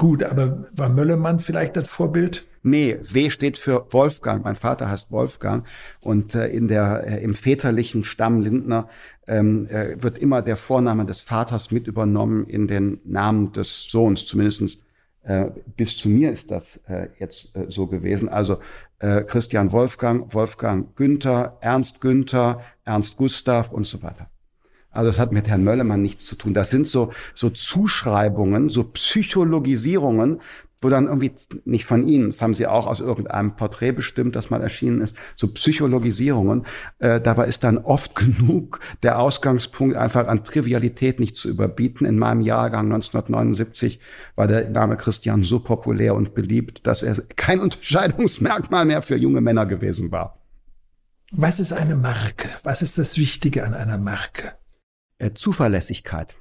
Gut, 0.00 0.24
aber 0.24 0.64
war 0.72 0.88
Möllemann 0.88 1.40
vielleicht 1.40 1.76
das 1.76 1.86
Vorbild? 1.86 2.46
Nee, 2.62 2.96
W 3.02 3.28
steht 3.28 3.58
für 3.58 3.86
Wolfgang. 3.90 4.42
Mein 4.42 4.56
Vater 4.56 4.88
heißt 4.88 5.10
Wolfgang. 5.10 5.66
Und 6.00 6.34
äh, 6.34 6.48
in 6.48 6.68
der, 6.68 7.04
äh, 7.06 7.22
im 7.22 7.34
väterlichen 7.34 8.02
Stamm 8.02 8.40
Lindner 8.40 8.88
ähm, 9.28 9.66
äh, 9.66 10.02
wird 10.02 10.16
immer 10.16 10.40
der 10.40 10.56
Vorname 10.56 11.04
des 11.04 11.20
Vaters 11.20 11.70
mit 11.70 11.86
übernommen 11.86 12.46
in 12.46 12.66
den 12.66 13.00
Namen 13.04 13.52
des 13.52 13.90
Sohns. 13.90 14.24
Zumindestens 14.24 14.78
äh, 15.22 15.50
bis 15.76 15.98
zu 15.98 16.08
mir 16.08 16.32
ist 16.32 16.50
das 16.50 16.78
äh, 16.88 17.08
jetzt 17.18 17.54
äh, 17.54 17.66
so 17.68 17.86
gewesen. 17.86 18.30
Also 18.30 18.58
Christian 18.98 19.72
Wolfgang, 19.72 20.34
Wolfgang 20.34 20.94
Günther, 20.94 21.56
Ernst 21.62 22.02
Günther, 22.02 22.60
Ernst 22.84 23.16
Gustav 23.16 23.72
und 23.72 23.86
so 23.86 24.02
weiter. 24.02 24.30
Also 24.90 25.08
das 25.10 25.18
hat 25.18 25.32
mit 25.32 25.48
Herrn 25.48 25.64
Möllemann 25.64 26.02
nichts 26.02 26.24
zu 26.24 26.36
tun. 26.36 26.54
Das 26.54 26.70
sind 26.70 26.86
so, 26.86 27.12
so 27.34 27.50
Zuschreibungen, 27.50 28.68
so 28.68 28.84
Psychologisierungen, 28.84 30.40
wo 30.82 30.88
dann 30.88 31.06
irgendwie, 31.06 31.32
nicht 31.64 31.84
von 31.84 32.06
Ihnen, 32.06 32.26
das 32.26 32.40
haben 32.40 32.54
Sie 32.54 32.66
auch 32.66 32.86
aus 32.86 33.00
irgendeinem 33.00 33.54
Porträt 33.54 33.92
bestimmt, 33.92 34.34
das 34.34 34.48
mal 34.48 34.62
erschienen 34.62 35.02
ist, 35.02 35.14
so 35.36 35.48
Psychologisierungen. 35.48 36.64
Äh, 36.98 37.20
dabei 37.20 37.46
ist 37.46 37.64
dann 37.64 37.78
oft 37.78 38.14
genug 38.14 38.80
der 39.02 39.18
Ausgangspunkt 39.18 39.96
einfach 39.96 40.26
an 40.26 40.42
Trivialität 40.42 41.20
nicht 41.20 41.36
zu 41.36 41.48
überbieten. 41.50 42.06
In 42.06 42.18
meinem 42.18 42.40
Jahrgang 42.40 42.86
1979 42.86 44.00
war 44.36 44.46
der 44.46 44.70
Name 44.70 44.96
Christian 44.96 45.42
so 45.42 45.60
populär 45.60 46.14
und 46.14 46.34
beliebt, 46.34 46.86
dass 46.86 47.02
er 47.02 47.16
kein 47.36 47.60
Unterscheidungsmerkmal 47.60 48.86
mehr 48.86 49.02
für 49.02 49.16
junge 49.16 49.42
Männer 49.42 49.66
gewesen 49.66 50.10
war. 50.10 50.38
Was 51.30 51.60
ist 51.60 51.72
eine 51.72 51.94
Marke? 51.94 52.48
Was 52.64 52.82
ist 52.82 52.98
das 52.98 53.16
Wichtige 53.16 53.64
an 53.64 53.74
einer 53.74 53.98
Marke? 53.98 54.54
Äh, 55.20 55.34
Zuverlässigkeit. 55.34 56.34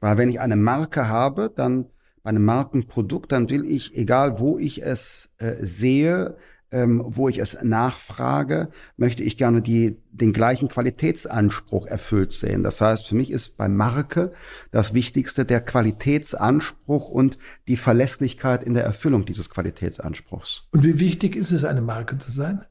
Weil 0.00 0.16
wenn 0.16 0.30
ich 0.30 0.40
eine 0.40 0.56
Marke 0.56 1.08
habe, 1.08 1.52
dann 1.54 1.90
bei 2.22 2.30
einem 2.30 2.46
Markenprodukt, 2.46 3.30
dann 3.30 3.50
will 3.50 3.66
ich, 3.66 3.94
egal 3.94 4.40
wo 4.40 4.58
ich 4.58 4.82
es 4.82 5.28
äh, 5.36 5.56
sehe, 5.60 6.36
ähm, 6.70 7.02
wo 7.04 7.28
ich 7.28 7.36
es 7.36 7.58
nachfrage, 7.62 8.70
möchte 8.96 9.22
ich 9.22 9.36
gerne 9.36 9.60
die, 9.60 10.00
den 10.10 10.32
gleichen 10.32 10.68
Qualitätsanspruch 10.68 11.86
erfüllt 11.86 12.32
sehen. 12.32 12.62
Das 12.62 12.80
heißt, 12.80 13.06
für 13.06 13.16
mich 13.16 13.30
ist 13.30 13.58
bei 13.58 13.68
Marke 13.68 14.32
das 14.70 14.94
Wichtigste 14.94 15.44
der 15.44 15.60
Qualitätsanspruch 15.60 17.10
und 17.10 17.36
die 17.68 17.76
Verlässlichkeit 17.76 18.64
in 18.64 18.72
der 18.72 18.84
Erfüllung 18.84 19.26
dieses 19.26 19.50
Qualitätsanspruchs. 19.50 20.68
Und 20.70 20.84
wie 20.84 20.98
wichtig 20.98 21.36
ist 21.36 21.50
es, 21.50 21.64
eine 21.64 21.82
Marke 21.82 22.16
zu 22.16 22.32
sein? 22.32 22.64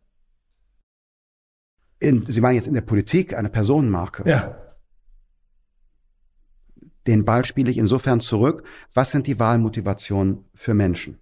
In, 1.99 2.25
Sie 2.25 2.41
meinen 2.41 2.55
jetzt 2.55 2.67
in 2.67 2.73
der 2.73 2.81
Politik 2.81 3.37
eine 3.37 3.49
Personenmarke? 3.49 4.27
Ja. 4.27 4.70
Den 7.07 7.25
Ball 7.25 7.45
spiele 7.45 7.71
ich 7.71 7.77
insofern 7.77 8.19
zurück. 8.19 8.63
Was 8.93 9.11
sind 9.11 9.27
die 9.27 9.39
Wahlmotivationen 9.39 10.45
für 10.53 10.73
Menschen? 10.73 11.17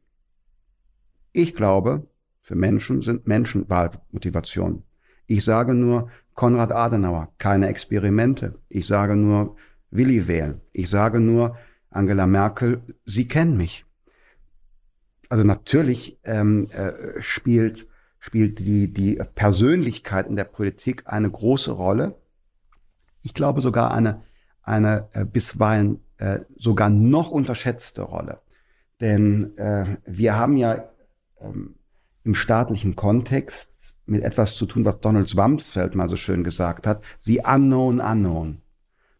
Ich 1.31 1.55
glaube, 1.55 2.07
für 2.41 2.55
Menschen 2.55 3.01
sind 3.01 3.27
Menschen 3.27 3.69
Wahlmotivationen. 3.69 4.83
Ich 5.27 5.45
sage 5.45 5.73
nur 5.73 6.09
Konrad 6.33 6.71
Adenauer, 6.71 7.31
keine 7.37 7.67
Experimente. 7.67 8.55
Ich 8.67 8.87
sage 8.87 9.15
nur 9.15 9.55
Willi 9.91 10.27
wählen. 10.27 10.61
Ich 10.73 10.89
sage 10.89 11.19
nur 11.19 11.57
Angela 11.89 12.25
Merkel, 12.25 12.81
Sie 13.05 13.27
kennen 13.27 13.57
mich. 13.57 13.85
Also 15.29 15.43
natürlich 15.43 16.17
ähm, 16.23 16.67
äh, 16.71 17.21
spielt, 17.21 17.87
spielt 18.19 18.59
die, 18.59 18.91
die 18.91 19.21
Persönlichkeit 19.35 20.27
in 20.27 20.35
der 20.35 20.43
Politik 20.43 21.03
eine 21.05 21.29
große 21.29 21.71
Rolle. 21.71 22.15
Ich 23.21 23.33
glaube 23.33 23.61
sogar 23.61 23.91
eine 23.91 24.23
eine 24.69 25.09
äh, 25.13 25.25
bisweilen 25.25 25.99
äh, 26.17 26.39
sogar 26.57 26.89
noch 26.89 27.31
unterschätzte 27.31 28.03
Rolle. 28.03 28.39
Denn 29.01 29.57
äh, 29.57 29.85
wir 30.05 30.37
haben 30.37 30.57
ja 30.57 30.89
ähm, 31.41 31.75
im 32.23 32.35
staatlichen 32.35 32.95
Kontext 32.95 33.95
mit 34.05 34.23
etwas 34.23 34.55
zu 34.55 34.65
tun, 34.65 34.85
was 34.85 34.99
Donald 34.99 35.27
Swamsfeld 35.27 35.95
mal 35.95 36.09
so 36.09 36.15
schön 36.15 36.43
gesagt 36.43 36.87
hat, 36.87 37.03
the 37.19 37.41
unknown 37.45 37.99
unknown. 37.99 38.61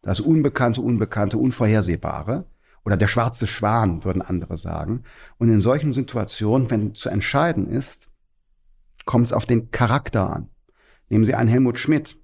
Das 0.01 0.19
Unbekannte, 0.19 0.81
Unbekannte, 0.81 1.37
Unvorhersehbare 1.37 2.45
oder 2.85 2.97
der 2.97 3.07
schwarze 3.07 3.47
Schwan, 3.47 4.03
würden 4.03 4.21
andere 4.21 4.57
sagen. 4.57 5.03
Und 5.37 5.49
in 5.49 5.61
solchen 5.61 5.93
Situationen, 5.93 6.71
wenn 6.71 6.95
zu 6.95 7.09
entscheiden 7.09 7.67
ist, 7.69 8.09
kommt 9.05 9.27
es 9.27 9.33
auf 9.33 9.45
den 9.45 9.71
Charakter 9.71 10.29
an. 10.31 10.49
Nehmen 11.09 11.25
Sie 11.25 11.35
einen 11.35 11.49
Helmut 11.49 11.79
Schmidt, 11.79 12.19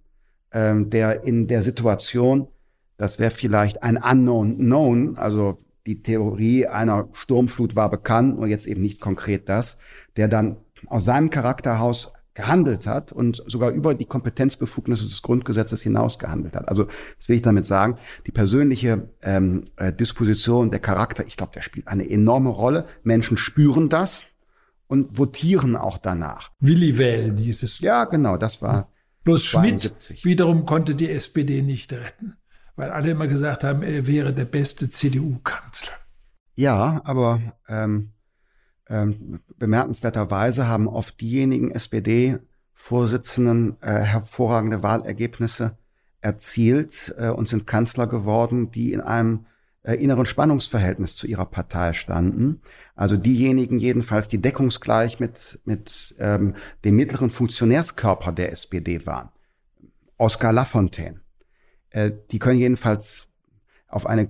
ähm, 0.51 0.89
der 0.89 1.23
in 1.23 1.47
der 1.47 1.63
Situation, 1.63 2.47
das 2.97 3.19
wäre 3.19 3.31
vielleicht 3.31 3.83
ein 3.83 3.97
unknown 3.97 4.57
known, 4.57 5.17
also 5.17 5.59
die 5.85 6.01
Theorie 6.01 6.67
einer 6.67 7.09
Sturmflut 7.13 7.75
war 7.75 7.89
bekannt, 7.89 8.37
nur 8.37 8.47
jetzt 8.47 8.65
eben 8.65 8.81
nicht 8.81 8.99
konkret 8.99 9.49
das, 9.49 9.77
der 10.17 10.27
dann 10.27 10.57
aus 10.87 11.05
seinem 11.05 11.29
Charakterhaus 11.29 12.11
gehandelt 12.35 12.85
hat 12.85 13.13
und 13.13 13.41
sogar 13.47 13.71
über 13.71 13.95
die 13.95 14.05
Kompetenzbefugnisse 14.05 15.05
des 15.05 15.21
Grundgesetzes 15.21 15.81
hinaus 15.81 16.19
gehandelt 16.19 16.55
hat. 16.55 16.67
Also 16.67 16.83
das 17.17 17.29
will 17.29 17.37
ich 17.37 17.41
damit 17.41 17.65
sagen, 17.65 17.95
die 18.27 18.31
persönliche 18.31 19.09
ähm, 19.21 19.65
äh, 19.77 19.93
Disposition, 19.93 20.69
der 20.69 20.81
Charakter, 20.81 21.25
ich 21.25 21.37
glaube, 21.37 21.53
der 21.53 21.61
spielt 21.61 21.87
eine 21.87 22.07
enorme 22.09 22.49
Rolle. 22.49 22.85
Menschen 23.03 23.37
spüren 23.37 23.87
das 23.87 24.27
und 24.87 25.17
votieren 25.17 25.77
auch 25.77 25.97
danach. 25.97 26.51
Willi 26.59 26.97
wählen 26.97 27.37
hieß 27.37 27.63
es. 27.63 27.79
Ja, 27.79 28.03
genau, 28.03 28.35
das 28.37 28.61
war. 28.61 28.91
Bloß 29.23 29.51
72. 29.51 30.19
Schmidt 30.19 30.25
wiederum 30.25 30.65
konnte 30.65 30.93
die 30.93 31.09
SPD 31.09 31.61
nicht 31.61 31.93
retten, 31.93 32.35
weil 32.75 32.91
alle 32.91 33.11
immer 33.11 33.27
gesagt 33.27 33.63
haben, 33.63 33.83
er 33.83 34.07
wäre 34.07 34.33
der 34.33 34.45
beste 34.45 34.89
CDU-Kanzler. 34.89 35.93
Ja, 36.55 37.01
aber 37.05 37.39
ähm, 37.67 38.13
ähm, 38.89 39.41
bemerkenswerterweise 39.57 40.67
haben 40.67 40.87
oft 40.87 41.21
diejenigen 41.21 41.71
SPD-Vorsitzenden 41.71 43.77
äh, 43.81 43.99
hervorragende 43.99 44.83
Wahlergebnisse 44.83 45.77
erzielt 46.21 47.15
äh, 47.17 47.29
und 47.29 47.47
sind 47.47 47.65
Kanzler 47.67 48.07
geworden, 48.07 48.71
die 48.71 48.93
in 48.93 49.01
einem 49.01 49.45
äh, 49.83 49.93
inneren 49.95 50.25
Spannungsverhältnis 50.25 51.15
zu 51.15 51.27
ihrer 51.27 51.45
Partei 51.45 51.93
standen. 51.93 52.61
Also 52.95 53.17
diejenigen 53.17 53.77
jedenfalls, 53.79 54.27
die 54.27 54.41
deckungsgleich 54.41 55.19
mit, 55.19 55.59
mit 55.65 56.15
ähm, 56.19 56.55
dem 56.83 56.95
mittleren 56.95 57.29
Funktionärskörper 57.29 58.31
der 58.31 58.51
SPD 58.51 59.05
waren. 59.05 59.29
Oskar 60.17 60.53
Lafontaine. 60.53 61.21
Äh, 61.95 62.11
die 62.31 62.39
können 62.39 62.59
jedenfalls 62.59 63.27
auf 63.87 64.05
eine 64.05 64.29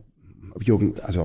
Jürgen, 0.62 0.94
also 1.02 1.24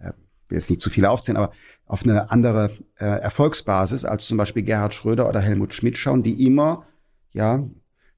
äh, 0.00 0.10
will 0.48 0.58
jetzt 0.58 0.68
nicht 0.68 0.82
zu 0.82 0.90
viele 0.90 1.10
aufzählen, 1.10 1.36
aber 1.36 1.52
auf 1.86 2.02
eine 2.02 2.32
andere 2.32 2.72
äh, 2.98 3.04
Erfolgsbasis 3.04 4.04
als 4.04 4.26
zum 4.26 4.36
Beispiel 4.36 4.64
Gerhard 4.64 4.94
Schröder 4.94 5.28
oder 5.28 5.40
Helmut 5.40 5.74
Schmidt 5.74 5.96
schauen, 5.96 6.24
die 6.24 6.44
immer, 6.44 6.86
ja, 7.32 7.64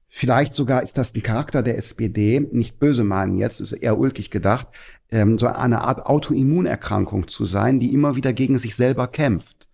vielleicht 0.07 0.55
sogar 0.55 0.81
ist 0.81 0.97
das 0.97 1.13
ein 1.13 1.21
Charakter 1.21 1.61
der 1.61 1.77
SPD, 1.77 2.39
nicht 2.39 2.79
böse 2.79 3.03
meinen 3.03 3.37
jetzt, 3.37 3.59
ist 3.59 3.73
eher 3.73 3.99
ulkig 3.99 4.31
gedacht, 4.31 4.67
ähm, 5.11 5.37
so 5.37 5.45
eine 5.45 5.81
Art 5.81 6.07
Autoimmunerkrankung 6.07 7.27
zu 7.27 7.45
sein, 7.45 7.79
die 7.79 7.93
immer 7.93 8.15
wieder 8.15 8.33
gegen 8.33 8.57
sich 8.57 8.75
selber 8.75 9.07
kämpft. 9.07 9.67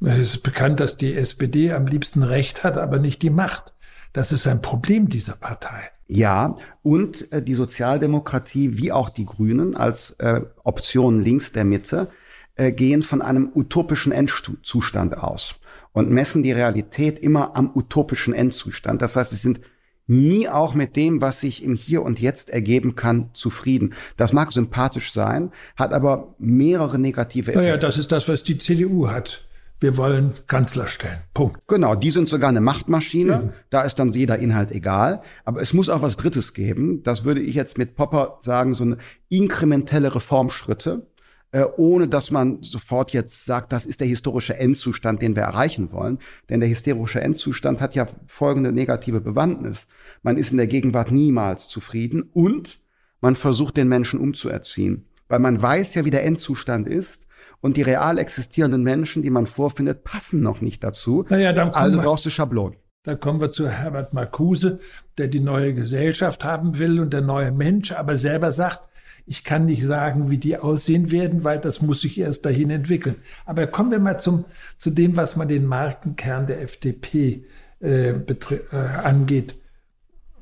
Es 0.00 0.18
ist 0.34 0.42
bekannt, 0.42 0.80
dass 0.80 0.96
die 0.96 1.14
SPD 1.14 1.70
am 1.72 1.86
liebsten 1.86 2.24
Recht 2.24 2.64
hat, 2.64 2.76
aber 2.76 2.98
nicht 2.98 3.22
die 3.22 3.30
Macht. 3.30 3.72
Das 4.12 4.32
ist 4.32 4.48
ein 4.48 4.62
Problem 4.62 5.08
dieser 5.08 5.36
Partei. 5.36 5.93
Ja, 6.06 6.56
und 6.82 7.32
äh, 7.32 7.42
die 7.42 7.54
Sozialdemokratie 7.54 8.76
wie 8.78 8.92
auch 8.92 9.08
die 9.08 9.24
Grünen 9.24 9.74
als 9.74 10.10
äh, 10.18 10.42
Option 10.62 11.20
links 11.20 11.52
der 11.52 11.64
Mitte 11.64 12.08
äh, 12.56 12.72
gehen 12.72 13.02
von 13.02 13.22
einem 13.22 13.50
utopischen 13.54 14.12
Endzustand 14.12 15.16
aus 15.16 15.56
und 15.92 16.10
messen 16.10 16.42
die 16.42 16.52
Realität 16.52 17.18
immer 17.18 17.56
am 17.56 17.70
utopischen 17.74 18.34
Endzustand. 18.34 19.00
Das 19.00 19.16
heißt, 19.16 19.30
sie 19.30 19.36
sind 19.36 19.60
nie 20.06 20.48
auch 20.48 20.74
mit 20.74 20.96
dem, 20.96 21.22
was 21.22 21.40
sich 21.40 21.62
im 21.62 21.74
Hier 21.74 22.02
und 22.02 22.20
Jetzt 22.20 22.50
ergeben 22.50 22.94
kann, 22.94 23.30
zufrieden. 23.32 23.94
Das 24.16 24.32
mag 24.32 24.52
sympathisch 24.52 25.12
sein, 25.12 25.50
hat 25.76 25.92
aber 25.92 26.34
mehrere 26.38 26.98
negative 26.98 27.52
Effekte. 27.52 27.62
Naja, 27.62 27.76
das 27.78 27.96
ist 27.96 28.12
das, 28.12 28.28
was 28.28 28.42
die 28.42 28.58
CDU 28.58 29.08
hat. 29.08 29.46
Wir 29.80 29.96
wollen 29.96 30.34
Kanzler 30.46 30.86
stellen. 30.86 31.18
Punkt. 31.34 31.60
Genau, 31.66 31.94
die 31.94 32.10
sind 32.10 32.28
sogar 32.28 32.48
eine 32.48 32.60
Machtmaschine. 32.60 33.36
Mhm. 33.36 33.50
Da 33.70 33.82
ist 33.82 33.96
dann 33.96 34.12
jeder 34.12 34.38
Inhalt 34.38 34.70
egal. 34.70 35.20
Aber 35.44 35.60
es 35.60 35.74
muss 35.74 35.88
auch 35.88 36.02
was 36.02 36.16
Drittes 36.16 36.54
geben. 36.54 37.02
Das 37.02 37.24
würde 37.24 37.40
ich 37.40 37.54
jetzt 37.54 37.76
mit 37.76 37.96
Popper 37.96 38.38
sagen, 38.40 38.74
so 38.74 38.84
eine 38.84 38.98
inkrementelle 39.28 40.14
Reformschritte 40.14 41.06
äh, 41.54 41.66
ohne 41.76 42.08
dass 42.08 42.32
man 42.32 42.64
sofort 42.64 43.12
jetzt 43.12 43.44
sagt, 43.44 43.72
das 43.72 43.86
ist 43.86 44.00
der 44.00 44.08
historische 44.08 44.58
Endzustand, 44.58 45.22
den 45.22 45.36
wir 45.36 45.44
erreichen 45.44 45.92
wollen. 45.92 46.18
Denn 46.48 46.58
der 46.58 46.68
historische 46.68 47.20
Endzustand 47.20 47.80
hat 47.80 47.94
ja 47.94 48.08
folgende 48.26 48.72
negative 48.72 49.20
Bewandtnis. 49.20 49.86
Man 50.24 50.36
ist 50.36 50.50
in 50.50 50.56
der 50.56 50.66
Gegenwart 50.66 51.12
niemals 51.12 51.68
zufrieden 51.68 52.22
und 52.22 52.80
man 53.20 53.36
versucht, 53.36 53.76
den 53.76 53.88
Menschen 53.88 54.18
umzuerziehen. 54.18 55.06
Weil 55.28 55.38
man 55.38 55.62
weiß 55.62 55.94
ja, 55.94 56.04
wie 56.04 56.10
der 56.10 56.24
Endzustand 56.24 56.88
ist. 56.88 57.23
Und 57.60 57.76
die 57.76 57.82
real 57.82 58.18
existierenden 58.18 58.82
Menschen, 58.82 59.22
die 59.22 59.30
man 59.30 59.46
vorfindet, 59.46 60.04
passen 60.04 60.40
noch 60.40 60.60
nicht 60.60 60.84
dazu. 60.84 61.24
Naja, 61.28 61.52
dann 61.52 61.70
also 61.70 62.00
brauchst 62.00 62.26
du 62.26 62.30
Schablonen. 62.30 62.76
Da 63.04 63.14
kommen 63.14 63.40
wir 63.40 63.50
zu 63.50 63.68
Herbert 63.68 64.14
Marcuse, 64.14 64.80
der 65.18 65.28
die 65.28 65.40
neue 65.40 65.74
Gesellschaft 65.74 66.42
haben 66.42 66.78
will 66.78 67.00
und 67.00 67.12
der 67.12 67.20
neue 67.20 67.52
Mensch, 67.52 67.92
aber 67.92 68.16
selber 68.16 68.50
sagt, 68.50 68.80
ich 69.26 69.44
kann 69.44 69.66
nicht 69.66 69.84
sagen, 69.84 70.30
wie 70.30 70.38
die 70.38 70.58
aussehen 70.58 71.10
werden, 71.10 71.44
weil 71.44 71.58
das 71.58 71.80
muss 71.80 72.02
sich 72.02 72.18
erst 72.18 72.44
dahin 72.44 72.70
entwickeln. 72.70 73.16
Aber 73.46 73.66
kommen 73.66 73.90
wir 73.90 73.98
mal 73.98 74.18
zum, 74.18 74.44
zu 74.78 74.90
dem, 74.90 75.16
was 75.16 75.36
man 75.36 75.48
den 75.48 75.66
Markenkern 75.66 76.46
der 76.46 76.62
FDP 76.62 77.44
äh, 77.80 78.10
äh, 78.10 78.76
angeht. 79.02 79.56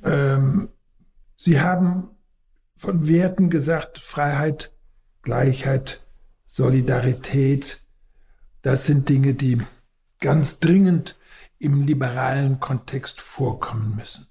Ähm, 0.04 0.68
Sie 1.36 1.60
haben 1.60 2.10
von 2.76 3.08
Werten 3.08 3.50
gesagt, 3.50 3.98
Freiheit, 3.98 4.72
Gleichheit, 5.22 6.02
Solidarität. 6.52 7.80
Das 8.60 8.84
sind 8.84 9.08
Dinge, 9.08 9.32
die 9.32 9.62
ganz 10.20 10.58
dringend 10.58 11.16
im 11.58 11.80
liberalen 11.80 12.60
Kontext 12.60 13.22
vorkommen 13.22 13.96
müssen. 13.96 14.26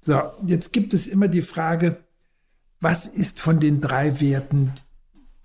So, 0.00 0.22
jetzt 0.46 0.72
gibt 0.72 0.94
es 0.94 1.06
immer 1.06 1.28
die 1.28 1.42
Frage, 1.42 1.98
was 2.80 3.06
ist 3.06 3.40
von 3.40 3.60
den 3.60 3.82
drei 3.82 4.22
Werten 4.22 4.72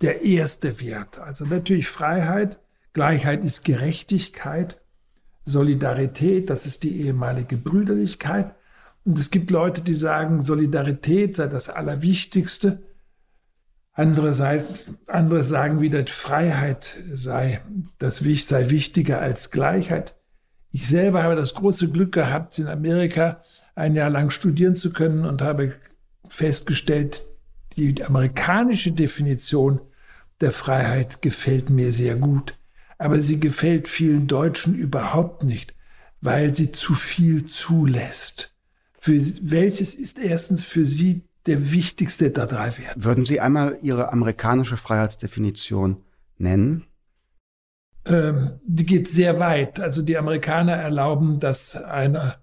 der 0.00 0.22
erste 0.22 0.80
Wert? 0.80 1.18
Also 1.18 1.44
natürlich 1.44 1.88
Freiheit, 1.88 2.58
Gleichheit 2.94 3.44
ist 3.44 3.62
Gerechtigkeit, 3.62 4.80
Solidarität, 5.44 6.48
das 6.48 6.64
ist 6.64 6.82
die 6.82 7.02
ehemalige 7.02 7.58
Brüderlichkeit. 7.58 8.54
Und 9.04 9.18
es 9.18 9.30
gibt 9.30 9.50
Leute, 9.50 9.82
die 9.82 9.96
sagen, 9.96 10.40
Solidarität 10.40 11.36
sei 11.36 11.48
das 11.48 11.68
Allerwichtigste. 11.68 12.82
Andere, 13.94 14.32
sei, 14.32 14.64
andere 15.06 15.42
sagen 15.42 15.82
wieder, 15.82 16.06
Freiheit 16.06 16.96
sei, 17.12 17.60
das 17.98 18.18
sei 18.18 18.70
wichtiger 18.70 19.20
als 19.20 19.50
Gleichheit. 19.50 20.16
Ich 20.70 20.88
selber 20.88 21.22
habe 21.22 21.36
das 21.36 21.52
große 21.52 21.90
Glück 21.90 22.12
gehabt, 22.12 22.58
in 22.58 22.68
Amerika 22.68 23.42
ein 23.74 23.94
Jahr 23.94 24.08
lang 24.08 24.30
studieren 24.30 24.74
zu 24.74 24.92
können 24.92 25.26
und 25.26 25.42
habe 25.42 25.74
festgestellt, 26.26 27.26
die 27.76 28.02
amerikanische 28.02 28.92
Definition 28.92 29.80
der 30.40 30.52
Freiheit 30.52 31.20
gefällt 31.20 31.68
mir 31.68 31.92
sehr 31.92 32.16
gut, 32.16 32.58
aber 32.96 33.20
sie 33.20 33.40
gefällt 33.40 33.88
vielen 33.88 34.26
Deutschen 34.26 34.74
überhaupt 34.74 35.44
nicht, 35.44 35.74
weil 36.22 36.54
sie 36.54 36.72
zu 36.72 36.94
viel 36.94 37.46
zulässt. 37.46 38.54
Für 38.98 39.20
welches 39.42 39.94
ist 39.94 40.18
erstens 40.18 40.64
für 40.64 40.86
Sie 40.86 41.22
der 41.46 41.72
wichtigste 41.72 42.30
der 42.30 42.46
drei 42.46 42.76
Werte? 42.78 43.04
Würden 43.04 43.24
Sie 43.24 43.40
einmal 43.40 43.78
Ihre 43.82 44.12
amerikanische 44.12 44.76
Freiheitsdefinition 44.76 46.02
nennen? 46.38 46.84
Ähm, 48.04 48.60
die 48.64 48.86
geht 48.86 49.08
sehr 49.08 49.38
weit. 49.40 49.80
Also 49.80 50.02
die 50.02 50.16
Amerikaner 50.16 50.72
erlauben, 50.72 51.38
dass 51.38 51.76
eine 51.76 52.34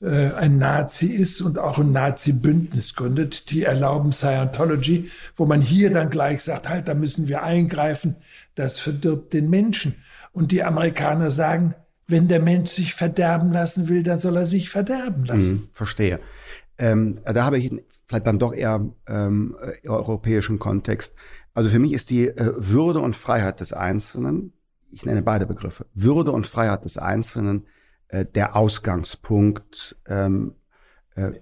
äh, 0.00 0.32
ein 0.32 0.58
Nazi 0.58 1.06
ist 1.06 1.40
und 1.40 1.58
auch 1.58 1.78
ein 1.78 1.90
Nazi-Bündnis 1.90 2.94
gründet. 2.94 3.50
Die 3.50 3.64
erlauben 3.64 4.12
Scientology, 4.12 5.10
wo 5.36 5.44
man 5.44 5.60
hier 5.60 5.90
dann 5.90 6.10
gleich 6.10 6.42
sagt, 6.42 6.68
halt, 6.68 6.86
da 6.88 6.94
müssen 6.94 7.26
wir 7.26 7.42
eingreifen, 7.42 8.16
das 8.54 8.78
verdirbt 8.78 9.32
den 9.32 9.50
Menschen. 9.50 9.96
Und 10.32 10.52
die 10.52 10.62
Amerikaner 10.62 11.30
sagen, 11.32 11.74
wenn 12.06 12.28
der 12.28 12.40
Mensch 12.40 12.70
sich 12.70 12.94
verderben 12.94 13.52
lassen 13.52 13.88
will, 13.88 14.02
dann 14.02 14.20
soll 14.20 14.36
er 14.36 14.46
sich 14.46 14.70
verderben 14.70 15.24
lassen. 15.24 15.50
Hm, 15.50 15.68
verstehe. 15.72 16.20
Ähm, 16.78 17.18
da 17.24 17.44
habe 17.44 17.58
ich 17.58 17.72
vielleicht 18.08 18.26
dann 18.26 18.38
doch 18.38 18.54
eher 18.54 18.88
ähm, 19.06 19.56
europäischen 19.86 20.58
Kontext. 20.58 21.14
Also 21.54 21.68
für 21.68 21.78
mich 21.78 21.92
ist 21.92 22.10
die 22.10 22.28
äh, 22.28 22.52
Würde 22.56 23.00
und 23.00 23.14
Freiheit 23.14 23.60
des 23.60 23.72
Einzelnen, 23.72 24.54
ich 24.90 25.04
nenne 25.04 25.22
beide 25.22 25.46
Begriffe, 25.46 25.86
Würde 25.94 26.32
und 26.32 26.46
Freiheit 26.46 26.84
des 26.84 26.96
Einzelnen 26.96 27.66
äh, 28.08 28.24
der 28.24 28.56
Ausgangspunkt 28.56 29.96
ähm, 30.06 30.54
äh, 31.14 31.32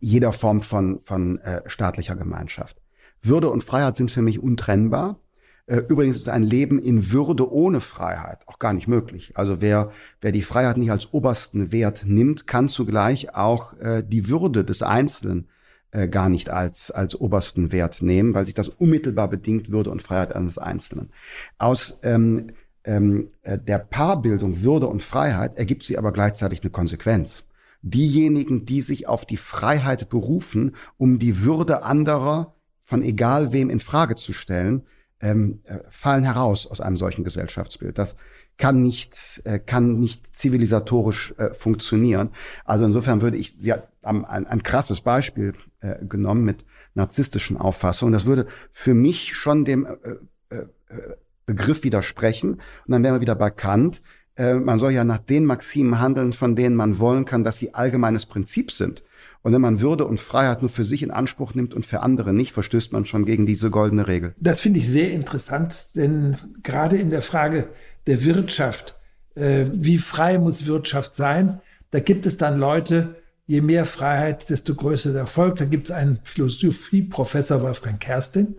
jeder 0.00 0.32
Form 0.32 0.60
von, 0.62 1.00
von 1.00 1.38
äh, 1.38 1.62
staatlicher 1.66 2.16
Gemeinschaft. 2.16 2.82
Würde 3.22 3.50
und 3.50 3.64
Freiheit 3.64 3.96
sind 3.96 4.10
für 4.10 4.22
mich 4.22 4.40
untrennbar. 4.40 5.20
Äh, 5.66 5.78
übrigens 5.88 6.16
ist 6.16 6.28
ein 6.28 6.42
Leben 6.42 6.78
in 6.78 7.10
Würde 7.12 7.50
ohne 7.50 7.80
Freiheit 7.80 8.40
auch 8.46 8.58
gar 8.58 8.72
nicht 8.72 8.88
möglich. 8.88 9.32
Also 9.34 9.60
wer, 9.60 9.90
wer 10.20 10.32
die 10.32 10.42
Freiheit 10.42 10.76
nicht 10.76 10.90
als 10.90 11.12
obersten 11.12 11.72
Wert 11.72 12.04
nimmt, 12.06 12.46
kann 12.46 12.68
zugleich 12.68 13.34
auch 13.34 13.76
äh, 13.78 14.02
die 14.06 14.28
Würde 14.28 14.64
des 14.64 14.82
Einzelnen 14.82 15.48
äh, 15.90 16.08
gar 16.08 16.28
nicht 16.28 16.50
als, 16.50 16.90
als 16.90 17.20
obersten 17.20 17.72
Wert 17.72 18.02
nehmen, 18.02 18.34
weil 18.34 18.46
sich 18.46 18.54
das 18.54 18.68
unmittelbar 18.68 19.28
bedingt 19.28 19.70
Würde 19.70 19.90
und 19.90 20.02
Freiheit 20.02 20.34
eines 20.34 20.58
Einzelnen. 20.58 21.10
Aus 21.58 21.98
ähm, 22.02 22.52
ähm, 22.84 23.30
äh, 23.42 23.58
der 23.58 23.78
Paarbildung 23.78 24.62
Würde 24.62 24.86
und 24.86 25.02
Freiheit 25.02 25.58
ergibt 25.58 25.84
sie 25.84 25.98
aber 25.98 26.12
gleichzeitig 26.12 26.62
eine 26.62 26.70
Konsequenz. 26.70 27.44
Diejenigen, 27.82 28.64
die 28.64 28.80
sich 28.80 29.08
auf 29.08 29.26
die 29.26 29.36
Freiheit 29.36 30.08
berufen, 30.08 30.76
um 30.96 31.18
die 31.18 31.42
Würde 31.42 31.82
anderer 31.82 32.54
von 32.82 33.02
egal 33.02 33.52
wem 33.52 33.68
in 33.68 33.80
Frage 33.80 34.14
zu 34.14 34.32
stellen, 34.32 34.82
ähm, 35.20 35.60
äh, 35.64 35.78
fallen 35.88 36.24
heraus 36.24 36.66
aus 36.66 36.80
einem 36.80 36.96
solchen 36.96 37.24
Gesellschaftsbild. 37.24 37.98
Das 37.98 38.16
kann 38.58 38.82
nicht, 38.82 39.42
äh, 39.44 39.58
kann 39.58 39.98
nicht 39.98 40.36
zivilisatorisch 40.36 41.34
äh, 41.38 41.52
funktionieren. 41.52 42.30
Also 42.64 42.84
insofern 42.84 43.20
würde 43.20 43.36
ich, 43.36 43.54
Sie 43.58 43.72
haben 43.72 44.24
ein, 44.24 44.46
ein 44.46 44.62
krasses 44.62 45.00
Beispiel 45.00 45.54
äh, 45.80 46.04
genommen 46.04 46.44
mit 46.44 46.64
narzisstischen 46.94 47.56
Auffassungen. 47.56 48.12
Das 48.12 48.26
würde 48.26 48.46
für 48.72 48.94
mich 48.94 49.34
schon 49.34 49.64
dem 49.64 49.86
äh, 49.86 50.54
äh, 50.54 50.66
Begriff 51.44 51.84
widersprechen. 51.84 52.54
Und 52.54 52.88
dann 52.88 53.02
wären 53.02 53.14
wir 53.14 53.20
wieder 53.20 53.36
bei 53.36 53.50
Kant. 53.50 54.02
Man 54.38 54.78
soll 54.78 54.90
ja 54.90 55.02
nach 55.02 55.16
den 55.16 55.46
Maximen 55.46 55.98
handeln, 55.98 56.34
von 56.34 56.56
denen 56.56 56.76
man 56.76 56.98
wollen 56.98 57.24
kann, 57.24 57.42
dass 57.42 57.56
sie 57.56 57.72
allgemeines 57.72 58.26
Prinzip 58.26 58.70
sind. 58.70 59.02
Und 59.46 59.52
wenn 59.52 59.60
man 59.60 59.80
Würde 59.80 60.06
und 60.06 60.18
Freiheit 60.18 60.60
nur 60.60 60.68
für 60.68 60.84
sich 60.84 61.04
in 61.04 61.12
Anspruch 61.12 61.54
nimmt 61.54 61.72
und 61.72 61.86
für 61.86 62.00
andere 62.00 62.32
nicht, 62.32 62.50
verstößt 62.50 62.92
man 62.92 63.04
schon 63.04 63.24
gegen 63.24 63.46
diese 63.46 63.70
goldene 63.70 64.08
Regel. 64.08 64.34
Das 64.40 64.58
finde 64.58 64.80
ich 64.80 64.88
sehr 64.88 65.12
interessant, 65.12 65.94
denn 65.94 66.36
gerade 66.64 66.96
in 66.96 67.10
der 67.10 67.22
Frage 67.22 67.68
der 68.08 68.24
Wirtschaft, 68.24 68.96
äh, 69.36 69.66
wie 69.72 69.98
frei 69.98 70.38
muss 70.38 70.66
Wirtschaft 70.66 71.14
sein, 71.14 71.60
da 71.92 72.00
gibt 72.00 72.26
es 72.26 72.38
dann 72.38 72.58
Leute, 72.58 73.22
je 73.46 73.60
mehr 73.60 73.84
Freiheit, 73.84 74.50
desto 74.50 74.74
größer 74.74 75.12
der 75.12 75.20
Erfolg. 75.20 75.54
Da 75.54 75.64
gibt 75.64 75.90
es 75.90 75.94
einen 75.94 76.18
Philosophieprofessor 76.24 77.62
Wolfgang 77.62 78.00
Kerstin, 78.00 78.56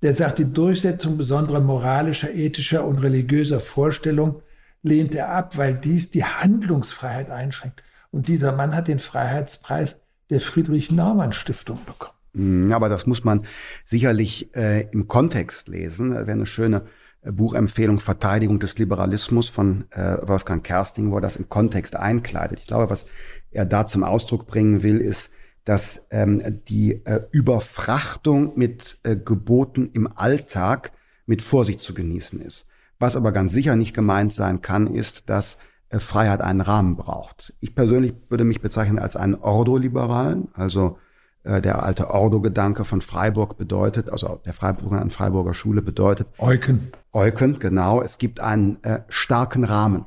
der 0.00 0.14
sagt, 0.14 0.38
die 0.38 0.50
Durchsetzung 0.50 1.18
besonderer 1.18 1.60
moralischer, 1.60 2.32
ethischer 2.32 2.86
und 2.86 3.00
religiöser 3.00 3.60
Vorstellungen 3.60 4.36
lehnt 4.82 5.14
er 5.14 5.28
ab, 5.28 5.58
weil 5.58 5.74
dies 5.74 6.10
die 6.10 6.24
Handlungsfreiheit 6.24 7.28
einschränkt. 7.28 7.82
Und 8.10 8.28
dieser 8.28 8.52
Mann 8.52 8.74
hat 8.74 8.88
den 8.88 8.98
Freiheitspreis 8.98 10.01
der 10.32 10.40
Friedrich-Naumann-Stiftung 10.40 11.78
bekommen. 11.86 12.16
Mm, 12.32 12.72
aber 12.72 12.88
das 12.88 13.06
muss 13.06 13.24
man 13.24 13.44
sicherlich 13.84 14.54
äh, 14.56 14.88
im 14.90 15.06
Kontext 15.06 15.68
lesen. 15.68 16.10
Das 16.10 16.26
wäre 16.26 16.32
eine 16.32 16.46
schöne 16.46 16.84
äh, 17.22 17.32
Buchempfehlung 17.32 17.98
Verteidigung 17.98 18.58
des 18.58 18.78
Liberalismus 18.78 19.50
von 19.50 19.86
äh, 19.90 20.16
Wolfgang 20.22 20.64
Kersting, 20.64 21.10
wo 21.10 21.16
er 21.16 21.20
das 21.20 21.36
im 21.36 21.48
Kontext 21.48 21.96
einkleidet. 21.96 22.58
Ich 22.60 22.66
glaube, 22.66 22.90
was 22.90 23.06
er 23.50 23.66
da 23.66 23.86
zum 23.86 24.02
Ausdruck 24.02 24.46
bringen 24.46 24.82
will, 24.82 24.98
ist, 24.98 25.30
dass 25.64 26.04
ähm, 26.10 26.60
die 26.68 27.04
äh, 27.04 27.20
Überfrachtung 27.30 28.52
mit 28.56 28.98
äh, 29.04 29.14
Geboten 29.16 29.90
im 29.92 30.08
Alltag 30.16 30.92
mit 31.26 31.42
Vorsicht 31.42 31.80
zu 31.80 31.94
genießen 31.94 32.40
ist. 32.40 32.66
Was 32.98 33.16
aber 33.16 33.32
ganz 33.32 33.52
sicher 33.52 33.76
nicht 33.76 33.94
gemeint 33.94 34.32
sein 34.32 34.60
kann, 34.60 34.92
ist, 34.92 35.28
dass 35.28 35.58
Freiheit 36.00 36.40
einen 36.40 36.60
Rahmen 36.60 36.96
braucht. 36.96 37.54
Ich 37.60 37.74
persönlich 37.74 38.14
würde 38.28 38.44
mich 38.44 38.60
bezeichnen 38.60 38.98
als 38.98 39.16
einen 39.16 39.34
Ordo-Liberalen, 39.34 40.48
also 40.54 40.98
äh, 41.44 41.60
der 41.60 41.82
alte 41.82 42.10
Ordo-Gedanke 42.10 42.84
von 42.84 43.00
Freiburg 43.00 43.56
bedeutet, 43.56 44.10
also 44.10 44.40
der 44.44 44.52
Freiburger 44.52 45.00
an 45.00 45.10
Freiburger 45.10 45.54
Schule 45.54 45.82
bedeutet. 45.82 46.28
Euken. 46.38 46.92
Euken, 47.12 47.58
genau. 47.58 48.00
Es 48.00 48.18
gibt 48.18 48.40
einen 48.40 48.82
äh, 48.84 49.00
starken 49.08 49.64
Rahmen, 49.64 50.06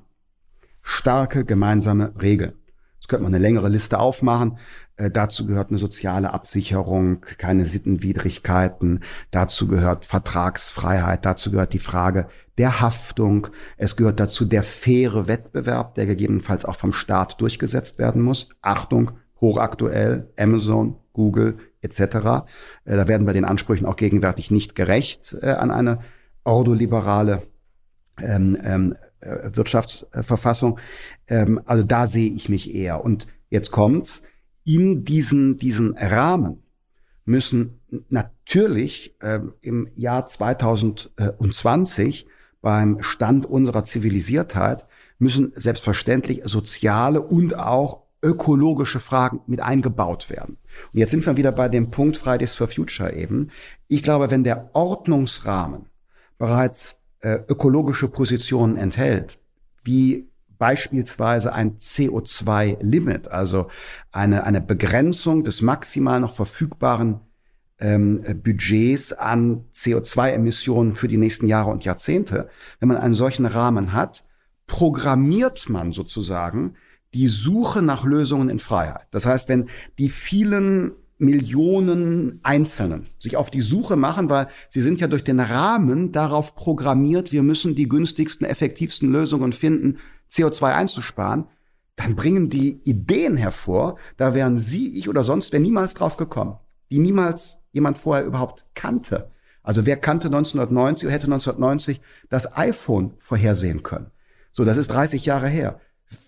starke 0.82 1.46
gemeinsame 1.46 2.14
Regeln. 2.22 2.54
Jetzt 2.96 3.10
könnte 3.10 3.24
man 3.24 3.34
eine 3.36 3.42
längere 3.42 3.70
Liste 3.70 4.00
aufmachen. 4.00 4.58
Äh, 4.98 5.12
dazu 5.12 5.46
gehört 5.46 5.70
eine 5.70 5.78
soziale 5.78 6.34
Absicherung, 6.34 7.22
keine 7.38 7.66
Sittenwidrigkeiten. 7.66 9.02
Dazu 9.32 9.68
gehört 9.68 10.06
Vertragsfreiheit. 10.06 11.26
Dazu 11.26 11.52
gehört 11.52 11.74
die 11.74 11.80
Frage 11.80 12.28
der 12.58 12.82
Haftung. 12.82 13.48
Es 13.78 13.96
gehört 13.96 14.20
dazu 14.20 14.46
der 14.46 14.64
faire 14.64 15.28
Wettbewerb, 15.28 15.96
der 15.96 16.06
gegebenenfalls 16.06 16.66
auch 16.66 16.76
vom 16.76 16.94
Staat 16.94 17.42
durchgesetzt 17.42 18.00
werden 18.00 18.22
muss. 18.22 18.50
Achtung, 18.62 19.12
hochaktuell, 19.42 20.32
Amazon, 20.38 20.98
Google 21.14 21.58
etc. 21.82 22.00
Äh, 22.86 22.96
da 22.96 23.08
werden 23.08 23.28
wir 23.28 23.34
den 23.34 23.46
Ansprüchen 23.46 23.86
auch 23.86 23.96
gegenwärtig 23.96 24.52
nicht 24.52 24.76
gerecht 24.76 25.36
äh, 25.42 25.52
an 25.52 25.72
eine 25.72 26.00
ordoliberale 26.44 27.42
ähm, 28.22 28.58
ähm, 28.64 28.96
äh, 29.20 29.50
Wirtschaftsverfassung. 29.54 30.80
Ähm, 31.28 31.60
also 31.66 31.84
da 31.84 32.08
sehe 32.08 32.32
ich 32.32 32.48
mich 32.48 32.74
eher. 32.74 33.04
Und 33.04 33.28
jetzt 33.50 33.72
kommt's. 33.72 34.22
In 34.66 35.06
diesen, 35.06 35.58
diesen 35.58 35.96
Rahmen 35.96 36.64
müssen 37.24 37.80
natürlich 38.10 39.16
äh, 39.22 39.40
im 39.62 39.90
Jahr 39.96 40.28
2020 40.28 42.28
beim 42.62 43.02
Stand 43.02 43.46
unserer 43.46 43.84
Zivilisiertheit 43.84 44.86
müssen 45.20 45.54
selbstverständlich 45.56 46.42
soziale 46.46 47.22
und 47.22 47.58
auch 47.58 48.04
ökologische 48.24 49.00
Fragen 49.00 49.42
mit 49.46 49.62
eingebaut 49.62 50.32
werden. 50.32 50.58
Und 50.92 51.00
jetzt 51.00 51.12
sind 51.12 51.26
wir 51.26 51.38
wieder 51.38 51.52
bei 51.52 51.70
dem 51.70 51.92
Punkt 51.92 52.18
Fridays 52.18 52.56
for 52.56 52.68
Future 52.68 53.14
eben. 53.14 53.52
Ich 53.88 54.02
glaube, 54.02 54.32
wenn 54.32 54.44
der 54.44 54.72
Ordnungsrahmen 54.74 55.86
bereits 56.40 57.00
äh, 57.22 57.38
ökologische 57.48 58.08
Positionen 58.08 58.78
enthält, 58.78 59.40
wie 59.84 60.28
beispielsweise 60.58 61.54
ein 61.54 61.78
CO2-Limit, 61.78 63.28
also 63.28 63.68
eine, 64.12 64.44
eine 64.44 64.62
Begrenzung 64.62 65.44
des 65.44 65.62
maximal 65.62 66.20
noch 66.20 66.36
verfügbaren 66.36 67.22
ähm, 67.80 68.24
Budgets 68.44 69.14
an 69.14 69.66
CO2-Emissionen 69.74 70.96
für 70.96 71.08
die 71.08 71.18
nächsten 71.18 71.48
Jahre 71.48 71.72
und 71.72 71.84
Jahrzehnte. 71.84 72.50
Wenn 72.80 72.90
man 72.90 72.98
einen 72.98 73.14
solchen 73.14 73.46
Rahmen 73.46 73.94
hat, 73.94 74.24
programmiert 74.68 75.70
man 75.70 75.92
sozusagen 75.92 76.76
die 77.14 77.28
Suche 77.28 77.82
nach 77.82 78.04
Lösungen 78.04 78.50
in 78.50 78.60
Freiheit. 78.60 79.08
Das 79.12 79.26
heißt, 79.26 79.48
wenn 79.48 79.70
die 79.98 80.10
vielen 80.10 80.94
Millionen 81.18 82.42
Einzelnen 82.44 83.04
sich 83.20 83.38
auf 83.38 83.50
die 83.50 83.62
Suche 83.62 83.96
machen, 83.96 84.30
weil 84.30 84.48
sie 84.70 84.82
sind 84.82 85.00
ja 85.00 85.08
durch 85.08 85.24
den 85.24 85.40
Rahmen 85.40 86.12
darauf 86.12 86.56
programmiert, 86.56 87.32
wir 87.32 87.42
müssen 87.42 87.74
die 87.74 87.88
günstigsten, 87.88 88.46
effektivsten 88.46 89.10
Lösungen 89.12 89.54
finden, 89.54 89.98
CO2 90.36 90.74
einzusparen, 90.74 91.46
dann 91.96 92.16
bringen 92.16 92.50
die 92.50 92.82
Ideen 92.84 93.38
hervor, 93.38 93.98
da 94.18 94.34
wären 94.34 94.58
Sie, 94.58 94.98
ich 94.98 95.08
oder 95.08 95.24
sonst 95.24 95.54
wer 95.54 95.60
niemals 95.60 95.94
drauf 95.94 96.18
gekommen, 96.18 96.58
die 96.92 97.00
niemals 97.00 97.58
jemand 97.72 97.98
vorher 97.98 98.26
überhaupt 98.26 98.66
kannte. 98.74 99.32
Also 99.64 99.86
wer 99.86 99.98
kannte 99.98 100.28
1990 100.28 101.06
oder 101.06 101.14
hätte 101.14 101.28
1990 101.28 102.02
das 102.30 102.56
iPhone 102.58 103.14
vorhersehen 103.18 103.82
können? 103.82 104.12
So, 104.52 104.66
das 104.66 104.78
ist 104.78 104.90
30 104.90 105.26
Jahre 105.26 105.48
her 105.48 105.80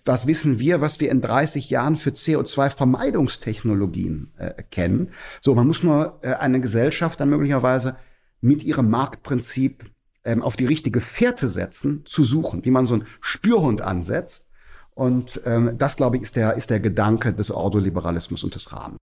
was 0.04 0.26
wissen 0.26 0.58
wir, 0.58 0.80
was 0.80 0.98
wir 1.00 1.08
in 1.10 1.20
30 1.20 1.70
Jahren 1.70 1.96
für 1.96 2.10
CO2-Vermeidungstechnologien 2.10 4.32
äh, 4.36 4.62
kennen. 4.70 5.10
So, 5.40 5.54
man 5.54 5.66
muss 5.66 5.82
nur 5.82 6.18
äh, 6.22 6.34
eine 6.34 6.60
Gesellschaft 6.60 7.18
dann 7.20 7.30
möglicherweise 7.30 7.96
mit 8.40 8.62
ihrem 8.62 8.88
Marktprinzip 8.90 9.90
ähm, 10.28 10.42
auf 10.42 10.56
die 10.56 10.66
richtige 10.66 11.00
Fährte 11.00 11.48
setzen, 11.48 12.04
zu 12.04 12.22
suchen, 12.22 12.64
wie 12.64 12.70
man 12.70 12.86
so 12.86 12.94
einen 12.94 13.06
Spürhund 13.20 13.80
ansetzt. 13.80 14.46
Und 14.94 15.40
ähm, 15.46 15.78
das, 15.78 15.96
glaube 15.96 16.16
ich, 16.16 16.22
ist 16.22 16.36
der, 16.36 16.54
ist 16.54 16.70
der 16.70 16.80
Gedanke 16.80 17.32
des 17.32 17.50
Ordoliberalismus 17.50 18.44
und 18.44 18.54
des 18.54 18.72
Rahmens. 18.72 18.98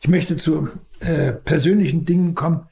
Ich 0.00 0.08
möchte 0.08 0.38
zu 0.38 0.68
äh, 1.00 1.32
persönlichen 1.32 2.06
Dingen 2.06 2.34
kommen, 2.34 2.66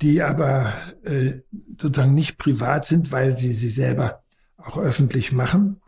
die 0.00 0.22
aber 0.22 0.72
äh, 1.04 1.40
sozusagen 1.78 2.14
nicht 2.14 2.38
privat 2.38 2.86
sind, 2.86 3.12
weil 3.12 3.36
sie 3.36 3.52
sie 3.52 3.68
selber 3.68 4.22
auch 4.56 4.78
öffentlich 4.78 5.32
machen. 5.32 5.80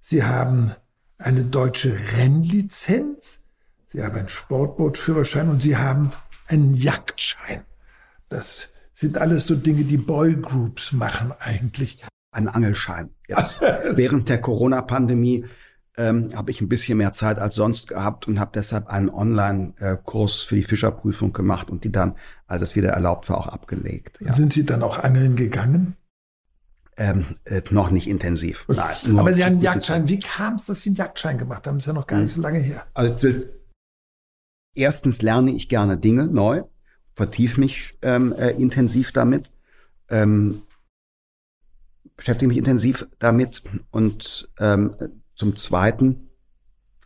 Sie 0.00 0.24
haben 0.24 0.72
eine 1.16 1.44
deutsche 1.44 1.96
Rennlizenz, 2.16 3.40
Sie 3.86 4.02
haben 4.02 4.16
einen 4.16 4.28
Sportbootführerschein 4.28 5.48
und 5.48 5.62
Sie 5.62 5.76
haben 5.76 6.10
einen 6.48 6.74
Jagdschein. 6.74 7.64
Das 8.28 8.68
sind 8.94 9.18
alles 9.18 9.46
so 9.46 9.56
Dinge, 9.56 9.84
die 9.84 9.98
Boygroups 9.98 10.92
machen 10.92 11.32
eigentlich. 11.38 12.02
Ein 12.30 12.48
Angelschein. 12.48 13.10
Jetzt 13.28 13.60
während 13.90 14.28
der 14.28 14.40
Corona-Pandemie 14.40 15.44
ähm, 15.96 16.30
habe 16.34 16.50
ich 16.50 16.60
ein 16.60 16.68
bisschen 16.68 16.98
mehr 16.98 17.12
Zeit 17.12 17.38
als 17.38 17.54
sonst 17.54 17.88
gehabt 17.88 18.26
und 18.26 18.40
habe 18.40 18.50
deshalb 18.54 18.88
einen 18.88 19.10
Online-Kurs 19.10 20.42
für 20.42 20.56
die 20.56 20.62
Fischerprüfung 20.62 21.32
gemacht 21.32 21.70
und 21.70 21.84
die 21.84 21.92
dann, 21.92 22.16
als 22.46 22.62
es 22.62 22.76
wieder 22.76 22.90
erlaubt 22.90 23.28
war, 23.30 23.38
auch 23.38 23.48
abgelegt. 23.48 24.20
Ja. 24.20 24.34
Sind 24.34 24.52
Sie 24.52 24.64
dann 24.64 24.82
auch 24.82 24.98
angeln 24.98 25.36
gegangen? 25.36 25.96
Ähm, 26.96 27.24
äh, 27.44 27.62
noch 27.70 27.90
nicht 27.90 28.08
intensiv. 28.08 28.66
Nein, 28.68 29.18
Aber 29.18 29.32
Sie 29.32 29.44
haben 29.44 29.54
einen 29.54 29.62
Jagdschein. 29.62 30.08
Wie 30.08 30.20
kam 30.20 30.54
es, 30.54 30.66
dass 30.66 30.80
Sie 30.80 30.90
einen 30.90 30.96
Jagdschein 30.96 31.38
gemacht 31.38 31.66
haben? 31.66 31.78
Das 31.78 31.84
ist 31.84 31.88
ja 31.88 31.92
noch 31.92 32.06
gar 32.06 32.20
nicht 32.20 32.34
so 32.34 32.40
lange 32.40 32.60
her. 32.60 32.86
Also 32.94 33.28
erstens 34.74 35.20
lerne 35.22 35.50
ich 35.50 35.68
gerne 35.68 35.98
Dinge 35.98 36.26
neu, 36.26 36.62
vertief 37.14 37.58
mich 37.58 37.96
ähm, 38.02 38.32
äh, 38.32 38.50
intensiv 38.50 39.12
damit. 39.12 39.50
ähm, 40.08 40.62
beschäftige 42.16 42.48
mich 42.48 42.58
intensiv 42.58 43.06
damit. 43.18 43.62
Und 43.90 44.48
ähm, 44.58 44.94
zum 45.34 45.56
Zweiten, 45.56 46.30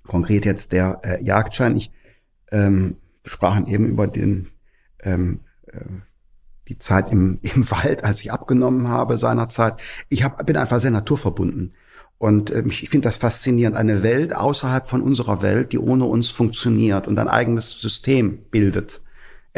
konkret 0.07 0.45
jetzt 0.45 0.73
der 0.73 1.01
äh, 1.03 1.23
Jagdschein. 1.23 1.77
Ich 1.77 1.91
ähm, 2.51 2.97
sprachen 3.25 3.67
eben 3.67 3.87
über 3.87 4.07
den 4.07 4.51
ähm, 5.01 5.41
äh, 5.67 5.85
die 6.69 6.79
Zeit 6.79 7.13
im, 7.13 7.39
im 7.43 7.71
Wald, 7.71 8.05
als 8.05 8.21
ich 8.21 8.33
abgenommen 8.33 8.89
habe 8.89 9.17
seinerzeit. 9.17 9.81
Ich 10.09 10.23
hab, 10.23 10.45
bin 10.47 10.57
einfach 10.57 10.81
sehr 10.81 10.91
naturverbunden. 10.91 11.75
Und 12.19 12.51
äh, 12.51 12.65
ich 12.67 12.89
finde 12.89 13.09
das 13.09 13.19
faszinierend, 13.19 13.77
eine 13.77 14.03
Welt 14.03 14.35
außerhalb 14.35 14.87
von 14.87 15.03
unserer 15.03 15.41
Welt, 15.41 15.73
die 15.73 15.79
ohne 15.79 16.05
uns 16.05 16.31
funktioniert 16.31 17.07
und 17.07 17.19
ein 17.19 17.29
eigenes 17.29 17.81
System 17.81 18.39
bildet. 18.51 19.03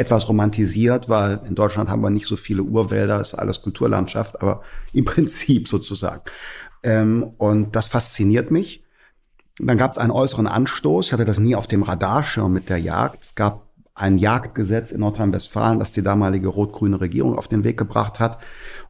Etwas 0.01 0.27
romantisiert, 0.27 1.09
weil 1.09 1.41
in 1.47 1.55
Deutschland 1.55 1.89
haben 1.89 2.01
wir 2.01 2.09
nicht 2.09 2.25
so 2.25 2.35
viele 2.35 2.63
Urwälder, 2.63 3.21
ist 3.21 3.35
alles 3.35 3.61
Kulturlandschaft, 3.61 4.41
aber 4.41 4.61
im 4.93 5.05
Prinzip 5.05 5.67
sozusagen. 5.67 6.23
Ähm, 6.83 7.31
und 7.37 7.75
das 7.75 7.87
fasziniert 7.87 8.51
mich. 8.51 8.83
Dann 9.59 9.77
gab 9.77 9.91
es 9.91 9.97
einen 9.97 10.11
äußeren 10.11 10.47
Anstoß. 10.47 11.07
Ich 11.07 11.13
hatte 11.13 11.25
das 11.25 11.39
nie 11.39 11.55
auf 11.55 11.67
dem 11.67 11.83
Radarschirm 11.83 12.51
mit 12.51 12.69
der 12.69 12.79
Jagd. 12.79 13.23
Es 13.23 13.35
gab 13.35 13.67
ein 13.93 14.17
Jagdgesetz 14.17 14.91
in 14.91 15.01
Nordrhein-Westfalen, 15.01 15.77
das 15.77 15.91
die 15.91 16.01
damalige 16.01 16.47
rot-grüne 16.47 16.99
Regierung 16.99 17.37
auf 17.37 17.47
den 17.47 17.63
Weg 17.63 17.77
gebracht 17.77 18.19
hat. 18.19 18.39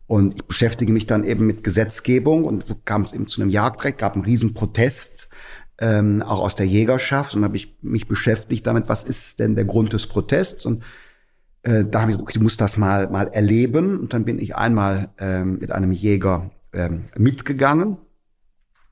Und 0.07 0.36
ich 0.36 0.45
beschäftige 0.45 0.93
mich 0.93 1.07
dann 1.07 1.24
eben 1.24 1.45
mit 1.45 1.64
Gesetzgebung 1.64 2.45
und 2.45 2.68
so 2.68 2.76
kam 2.86 3.01
es 3.01 3.14
eben 3.14 3.28
zu 3.28 3.41
einem 3.41 3.49
Jagdrecht, 3.49 3.97
gab 3.97 4.14
einen 4.14 4.26
riesen 4.26 4.53
Protest, 4.53 5.30
ähm, 5.82 6.21
auch 6.21 6.39
aus 6.39 6.55
der 6.55 6.67
Jägerschaft. 6.67 7.36
Und 7.36 7.43
habe 7.43 7.57
ich 7.57 7.75
mich 7.82 8.07
beschäftigt 8.07 8.65
damit, 8.65 8.88
was 8.88 9.03
ist 9.03 9.39
denn 9.39 9.55
der 9.55 9.65
Grund 9.65 9.91
des 9.91 10.07
Protests? 10.07 10.65
Und 10.65 10.84
äh, 11.63 11.84
da 11.84 12.01
habe 12.01 12.11
ich 12.11 12.17
gesagt, 12.17 12.36
ich 12.36 12.41
muss 12.41 12.55
das 12.55 12.77
mal, 12.77 13.09
mal 13.09 13.27
erleben. 13.27 13.99
Und 13.99 14.13
dann 14.13 14.23
bin 14.23 14.39
ich 14.39 14.55
einmal 14.55 15.09
ähm, 15.17 15.59
mit 15.59 15.71
einem 15.71 15.91
Jäger 15.91 16.51
ähm, 16.71 17.05
mitgegangen. 17.17 17.97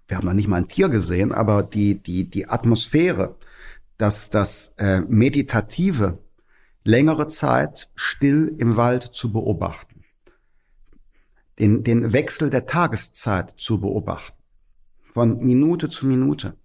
Wir 0.07 0.17
haben 0.17 0.25
noch 0.25 0.33
nicht 0.33 0.47
mal 0.47 0.57
ein 0.57 0.67
Tier 0.67 0.89
gesehen, 0.89 1.31
aber 1.31 1.61
die, 1.61 2.01
die, 2.01 2.27
die 2.27 2.49
Atmosphäre, 2.49 3.35
dass 3.97 4.31
das 4.31 4.73
äh, 4.77 5.01
Meditative 5.01 6.17
längere 6.83 7.27
Zeit 7.27 7.89
still 7.93 8.55
im 8.57 8.75
Wald 8.75 9.03
zu 9.03 9.31
beobachten, 9.31 10.03
den, 11.59 11.83
den 11.83 12.13
Wechsel 12.13 12.49
der 12.49 12.65
Tageszeit 12.65 13.53
zu 13.57 13.79
beobachten, 13.79 14.37
von 15.03 15.37
Minute 15.45 15.89
zu 15.89 16.07
Minute, 16.07 16.55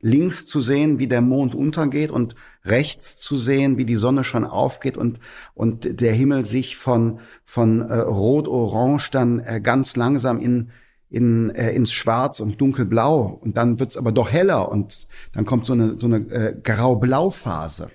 links 0.00 0.46
zu 0.46 0.60
sehen, 0.60 0.98
wie 0.98 1.06
der 1.06 1.20
Mond 1.20 1.54
untergeht 1.54 2.10
und 2.10 2.34
rechts 2.64 3.18
zu 3.18 3.36
sehen, 3.36 3.76
wie 3.78 3.84
die 3.84 3.96
Sonne 3.96 4.24
schon 4.24 4.44
aufgeht 4.44 4.96
und, 4.96 5.20
und 5.54 6.00
der 6.00 6.12
Himmel 6.12 6.44
sich 6.44 6.76
von, 6.76 7.20
von 7.44 7.82
äh, 7.82 7.94
rot-orange 7.94 9.10
dann 9.10 9.40
äh, 9.40 9.60
ganz 9.60 9.96
langsam 9.96 10.38
in, 10.38 10.70
in, 11.10 11.50
äh, 11.50 11.72
ins 11.72 11.92
Schwarz 11.92 12.40
und 12.40 12.60
dunkelblau 12.60 13.38
und 13.42 13.56
dann 13.56 13.78
wird's 13.78 13.96
aber 13.96 14.12
doch 14.12 14.32
heller 14.32 14.70
und 14.70 15.06
dann 15.32 15.44
kommt 15.44 15.66
so 15.66 15.74
eine, 15.74 15.98
so 15.98 16.06
eine 16.06 16.18
äh, 16.30 16.56
grau-blau-Phase. 16.62 17.90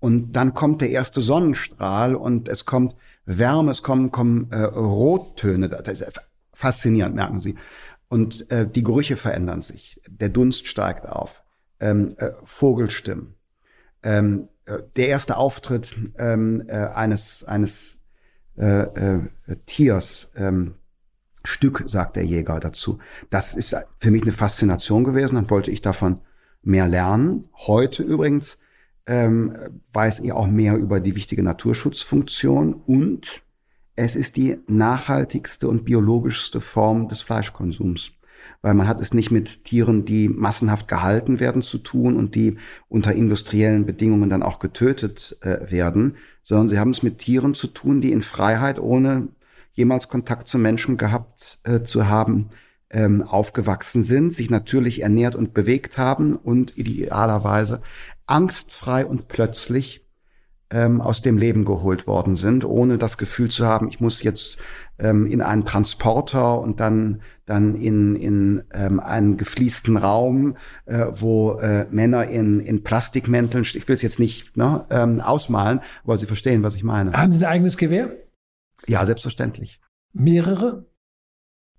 Und 0.00 0.32
dann 0.32 0.54
kommt 0.54 0.80
der 0.80 0.90
erste 0.90 1.20
Sonnenstrahl 1.20 2.14
und 2.14 2.48
es 2.48 2.64
kommt 2.64 2.96
Wärme, 3.26 3.70
es 3.70 3.82
kommen, 3.82 4.10
kommen 4.10 4.50
äh, 4.50 4.62
Rottöne. 4.62 5.68
Das 5.68 6.00
ist 6.00 6.20
faszinierend, 6.54 7.14
merken 7.14 7.40
Sie. 7.40 7.54
Und 8.10 8.50
äh, 8.50 8.68
die 8.68 8.82
Gerüche 8.82 9.14
verändern 9.14 9.62
sich. 9.62 10.00
Der 10.08 10.30
Dunst 10.30 10.66
steigt 10.66 11.08
auf. 11.08 11.44
Ähm, 11.78 12.14
äh, 12.18 12.32
Vogelstimmen. 12.42 13.36
Ähm, 14.02 14.48
äh, 14.66 14.78
der 14.96 15.08
erste 15.08 15.36
Auftritt 15.36 15.96
ähm, 16.18 16.64
äh, 16.66 16.72
eines, 16.72 17.44
eines 17.44 17.98
äh, 18.58 18.82
äh, 18.82 19.20
Tiers, 19.64 20.28
ähm, 20.34 20.74
Stück, 21.44 21.84
sagt 21.86 22.16
der 22.16 22.26
Jäger 22.26 22.58
dazu. 22.58 22.98
Das 23.30 23.54
ist 23.54 23.76
für 23.98 24.10
mich 24.10 24.22
eine 24.22 24.32
Faszination 24.32 25.04
gewesen. 25.04 25.36
Dann 25.36 25.48
wollte 25.48 25.70
ich 25.70 25.80
davon 25.80 26.20
mehr 26.62 26.88
lernen. 26.88 27.48
Heute 27.54 28.02
übrigens 28.02 28.58
ähm, 29.06 29.56
weiß 29.92 30.18
ich 30.18 30.32
auch 30.32 30.48
mehr 30.48 30.76
über 30.76 30.98
die 30.98 31.14
wichtige 31.14 31.44
Naturschutzfunktion 31.44 32.74
und 32.74 33.42
es 34.02 34.16
ist 34.16 34.36
die 34.36 34.56
nachhaltigste 34.66 35.68
und 35.68 35.84
biologischste 35.84 36.62
Form 36.62 37.08
des 37.08 37.20
Fleischkonsums. 37.20 38.12
Weil 38.62 38.72
man 38.72 38.88
hat 38.88 38.98
es 38.98 39.12
nicht 39.12 39.30
mit 39.30 39.64
Tieren, 39.64 40.06
die 40.06 40.30
massenhaft 40.30 40.88
gehalten 40.88 41.38
werden, 41.38 41.60
zu 41.60 41.76
tun 41.76 42.16
und 42.16 42.34
die 42.34 42.56
unter 42.88 43.12
industriellen 43.12 43.84
Bedingungen 43.84 44.30
dann 44.30 44.42
auch 44.42 44.58
getötet 44.58 45.36
äh, 45.42 45.70
werden, 45.70 46.16
sondern 46.42 46.68
sie 46.68 46.78
haben 46.78 46.92
es 46.92 47.02
mit 47.02 47.18
Tieren 47.18 47.52
zu 47.52 47.66
tun, 47.66 48.00
die 48.00 48.10
in 48.10 48.22
Freiheit 48.22 48.80
ohne 48.80 49.28
jemals 49.72 50.08
Kontakt 50.08 50.48
zu 50.48 50.58
Menschen 50.58 50.96
gehabt 50.96 51.58
äh, 51.64 51.82
zu 51.82 52.08
haben, 52.08 52.48
ähm, 52.88 53.22
aufgewachsen 53.22 54.02
sind, 54.02 54.32
sich 54.32 54.48
natürlich 54.48 55.02
ernährt 55.02 55.34
und 55.34 55.52
bewegt 55.52 55.98
haben 55.98 56.36
und 56.36 56.78
idealerweise 56.78 57.82
angstfrei 58.24 59.04
und 59.04 59.28
plötzlich 59.28 60.06
ähm, 60.70 61.00
aus 61.00 61.22
dem 61.22 61.36
Leben 61.36 61.64
geholt 61.64 62.06
worden 62.06 62.36
sind, 62.36 62.64
ohne 62.64 62.98
das 62.98 63.18
Gefühl 63.18 63.50
zu 63.50 63.66
haben, 63.66 63.88
ich 63.88 64.00
muss 64.00 64.22
jetzt 64.22 64.58
ähm, 64.98 65.26
in 65.26 65.42
einen 65.42 65.64
Transporter 65.64 66.60
und 66.60 66.80
dann 66.80 67.22
dann 67.46 67.74
in 67.74 68.14
in 68.14 68.64
ähm, 68.72 69.00
einen 69.00 69.36
gefliesten 69.36 69.96
Raum, 69.96 70.56
äh, 70.86 71.06
wo 71.10 71.54
äh, 71.54 71.86
Männer 71.90 72.28
in 72.28 72.60
in 72.60 72.84
Plastikmänteln, 72.84 73.64
ich 73.64 73.88
will 73.88 73.96
es 73.96 74.02
jetzt 74.02 74.20
nicht 74.20 74.56
ne, 74.56 74.84
ähm, 74.90 75.20
ausmalen, 75.20 75.80
aber 76.04 76.16
Sie 76.18 76.26
verstehen, 76.26 76.62
was 76.62 76.76
ich 76.76 76.84
meine. 76.84 77.12
Haben 77.12 77.32
Sie 77.32 77.44
ein 77.44 77.50
eigenes 77.50 77.76
Gewehr? 77.76 78.12
Ja, 78.86 79.04
selbstverständlich. 79.04 79.80
Mehrere? 80.12 80.86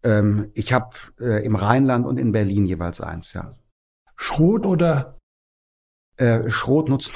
Ähm, 0.04 0.50
ich 0.54 0.74
habe 0.74 0.96
äh, 1.20 1.46
im 1.46 1.56
Rheinland 1.56 2.06
und 2.06 2.20
in 2.20 2.32
Berlin 2.32 2.66
jeweils 2.66 3.02
eins, 3.02 3.34
ja. 3.34 3.58
Schrot 4.16 4.66
oder? 4.66 5.18
Äh, 6.18 6.50
Schrot 6.50 6.90
nutzen. 6.90 7.14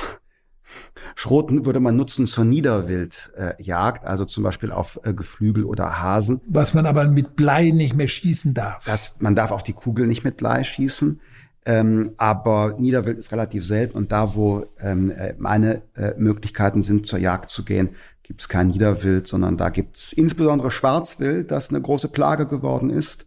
Schrot 1.15 1.51
würde 1.65 1.79
man 1.79 1.95
nutzen 1.95 2.27
zur 2.27 2.45
Niederwildjagd, 2.45 4.03
äh, 4.03 4.07
also 4.07 4.25
zum 4.25 4.43
Beispiel 4.43 4.71
auf 4.71 4.99
äh, 5.03 5.13
Geflügel 5.13 5.63
oder 5.63 6.01
Hasen. 6.01 6.41
Was 6.47 6.73
man 6.73 6.85
aber 6.85 7.05
mit 7.05 7.35
Blei 7.35 7.71
nicht 7.71 7.95
mehr 7.95 8.07
schießen 8.07 8.53
darf. 8.53 8.85
Das, 8.85 9.17
man 9.19 9.35
darf 9.35 9.51
auch 9.51 9.61
die 9.61 9.73
Kugel 9.73 10.07
nicht 10.07 10.23
mit 10.23 10.37
Blei 10.37 10.63
schießen. 10.63 11.19
Ähm, 11.67 12.11
aber 12.17 12.75
Niederwild 12.77 13.17
ist 13.17 13.31
relativ 13.31 13.65
selten 13.65 13.97
und 13.97 14.11
da, 14.11 14.35
wo 14.35 14.67
ähm, 14.79 15.09
äh, 15.09 15.33
meine 15.39 15.81
äh, 15.95 16.13
Möglichkeiten 16.15 16.83
sind, 16.83 17.07
zur 17.07 17.17
Jagd 17.17 17.49
zu 17.49 17.65
gehen, 17.65 17.95
gibt 18.21 18.41
es 18.41 18.49
kein 18.49 18.67
Niederwild, 18.67 19.25
sondern 19.25 19.57
da 19.57 19.69
gibt 19.69 19.97
es 19.97 20.13
insbesondere 20.13 20.69
Schwarzwild, 20.69 21.49
das 21.49 21.69
eine 21.69 21.81
große 21.81 22.09
Plage 22.09 22.45
geworden 22.45 22.91
ist. 22.91 23.25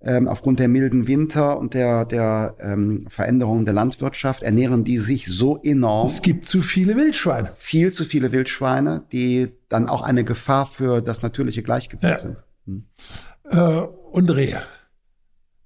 Ähm, 0.00 0.28
aufgrund 0.28 0.60
der 0.60 0.68
milden 0.68 1.08
Winter 1.08 1.58
und 1.58 1.74
der, 1.74 2.04
der 2.04 2.54
ähm, 2.60 3.06
Veränderungen 3.08 3.64
der 3.64 3.74
Landwirtschaft 3.74 4.44
ernähren 4.44 4.84
die 4.84 4.98
sich 4.98 5.26
so 5.26 5.60
enorm. 5.60 6.06
Es 6.06 6.22
gibt 6.22 6.46
zu 6.46 6.60
viele 6.60 6.96
Wildschweine. 6.96 7.50
Viel 7.56 7.92
zu 7.92 8.04
viele 8.04 8.30
Wildschweine, 8.30 9.02
die 9.10 9.52
dann 9.68 9.88
auch 9.88 10.02
eine 10.02 10.22
Gefahr 10.22 10.66
für 10.66 11.00
das 11.00 11.22
natürliche 11.22 11.64
Gleichgewicht 11.64 12.04
ja. 12.04 12.16
sind. 12.16 12.36
Hm. 12.66 12.84
Äh, 13.50 13.80
und 14.12 14.30
Rehe. 14.30 14.62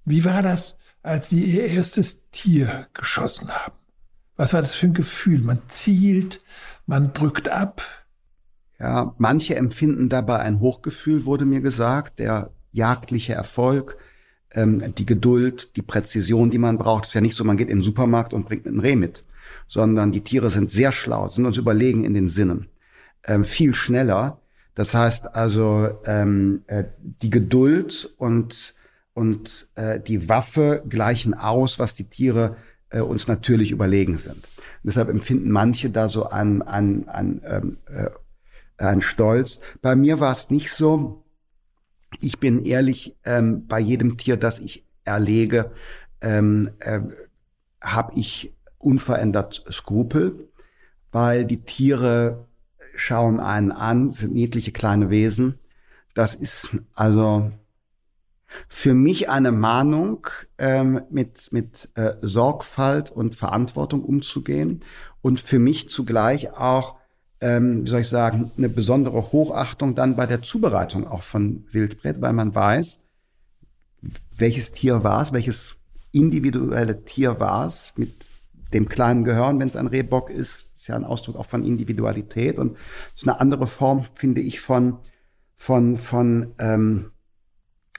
Wie 0.05 0.25
war 0.25 0.41
das, 0.41 0.77
als 1.03 1.29
Sie 1.29 1.43
Ihr 1.43 1.65
erstes 1.65 2.23
Tier 2.31 2.87
geschossen 2.93 3.49
haben? 3.49 3.75
Was 4.35 4.53
war 4.53 4.61
das 4.61 4.73
für 4.73 4.87
ein 4.87 4.93
Gefühl? 4.93 5.41
Man 5.41 5.61
zielt, 5.67 6.43
man 6.85 7.13
drückt 7.13 7.49
ab. 7.49 7.83
Ja, 8.79 9.13
manche 9.17 9.55
empfinden 9.55 10.09
dabei 10.09 10.39
ein 10.39 10.59
Hochgefühl, 10.59 11.25
wurde 11.25 11.45
mir 11.45 11.61
gesagt, 11.61 12.19
der 12.19 12.51
jagdliche 12.71 13.33
Erfolg, 13.33 13.97
ähm, 14.53 14.93
die 14.97 15.05
Geduld, 15.05 15.75
die 15.75 15.81
Präzision, 15.81 16.49
die 16.49 16.57
man 16.57 16.77
braucht. 16.77 17.05
Es 17.05 17.09
ist 17.09 17.15
ja 17.15 17.21
nicht 17.21 17.35
so, 17.35 17.43
man 17.43 17.57
geht 17.57 17.69
in 17.69 17.79
den 17.79 17.83
Supermarkt 17.83 18.33
und 18.33 18.45
bringt 18.45 18.65
ein 18.65 18.79
Reh 18.79 18.95
mit, 18.95 19.23
sondern 19.67 20.11
die 20.11 20.21
Tiere 20.21 20.49
sind 20.49 20.71
sehr 20.71 20.91
schlau, 20.91 21.27
sind 21.27 21.45
uns 21.45 21.57
überlegen 21.57 22.03
in 22.03 22.13
den 22.13 22.27
Sinnen, 22.27 22.67
ähm, 23.25 23.43
viel 23.45 23.73
schneller. 23.73 24.39
Das 24.75 24.95
heißt 24.95 25.35
also, 25.35 25.89
ähm, 26.05 26.63
äh, 26.67 26.85
die 26.99 27.29
Geduld 27.29 28.13
und 28.17 28.75
und 29.15 29.67
äh, 29.75 29.99
die 29.99 30.27
Waffe 30.27 30.83
gleichen 30.89 31.35
aus, 31.35 31.77
was 31.77 31.93
die 31.93 32.05
Tiere 32.05 32.55
äh, 32.89 32.99
uns 32.99 33.27
natürlich 33.27 33.69
überlegen 33.69 34.17
sind. 34.17 34.47
Deshalb 34.83 35.09
empfinden 35.09 35.51
manche 35.51 35.91
da 35.91 36.09
so 36.09 36.29
ein, 36.29 36.63
ein, 36.63 37.07
ein 37.07 37.41
ähm, 37.45 37.77
äh, 37.85 38.09
ein 38.77 39.01
Stolz. 39.01 39.59
Bei 39.81 39.95
mir 39.95 40.19
war 40.19 40.31
es 40.31 40.49
nicht 40.49 40.71
so. 40.71 41.22
Ich 42.21 42.39
bin 42.39 42.63
ehrlich, 42.63 43.15
ähm, 43.25 43.67
bei 43.67 43.79
jedem 43.79 44.17
Tier, 44.17 44.37
das 44.37 44.59
ich 44.59 44.85
erlege, 45.05 45.71
ähm, 46.21 46.71
äh, 46.79 47.01
habe 47.81 48.13
ich 48.15 48.53
unverändert 48.77 49.65
Skrupel, 49.71 50.49
weil 51.11 51.45
die 51.45 51.63
Tiere 51.63 52.47
schauen 52.95 53.39
einen 53.39 53.71
an, 53.71 54.11
sind 54.11 54.33
niedliche 54.33 54.71
kleine 54.71 55.09
Wesen. 55.09 55.59
Das 56.13 56.35
ist 56.35 56.75
also 56.93 57.51
für 58.67 58.93
mich 58.93 59.29
eine 59.29 59.51
Mahnung, 59.51 60.27
ähm, 60.57 61.01
mit, 61.09 61.51
mit 61.51 61.89
äh, 61.95 62.13
Sorgfalt 62.21 63.09
und 63.09 63.35
Verantwortung 63.35 64.03
umzugehen 64.03 64.81
und 65.21 65.39
für 65.39 65.59
mich 65.59 65.89
zugleich 65.89 66.51
auch 66.51 66.97
ähm, 67.43 67.85
wie 67.85 67.89
soll 67.89 67.99
ich 67.99 68.07
sagen, 68.07 68.51
eine 68.57 68.69
besondere 68.69 69.21
Hochachtung 69.33 69.95
dann 69.95 70.15
bei 70.15 70.25
der 70.25 70.41
Zubereitung 70.41 71.05
auch 71.05 71.23
von 71.23 71.65
Wildbret, 71.71 72.21
weil 72.21 72.31
man 72.31 72.55
weiß, 72.55 73.01
welches 74.37 74.71
Tier 74.71 75.03
war 75.03 75.21
es, 75.21 75.33
welches 75.33 75.75
individuelle 76.13 77.03
Tier 77.03 77.41
war 77.41 77.67
es 77.67 77.93
mit 77.97 78.13
dem 78.73 78.87
kleinen 78.87 79.25
Gehirn, 79.25 79.59
wenn 79.59 79.67
es 79.67 79.75
ein 79.75 79.87
Rehbock 79.87 80.29
ist, 80.29 80.69
ist 80.73 80.87
ja 80.87 80.95
ein 80.95 81.03
Ausdruck 81.03 81.35
auch 81.35 81.45
von 81.45 81.65
Individualität 81.65 82.57
und 82.57 82.77
ist 83.13 83.27
eine 83.27 83.39
andere 83.39 83.67
Form, 83.67 84.03
finde 84.15 84.41
ich, 84.41 84.61
von 84.61 84.99
von 85.55 85.97
von 85.97 86.53
ähm, 86.59 87.11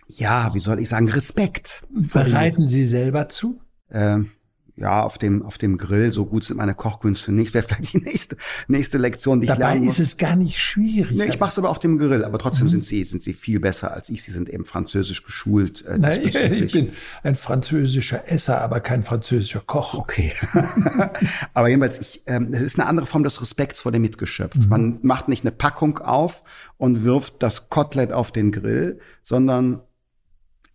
ja, 0.06 0.54
wie 0.54 0.58
soll 0.58 0.80
ich 0.80 0.88
sagen, 0.88 1.08
Respekt. 1.08 1.84
Bereiten 1.90 2.66
Sie 2.66 2.84
selber 2.84 3.28
zu? 3.28 3.60
Ähm, 3.90 4.30
ja, 4.76 5.02
auf 5.02 5.18
dem, 5.18 5.42
auf 5.42 5.56
dem 5.56 5.76
Grill, 5.76 6.10
so 6.10 6.26
gut 6.26 6.44
sind 6.44 6.56
meine 6.56 6.74
Kochkünste 6.74 7.30
nicht, 7.30 7.54
wäre 7.54 7.64
vielleicht 7.64 7.92
die 7.92 7.98
nächste, 7.98 8.36
nächste 8.66 8.98
Lektion, 8.98 9.40
die 9.40 9.46
Dabei 9.46 9.54
ich 9.54 9.60
lernen 9.60 9.84
muss. 9.84 10.00
ist 10.00 10.08
es 10.08 10.16
gar 10.16 10.34
nicht 10.34 10.58
schwierig. 10.58 11.16
Nee, 11.16 11.26
ich 11.26 11.38
mache 11.38 11.52
es 11.52 11.58
aber 11.58 11.70
auf 11.70 11.78
dem 11.78 11.96
Grill, 11.98 12.24
aber 12.24 12.38
trotzdem 12.38 12.66
mhm. 12.66 12.70
sind 12.70 12.84
sie, 12.84 13.04
sind 13.04 13.22
sie 13.22 13.34
viel 13.34 13.60
besser 13.60 13.92
als 13.92 14.08
ich. 14.08 14.24
Sie 14.24 14.32
sind 14.32 14.48
eben 14.48 14.64
französisch 14.64 15.22
geschult. 15.22 15.84
Äh, 15.86 15.98
Nein, 15.98 16.20
ich 16.24 16.72
bin 16.72 16.90
ein 17.22 17.36
französischer 17.36 18.28
Esser, 18.30 18.60
aber 18.62 18.80
kein 18.80 19.04
französischer 19.04 19.62
Koch. 19.64 19.94
Okay. 19.94 20.32
aber 21.54 21.68
jedenfalls, 21.68 22.00
ich, 22.00 22.22
ähm, 22.26 22.48
es 22.52 22.60
ist 22.60 22.78
eine 22.78 22.88
andere 22.88 23.06
Form 23.06 23.22
des 23.22 23.40
Respekts 23.40 23.82
vor 23.82 23.92
dem 23.92 24.02
Mitgeschöpf. 24.02 24.56
Mhm. 24.56 24.68
Man 24.68 24.98
macht 25.02 25.28
nicht 25.28 25.44
eine 25.44 25.52
Packung 25.52 25.98
auf 25.98 26.42
und 26.78 27.04
wirft 27.04 27.42
das 27.44 27.68
Kotelett 27.68 28.12
auf 28.12 28.32
den 28.32 28.50
Grill, 28.50 28.98
sondern 29.22 29.82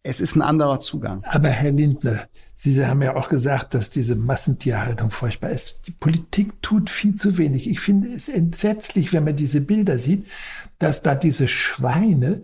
es 0.04 0.22
ist 0.22 0.36
ein 0.36 0.41
anderer 0.41 0.80
Zugang. 0.80 1.24
Aber 1.26 1.50
Herr 1.50 1.72
Lindner, 1.72 2.28
Sie 2.56 2.86
haben 2.86 3.02
ja 3.02 3.16
auch 3.16 3.30
gesagt, 3.30 3.74
dass 3.74 3.89
diese 3.89 4.16
Massentierhaltung 4.16 5.12
furchtbar 5.12 5.50
ist. 5.50 5.80
Die 5.88 5.91
Politik 5.91 6.62
tut 6.62 6.89
viel 6.89 7.16
zu 7.16 7.38
wenig. 7.38 7.70
Ich 7.70 7.80
finde 7.80 8.12
es 8.12 8.28
entsetzlich, 8.28 9.14
wenn 9.14 9.24
man 9.24 9.36
diese 9.36 9.62
Bilder 9.62 9.97
sieht, 9.97 10.26
dass 10.78 11.02
da 11.02 11.16
diese 11.16 11.47
Schweine 11.47 12.43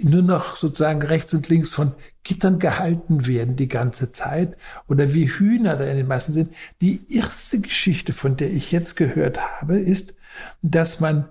nur 0.00 0.22
noch 0.22 0.56
sozusagen 0.56 1.02
rechts 1.02 1.32
und 1.32 1.48
links 1.48 1.68
von 1.68 1.92
Gittern 2.24 2.58
gehalten 2.58 3.26
werden 3.26 3.56
die 3.56 3.68
ganze 3.68 4.10
Zeit 4.10 4.56
oder 4.88 5.14
wie 5.14 5.28
Hühner 5.28 5.76
da 5.76 5.84
in 5.84 5.96
den 5.96 6.08
Massen 6.08 6.32
sind. 6.32 6.54
Die 6.80 7.02
erste 7.08 7.60
Geschichte, 7.60 8.12
von 8.12 8.36
der 8.36 8.50
ich 8.50 8.72
jetzt 8.72 8.96
gehört 8.96 9.38
habe, 9.40 9.78
ist, 9.78 10.14
dass 10.62 11.00
man 11.00 11.28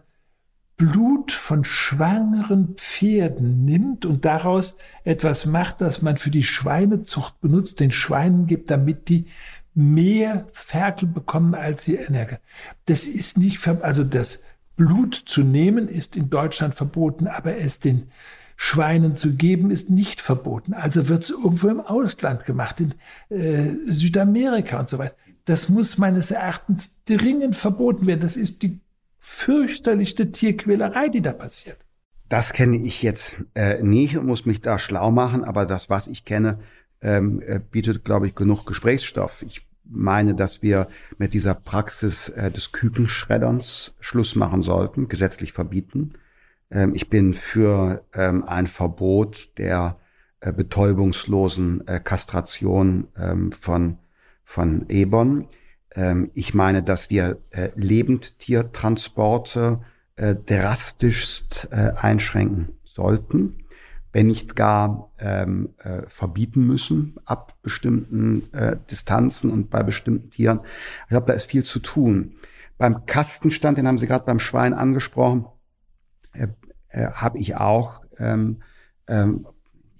Blut 0.81 1.31
von 1.31 1.63
schwangeren 1.63 2.73
Pferden 2.75 3.65
nimmt 3.65 4.03
und 4.03 4.25
daraus 4.25 4.77
etwas 5.03 5.45
macht, 5.45 5.79
das 5.79 6.01
man 6.01 6.17
für 6.17 6.31
die 6.31 6.43
Schweinezucht 6.43 7.39
benutzt, 7.39 7.79
den 7.79 7.91
Schweinen 7.91 8.47
gibt, 8.47 8.71
damit 8.71 9.07
die 9.07 9.27
mehr 9.75 10.47
Ferkel 10.53 11.07
bekommen, 11.07 11.53
als 11.53 11.83
sie 11.83 11.97
ernähren. 11.97 12.39
Das 12.87 13.03
ist 13.03 13.37
nicht, 13.37 13.67
also 13.67 14.03
das 14.03 14.39
Blut 14.75 15.13
zu 15.13 15.43
nehmen 15.43 15.87
ist 15.87 16.15
in 16.15 16.31
Deutschland 16.31 16.73
verboten, 16.73 17.27
aber 17.27 17.57
es 17.57 17.79
den 17.79 18.07
Schweinen 18.55 19.13
zu 19.13 19.35
geben 19.35 19.69
ist 19.69 19.91
nicht 19.91 20.19
verboten. 20.19 20.73
Also 20.73 21.07
wird 21.09 21.25
es 21.25 21.29
irgendwo 21.29 21.67
im 21.67 21.79
Ausland 21.79 22.43
gemacht, 22.43 22.79
in 22.79 22.95
äh, 23.29 23.75
Südamerika 23.85 24.79
und 24.79 24.89
so 24.89 24.97
weiter. 24.97 25.15
Das 25.45 25.69
muss 25.69 25.99
meines 25.99 26.31
Erachtens 26.31 27.03
dringend 27.05 27.55
verboten 27.55 28.07
werden. 28.07 28.21
Das 28.21 28.35
ist 28.35 28.63
die 28.63 28.79
fürchterlichste 29.21 30.31
Tierquälerei, 30.31 31.07
die 31.07 31.21
da 31.21 31.31
passiert. 31.31 31.77
Das 32.27 32.53
kenne 32.53 32.77
ich 32.77 33.03
jetzt 33.03 33.39
äh, 33.55 33.81
nicht 33.81 34.17
und 34.17 34.25
muss 34.25 34.45
mich 34.45 34.61
da 34.61 34.79
schlau 34.79 35.11
machen, 35.11 35.43
aber 35.43 35.65
das, 35.65 35.89
was 35.89 36.07
ich 36.07 36.25
kenne, 36.25 36.59
ähm, 37.01 37.41
äh, 37.45 37.59
bietet, 37.59 38.03
glaube 38.03 38.27
ich, 38.27 38.35
genug 38.35 38.65
Gesprächsstoff. 38.65 39.43
Ich 39.43 39.67
meine, 39.83 40.33
dass 40.33 40.61
wir 40.61 40.87
mit 41.17 41.33
dieser 41.33 41.53
Praxis 41.53 42.29
äh, 42.29 42.49
des 42.51 42.71
Kükenschredderns 42.71 43.93
Schluss 43.99 44.35
machen 44.35 44.61
sollten, 44.61 45.07
gesetzlich 45.07 45.51
verbieten. 45.51 46.13
Ähm, 46.71 46.95
ich 46.95 47.09
bin 47.09 47.33
für 47.33 48.03
ähm, 48.13 48.43
ein 48.45 48.67
Verbot 48.67 49.57
der 49.57 49.97
äh, 50.39 50.53
betäubungslosen 50.53 51.85
äh, 51.87 51.99
Kastration 51.99 53.07
ähm, 53.17 53.51
von, 53.51 53.97
von 54.43 54.85
Ebon. 54.89 55.47
Ähm, 55.95 56.31
ich 56.33 56.53
meine, 56.53 56.83
dass 56.83 57.09
wir 57.09 57.39
äh, 57.51 57.69
Lebendtiertransporte 57.75 59.81
äh, 60.15 60.35
drastischst 60.35 61.69
äh, 61.71 61.93
einschränken 61.95 62.77
sollten, 62.83 63.63
wenn 64.13 64.27
nicht 64.27 64.55
gar 64.55 65.11
ähm, 65.19 65.73
äh, 65.79 66.03
verbieten 66.07 66.67
müssen 66.67 67.15
ab 67.25 67.55
bestimmten 67.61 68.51
äh, 68.53 68.77
Distanzen 68.89 69.51
und 69.51 69.69
bei 69.69 69.83
bestimmten 69.83 70.29
Tieren. 70.29 70.61
Ich 71.03 71.09
glaube, 71.09 71.27
da 71.27 71.33
ist 71.33 71.45
viel 71.45 71.63
zu 71.63 71.79
tun. 71.79 72.35
Beim 72.77 73.05
Kastenstand, 73.05 73.77
den 73.77 73.87
haben 73.87 73.97
Sie 73.97 74.07
gerade 74.07 74.25
beim 74.25 74.39
Schwein 74.39 74.73
angesprochen, 74.73 75.45
äh, 76.33 76.47
äh, 76.89 77.07
habe 77.07 77.37
ich 77.37 77.55
auch 77.55 78.01
ähm, 78.17 78.61
ähm, 79.07 79.47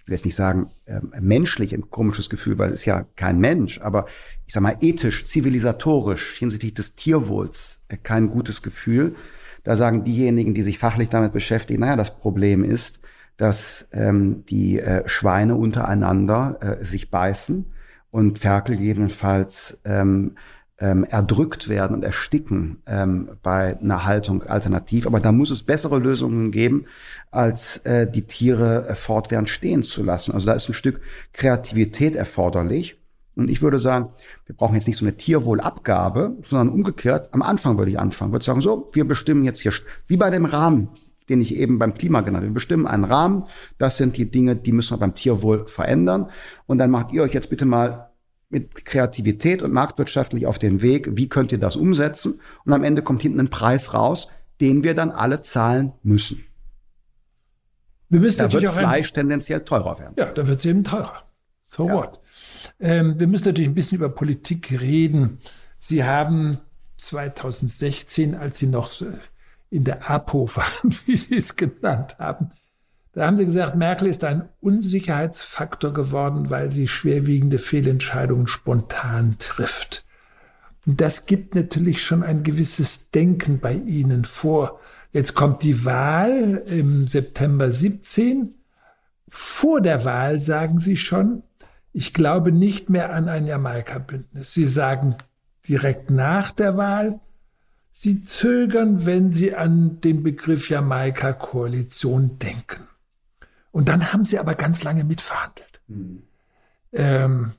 ich 0.01 0.07
will 0.07 0.15
jetzt 0.15 0.25
nicht 0.25 0.35
sagen, 0.35 0.69
äh, 0.85 0.99
menschlich 1.19 1.73
ein 1.73 1.89
komisches 1.89 2.29
Gefühl, 2.29 2.57
weil 2.57 2.69
es 2.69 2.81
ist 2.81 2.85
ja 2.85 3.05
kein 3.15 3.39
Mensch, 3.39 3.79
aber 3.81 4.05
ich 4.47 4.53
sag 4.53 4.63
mal 4.63 4.77
ethisch, 4.81 5.25
zivilisatorisch 5.25 6.37
hinsichtlich 6.37 6.73
des 6.73 6.95
Tierwohls 6.95 7.81
äh, 7.87 7.97
kein 7.97 8.29
gutes 8.29 8.61
Gefühl. 8.61 9.15
Da 9.63 9.75
sagen 9.75 10.03
diejenigen, 10.03 10.53
die 10.55 10.63
sich 10.63 10.79
fachlich 10.79 11.09
damit 11.09 11.33
beschäftigen, 11.33 11.81
naja, 11.81 11.95
das 11.95 12.17
Problem 12.17 12.63
ist, 12.63 12.99
dass 13.37 13.87
ähm, 13.91 14.43
die 14.49 14.79
äh, 14.79 15.07
Schweine 15.07 15.55
untereinander 15.55 16.57
äh, 16.61 16.83
sich 16.83 17.11
beißen 17.11 17.65
und 18.09 18.39
Ferkel 18.39 18.79
jedenfalls 18.79 19.77
ähm, 19.85 20.35
ähm, 20.81 21.05
erdrückt 21.05 21.69
werden 21.69 21.95
und 21.95 22.03
ersticken 22.03 22.81
ähm, 22.87 23.29
bei 23.43 23.79
einer 23.79 24.05
Haltung 24.05 24.43
alternativ. 24.43 25.05
Aber 25.05 25.19
da 25.19 25.31
muss 25.31 25.51
es 25.51 25.63
bessere 25.63 25.99
Lösungen 25.99 26.51
geben, 26.51 26.85
als 27.29 27.77
äh, 27.85 28.09
die 28.09 28.23
Tiere 28.23 28.87
äh, 28.89 28.95
fortwährend 28.95 29.47
stehen 29.47 29.83
zu 29.83 30.03
lassen. 30.03 30.33
Also 30.33 30.47
da 30.47 30.53
ist 30.53 30.67
ein 30.67 30.73
Stück 30.73 31.01
Kreativität 31.33 32.15
erforderlich. 32.15 32.97
Und 33.35 33.49
ich 33.49 33.61
würde 33.61 33.79
sagen, 33.79 34.09
wir 34.45 34.55
brauchen 34.55 34.75
jetzt 34.75 34.87
nicht 34.87 34.97
so 34.97 35.05
eine 35.05 35.15
Tierwohlabgabe, 35.15 36.37
sondern 36.43 36.69
umgekehrt, 36.69 37.29
am 37.31 37.43
Anfang 37.43 37.77
würde 37.77 37.91
ich 37.91 37.99
anfangen, 37.99 38.33
würde 38.33 38.43
sagen, 38.43 38.59
so, 38.59 38.89
wir 38.91 39.07
bestimmen 39.07 39.43
jetzt 39.43 39.61
hier, 39.61 39.71
wie 40.07 40.17
bei 40.17 40.29
dem 40.29 40.45
Rahmen, 40.45 40.89
den 41.29 41.39
ich 41.39 41.55
eben 41.55 41.79
beim 41.79 41.93
Klima 41.93 42.21
genannt 42.21 42.43
habe. 42.43 42.47
Wir 42.47 42.53
bestimmen 42.53 42.87
einen 42.87 43.05
Rahmen, 43.05 43.45
das 43.77 43.95
sind 43.97 44.17
die 44.17 44.29
Dinge, 44.29 44.57
die 44.57 44.73
müssen 44.73 44.95
wir 44.95 44.99
beim 44.99 45.13
Tierwohl 45.13 45.65
verändern. 45.67 46.29
Und 46.65 46.79
dann 46.79 46.91
macht 46.91 47.13
ihr 47.13 47.23
euch 47.23 47.33
jetzt 47.33 47.49
bitte 47.49 47.65
mal 47.65 48.10
mit 48.51 48.85
Kreativität 48.85 49.61
und 49.61 49.71
marktwirtschaftlich 49.71 50.45
auf 50.45 50.59
den 50.59 50.81
Weg, 50.81 51.09
wie 51.17 51.29
könnt 51.29 51.51
ihr 51.51 51.57
das 51.57 51.75
umsetzen? 51.75 52.39
Und 52.65 52.73
am 52.73 52.83
Ende 52.83 53.01
kommt 53.01 53.21
hinten 53.21 53.39
ein 53.39 53.49
Preis 53.49 53.93
raus, 53.93 54.27
den 54.59 54.83
wir 54.83 54.93
dann 54.93 55.11
alle 55.11 55.41
zahlen 55.41 55.93
müssen. 56.03 56.43
Wir 58.09 58.19
müssen 58.19 58.39
da 58.39 58.43
natürlich 58.43 58.65
wird 58.65 58.77
Fleisch 58.77 59.11
ein, 59.11 59.13
tendenziell 59.13 59.61
teurer 59.61 59.97
werden. 59.97 60.15
Ja, 60.17 60.31
da 60.31 60.45
wird 60.45 60.59
es 60.59 60.65
eben 60.65 60.83
teurer. 60.83 61.23
So 61.63 61.87
ja. 61.87 61.93
what? 61.93 62.19
Ähm, 62.79 63.17
wir 63.17 63.27
müssen 63.27 63.45
natürlich 63.45 63.69
ein 63.69 63.73
bisschen 63.73 63.97
über 63.97 64.09
Politik 64.09 64.79
reden. 64.81 65.39
Sie 65.79 66.03
haben 66.03 66.59
2016, 66.97 68.35
als 68.35 68.59
Sie 68.59 68.67
noch 68.67 68.91
in 69.69 69.85
der 69.85 70.11
APO 70.11 70.49
waren, 70.55 70.95
wie 71.05 71.15
Sie 71.17 71.37
es 71.37 71.55
genannt 71.55 72.17
haben, 72.19 72.51
da 73.13 73.27
haben 73.27 73.37
sie 73.37 73.45
gesagt, 73.45 73.75
Merkel 73.75 74.07
ist 74.07 74.23
ein 74.23 74.47
Unsicherheitsfaktor 74.61 75.93
geworden, 75.93 76.49
weil 76.49 76.71
sie 76.71 76.87
schwerwiegende 76.87 77.57
Fehlentscheidungen 77.57 78.47
spontan 78.47 79.35
trifft. 79.37 80.05
Und 80.85 81.01
das 81.01 81.25
gibt 81.25 81.55
natürlich 81.55 82.03
schon 82.03 82.23
ein 82.23 82.43
gewisses 82.43 83.09
Denken 83.11 83.59
bei 83.59 83.73
Ihnen 83.73 84.25
vor. 84.25 84.79
Jetzt 85.11 85.35
kommt 85.35 85.63
die 85.63 85.85
Wahl 85.85 86.63
im 86.65 87.07
September 87.07 87.69
17. 87.69 88.55
Vor 89.27 89.81
der 89.81 90.05
Wahl 90.05 90.39
sagen 90.39 90.79
Sie 90.79 90.97
schon, 90.97 91.43
ich 91.93 92.13
glaube 92.13 92.51
nicht 92.51 92.89
mehr 92.89 93.13
an 93.13 93.27
ein 93.27 93.45
Jamaika-Bündnis. 93.45 94.53
Sie 94.53 94.65
sagen 94.65 95.17
direkt 95.67 96.09
nach 96.09 96.51
der 96.51 96.77
Wahl, 96.77 97.19
Sie 97.91 98.23
zögern, 98.23 99.05
wenn 99.05 99.33
Sie 99.33 99.53
an 99.53 99.99
den 99.99 100.23
Begriff 100.23 100.69
Jamaika-Koalition 100.69 102.39
denken. 102.39 102.87
Und 103.71 103.89
dann 103.89 104.11
haben 104.11 104.25
sie 104.25 104.37
aber 104.37 104.55
ganz 104.55 104.83
lange 104.83 105.03
mitverhandelt. 105.03 105.81
Mhm. 105.87 106.23
Ähm, 106.93 107.51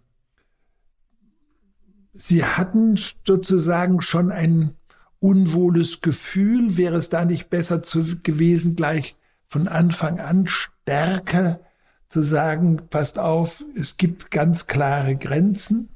sie 2.13 2.45
hatten 2.45 2.99
sozusagen 3.27 4.01
schon 4.03 4.31
ein 4.31 4.77
unwohles 5.21 6.01
Gefühl. 6.01 6.77
Wäre 6.77 6.97
es 6.97 7.09
da 7.09 7.25
nicht 7.25 7.49
besser 7.49 7.83
zu, 7.83 8.21
gewesen, 8.23 8.77
gleich 8.77 9.17
von 9.49 9.69
Anfang 9.69 10.21
an 10.21 10.47
stärker 10.47 11.61
zu 12.09 12.23
sagen, 12.23 12.83
passt 12.91 13.19
auf, 13.19 13.65
es 13.75 13.97
gibt 13.97 14.31
ganz 14.31 14.67
klare 14.67 15.17
Grenzen? 15.17 15.89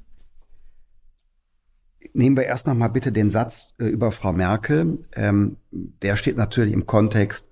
Nehmen 2.13 2.37
wir 2.37 2.45
erst 2.45 2.65
noch 2.65 2.73
mal 2.73 2.87
bitte 2.87 3.11
den 3.11 3.29
Satz 3.29 3.73
äh, 3.79 3.85
über 3.85 4.11
Frau 4.11 4.33
Merkel. 4.33 5.05
Ähm, 5.13 5.57
der 5.71 6.17
steht 6.17 6.37
natürlich 6.37 6.73
im 6.73 6.87
Kontext 6.87 7.47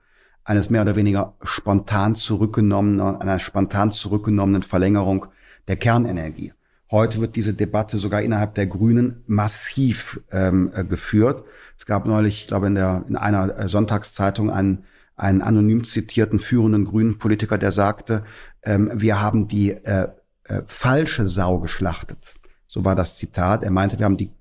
eines 0.45 0.69
mehr 0.69 0.83
oder 0.83 0.95
weniger 0.95 1.33
spontan 1.43 2.15
zurückgenommenen, 2.15 3.17
einer 3.17 3.39
spontan 3.39 3.91
zurückgenommenen 3.91 4.63
Verlängerung 4.63 5.25
der 5.67 5.75
Kernenergie. 5.75 6.53
Heute 6.91 7.19
wird 7.19 7.35
diese 7.35 7.55
Debatte 7.55 7.97
sogar 7.97 8.21
innerhalb 8.21 8.53
der 8.53 8.67
Grünen 8.67 9.23
massiv 9.25 10.21
ähm, 10.31 10.71
äh, 10.73 10.85
geführt. 10.85 11.43
Es 11.79 11.87
gab 11.87 12.05
neulich, 12.05 12.43
ich 12.43 12.47
glaube, 12.47 12.67
in, 12.67 12.75
der, 12.75 13.03
in 13.09 13.15
einer 13.15 13.57
äh, 13.57 13.67
Sonntagszeitung 13.67 14.51
einen, 14.51 14.85
einen 15.15 15.41
anonym 15.41 15.83
zitierten 15.83 16.37
führenden 16.37 16.85
grünen 16.85 17.17
Politiker, 17.17 17.57
der 17.57 17.71
sagte, 17.71 18.23
ähm, 18.61 18.91
wir 18.93 19.19
haben 19.19 19.47
die 19.47 19.71
äh, 19.71 20.09
äh, 20.43 20.61
falsche 20.67 21.25
Sau 21.25 21.59
geschlachtet. 21.59 22.35
So 22.67 22.85
war 22.85 22.95
das 22.95 23.17
Zitat. 23.17 23.63
Er 23.63 23.71
meinte, 23.71 23.97
wir 23.97 24.05
haben 24.05 24.17
die 24.17 24.31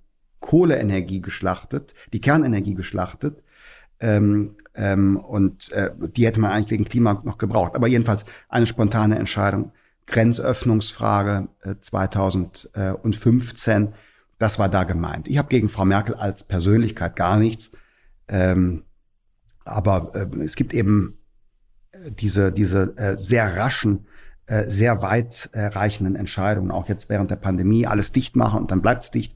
Kohleenergie 0.40 1.22
geschlachtet, 1.22 1.94
die 2.12 2.20
Kernenergie 2.20 2.74
geschlachtet. 2.74 3.42
Ähm, 4.00 4.56
ähm, 4.74 5.16
und 5.16 5.72
äh, 5.72 5.90
die 6.16 6.26
hätte 6.26 6.40
man 6.40 6.50
eigentlich 6.50 6.70
wegen 6.70 6.84
Klima 6.84 7.20
noch 7.24 7.38
gebraucht. 7.38 7.74
Aber 7.74 7.86
jedenfalls 7.86 8.24
eine 8.48 8.66
spontane 8.66 9.18
Entscheidung. 9.18 9.72
Grenzöffnungsfrage 10.06 11.48
äh, 11.62 11.76
2015, 11.80 13.94
das 14.38 14.58
war 14.58 14.68
da 14.68 14.84
gemeint. 14.84 15.28
Ich 15.28 15.38
habe 15.38 15.48
gegen 15.48 15.68
Frau 15.68 15.84
Merkel 15.84 16.14
als 16.14 16.44
Persönlichkeit 16.44 17.16
gar 17.16 17.38
nichts. 17.38 17.72
Ähm, 18.28 18.84
aber 19.64 20.14
äh, 20.14 20.26
es 20.40 20.56
gibt 20.56 20.74
eben 20.74 21.18
äh, 21.92 22.10
diese, 22.10 22.52
diese 22.52 22.96
äh, 22.96 23.16
sehr 23.16 23.56
raschen, 23.56 24.06
äh, 24.46 24.64
sehr 24.66 25.02
weit 25.02 25.50
äh, 25.52 25.66
reichenden 25.66 26.16
Entscheidungen, 26.16 26.70
auch 26.70 26.88
jetzt 26.88 27.08
während 27.08 27.30
der 27.30 27.36
Pandemie, 27.36 27.86
alles 27.86 28.12
dicht 28.12 28.36
machen 28.36 28.60
und 28.60 28.70
dann 28.70 28.82
bleibt's 28.82 29.10
dicht. 29.10 29.34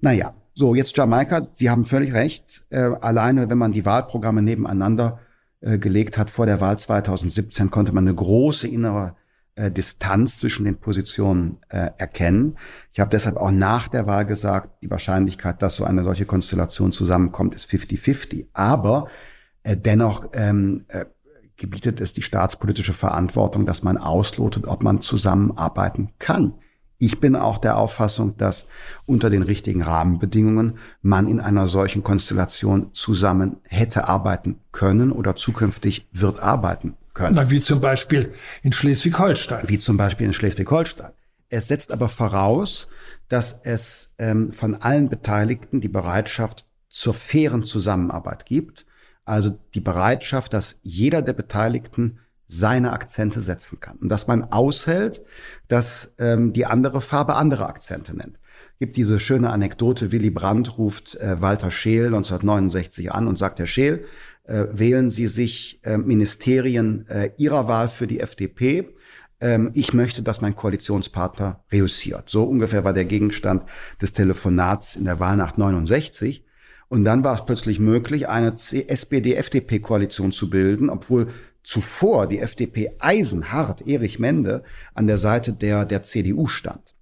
Naja, 0.00 0.34
so, 0.60 0.74
jetzt 0.74 0.94
Jamaika, 0.94 1.46
Sie 1.54 1.70
haben 1.70 1.86
völlig 1.86 2.12
recht. 2.12 2.66
Äh, 2.68 2.90
alleine, 3.00 3.48
wenn 3.48 3.56
man 3.56 3.72
die 3.72 3.86
Wahlprogramme 3.86 4.42
nebeneinander 4.42 5.18
äh, 5.62 5.78
gelegt 5.78 6.18
hat 6.18 6.28
vor 6.28 6.44
der 6.44 6.60
Wahl 6.60 6.78
2017, 6.78 7.70
konnte 7.70 7.94
man 7.94 8.06
eine 8.06 8.14
große 8.14 8.68
innere 8.68 9.16
äh, 9.54 9.70
Distanz 9.70 10.36
zwischen 10.36 10.66
den 10.66 10.76
Positionen 10.76 11.60
äh, 11.70 11.88
erkennen. 11.96 12.58
Ich 12.92 13.00
habe 13.00 13.08
deshalb 13.08 13.38
auch 13.38 13.50
nach 13.50 13.88
der 13.88 14.04
Wahl 14.04 14.26
gesagt, 14.26 14.82
die 14.82 14.90
Wahrscheinlichkeit, 14.90 15.62
dass 15.62 15.76
so 15.76 15.84
eine 15.84 16.04
solche 16.04 16.26
Konstellation 16.26 16.92
zusammenkommt, 16.92 17.54
ist 17.54 17.70
50-50. 17.70 18.48
Aber 18.52 19.08
äh, 19.62 19.78
dennoch 19.78 20.28
ähm, 20.34 20.84
äh, 20.88 21.06
gebietet 21.56 22.02
es 22.02 22.12
die 22.12 22.22
staatspolitische 22.22 22.92
Verantwortung, 22.92 23.64
dass 23.64 23.82
man 23.82 23.96
auslotet, 23.96 24.66
ob 24.66 24.82
man 24.82 25.00
zusammenarbeiten 25.00 26.10
kann. 26.18 26.52
Ich 27.02 27.18
bin 27.18 27.34
auch 27.34 27.56
der 27.56 27.78
Auffassung, 27.78 28.36
dass 28.36 28.66
unter 29.06 29.30
den 29.30 29.42
richtigen 29.42 29.80
Rahmenbedingungen 29.82 30.76
man 31.00 31.28
in 31.28 31.40
einer 31.40 31.66
solchen 31.66 32.02
Konstellation 32.02 32.90
zusammen 32.92 33.56
hätte 33.62 34.06
arbeiten 34.06 34.60
können 34.70 35.10
oder 35.10 35.34
zukünftig 35.34 36.06
wird 36.12 36.40
arbeiten 36.40 36.98
können. 37.14 37.36
Na, 37.36 37.50
wie 37.50 37.62
zum 37.62 37.80
Beispiel 37.80 38.34
in 38.62 38.74
Schleswig-Holstein. 38.74 39.66
Wie 39.66 39.78
zum 39.78 39.96
Beispiel 39.96 40.26
in 40.26 40.34
Schleswig-Holstein. 40.34 41.12
Es 41.48 41.68
setzt 41.68 41.90
aber 41.90 42.10
voraus, 42.10 42.86
dass 43.28 43.56
es 43.62 44.10
ähm, 44.18 44.52
von 44.52 44.74
allen 44.74 45.08
Beteiligten 45.08 45.80
die 45.80 45.88
Bereitschaft 45.88 46.66
zur 46.90 47.14
fairen 47.14 47.62
Zusammenarbeit 47.62 48.44
gibt. 48.44 48.84
Also 49.24 49.58
die 49.72 49.80
Bereitschaft, 49.80 50.52
dass 50.52 50.76
jeder 50.82 51.22
der 51.22 51.32
Beteiligten 51.32 52.18
seine 52.52 52.92
Akzente 52.92 53.40
setzen 53.40 53.78
kann. 53.78 53.96
Und 53.98 54.08
dass 54.08 54.26
man 54.26 54.42
aushält, 54.42 55.22
dass 55.68 56.12
ähm, 56.18 56.52
die 56.52 56.66
andere 56.66 57.00
Farbe 57.00 57.36
andere 57.36 57.68
Akzente 57.68 58.16
nennt. 58.16 58.40
Gibt 58.80 58.96
diese 58.96 59.20
schöne 59.20 59.50
Anekdote, 59.50 60.10
Willy 60.10 60.30
Brandt 60.30 60.76
ruft 60.76 61.14
äh, 61.16 61.40
Walter 61.40 61.70
Scheel 61.70 62.06
1969 62.06 63.12
an 63.12 63.28
und 63.28 63.38
sagt, 63.38 63.60
Herr 63.60 63.68
Scheel, 63.68 64.04
äh, 64.44 64.64
wählen 64.72 65.10
Sie 65.10 65.28
sich 65.28 65.80
äh, 65.84 65.96
Ministerien 65.96 67.06
äh, 67.08 67.30
Ihrer 67.36 67.68
Wahl 67.68 67.88
für 67.88 68.08
die 68.08 68.18
FDP. 68.18 68.96
Ähm, 69.40 69.70
ich 69.74 69.92
möchte, 69.92 70.22
dass 70.22 70.40
mein 70.40 70.56
Koalitionspartner 70.56 71.62
reüssiert. 71.70 72.28
So 72.28 72.42
ungefähr 72.42 72.82
war 72.82 72.94
der 72.94 73.04
Gegenstand 73.04 73.62
des 74.02 74.12
Telefonats 74.12 74.96
in 74.96 75.04
der 75.04 75.20
Wahlnacht 75.20 75.56
69. 75.56 76.44
Und 76.88 77.04
dann 77.04 77.22
war 77.22 77.34
es 77.34 77.44
plötzlich 77.44 77.78
möglich, 77.78 78.28
eine 78.28 78.54
SPD-FDP-Koalition 78.54 80.32
zu 80.32 80.50
bilden, 80.50 80.90
obwohl 80.90 81.28
zuvor 81.70 82.26
die 82.26 82.40
FDP 82.40 82.96
eisenhart 82.98 83.86
Erich 83.86 84.18
Mende 84.18 84.64
an 84.92 85.06
der 85.06 85.18
Seite 85.18 85.52
der, 85.52 85.84
der 85.84 86.02
CDU 86.02 86.48
stand. 86.48 86.96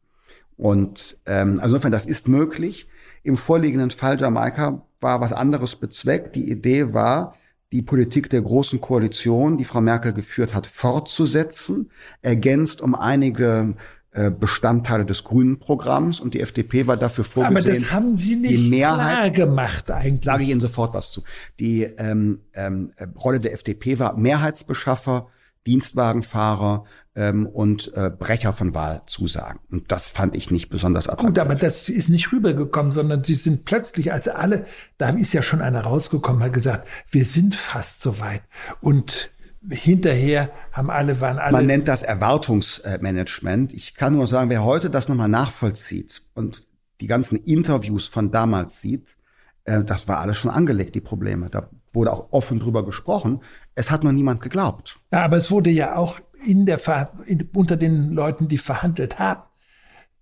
Und 0.58 1.16
ähm, 1.24 1.58
also 1.60 1.74
insofern, 1.74 1.92
das 1.92 2.04
ist 2.04 2.28
möglich. 2.28 2.86
Im 3.22 3.38
vorliegenden 3.38 3.90
Fall 3.90 4.20
Jamaika 4.20 4.86
war 5.00 5.22
was 5.22 5.32
anderes 5.32 5.76
bezweckt. 5.76 6.36
Die 6.36 6.50
Idee 6.50 6.92
war, 6.92 7.34
die 7.72 7.80
Politik 7.80 8.28
der 8.28 8.42
großen 8.42 8.78
Koalition, 8.78 9.56
die 9.56 9.64
Frau 9.64 9.80
Merkel 9.80 10.12
geführt 10.12 10.54
hat, 10.54 10.66
fortzusetzen, 10.66 11.90
ergänzt 12.20 12.82
um 12.82 12.94
einige 12.94 13.74
Bestandteile 14.10 15.04
des 15.04 15.22
grünen 15.22 15.58
Programms 15.58 16.18
und 16.18 16.32
die 16.34 16.40
FDP 16.40 16.86
war 16.86 16.96
dafür 16.96 17.24
vorgesehen. 17.24 17.56
Aber 17.58 17.80
das 17.80 17.92
haben 17.92 18.16
Sie 18.16 18.36
nicht 18.36 18.54
die 18.54 18.70
Mehrheit, 18.70 19.34
klar 19.34 19.46
gemacht 19.46 19.90
eigentlich. 19.90 20.24
Sage 20.24 20.44
ich 20.44 20.48
Ihnen 20.48 20.60
sofort 20.60 20.94
was 20.94 21.12
zu. 21.12 21.22
Die 21.60 21.82
ähm, 21.82 22.40
ähm, 22.54 22.92
Rolle 23.22 23.38
der 23.38 23.52
FDP 23.52 23.98
war 23.98 24.16
Mehrheitsbeschaffer, 24.16 25.28
Dienstwagenfahrer 25.66 26.84
ähm, 27.14 27.46
und 27.46 27.92
äh, 27.94 28.10
Brecher 28.10 28.52
von 28.52 28.74
Wahlzusagen. 28.74 29.60
Und 29.70 29.92
das 29.92 30.08
fand 30.08 30.34
ich 30.34 30.50
nicht 30.50 30.70
besonders 30.70 31.08
attraktiv. 31.08 31.28
Gut, 31.28 31.38
aber 31.38 31.54
das 31.56 31.88
ist 31.88 32.08
nicht 32.08 32.32
rübergekommen, 32.32 32.92
sondern 32.92 33.24
sie 33.24 33.34
sind 33.34 33.64
plötzlich, 33.64 34.12
als 34.12 34.28
alle, 34.28 34.64
da 34.96 35.10
ist 35.10 35.34
ja 35.34 35.42
schon 35.42 35.60
einer 35.60 35.82
rausgekommen, 35.82 36.42
hat 36.42 36.52
gesagt, 36.52 36.88
wir 37.10 37.24
sind 37.24 37.54
fast 37.54 38.02
so 38.02 38.20
weit. 38.20 38.42
Und 38.80 39.30
hinterher 39.68 40.50
haben 40.72 40.90
alle, 40.90 41.20
waren 41.20 41.38
alle. 41.38 41.52
Man 41.52 41.66
nennt 41.66 41.88
das 41.88 42.02
Erwartungsmanagement. 42.02 43.72
Ich 43.72 43.94
kann 43.94 44.14
nur 44.14 44.26
sagen, 44.26 44.50
wer 44.50 44.64
heute 44.64 44.90
das 44.90 45.08
nochmal 45.08 45.28
nachvollzieht 45.28 46.22
und 46.34 46.66
die 47.00 47.06
ganzen 47.06 47.36
Interviews 47.36 48.08
von 48.08 48.30
damals 48.30 48.80
sieht, 48.80 49.16
äh, 49.64 49.84
das 49.84 50.08
war 50.08 50.18
alles 50.18 50.36
schon 50.36 50.50
angelegt, 50.50 50.94
die 50.94 51.00
Probleme. 51.00 51.50
Da 51.50 51.70
wurde 51.92 52.12
auch 52.12 52.28
offen 52.32 52.60
drüber 52.60 52.84
gesprochen. 52.84 53.40
Es 53.74 53.90
hat 53.90 54.04
nur 54.04 54.12
niemand 54.12 54.40
geglaubt. 54.40 55.00
Ja, 55.12 55.24
aber 55.24 55.36
es 55.36 55.50
wurde 55.50 55.70
ja 55.70 55.96
auch 55.96 56.20
in 56.44 56.66
der 56.66 56.78
Ver 56.78 57.12
in, 57.26 57.48
unter 57.54 57.76
den 57.76 58.10
Leuten, 58.10 58.48
die 58.48 58.58
verhandelt 58.58 59.18
haben, 59.18 59.42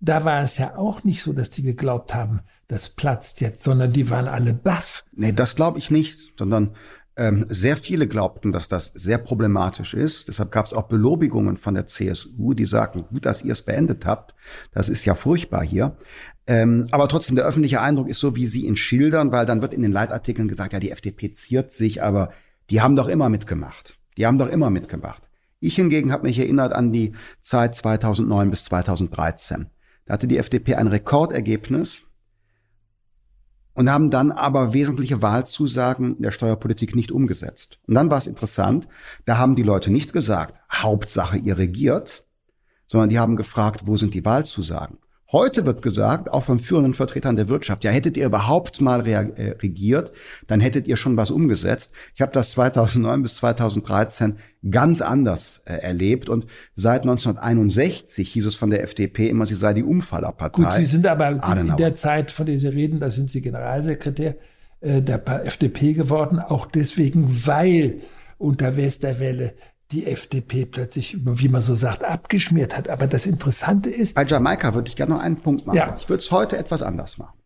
da 0.00 0.24
war 0.24 0.42
es 0.42 0.58
ja 0.58 0.76
auch 0.76 1.04
nicht 1.04 1.22
so, 1.22 1.32
dass 1.32 1.50
die 1.50 1.62
geglaubt 1.62 2.14
haben, 2.14 2.40
das 2.68 2.88
platzt 2.88 3.40
jetzt, 3.40 3.62
sondern 3.62 3.92
die 3.92 4.10
waren 4.10 4.28
alle 4.28 4.52
baff. 4.52 5.04
Nee, 5.12 5.32
das 5.32 5.54
glaube 5.54 5.78
ich 5.78 5.90
nicht, 5.90 6.38
sondern 6.38 6.74
ähm, 7.16 7.46
sehr 7.48 7.76
viele 7.76 8.06
glaubten, 8.06 8.52
dass 8.52 8.68
das 8.68 8.92
sehr 8.94 9.18
problematisch 9.18 9.94
ist. 9.94 10.28
Deshalb 10.28 10.50
gab 10.50 10.66
es 10.66 10.74
auch 10.74 10.84
Belobigungen 10.88 11.56
von 11.56 11.74
der 11.74 11.86
CSU, 11.86 12.52
die 12.52 12.66
sagten, 12.66 13.04
gut, 13.08 13.24
dass 13.24 13.42
ihr 13.42 13.52
es 13.52 13.62
beendet 13.62 14.04
habt. 14.04 14.34
Das 14.72 14.88
ist 14.88 15.04
ja 15.06 15.14
furchtbar 15.14 15.64
hier. 15.64 15.96
Ähm, 16.46 16.86
aber 16.90 17.08
trotzdem, 17.08 17.34
der 17.34 17.46
öffentliche 17.46 17.80
Eindruck 17.80 18.08
ist 18.08 18.20
so, 18.20 18.36
wie 18.36 18.46
Sie 18.46 18.66
ihn 18.66 18.76
schildern, 18.76 19.32
weil 19.32 19.46
dann 19.46 19.62
wird 19.62 19.74
in 19.74 19.82
den 19.82 19.92
Leitartikeln 19.92 20.46
gesagt, 20.46 20.74
ja, 20.74 20.78
die 20.78 20.90
FDP 20.90 21.32
ziert 21.32 21.72
sich, 21.72 22.02
aber 22.02 22.30
die 22.70 22.82
haben 22.82 22.96
doch 22.96 23.08
immer 23.08 23.28
mitgemacht. 23.28 23.98
Die 24.16 24.26
haben 24.26 24.38
doch 24.38 24.48
immer 24.48 24.70
mitgemacht. 24.70 25.22
Ich 25.58 25.74
hingegen 25.76 26.12
habe 26.12 26.26
mich 26.26 26.38
erinnert 26.38 26.74
an 26.74 26.92
die 26.92 27.12
Zeit 27.40 27.74
2009 27.74 28.50
bis 28.50 28.64
2013. 28.64 29.70
Da 30.04 30.14
hatte 30.14 30.28
die 30.28 30.38
FDP 30.38 30.74
ein 30.74 30.86
Rekordergebnis 30.86 32.02
und 33.76 33.90
haben 33.90 34.10
dann 34.10 34.32
aber 34.32 34.72
wesentliche 34.72 35.22
Wahlzusagen 35.22 36.20
der 36.20 36.32
Steuerpolitik 36.32 36.96
nicht 36.96 37.12
umgesetzt. 37.12 37.78
Und 37.86 37.94
dann 37.94 38.10
war 38.10 38.18
es 38.18 38.26
interessant, 38.26 38.88
da 39.26 39.36
haben 39.36 39.54
die 39.54 39.62
Leute 39.62 39.92
nicht 39.92 40.12
gesagt, 40.12 40.56
Hauptsache 40.72 41.36
ihr 41.36 41.58
regiert, 41.58 42.24
sondern 42.86 43.10
die 43.10 43.18
haben 43.18 43.36
gefragt, 43.36 43.82
wo 43.84 43.96
sind 43.96 44.14
die 44.14 44.24
Wahlzusagen? 44.24 44.98
Heute 45.32 45.66
wird 45.66 45.82
gesagt, 45.82 46.30
auch 46.30 46.44
von 46.44 46.60
führenden 46.60 46.94
Vertretern 46.94 47.34
der 47.34 47.48
Wirtschaft, 47.48 47.82
ja, 47.82 47.90
hättet 47.90 48.16
ihr 48.16 48.26
überhaupt 48.26 48.80
mal 48.80 49.04
äh, 49.06 49.56
regiert, 49.60 50.12
dann 50.46 50.60
hättet 50.60 50.86
ihr 50.86 50.96
schon 50.96 51.16
was 51.16 51.32
umgesetzt. 51.32 51.92
Ich 52.14 52.20
habe 52.20 52.30
das 52.30 52.52
2009 52.52 53.22
bis 53.22 53.36
2013 53.36 54.36
ganz 54.70 55.02
anders 55.02 55.62
äh, 55.64 55.74
erlebt 55.74 56.28
und 56.28 56.46
seit 56.74 57.02
1961 57.02 58.30
hieß 58.30 58.46
es 58.46 58.54
von 58.54 58.70
der 58.70 58.84
FDP 58.84 59.28
immer, 59.28 59.46
sie 59.46 59.54
sei 59.54 59.74
die 59.74 59.82
Umfallerpartei. 59.82 60.62
Gut, 60.62 60.72
Sie 60.74 60.84
sind 60.84 61.06
aber 61.08 61.26
Adenauer. 61.26 61.72
in 61.72 61.76
der 61.76 61.96
Zeit, 61.96 62.30
von 62.30 62.46
der 62.46 62.60
Sie 62.60 62.68
reden, 62.68 63.00
da 63.00 63.10
sind 63.10 63.28
Sie 63.28 63.40
Generalsekretär 63.40 64.36
äh, 64.80 65.02
der 65.02 65.26
FDP 65.44 65.92
geworden, 65.92 66.38
auch 66.38 66.66
deswegen, 66.66 67.46
weil 67.46 68.02
unter 68.38 68.76
Westerwelle 68.76 69.54
die 69.92 70.06
FDP 70.06 70.66
plötzlich, 70.66 71.16
wie 71.24 71.48
man 71.48 71.62
so 71.62 71.74
sagt, 71.74 72.04
abgeschmiert 72.04 72.76
hat. 72.76 72.88
Aber 72.88 73.06
das 73.06 73.26
Interessante 73.26 73.90
ist. 73.90 74.14
Bei 74.14 74.24
Jamaika 74.24 74.74
würde 74.74 74.88
ich 74.88 74.96
gerne 74.96 75.14
noch 75.14 75.22
einen 75.22 75.36
Punkt 75.36 75.66
machen. 75.66 75.76
Ja. 75.76 75.94
Ich 75.96 76.08
würde 76.08 76.20
es 76.20 76.30
heute 76.30 76.56
etwas 76.56 76.82
anders 76.82 77.18
machen. 77.18 77.38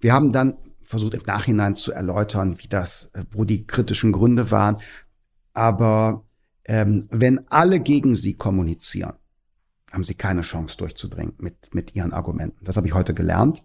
Wir 0.00 0.12
haben 0.12 0.32
dann 0.32 0.56
versucht 0.82 1.14
im 1.14 1.22
Nachhinein 1.26 1.76
zu 1.76 1.92
erläutern, 1.92 2.58
wie 2.58 2.68
das, 2.68 3.10
äh, 3.14 3.24
wo 3.30 3.44
die 3.44 3.66
kritischen 3.66 4.12
Gründe 4.12 4.50
waren. 4.50 4.78
Aber 5.52 6.24
ähm, 6.64 7.08
wenn 7.10 7.46
alle 7.48 7.80
gegen 7.80 8.14
sie 8.14 8.34
kommunizieren, 8.34 9.14
haben 9.92 10.04
sie 10.04 10.14
keine 10.14 10.42
Chance 10.42 10.76
durchzudringen 10.76 11.34
mit, 11.38 11.74
mit 11.74 11.94
ihren 11.94 12.12
Argumenten. 12.12 12.64
Das 12.64 12.76
habe 12.76 12.86
ich 12.86 12.94
heute 12.94 13.14
gelernt. 13.14 13.62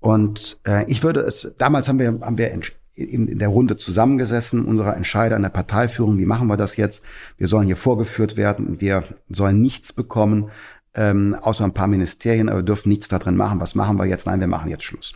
Und 0.00 0.60
äh, 0.66 0.84
ich 0.90 1.02
würde 1.02 1.20
es, 1.20 1.52
damals 1.58 1.88
haben 1.88 1.98
wir, 1.98 2.18
haben 2.20 2.38
wir 2.38 2.50
in, 2.94 3.28
in 3.28 3.38
der 3.38 3.48
Runde 3.48 3.76
zusammengesessen, 3.76 4.64
unsere 4.64 4.94
Entscheider 4.94 5.36
in 5.36 5.42
der 5.42 5.50
Parteiführung, 5.50 6.18
wie 6.18 6.26
machen 6.26 6.46
wir 6.48 6.56
das 6.56 6.76
jetzt? 6.76 7.02
Wir 7.36 7.48
sollen 7.48 7.66
hier 7.66 7.76
vorgeführt 7.76 8.36
werden 8.36 8.66
und 8.66 8.80
wir 8.80 9.04
sollen 9.28 9.60
nichts 9.60 9.92
bekommen. 9.92 10.50
ähm, 10.94 11.36
außer 11.40 11.64
ein 11.64 11.74
paar 11.74 11.86
Ministerien, 11.86 12.48
aber 12.48 12.60
wir 12.60 12.64
dürfen 12.64 12.88
nichts 12.88 13.08
da 13.08 13.18
drin 13.18 13.36
machen. 13.36 13.60
Was 13.60 13.74
machen 13.74 13.98
wir 13.98 14.06
jetzt? 14.06 14.26
Nein, 14.26 14.40
wir 14.40 14.46
machen 14.46 14.70
jetzt 14.70 14.84
Schluss. 14.84 15.14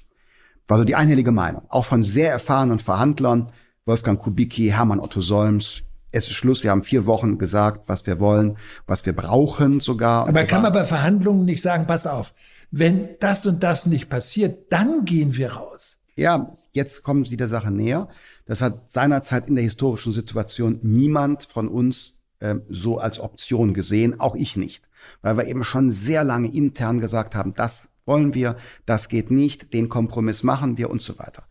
War 0.66 0.78
so 0.78 0.84
die 0.84 0.96
einhellige 0.96 1.32
Meinung. 1.32 1.62
Auch 1.68 1.84
von 1.84 2.02
sehr 2.02 2.30
erfahrenen 2.30 2.78
Verhandlern, 2.78 3.52
Wolfgang 3.86 4.20
Kubicki, 4.20 4.68
Hermann 4.68 5.00
Otto 5.00 5.20
Solms, 5.20 5.82
es 6.10 6.26
ist 6.26 6.34
Schluss, 6.34 6.64
wir 6.64 6.70
haben 6.70 6.82
vier 6.82 7.06
Wochen 7.06 7.38
gesagt, 7.38 7.88
was 7.88 8.06
wir 8.06 8.18
wollen, 8.18 8.56
was 8.86 9.04
wir 9.04 9.14
brauchen 9.14 9.80
sogar. 9.80 10.26
Aber 10.26 10.44
kann 10.44 10.62
man 10.62 10.72
bei 10.72 10.84
Verhandlungen 10.84 11.44
nicht 11.44 11.62
sagen, 11.62 11.86
passt 11.86 12.08
auf, 12.08 12.34
wenn 12.70 13.10
das 13.20 13.46
und 13.46 13.62
das 13.62 13.86
nicht 13.86 14.08
passiert, 14.08 14.72
dann 14.72 15.04
gehen 15.04 15.36
wir 15.36 15.52
raus. 15.52 15.97
Ja, 16.18 16.48
jetzt 16.72 17.04
kommen 17.04 17.24
Sie 17.24 17.36
der 17.36 17.46
Sache 17.46 17.70
näher. 17.70 18.08
Das 18.44 18.60
hat 18.60 18.90
seinerzeit 18.90 19.48
in 19.48 19.54
der 19.54 19.62
historischen 19.62 20.12
Situation 20.12 20.80
niemand 20.82 21.44
von 21.44 21.68
uns 21.68 22.16
äh, 22.40 22.56
so 22.68 22.98
als 22.98 23.20
Option 23.20 23.72
gesehen, 23.72 24.18
auch 24.18 24.34
ich 24.34 24.56
nicht, 24.56 24.88
weil 25.22 25.36
wir 25.36 25.46
eben 25.46 25.62
schon 25.62 25.92
sehr 25.92 26.24
lange 26.24 26.52
intern 26.52 26.98
gesagt 26.98 27.36
haben, 27.36 27.54
das 27.54 27.88
wollen 28.04 28.34
wir, 28.34 28.56
das 28.84 29.08
geht 29.08 29.30
nicht, 29.30 29.72
den 29.72 29.88
Kompromiss 29.88 30.42
machen 30.42 30.76
wir 30.76 30.90
und 30.90 31.02
so 31.02 31.20
weiter. 31.20 31.44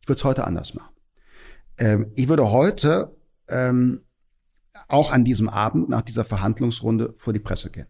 Ich 0.00 0.08
würde 0.08 0.18
es 0.20 0.24
heute 0.24 0.44
anders 0.44 0.72
machen. 0.72 0.94
Ähm, 1.76 2.10
ich 2.16 2.26
würde 2.26 2.50
heute 2.50 3.14
ähm, 3.46 4.00
auch 4.88 5.12
an 5.12 5.26
diesem 5.26 5.50
Abend 5.50 5.90
nach 5.90 6.02
dieser 6.02 6.24
Verhandlungsrunde 6.24 7.12
vor 7.18 7.34
die 7.34 7.40
Presse 7.40 7.70
gehen. 7.70 7.88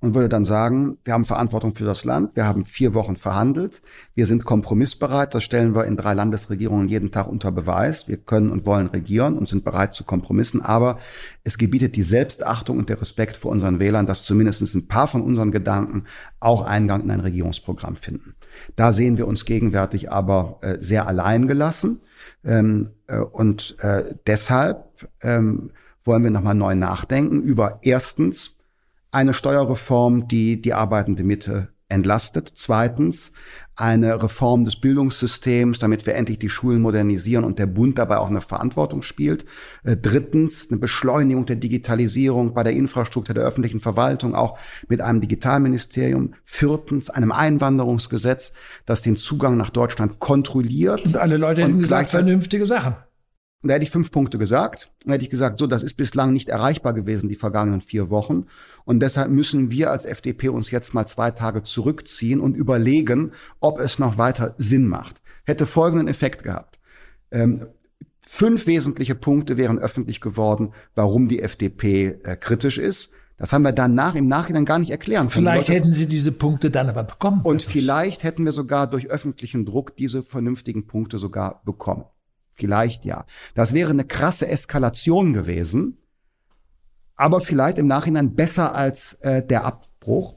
Und 0.00 0.14
würde 0.14 0.28
dann 0.28 0.44
sagen, 0.44 0.98
wir 1.04 1.12
haben 1.12 1.24
Verantwortung 1.24 1.74
für 1.74 1.84
das 1.84 2.04
Land, 2.04 2.36
wir 2.36 2.46
haben 2.46 2.64
vier 2.64 2.94
Wochen 2.94 3.16
verhandelt, 3.16 3.82
wir 4.14 4.26
sind 4.26 4.44
kompromissbereit, 4.44 5.34
das 5.34 5.42
stellen 5.42 5.74
wir 5.74 5.86
in 5.86 5.96
drei 5.96 6.14
Landesregierungen 6.14 6.88
jeden 6.88 7.10
Tag 7.10 7.26
unter 7.26 7.50
Beweis. 7.50 8.06
Wir 8.06 8.16
können 8.16 8.50
und 8.50 8.64
wollen 8.64 8.86
regieren 8.86 9.36
und 9.36 9.48
sind 9.48 9.64
bereit 9.64 9.94
zu 9.94 10.04
Kompromissen, 10.04 10.62
aber 10.62 10.98
es 11.42 11.58
gebietet 11.58 11.96
die 11.96 12.04
Selbstachtung 12.04 12.78
und 12.78 12.88
der 12.88 13.00
Respekt 13.00 13.36
vor 13.36 13.50
unseren 13.50 13.80
Wählern, 13.80 14.06
dass 14.06 14.22
zumindest 14.22 14.62
ein 14.74 14.86
paar 14.86 15.08
von 15.08 15.20
unseren 15.20 15.50
Gedanken 15.50 16.04
auch 16.38 16.62
Eingang 16.62 17.02
in 17.02 17.10
ein 17.10 17.20
Regierungsprogramm 17.20 17.96
finden. 17.96 18.36
Da 18.76 18.92
sehen 18.92 19.16
wir 19.18 19.26
uns 19.26 19.44
gegenwärtig 19.46 20.12
aber 20.12 20.58
äh, 20.60 20.76
sehr 20.78 21.08
allein 21.08 21.48
gelassen. 21.48 22.02
Ähm, 22.44 22.90
äh, 23.08 23.18
und 23.18 23.76
äh, 23.80 24.14
deshalb 24.26 25.08
ähm, 25.22 25.72
wollen 26.04 26.22
wir 26.22 26.30
nochmal 26.30 26.54
neu 26.54 26.74
nachdenken 26.74 27.42
über 27.42 27.80
erstens 27.82 28.57
eine 29.18 29.34
Steuerreform, 29.34 30.28
die 30.28 30.62
die 30.62 30.74
arbeitende 30.74 31.24
Mitte 31.24 31.70
entlastet. 31.88 32.52
Zweitens 32.54 33.32
eine 33.74 34.22
Reform 34.22 34.64
des 34.64 34.76
Bildungssystems, 34.76 35.80
damit 35.80 36.06
wir 36.06 36.14
endlich 36.14 36.38
die 36.38 36.50
Schulen 36.50 36.80
modernisieren 36.82 37.44
und 37.44 37.58
der 37.58 37.66
Bund 37.66 37.98
dabei 37.98 38.18
auch 38.18 38.28
eine 38.28 38.40
Verantwortung 38.40 39.02
spielt. 39.02 39.44
Äh, 39.82 39.96
drittens 39.96 40.68
eine 40.70 40.78
Beschleunigung 40.78 41.46
der 41.46 41.56
Digitalisierung 41.56 42.54
bei 42.54 42.62
der 42.62 42.74
Infrastruktur 42.74 43.34
der 43.34 43.42
öffentlichen 43.42 43.80
Verwaltung, 43.80 44.36
auch 44.36 44.56
mit 44.88 45.00
einem 45.00 45.20
Digitalministerium. 45.20 46.34
Viertens 46.44 47.10
einem 47.10 47.32
Einwanderungsgesetz, 47.32 48.52
das 48.86 49.02
den 49.02 49.16
Zugang 49.16 49.56
nach 49.56 49.70
Deutschland 49.70 50.20
kontrolliert. 50.20 51.06
Und 51.06 51.16
alle 51.16 51.38
Leute 51.38 51.62
hätten 51.62 51.80
gesagt, 51.80 52.10
vernünftige 52.10 52.66
Sachen. 52.66 52.94
Und 53.62 53.68
da 53.68 53.74
hätte 53.74 53.82
ich 53.82 53.90
fünf 53.90 54.12
Punkte 54.12 54.38
gesagt. 54.38 54.90
Und 55.04 55.08
da 55.08 55.14
hätte 55.14 55.24
ich 55.24 55.30
gesagt, 55.30 55.58
so, 55.58 55.66
das 55.66 55.82
ist 55.82 55.94
bislang 55.94 56.32
nicht 56.32 56.48
erreichbar 56.48 56.92
gewesen, 56.92 57.28
die 57.28 57.34
vergangenen 57.34 57.80
vier 57.80 58.08
Wochen. 58.08 58.46
Und 58.84 59.00
deshalb 59.00 59.30
müssen 59.30 59.72
wir 59.72 59.90
als 59.90 60.04
FDP 60.04 60.48
uns 60.48 60.70
jetzt 60.70 60.94
mal 60.94 61.06
zwei 61.06 61.32
Tage 61.32 61.64
zurückziehen 61.64 62.40
und 62.40 62.56
überlegen, 62.56 63.32
ob 63.58 63.80
es 63.80 63.98
noch 63.98 64.16
weiter 64.16 64.54
Sinn 64.58 64.86
macht. 64.86 65.20
Hätte 65.44 65.66
folgenden 65.66 66.06
Effekt 66.06 66.44
gehabt. 66.44 66.78
Ähm, 67.32 67.66
fünf 68.20 68.66
wesentliche 68.68 69.16
Punkte 69.16 69.56
wären 69.56 69.78
öffentlich 69.78 70.20
geworden, 70.20 70.72
warum 70.94 71.26
die 71.26 71.42
FDP 71.42 72.18
äh, 72.22 72.36
kritisch 72.36 72.78
ist. 72.78 73.10
Das 73.38 73.52
haben 73.52 73.62
wir 73.62 73.72
danach 73.72 74.14
im 74.14 74.28
Nachhinein 74.28 74.64
gar 74.64 74.78
nicht 74.78 74.90
erklären 74.90 75.28
können. 75.28 75.46
Vielleicht 75.46 75.68
hätten 75.68 75.92
Sie 75.92 76.06
diese 76.06 76.32
Punkte 76.32 76.70
dann 76.70 76.88
aber 76.88 77.04
bekommen. 77.04 77.40
Und 77.42 77.62
vielleicht 77.62 78.24
hätten 78.24 78.44
wir 78.44 78.52
sogar 78.52 78.88
durch 78.88 79.08
öffentlichen 79.08 79.64
Druck 79.64 79.96
diese 79.96 80.22
vernünftigen 80.22 80.86
Punkte 80.86 81.18
sogar 81.18 81.62
bekommen. 81.64 82.04
Vielleicht 82.58 83.04
ja. 83.04 83.24
Das 83.54 83.72
wäre 83.72 83.90
eine 83.90 84.04
krasse 84.04 84.48
Eskalation 84.48 85.32
gewesen, 85.32 85.96
aber 87.14 87.40
vielleicht 87.40 87.78
im 87.78 87.86
Nachhinein 87.86 88.34
besser 88.34 88.74
als 88.74 89.14
äh, 89.20 89.46
der 89.46 89.64
Abbruch. 89.64 90.34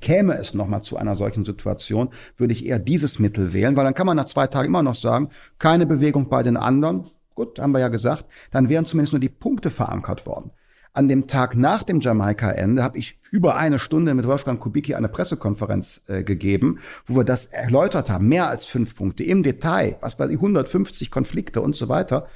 Käme 0.00 0.38
es 0.38 0.54
nochmal 0.54 0.80
zu 0.80 0.96
einer 0.96 1.14
solchen 1.14 1.44
Situation, 1.44 2.08
würde 2.38 2.54
ich 2.54 2.64
eher 2.64 2.78
dieses 2.78 3.18
Mittel 3.18 3.52
wählen, 3.52 3.76
weil 3.76 3.84
dann 3.84 3.92
kann 3.92 4.06
man 4.06 4.16
nach 4.16 4.24
zwei 4.24 4.46
Tagen 4.46 4.68
immer 4.68 4.82
noch 4.82 4.94
sagen, 4.94 5.28
keine 5.58 5.84
Bewegung 5.84 6.30
bei 6.30 6.42
den 6.42 6.56
anderen. 6.56 7.04
Gut, 7.34 7.58
haben 7.58 7.72
wir 7.72 7.80
ja 7.80 7.88
gesagt. 7.88 8.24
Dann 8.50 8.70
wären 8.70 8.86
zumindest 8.86 9.12
nur 9.12 9.20
die 9.20 9.28
Punkte 9.28 9.68
verankert 9.68 10.24
worden. 10.24 10.52
An 10.96 11.08
dem 11.08 11.26
Tag 11.26 11.56
nach 11.56 11.82
dem 11.82 11.98
Jamaika-Ende 11.98 12.84
habe 12.84 12.98
ich 12.98 13.18
über 13.32 13.56
eine 13.56 13.80
Stunde 13.80 14.14
mit 14.14 14.28
Wolfgang 14.28 14.60
Kubicki 14.60 14.94
eine 14.94 15.08
Pressekonferenz 15.08 16.02
äh, 16.06 16.22
gegeben, 16.22 16.78
wo 17.04 17.16
wir 17.16 17.24
das 17.24 17.46
erläutert 17.46 18.10
haben. 18.10 18.28
Mehr 18.28 18.48
als 18.48 18.64
fünf 18.64 18.94
Punkte 18.94 19.24
im 19.24 19.42
Detail, 19.42 19.96
was 20.00 20.20
weiß 20.20 20.30
ich, 20.30 20.36
150 20.36 21.10
Konflikte 21.10 21.62
und 21.62 21.74
so 21.74 21.88
weiter. 21.88 22.28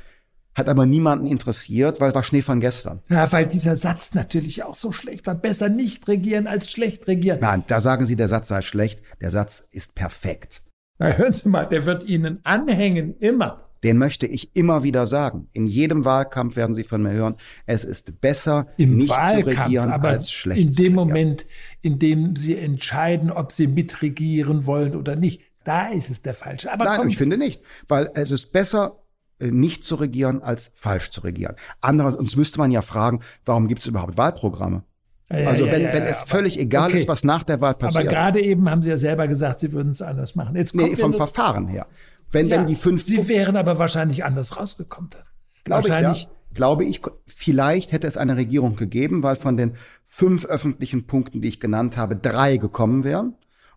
Hat 0.56 0.68
aber 0.68 0.86
niemanden 0.86 1.28
interessiert, 1.28 2.00
weil 2.00 2.12
war 2.16 2.24
Schnee 2.24 2.42
von 2.42 2.59
gestern. 2.59 3.00
Ja, 3.09 3.30
weil 3.30 3.46
dieser 3.46 3.76
Satz 3.76 4.14
natürlich 4.14 4.64
auch 4.64 4.74
so 4.74 4.90
schlecht 4.90 5.28
war. 5.28 5.36
Besser 5.36 5.68
nicht 5.68 6.09
regieren 6.09 6.48
als 6.48 6.68
schlecht 6.68 7.06
regieren. 7.06 7.38
Nein, 7.40 7.62
da 7.68 7.80
sagen 7.80 8.06
Sie, 8.06 8.16
der 8.16 8.28
Satz 8.28 8.48
sei 8.48 8.61
schlecht. 8.62 9.02
Der 9.20 9.30
Satz 9.30 9.68
ist 9.70 9.94
perfekt. 9.94 10.62
Na, 10.98 11.16
hören 11.16 11.32
Sie 11.32 11.48
mal, 11.48 11.66
der 11.66 11.86
wird 11.86 12.04
Ihnen 12.06 12.40
anhängen, 12.42 13.16
immer 13.20 13.67
den 13.82 13.98
möchte 13.98 14.26
ich 14.26 14.54
immer 14.56 14.82
wieder 14.82 15.06
sagen. 15.06 15.48
In 15.52 15.66
jedem 15.66 16.04
Wahlkampf 16.04 16.56
werden 16.56 16.74
Sie 16.74 16.84
von 16.84 17.02
mir 17.02 17.12
hören, 17.12 17.36
es 17.66 17.84
ist 17.84 18.20
besser, 18.20 18.66
Im 18.76 18.96
nicht 18.96 19.10
Wahlkampf, 19.10 19.54
zu 19.54 19.62
regieren, 19.62 19.90
als 19.92 20.30
schlecht 20.30 20.60
in 20.60 20.72
dem 20.72 20.94
Moment, 20.94 21.46
in 21.82 21.98
dem 21.98 22.36
Sie 22.36 22.56
entscheiden, 22.56 23.30
ob 23.30 23.52
Sie 23.52 23.66
mitregieren 23.66 24.66
wollen 24.66 24.96
oder 24.96 25.16
nicht, 25.16 25.42
da 25.64 25.88
ist 25.88 26.10
es 26.10 26.22
der 26.22 26.34
falsche. 26.34 26.72
Aber 26.72 26.84
Nein, 26.84 27.08
ich 27.08 27.18
finde 27.18 27.36
nicht, 27.36 27.62
weil 27.88 28.10
es 28.14 28.30
ist 28.30 28.52
besser, 28.52 29.02
äh, 29.38 29.50
nicht 29.50 29.84
zu 29.84 29.96
regieren, 29.96 30.42
als 30.42 30.70
falsch 30.74 31.10
zu 31.10 31.20
regieren. 31.20 31.54
Andererseits 31.80 32.36
müsste 32.36 32.58
man 32.58 32.70
ja 32.70 32.82
fragen, 32.82 33.20
warum 33.44 33.68
gibt 33.68 33.82
es 33.82 33.86
überhaupt 33.86 34.16
Wahlprogramme? 34.16 34.84
Ja, 35.30 35.48
also 35.48 35.66
ja, 35.66 35.72
wenn, 35.72 35.82
ja, 35.82 35.92
wenn 35.92 36.04
es 36.04 36.22
völlig 36.22 36.58
egal 36.58 36.88
okay. 36.88 36.96
ist, 36.96 37.08
was 37.08 37.22
nach 37.22 37.42
der 37.42 37.60
Wahl 37.60 37.74
passiert. 37.74 38.06
Aber 38.06 38.14
gerade 38.14 38.40
eben 38.40 38.68
haben 38.70 38.82
Sie 38.82 38.88
ja 38.88 38.96
selber 38.96 39.28
gesagt, 39.28 39.60
Sie 39.60 39.72
würden 39.72 39.92
es 39.92 40.00
anders 40.00 40.34
machen. 40.34 40.56
Jetzt 40.56 40.74
nee, 40.74 40.96
vom 40.96 41.12
Verfahren 41.12 41.68
her. 41.68 41.86
Wenn 42.30 42.48
ja, 42.48 42.56
dann 42.56 42.66
die 42.66 42.76
fünf. 42.76 43.04
Sie 43.04 43.28
wären 43.28 43.56
aber 43.56 43.78
wahrscheinlich 43.78 44.24
anders 44.24 44.56
rausgekommen 44.56 45.10
dann. 45.10 45.22
Glaube 45.64 45.88
wahrscheinlich. 45.88 46.22
Ich, 46.22 46.24
ja. 46.24 46.30
Glaube 46.54 46.84
ich, 46.84 47.02
vielleicht 47.26 47.92
hätte 47.92 48.06
es 48.06 48.16
eine 48.16 48.36
Regierung 48.36 48.74
gegeben, 48.74 49.22
weil 49.22 49.36
von 49.36 49.56
den 49.56 49.74
fünf 50.04 50.44
öffentlichen 50.46 51.06
Punkten, 51.06 51.40
die 51.40 51.48
ich 51.48 51.60
genannt 51.60 51.96
habe, 51.96 52.16
drei 52.16 52.56
gekommen 52.56 53.04
wären. 53.04 53.34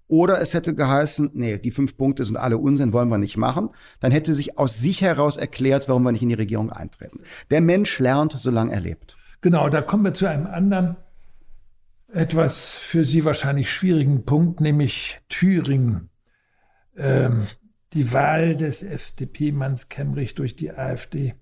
Oder 0.07 0.41
es 0.41 0.53
hätte 0.53 0.73
geheißen, 0.73 1.31
nee, 1.33 1.57
die 1.57 1.71
fünf 1.71 1.95
Punkte 1.95 2.25
sind 2.25 2.35
alle 2.37 2.57
Unsinn, 2.57 2.91
wollen 2.91 3.07
wir 3.09 3.17
nicht 3.17 3.37
machen. 3.37 3.69
Dann 3.99 4.11
hätte 4.11 4.33
sich 4.33 4.57
aus 4.57 4.77
sich 4.77 5.01
heraus 5.01 5.37
erklärt, 5.37 5.87
warum 5.87 6.03
wir 6.03 6.11
nicht 6.11 6.23
in 6.23 6.29
die 6.29 6.35
Regierung 6.35 6.69
eintreten. 6.69 7.21
Der 7.49 7.61
Mensch 7.61 7.97
lernt, 7.99 8.33
solange 8.33 8.73
er 8.73 8.81
lebt. 8.81 9.15
Genau, 9.41 9.69
da 9.69 9.81
kommen 9.81 10.03
wir 10.03 10.13
zu 10.13 10.25
einem 10.27 10.47
anderen, 10.47 10.97
etwas 12.11 12.65
für 12.65 13.05
Sie 13.05 13.23
wahrscheinlich 13.23 13.71
schwierigen 13.71 14.25
Punkt, 14.25 14.59
nämlich 14.59 15.21
Thüringen. 15.29 16.09
Ähm, 16.97 17.47
die 17.93 18.13
Wahl 18.13 18.55
des 18.55 18.83
FDP-Manns 18.83 19.89
Kemmerich 19.89 20.35
durch 20.35 20.55
die 20.55 20.71
AfD. 20.71 21.33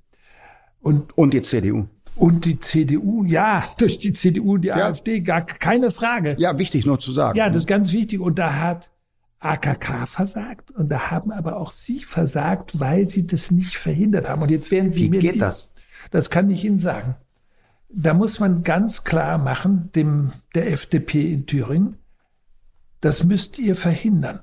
Und, 0.82 1.18
und 1.18 1.34
die 1.34 1.41
CDU. 1.41 1.88
Und 2.16 2.45
die 2.45 2.60
CDU, 2.60 3.24
ja, 3.24 3.64
durch 3.78 4.00
die 4.00 4.14
CDU, 4.14 4.58
die 4.58 4.70
ja. 4.70 4.88
AfD, 4.88 5.22
gar 5.22 5.45
keine 5.45 5.91
Frage. 5.91 6.36
Ja, 6.39 6.58
wichtig 6.58 6.86
nur 6.86 7.00
zu 7.00 7.12
sagen. 7.12 7.38
Ja, 7.38 7.47
das 7.50 7.58
ist 7.64 7.68
ganz 7.68 7.91
wichtig. 7.91 8.20
Und 8.20 8.39
da 8.39 8.56
hat 8.56 8.91
AKK 9.39 10.08
versagt 10.08 10.72
und 10.72 10.89
da 10.89 11.12
haben 11.12 11.32
aber 11.32 11.58
auch 11.58 11.72
Sie 11.72 12.00
versagt, 12.00 12.80
weil 12.80 13.10
Sie 13.10 13.26
das 13.28 13.52
nicht 13.52 13.78
verhindert 13.78 14.28
haben. 14.28 14.41
Und 14.41 14.52
jetzt 14.52 14.72
werden 14.72 14.91
Sie 14.91 15.03
Wie 15.03 15.10
mir. 15.10 15.22
Wie 15.22 15.28
geht 15.28 15.36
die, 15.36 15.40
das? 15.40 15.72
Das 16.11 16.30
kann 16.30 16.49
ich 16.49 16.65
Ihnen 16.65 16.80
sagen. 16.80 17.15
Da 17.90 18.14
muss 18.14 18.40
man 18.40 18.64
ganz 18.64 19.03
klar 19.03 19.38
machen, 19.38 19.91
dem, 19.95 20.34
der 20.56 20.72
FDP 20.72 21.34
in 21.34 21.45
Thüringen, 21.45 21.98
das 23.02 23.24
müsst 23.24 23.57
ihr 23.57 23.76
verhindern 23.76 24.41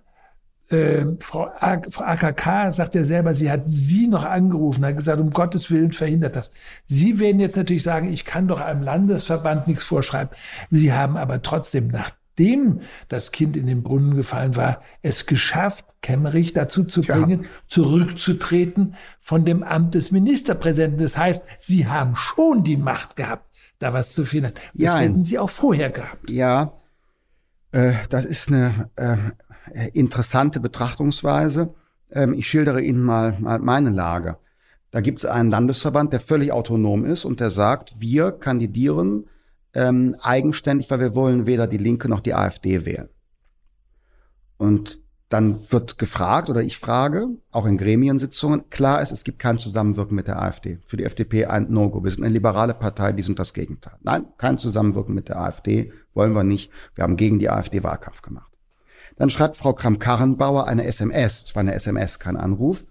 äh, 0.68 1.05
Frau, 1.20 1.51
Frau 1.90 2.05
AKK 2.05 2.72
sagt 2.72 2.94
ja 2.94 3.05
selber, 3.05 3.34
sie 3.34 3.51
hat 3.51 3.62
Sie 3.66 4.09
noch 4.09 4.24
angerufen, 4.24 4.84
hat 4.84 4.97
gesagt, 4.97 5.20
um 5.20 5.30
Gottes 5.30 5.70
Willen 5.70 5.93
verhindert 5.93 6.36
das. 6.36 6.51
Sie 6.86 7.20
werden 7.20 7.40
jetzt 7.40 7.56
natürlich 7.56 7.82
sagen, 7.82 8.12
ich 8.12 8.24
kann 8.24 8.48
doch 8.48 8.60
einem 8.60 8.82
Landesverband 8.82 9.68
nichts 9.68 9.84
vorschreiben. 9.84 10.34
Sie 10.70 10.93
haben 10.93 11.16
aber 11.16 11.43
trotzdem, 11.43 11.88
nachdem 11.88 12.80
das 13.09 13.30
Kind 13.30 13.56
in 13.56 13.66
den 13.66 13.82
Brunnen 13.82 14.16
gefallen 14.16 14.56
war, 14.56 14.80
es 15.02 15.26
geschafft, 15.26 15.84
Kemmerich 16.02 16.52
dazu 16.52 16.84
zu 16.84 17.01
bringen, 17.01 17.43
ja. 17.43 17.48
zurückzutreten 17.68 18.94
von 19.20 19.44
dem 19.44 19.62
Amt 19.62 19.94
des 19.94 20.10
Ministerpräsidenten. 20.10 20.98
Das 20.98 21.16
heißt, 21.16 21.44
Sie 21.59 21.86
haben 21.86 22.16
schon 22.16 22.64
die 22.64 22.76
Macht 22.76 23.16
gehabt, 23.16 23.51
da 23.78 23.93
was 23.93 24.14
zu 24.14 24.24
finden. 24.24 24.52
Das 24.74 24.94
ja, 24.94 24.98
hätten 24.98 25.24
Sie 25.24 25.38
auch 25.38 25.51
vorher 25.51 25.90
gehabt. 25.90 26.30
Ja, 26.30 26.72
äh, 27.72 27.93
das 28.09 28.24
ist 28.24 28.48
eine 28.48 28.90
äh, 28.97 29.16
interessante 29.93 30.60
Betrachtungsweise. 30.60 31.74
Ähm, 32.10 32.34
ich 32.34 32.47
schildere 32.47 32.82
Ihnen 32.82 33.02
mal, 33.02 33.36
mal 33.40 33.59
meine 33.59 33.90
Lage. 33.90 34.38
Da 34.90 35.01
gibt 35.01 35.18
es 35.18 35.26
einen 35.26 35.51
Landesverband, 35.51 36.12
der 36.12 36.20
völlig 36.20 36.52
autonom 36.52 37.05
ist 37.05 37.24
und 37.24 37.40
der 37.40 37.51
sagt, 37.51 38.01
wir 38.01 38.32
kandidieren 38.32 39.26
ähm, 39.74 40.16
eigenständig, 40.20 40.90
weil 40.90 41.01
wir 41.01 41.14
wollen 41.14 41.47
weder 41.47 41.66
die 41.66 41.76
Linke 41.76 42.09
noch 42.09 42.20
die 42.20 42.34
AfD 42.34 42.86
wählen. 42.86 43.09
Und 44.56 45.02
dann 45.28 45.70
wird 45.72 45.98
gefragt 45.98 46.48
oder 46.48 46.62
ich 46.62 46.78
frage, 46.78 47.26
auch 47.51 47.66
in 47.66 47.76
Gremiensitzungen, 47.76 48.70
klar 48.70 49.02
ist, 49.02 49.10
es 49.10 49.24
gibt 49.24 49.40
kein 49.40 49.59
Zusammenwirken 49.59 50.14
mit 50.14 50.28
der 50.28 50.40
AfD. 50.40 50.78
Für 50.84 50.97
die 50.97 51.05
FDP 51.05 51.47
ein 51.47 51.66
No-Go. 51.70 52.05
Wir 52.05 52.12
sind 52.12 52.22
eine 52.22 52.32
liberale 52.32 52.74
Partei, 52.74 53.12
die 53.12 53.22
sind 53.22 53.38
das 53.38 53.52
Gegenteil. 53.52 53.98
Nein, 54.02 54.26
kein 54.38 54.56
Zusammenwirken 54.56 55.14
mit 55.14 55.28
der 55.28 55.40
AfD, 55.40 55.93
wollen 56.14 56.32
wir 56.32 56.44
nicht. 56.44 56.70
Wir 56.94 57.02
haben 57.02 57.16
gegen 57.16 57.40
die 57.40 57.51
AfD 57.51 57.82
Wahlkampf 57.82 58.22
gemacht. 58.22 58.56
Dann 59.16 59.30
schreibt 59.30 59.56
Frau 59.56 59.72
Kram-Karrenbauer 59.72 60.66
eine 60.66 60.84
SMS, 60.84 61.44
es 61.47 61.55
war 61.55 61.60
eine 61.60 61.74
SMS, 61.74 62.18
kein 62.18 62.36
Anruf. 62.36 62.86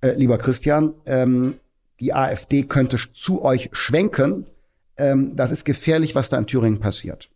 Äh, 0.00 0.12
lieber 0.12 0.38
Christian, 0.38 0.94
ähm, 1.06 1.54
die 2.00 2.12
AfD 2.12 2.64
könnte 2.64 2.98
zu 3.12 3.42
euch 3.42 3.70
schwenken. 3.72 4.46
Ähm, 4.96 5.34
das 5.36 5.50
ist 5.50 5.64
gefährlich, 5.64 6.14
was 6.14 6.28
da 6.28 6.38
in 6.38 6.46
Thüringen 6.46 6.80
passiert. 6.80 7.30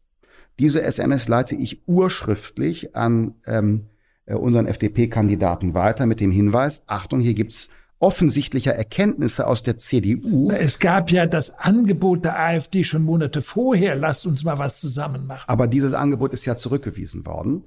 Diese 0.59 0.83
SMS 0.83 1.29
leite 1.29 1.55
ich 1.55 1.87
urschriftlich 1.87 2.97
an 2.97 3.35
ähm, 3.47 3.87
äh, 4.27 4.35
unseren 4.35 4.67
FDP-Kandidaten 4.67 5.75
weiter 5.75 6.07
mit 6.07 6.21
dem 6.21 6.31
Hinweis, 6.31 6.83
Achtung, 6.87 7.21
hier 7.21 7.35
gibt's 7.35 7.69
offensichtliche 7.99 8.75
Erkenntnisse 8.75 9.47
aus 9.47 9.63
der 9.63 9.79
CDU. 9.79 10.51
Es 10.51 10.79
gab 10.79 11.11
ja 11.11 11.27
das 11.27 11.59
Angebot 11.59 12.25
der 12.25 12.39
AfD 12.39 12.85
schon 12.85 13.03
Monate 13.03 13.41
vorher, 13.41 13.97
lasst 13.97 14.27
uns 14.27 14.45
mal 14.45 14.59
was 14.59 14.81
zusammen 14.81 15.27
machen. 15.27 15.49
Aber 15.49 15.67
dieses 15.67 15.95
Angebot 15.95 16.33
ist 16.33 16.45
ja 16.45 16.57
zurückgewiesen 16.57 17.25
worden, 17.25 17.65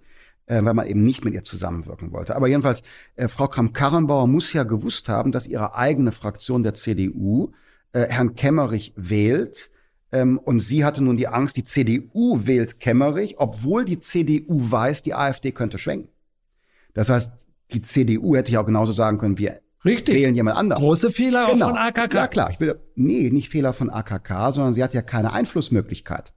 äh, 0.49 0.63
weil 0.65 0.73
man 0.73 0.87
eben 0.87 1.05
nicht 1.05 1.23
mit 1.23 1.33
ihr 1.33 1.43
zusammenwirken 1.43 2.11
wollte. 2.11 2.35
Aber 2.35 2.47
jedenfalls, 2.47 2.83
äh, 3.15 3.29
Frau 3.29 3.47
Kramp-Karrenbauer 3.47 4.27
muss 4.27 4.51
ja 4.51 4.63
gewusst 4.63 5.07
haben, 5.07 5.31
dass 5.31 5.47
ihre 5.47 5.75
eigene 5.75 6.11
Fraktion 6.11 6.63
der 6.63 6.73
CDU 6.73 7.51
äh, 7.93 8.07
Herrn 8.09 8.35
Kemmerich 8.35 8.93
wählt, 8.97 9.71
ähm, 10.11 10.39
und 10.39 10.59
sie 10.59 10.83
hatte 10.83 11.03
nun 11.03 11.17
die 11.17 11.27
Angst, 11.27 11.55
die 11.55 11.63
CDU 11.63 12.45
wählt 12.45 12.79
Kemmerich, 12.79 13.35
obwohl 13.37 13.85
die 13.85 13.99
CDU 13.99 14.71
weiß, 14.71 15.03
die 15.03 15.13
AfD 15.13 15.51
könnte 15.51 15.77
schwenken. 15.77 16.09
Das 16.93 17.09
heißt, 17.09 17.47
die 17.71 17.81
CDU 17.83 18.35
hätte 18.35 18.51
ja 18.51 18.61
auch 18.61 18.65
genauso 18.65 18.91
sagen 18.91 19.19
können, 19.19 19.37
wir 19.37 19.61
Richtig. 19.85 20.15
wählen 20.15 20.33
jemand 20.33 20.57
anderen. 20.57 20.81
Große 20.81 21.11
Fehler 21.11 21.47
genau. 21.51 21.67
auch 21.67 21.69
von 21.69 21.77
AKK. 21.77 22.13
Ja 22.15 22.27
klar, 22.27 22.49
ich 22.49 22.59
will, 22.59 22.79
nee, 22.95 23.29
nicht 23.29 23.49
Fehler 23.49 23.71
von 23.71 23.89
AKK, 23.91 24.51
sondern 24.51 24.73
sie 24.73 24.83
hat 24.83 24.93
ja 24.93 25.03
keine 25.03 25.31
Einflussmöglichkeit. 25.31 26.33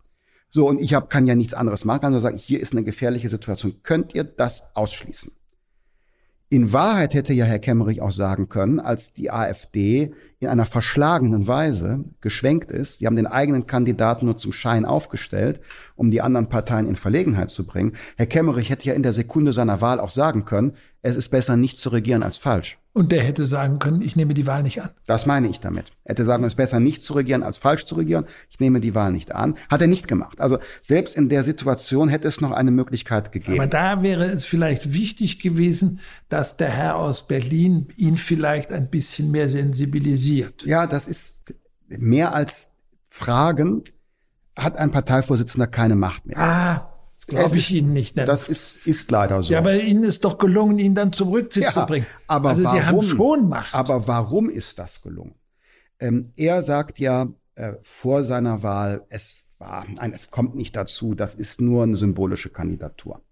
So, 0.54 0.68
und 0.68 0.82
ich 0.82 0.92
hab, 0.92 1.08
kann 1.08 1.26
ja 1.26 1.34
nichts 1.34 1.54
anderes 1.54 1.86
machen, 1.86 2.02
kann 2.02 2.12
nur 2.12 2.20
sagen, 2.20 2.36
hier 2.36 2.60
ist 2.60 2.72
eine 2.72 2.84
gefährliche 2.84 3.30
Situation. 3.30 3.76
Könnt 3.82 4.14
ihr 4.14 4.24
das 4.24 4.62
ausschließen? 4.74 5.32
In 6.50 6.74
Wahrheit 6.74 7.14
hätte 7.14 7.32
ja 7.32 7.46
Herr 7.46 7.58
Kemmerich 7.58 8.02
auch 8.02 8.10
sagen 8.10 8.50
können, 8.50 8.78
als 8.78 9.14
die 9.14 9.30
AfD 9.30 10.12
in 10.40 10.48
einer 10.48 10.66
verschlagenen 10.66 11.48
Weise 11.48 12.04
geschwenkt 12.20 12.70
ist, 12.70 12.98
sie 12.98 13.06
haben 13.06 13.16
den 13.16 13.26
eigenen 13.26 13.66
Kandidaten 13.66 14.26
nur 14.26 14.36
zum 14.36 14.52
Schein 14.52 14.84
aufgestellt, 14.84 15.62
um 15.96 16.10
die 16.10 16.20
anderen 16.20 16.50
Parteien 16.50 16.86
in 16.86 16.96
Verlegenheit 16.96 17.48
zu 17.48 17.64
bringen. 17.66 17.94
Herr 18.18 18.26
Kemmerich 18.26 18.68
hätte 18.68 18.86
ja 18.86 18.92
in 18.92 19.02
der 19.02 19.14
Sekunde 19.14 19.54
seiner 19.54 19.80
Wahl 19.80 19.98
auch 19.98 20.10
sagen 20.10 20.44
können, 20.44 20.74
es 21.02 21.16
ist 21.16 21.30
besser 21.30 21.56
nicht 21.56 21.80
zu 21.80 21.90
regieren 21.90 22.22
als 22.22 22.36
falsch. 22.36 22.78
Und 22.92 23.10
der 23.10 23.24
hätte 23.24 23.46
sagen 23.46 23.78
können, 23.78 24.02
ich 24.02 24.14
nehme 24.14 24.34
die 24.34 24.46
Wahl 24.46 24.62
nicht 24.62 24.80
an. 24.80 24.90
Das 25.06 25.26
meine 25.26 25.48
ich 25.48 25.58
damit. 25.58 25.90
Er 26.04 26.10
hätte 26.10 26.24
sagen, 26.24 26.44
es 26.44 26.52
ist 26.52 26.56
besser 26.56 26.78
nicht 26.78 27.02
zu 27.02 27.14
regieren 27.14 27.42
als 27.42 27.58
falsch 27.58 27.86
zu 27.86 27.96
regieren. 27.96 28.26
Ich 28.50 28.60
nehme 28.60 28.80
die 28.80 28.94
Wahl 28.94 29.12
nicht 29.12 29.34
an. 29.34 29.56
Hat 29.68 29.80
er 29.80 29.88
nicht 29.88 30.06
gemacht. 30.06 30.40
Also 30.40 30.58
selbst 30.80 31.16
in 31.16 31.28
der 31.28 31.42
Situation 31.42 32.08
hätte 32.08 32.28
es 32.28 32.40
noch 32.40 32.52
eine 32.52 32.70
Möglichkeit 32.70 33.32
gegeben. 33.32 33.58
Aber 33.58 33.66
da 33.66 34.02
wäre 34.02 34.26
es 34.26 34.44
vielleicht 34.44 34.92
wichtig 34.92 35.40
gewesen, 35.40 36.00
dass 36.28 36.56
der 36.56 36.70
Herr 36.70 36.96
aus 36.96 37.26
Berlin 37.26 37.88
ihn 37.96 38.16
vielleicht 38.16 38.72
ein 38.72 38.88
bisschen 38.88 39.30
mehr 39.30 39.48
sensibilisiert. 39.48 40.62
Ja, 40.64 40.86
das 40.86 41.08
ist 41.08 41.42
mehr 41.88 42.34
als 42.34 42.70
fragend. 43.08 43.92
Hat 44.54 44.76
ein 44.76 44.90
Parteivorsitzender 44.90 45.66
keine 45.66 45.96
Macht 45.96 46.26
mehr. 46.26 46.38
Ah, 46.38 46.91
Glaube 47.36 47.56
ich 47.56 47.72
Ihnen 47.72 47.92
nicht. 47.92 48.16
Ne? 48.16 48.24
Das 48.24 48.48
ist, 48.48 48.78
ist 48.84 49.10
leider 49.10 49.42
so. 49.42 49.52
Ja, 49.52 49.58
aber 49.58 49.74
Ihnen 49.74 50.04
ist 50.04 50.24
doch 50.24 50.38
gelungen, 50.38 50.78
ihn 50.78 50.94
dann 50.94 51.12
zum 51.12 51.28
Rücksitz 51.28 51.64
ja, 51.64 51.70
zu 51.70 51.86
bringen. 51.86 52.06
Aber 52.26 52.50
also 52.50 52.64
warum, 52.64 52.78
Sie 52.78 52.84
haben 52.84 53.02
schon 53.02 53.48
Macht. 53.48 53.74
Aber 53.74 54.06
warum 54.06 54.48
ist 54.48 54.78
das 54.78 55.02
gelungen? 55.02 55.34
Ähm, 55.98 56.32
er 56.36 56.62
sagt 56.62 56.98
ja 56.98 57.28
äh, 57.54 57.74
vor 57.82 58.24
seiner 58.24 58.62
Wahl, 58.62 59.06
es 59.08 59.42
war, 59.58 59.86
nein, 59.96 60.12
es 60.14 60.30
kommt 60.30 60.54
nicht 60.56 60.74
dazu, 60.76 61.14
das 61.14 61.34
ist 61.34 61.60
nur 61.60 61.84
eine 61.84 61.96
symbolische 61.96 62.50
Kandidatur. 62.50 63.22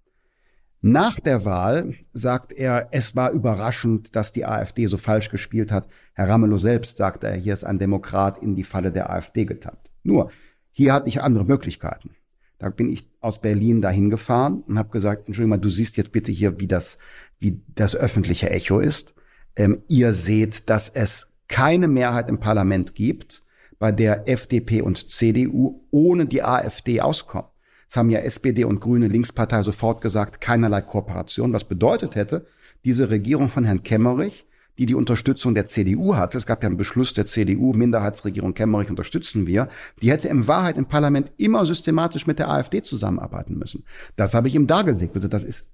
Nach 0.82 1.20
der 1.20 1.44
Wahl 1.44 1.94
sagt 2.14 2.52
er, 2.52 2.89
es 2.90 3.14
war 3.14 3.32
überraschend, 3.32 4.16
dass 4.16 4.32
die 4.32 4.47
AfD 4.47 4.86
so 4.86 4.97
falsch 4.97 5.28
gespielt 5.28 5.72
hat. 5.72 5.89
Herr 6.14 6.28
Ramelow 6.31 6.56
selbst 6.56 6.97
sagt 6.97 7.22
er, 7.22 7.35
hier 7.35 7.52
ist 7.52 7.64
ein 7.64 7.78
Demokrat 7.78 8.39
in 8.39 8.56
die 8.56 8.64
Falle 8.64 8.90
der 8.90 9.10
AfD 9.10 9.44
getappt. 9.44 9.90
Nur, 10.05 10.31
hier 10.70 10.94
hatte 10.94 11.09
ich 11.09 11.20
andere 11.20 11.44
Möglichkeiten. 11.44 12.16
Da 12.61 12.69
bin 12.69 12.91
ich 12.91 13.09
aus 13.20 13.41
Berlin 13.41 13.81
dahin 13.81 14.11
gefahren 14.11 14.62
und 14.69 14.78
habe 14.78 14.91
gesagt, 14.91 15.27
Entschuldigung 15.27 15.51
mal, 15.51 15.59
du 15.59 15.70
siehst 15.70 15.97
jetzt 15.97 16.12
bitte 16.12 16.31
hier, 16.31 16.61
wie 16.61 16.69
das, 16.69 16.99
wie 17.39 17.62
das 17.74 17.97
öffentliche 17.97 18.51
Echo 18.51 18.78
ist. 18.78 19.15
Ähm, 19.57 19.82
ihr 19.89 20.12
seht, 20.12 20.69
dass 20.69 20.91
es 20.91 21.28
keine 21.49 21.89
Mehrheit 21.89 22.28
im 22.28 22.39
Parlament 22.39 22.95
gibt, 22.95 23.43
bei 23.78 23.93
der 23.93 24.28
FDP 24.28 24.82
und 24.82 25.11
CDU 25.11 25.81
ohne 25.91 26.27
die 26.27 26.43
AfD 26.43 27.01
auskommen. 27.01 27.49
Das 27.89 27.97
haben 27.97 28.11
ja 28.11 28.20
SPD 28.20 28.65
und 28.65 28.81
Grüne 28.81 29.09
Linkspartei 29.09 29.62
sofort 29.62 30.03
gesagt, 30.03 30.43
keinerlei 30.43 30.82
Kooperation. 30.82 31.55
Was 31.55 31.65
bedeutet 31.65 32.15
hätte, 32.15 32.47
diese 32.85 33.09
Regierung 33.09 33.49
von 33.49 33.65
Herrn 33.65 33.82
Kemmerich 33.82 34.47
die 34.78 34.86
die 34.86 34.94
Unterstützung 34.94 35.55
der 35.55 35.66
CDU 35.66 36.16
hatte, 36.16 36.38
es 36.38 36.47
gab 36.47 36.62
ja 36.62 36.68
einen 36.68 36.76
Beschluss 36.76 37.12
der 37.12 37.26
CDU, 37.26 37.72
Minderheitsregierung 37.72 38.55
Kemmerich 38.55 38.90
unterstützen 38.90 39.47
wir, 39.47 39.68
die 40.01 40.10
hätte 40.10 40.28
in 40.28 40.47
Wahrheit 40.47 40.78
im 40.78 40.86
Parlament 40.86 41.32
immer 41.36 41.66
systematisch 41.66 42.26
mit 42.26 42.38
der 42.38 42.48
AfD 42.48 42.82
zusammenarbeiten 42.82 43.59
müssen. 43.59 43.84
Das 44.16 44.34
habe 44.34 44.48
ich 44.48 44.55
ihm 44.55 44.66
dargelegt. 44.66 45.14
Also 45.14 45.28
das 45.28 45.44
ist 45.44 45.70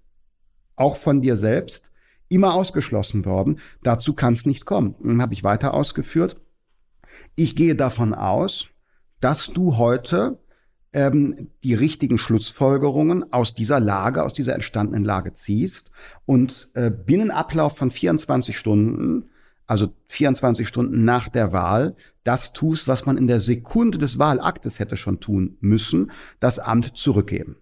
auch 0.75 0.97
von 0.97 1.21
dir 1.23 1.37
selbst 1.37 1.93
immer 2.29 2.55
ausgeschlossen 2.55 3.25
worden. 3.25 3.61
Dazu 3.83 4.15
kann 4.15 4.33
es 4.33 4.47
nicht 4.47 4.65
kommen. 4.65 4.97
Dann 5.03 5.23
habe 5.23 5.35
ich 5.35 5.45
weiter 5.45 5.75
ausgeführt. 5.75 6.41
Ich 7.35 7.57
gehe 7.57 7.77
davon 7.77 8.15
aus, 8.15 8.69
dass 9.21 9.49
du 9.49 9.77
heute 9.79 10.39
ähm, 10.97 11.51
die 11.63 11.75
richtigen 11.75 12.17
Schlussfolgerungen 12.17 13.31
aus 13.31 13.55
dieser 13.55 13.81
Lage, 13.81 14.25
aus 14.25 14.33
dieser 14.33 14.55
entstandenen 14.55 15.05
Lage 15.05 15.35
ziehst 15.35 15.91
und 16.25 16.71
äh, 16.73 16.91
binnen 16.91 17.31
Ablauf 17.31 17.77
von 17.77 17.91
24 17.91 18.57
Stunden, 18.57 19.29
also 19.67 19.93
24 20.07 20.67
Stunden 20.67 21.05
nach 21.05 21.29
der 21.29 21.53
Wahl, 21.53 21.97
das 22.25 22.55
tust, 22.55 22.89
was 22.89 23.05
man 23.05 23.19
in 23.19 23.27
der 23.27 23.41
Sekunde 23.41 23.99
des 23.99 24.19
Wahlaktes 24.19 24.79
hätte 24.79 24.97
schon 24.97 25.21
tun 25.21 25.59
müssen, 25.61 26.11
das 26.41 26.59
Amt 26.59 26.97
zurückgeben. 26.97 27.57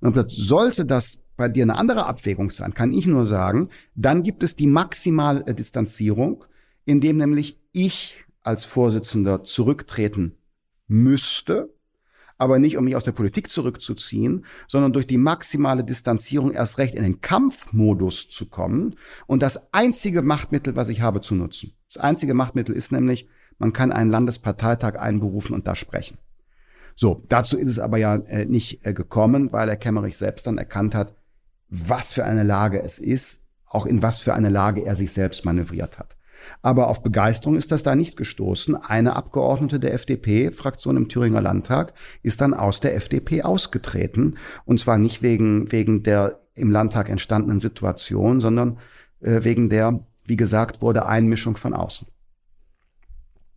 Und 0.00 0.16
sollte 0.30 0.86
das 0.86 1.18
bei 1.36 1.48
dir 1.48 1.64
eine 1.64 1.76
andere 1.76 2.06
Abwägung 2.06 2.50
sein, 2.50 2.72
kann 2.72 2.94
ich 2.94 3.06
nur 3.06 3.26
sagen, 3.26 3.68
dann 3.94 4.22
gibt 4.22 4.42
es 4.42 4.56
die 4.56 4.66
maximale 4.66 5.54
Distanzierung, 5.54 6.46
indem 6.86 7.18
nämlich 7.18 7.58
ich 7.72 8.24
als 8.42 8.64
Vorsitzender 8.64 9.44
zurücktreten 9.44 10.38
müsste, 10.88 11.68
aber 12.40 12.58
nicht 12.58 12.78
um 12.78 12.84
mich 12.84 12.96
aus 12.96 13.04
der 13.04 13.12
Politik 13.12 13.50
zurückzuziehen, 13.50 14.46
sondern 14.66 14.94
durch 14.94 15.06
die 15.06 15.18
maximale 15.18 15.84
Distanzierung 15.84 16.52
erst 16.52 16.78
recht 16.78 16.94
in 16.94 17.02
den 17.02 17.20
Kampfmodus 17.20 18.30
zu 18.30 18.46
kommen 18.46 18.96
und 19.26 19.42
das 19.42 19.74
einzige 19.74 20.22
Machtmittel, 20.22 20.74
was 20.74 20.88
ich 20.88 21.02
habe, 21.02 21.20
zu 21.20 21.34
nutzen. 21.34 21.74
Das 21.92 22.02
einzige 22.02 22.32
Machtmittel 22.32 22.74
ist 22.74 22.92
nämlich, 22.92 23.28
man 23.58 23.74
kann 23.74 23.92
einen 23.92 24.10
Landesparteitag 24.10 24.98
einberufen 24.98 25.54
und 25.54 25.66
da 25.66 25.76
sprechen. 25.76 26.16
So, 26.96 27.22
dazu 27.28 27.58
ist 27.58 27.68
es 27.68 27.78
aber 27.78 27.98
ja 27.98 28.16
äh, 28.16 28.46
nicht 28.46 28.86
äh, 28.86 28.94
gekommen, 28.94 29.52
weil 29.52 29.68
Herr 29.68 29.76
Kemmerich 29.76 30.16
selbst 30.16 30.46
dann 30.46 30.56
erkannt 30.56 30.94
hat, 30.94 31.14
was 31.68 32.14
für 32.14 32.24
eine 32.24 32.42
Lage 32.42 32.80
es 32.80 32.98
ist, 32.98 33.40
auch 33.66 33.84
in 33.84 34.00
was 34.00 34.18
für 34.18 34.32
eine 34.32 34.48
Lage 34.48 34.86
er 34.86 34.96
sich 34.96 35.12
selbst 35.12 35.44
manövriert 35.44 35.98
hat. 35.98 36.16
Aber 36.62 36.88
auf 36.88 37.02
Begeisterung 37.02 37.56
ist 37.56 37.72
das 37.72 37.82
da 37.82 37.94
nicht 37.94 38.16
gestoßen. 38.16 38.76
Eine 38.76 39.16
Abgeordnete 39.16 39.80
der 39.80 39.94
FDP-Fraktion 39.94 40.96
im 40.96 41.08
Thüringer 41.08 41.40
Landtag 41.40 41.94
ist 42.22 42.40
dann 42.40 42.54
aus 42.54 42.80
der 42.80 42.94
FDP 42.94 43.42
ausgetreten. 43.42 44.36
Und 44.64 44.78
zwar 44.78 44.98
nicht 44.98 45.22
wegen, 45.22 45.72
wegen 45.72 46.02
der 46.02 46.40
im 46.54 46.70
Landtag 46.70 47.08
entstandenen 47.08 47.60
Situation, 47.60 48.40
sondern 48.40 48.78
äh, 49.20 49.42
wegen 49.42 49.70
der, 49.70 50.04
wie 50.24 50.36
gesagt 50.36 50.82
wurde, 50.82 51.06
Einmischung 51.06 51.56
von 51.56 51.74
außen. 51.74 52.06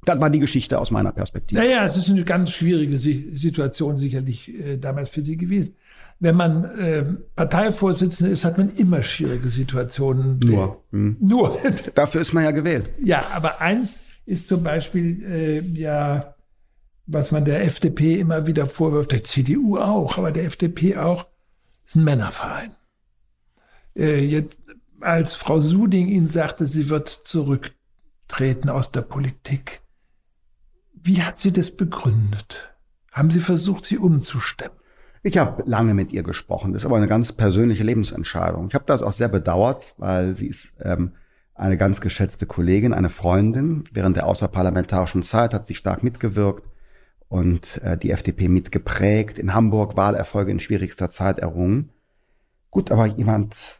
Das 0.05 0.19
war 0.19 0.29
die 0.29 0.39
Geschichte 0.39 0.79
aus 0.79 0.91
meiner 0.91 1.13
Perspektive. 1.13 1.61
Naja, 1.61 1.85
es 1.85 1.95
ist 1.95 2.09
eine 2.09 2.25
ganz 2.25 2.51
schwierige 2.51 2.97
Situation 2.97 3.97
sicherlich 3.97 4.53
äh, 4.53 4.77
damals 4.77 5.09
für 5.09 5.23
Sie 5.23 5.37
gewesen 5.37 5.75
wenn 6.23 6.37
man 6.37 6.63
äh, 6.79 7.03
Parteivorsitzender 7.35 8.31
ist, 8.31 8.45
hat 8.45 8.57
man 8.57 8.73
immer 8.75 9.03
schwierige 9.03 9.49
Situationen. 9.49 10.39
Nur. 10.39 10.81
Hm. 10.91 11.17
Nur. 11.19 11.57
Dafür 11.95 12.21
ist 12.21 12.31
man 12.31 12.45
ja 12.45 12.51
gewählt. 12.51 12.93
Ja, 13.03 13.21
aber 13.33 13.59
eins 13.59 13.99
ist 14.25 14.47
zum 14.47 14.63
Beispiel 14.63 15.21
äh, 15.25 15.59
ja, 15.77 16.35
was 17.05 17.33
man 17.33 17.43
der 17.43 17.65
FDP 17.65 18.21
immer 18.21 18.47
wieder 18.47 18.67
vorwirft, 18.67 19.11
der 19.11 19.25
CDU 19.25 19.77
auch, 19.77 20.17
aber 20.17 20.31
der 20.31 20.45
FDP 20.45 20.95
auch, 20.95 21.27
ist 21.85 21.97
ein 21.97 22.05
Männerverein. 22.05 22.73
Äh, 23.93 24.23
jetzt, 24.23 24.61
als 25.01 25.35
Frau 25.35 25.59
Suding 25.59 26.07
Ihnen 26.07 26.29
sagte, 26.29 26.65
sie 26.65 26.87
wird 26.87 27.09
zurücktreten 27.09 28.69
aus 28.69 28.93
der 28.93 29.01
Politik, 29.01 29.81
wie 30.93 31.21
hat 31.21 31.37
sie 31.37 31.51
das 31.51 31.69
begründet? 31.75 32.73
Haben 33.11 33.29
Sie 33.29 33.41
versucht, 33.41 33.83
sie 33.83 33.97
umzustemmen? 33.97 34.77
Ich 35.25 35.37
habe 35.37 35.63
lange 35.65 35.93
mit 35.93 36.11
ihr 36.11 36.21
gesprochen. 36.21 36.73
Das 36.73 36.81
ist 36.81 36.85
aber 36.85 36.97
eine 36.97 37.07
ganz 37.07 37.31
persönliche 37.31 37.83
Lebensentscheidung. 37.83 38.67
Ich 38.67 38.75
habe 38.75 38.83
das 38.85 39.01
auch 39.01 39.13
sehr 39.13 39.29
bedauert, 39.29 39.95
weil 39.97 40.35
sie 40.35 40.47
ist 40.47 40.73
ähm, 40.81 41.13
eine 41.55 41.77
ganz 41.77 42.01
geschätzte 42.01 42.45
Kollegin, 42.45 42.93
eine 42.93 43.09
Freundin. 43.09 43.85
Während 43.93 44.17
der 44.17 44.27
außerparlamentarischen 44.27 45.23
Zeit 45.23 45.53
hat 45.53 45.65
sie 45.65 45.75
stark 45.75 46.03
mitgewirkt 46.03 46.67
und 47.29 47.81
äh, 47.83 47.97
die 47.97 48.11
FDP 48.11 48.49
mitgeprägt. 48.49 49.39
In 49.39 49.53
Hamburg 49.53 49.95
Wahlerfolge 49.95 50.51
in 50.51 50.59
schwierigster 50.59 51.09
Zeit 51.09 51.39
errungen. 51.39 51.89
Gut, 52.69 52.91
aber 52.91 53.05
jemand 53.05 53.79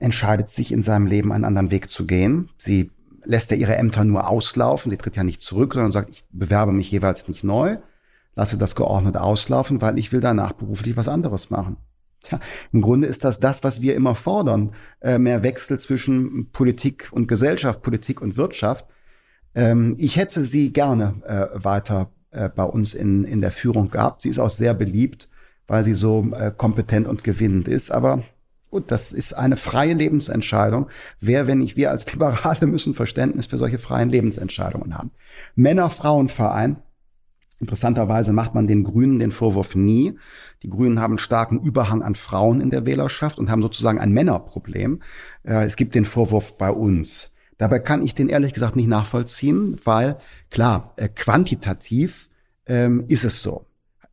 entscheidet 0.00 0.48
sich 0.48 0.72
in 0.72 0.82
seinem 0.82 1.06
Leben 1.06 1.30
einen 1.30 1.44
anderen 1.44 1.70
Weg 1.70 1.88
zu 1.88 2.04
gehen. 2.04 2.48
Sie 2.58 2.90
lässt 3.22 3.52
ja 3.52 3.56
ihre 3.56 3.76
Ämter 3.76 4.02
nur 4.02 4.28
auslaufen. 4.28 4.90
Sie 4.90 4.96
tritt 4.96 5.16
ja 5.16 5.22
nicht 5.22 5.40
zurück, 5.40 5.74
sondern 5.74 5.92
sagt, 5.92 6.10
ich 6.10 6.24
bewerbe 6.32 6.72
mich 6.72 6.90
jeweils 6.90 7.28
nicht 7.28 7.44
neu, 7.44 7.76
lasse 8.34 8.58
das 8.58 8.74
geordnet 8.74 9.16
auslaufen, 9.16 9.80
weil 9.80 9.98
ich 9.98 10.12
will 10.12 10.20
danach 10.20 10.52
beruflich 10.52 10.96
was 10.96 11.08
anderes 11.08 11.50
machen. 11.50 11.76
Tja, 12.22 12.40
im 12.72 12.80
Grunde 12.80 13.06
ist 13.06 13.24
das 13.24 13.38
das, 13.38 13.64
was 13.64 13.80
wir 13.80 13.94
immer 13.94 14.14
fordern. 14.14 14.72
Äh, 15.00 15.18
mehr 15.18 15.42
Wechsel 15.42 15.78
zwischen 15.78 16.50
Politik 16.52 17.10
und 17.12 17.28
Gesellschaft, 17.28 17.82
Politik 17.82 18.22
und 18.22 18.36
Wirtschaft. 18.36 18.86
Ähm, 19.54 19.94
ich 19.98 20.16
hätte 20.16 20.42
sie 20.42 20.72
gerne 20.72 21.22
äh, 21.26 21.64
weiter 21.64 22.10
äh, 22.30 22.48
bei 22.48 22.64
uns 22.64 22.94
in, 22.94 23.24
in 23.24 23.40
der 23.40 23.52
Führung 23.52 23.90
gehabt. 23.90 24.22
Sie 24.22 24.30
ist 24.30 24.38
auch 24.38 24.50
sehr 24.50 24.74
beliebt, 24.74 25.28
weil 25.66 25.84
sie 25.84 25.94
so 25.94 26.30
kompetent 26.58 27.06
und 27.06 27.24
gewinnend 27.24 27.68
ist. 27.68 27.90
Aber 27.90 28.22
Gut, 28.74 28.90
das 28.90 29.12
ist 29.12 29.34
eine 29.34 29.56
freie 29.56 29.94
Lebensentscheidung. 29.94 30.88
Wer, 31.20 31.46
wenn 31.46 31.58
nicht 31.58 31.76
wir 31.76 31.92
als 31.92 32.12
Liberale, 32.12 32.66
müssen 32.66 32.92
Verständnis 32.92 33.46
für 33.46 33.56
solche 33.56 33.78
freien 33.78 34.10
Lebensentscheidungen 34.10 34.98
haben. 34.98 35.12
Männer-Frauen-Verein. 35.54 36.78
Interessanterweise 37.60 38.32
macht 38.32 38.54
man 38.54 38.66
den 38.66 38.84
Grünen 38.84 39.18
den 39.18 39.30
Vorwurf 39.30 39.74
nie. 39.74 40.18
Die 40.62 40.70
Grünen 40.70 41.00
haben 41.00 41.12
einen 41.12 41.18
starken 41.18 41.60
Überhang 41.60 42.02
an 42.02 42.14
Frauen 42.14 42.60
in 42.60 42.70
der 42.70 42.84
Wählerschaft 42.84 43.38
und 43.38 43.50
haben 43.50 43.62
sozusagen 43.62 43.98
ein 43.98 44.12
Männerproblem. 44.12 45.00
Äh, 45.44 45.64
es 45.64 45.76
gibt 45.76 45.94
den 45.94 46.04
Vorwurf 46.04 46.58
bei 46.58 46.70
uns. 46.70 47.30
Dabei 47.58 47.78
kann 47.78 48.02
ich 48.02 48.14
den 48.14 48.28
ehrlich 48.28 48.52
gesagt 48.52 48.76
nicht 48.76 48.88
nachvollziehen, 48.88 49.78
weil 49.84 50.18
klar, 50.50 50.92
äh, 50.96 51.08
quantitativ 51.08 52.28
ähm, 52.66 53.04
ist 53.08 53.24
es 53.24 53.42
so. 53.42 53.66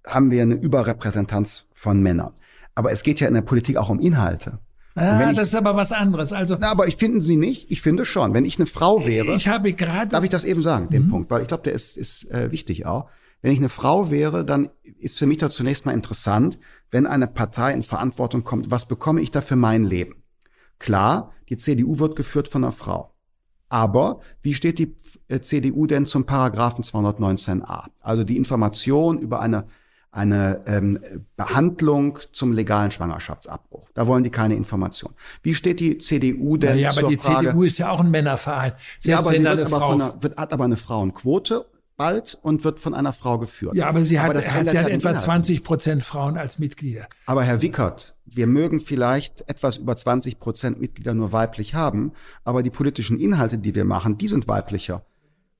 Haben 0.05 0.31
wir 0.31 0.43
eine 0.43 0.55
Überrepräsentanz 0.55 1.67
von 1.73 2.01
Männern. 2.01 2.33
Aber 2.75 2.91
es 2.91 3.03
geht 3.03 3.19
ja 3.19 3.27
in 3.27 3.33
der 3.33 3.41
Politik 3.41 3.77
auch 3.77 3.89
um 3.89 3.99
Inhalte. 3.99 4.59
Ah, 4.95 5.29
ich, 5.29 5.37
das 5.37 5.49
ist 5.49 5.55
aber 5.55 5.75
was 5.75 5.91
anderes. 5.91 6.33
Also, 6.33 6.57
na, 6.59 6.69
aber 6.69 6.87
ich 6.87 6.97
finde 6.97 7.21
sie 7.21 7.37
nicht. 7.37 7.71
Ich 7.71 7.81
finde 7.81 8.03
schon. 8.03 8.33
Wenn 8.33 8.45
ich 8.45 8.57
eine 8.59 8.65
Frau 8.65 9.05
wäre, 9.05 9.35
ich 9.35 9.47
habe 9.47 9.73
gerade, 9.73 10.09
darf 10.09 10.23
ich 10.23 10.29
das 10.29 10.43
eben 10.43 10.61
sagen, 10.61 10.89
den 10.89 11.05
mhm. 11.05 11.09
Punkt, 11.09 11.31
weil 11.31 11.41
ich 11.41 11.47
glaube, 11.47 11.63
der 11.63 11.73
ist, 11.73 11.97
ist 11.97 12.29
äh, 12.29 12.51
wichtig 12.51 12.85
auch. 12.85 13.07
Wenn 13.41 13.51
ich 13.51 13.59
eine 13.59 13.69
Frau 13.69 14.11
wäre, 14.11 14.45
dann 14.45 14.69
ist 14.83 15.17
für 15.17 15.25
mich 15.25 15.37
da 15.37 15.49
zunächst 15.49 15.85
mal 15.85 15.93
interessant, 15.93 16.59
wenn 16.91 17.07
eine 17.07 17.27
Partei 17.27 17.73
in 17.73 17.83
Verantwortung 17.83 18.43
kommt, 18.43 18.69
was 18.69 18.87
bekomme 18.87 19.21
ich 19.21 19.31
da 19.31 19.41
für 19.41 19.55
mein 19.55 19.83
Leben? 19.83 20.23
Klar, 20.79 21.33
die 21.49 21.57
CDU 21.57 21.99
wird 21.99 22.15
geführt 22.15 22.47
von 22.47 22.63
einer 22.63 22.73
Frau. 22.73 23.13
Aber 23.69 24.19
wie 24.41 24.53
steht 24.53 24.79
die 24.79 24.95
äh, 25.27 25.39
CDU 25.39 25.87
denn 25.87 26.05
zum 26.05 26.25
Paragraphen 26.25 26.83
219a? 26.83 27.85
Also 28.01 28.23
die 28.23 28.37
Information 28.37 29.19
über 29.19 29.39
eine 29.39 29.67
eine 30.11 30.61
ähm, 30.65 30.99
Behandlung 31.37 32.19
zum 32.33 32.51
legalen 32.51 32.91
Schwangerschaftsabbruch. 32.91 33.89
Da 33.93 34.07
wollen 34.07 34.25
die 34.25 34.29
keine 34.29 34.55
Information. 34.55 35.13
Wie 35.41 35.55
steht 35.55 35.79
die 35.79 35.99
CDU 35.99 36.57
denn 36.57 36.77
ja, 36.77 36.89
aber 36.89 37.03
die 37.03 37.17
Frage, 37.17 37.47
CDU 37.47 37.63
ist 37.63 37.77
ja 37.77 37.91
auch 37.91 38.01
ein 38.01 38.11
Männerverein. 38.11 38.73
Selbst 38.99 39.05
ja, 39.05 39.19
aber 39.19 39.31
sie 39.31 39.43
wird 39.43 39.73
aber, 39.73 39.89
einer, 39.89 40.21
wird, 40.21 40.37
hat 40.37 40.51
aber 40.51 40.65
eine 40.65 40.75
Frauenquote 40.75 41.65
bald 42.01 42.35
und 42.41 42.63
wird 42.63 42.79
von 42.79 42.95
einer 42.95 43.13
Frau 43.13 43.37
geführt. 43.37 43.75
Ja, 43.75 43.87
aber 43.87 44.01
sie 44.01 44.19
hat, 44.19 44.31
aber 44.31 44.41
sie 44.41 44.49
hat 44.49 44.73
ja 44.73 44.87
etwa 44.87 45.15
20 45.15 45.63
Prozent 45.63 46.03
Frauen 46.03 46.35
als 46.35 46.57
Mitglieder. 46.57 47.05
Aber 47.27 47.43
Herr 47.43 47.61
Wickert, 47.61 48.15
wir 48.25 48.47
mögen 48.47 48.79
vielleicht 48.79 49.47
etwas 49.47 49.77
über 49.77 49.95
20 49.95 50.39
Prozent 50.39 50.81
Mitglieder 50.81 51.13
nur 51.13 51.31
weiblich 51.31 51.75
haben, 51.75 52.13
aber 52.43 52.63
die 52.63 52.71
politischen 52.71 53.19
Inhalte, 53.19 53.59
die 53.59 53.75
wir 53.75 53.85
machen, 53.85 54.17
die 54.17 54.27
sind 54.27 54.47
weiblicher. 54.47 55.05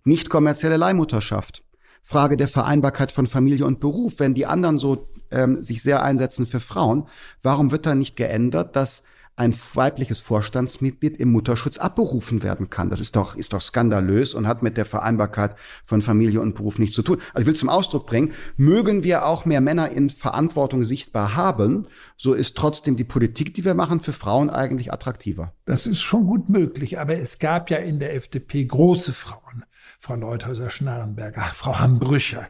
Nicht 0.03 0.31
kommerzielle 0.31 0.77
Leihmutterschaft. 0.77 1.63
Frage 2.01 2.37
der 2.37 2.47
Vereinbarkeit 2.47 3.11
von 3.11 3.27
Familie 3.27 3.67
und 3.67 3.79
Beruf. 3.79 4.15
Wenn 4.17 4.33
die 4.33 4.47
anderen 4.47 4.79
so 4.79 5.09
ähm, 5.29 5.61
sich 5.61 5.83
sehr 5.83 6.01
einsetzen 6.01 6.47
für 6.47 6.59
Frauen, 6.59 7.07
warum 7.43 7.69
wird 7.69 7.85
da 7.85 7.93
nicht 7.93 8.15
geändert, 8.15 8.75
dass 8.75 9.03
ein 9.35 9.55
weibliches 9.73 10.19
Vorstandsmitglied 10.19 11.17
im 11.17 11.31
Mutterschutz 11.31 11.77
abberufen 11.77 12.43
werden 12.43 12.69
kann. 12.69 12.89
Das 12.89 12.99
ist 12.99 13.15
doch, 13.15 13.35
ist 13.35 13.53
doch 13.53 13.61
skandalös 13.61 14.33
und 14.33 14.47
hat 14.47 14.61
mit 14.61 14.77
der 14.77 14.85
Vereinbarkeit 14.85 15.55
von 15.85 16.01
Familie 16.01 16.41
und 16.41 16.55
Beruf 16.55 16.79
nichts 16.79 16.95
zu 16.95 17.01
tun. 17.01 17.17
Also 17.33 17.41
ich 17.41 17.47
will 17.47 17.55
zum 17.55 17.69
Ausdruck 17.69 18.05
bringen, 18.05 18.33
mögen 18.57 19.03
wir 19.03 19.25
auch 19.25 19.45
mehr 19.45 19.61
Männer 19.61 19.89
in 19.89 20.09
Verantwortung 20.09 20.83
sichtbar 20.83 21.35
haben, 21.35 21.87
so 22.17 22.33
ist 22.33 22.55
trotzdem 22.55 22.95
die 22.95 23.03
Politik, 23.03 23.53
die 23.53 23.65
wir 23.65 23.73
machen, 23.73 24.01
für 24.01 24.13
Frauen 24.13 24.49
eigentlich 24.49 24.93
attraktiver. 24.93 25.53
Das 25.65 25.87
ist 25.87 26.01
schon 26.01 26.25
gut 26.25 26.49
möglich, 26.49 26.99
aber 26.99 27.17
es 27.17 27.39
gab 27.39 27.69
ja 27.69 27.77
in 27.77 27.99
der 27.99 28.15
FDP 28.15 28.65
große 28.65 29.13
Frauen. 29.13 29.65
Frau 29.99 30.15
Leuthäuser-Schnarrenberger, 30.15 31.41
Frau 31.53 31.79
Hambrücher, 31.79 32.47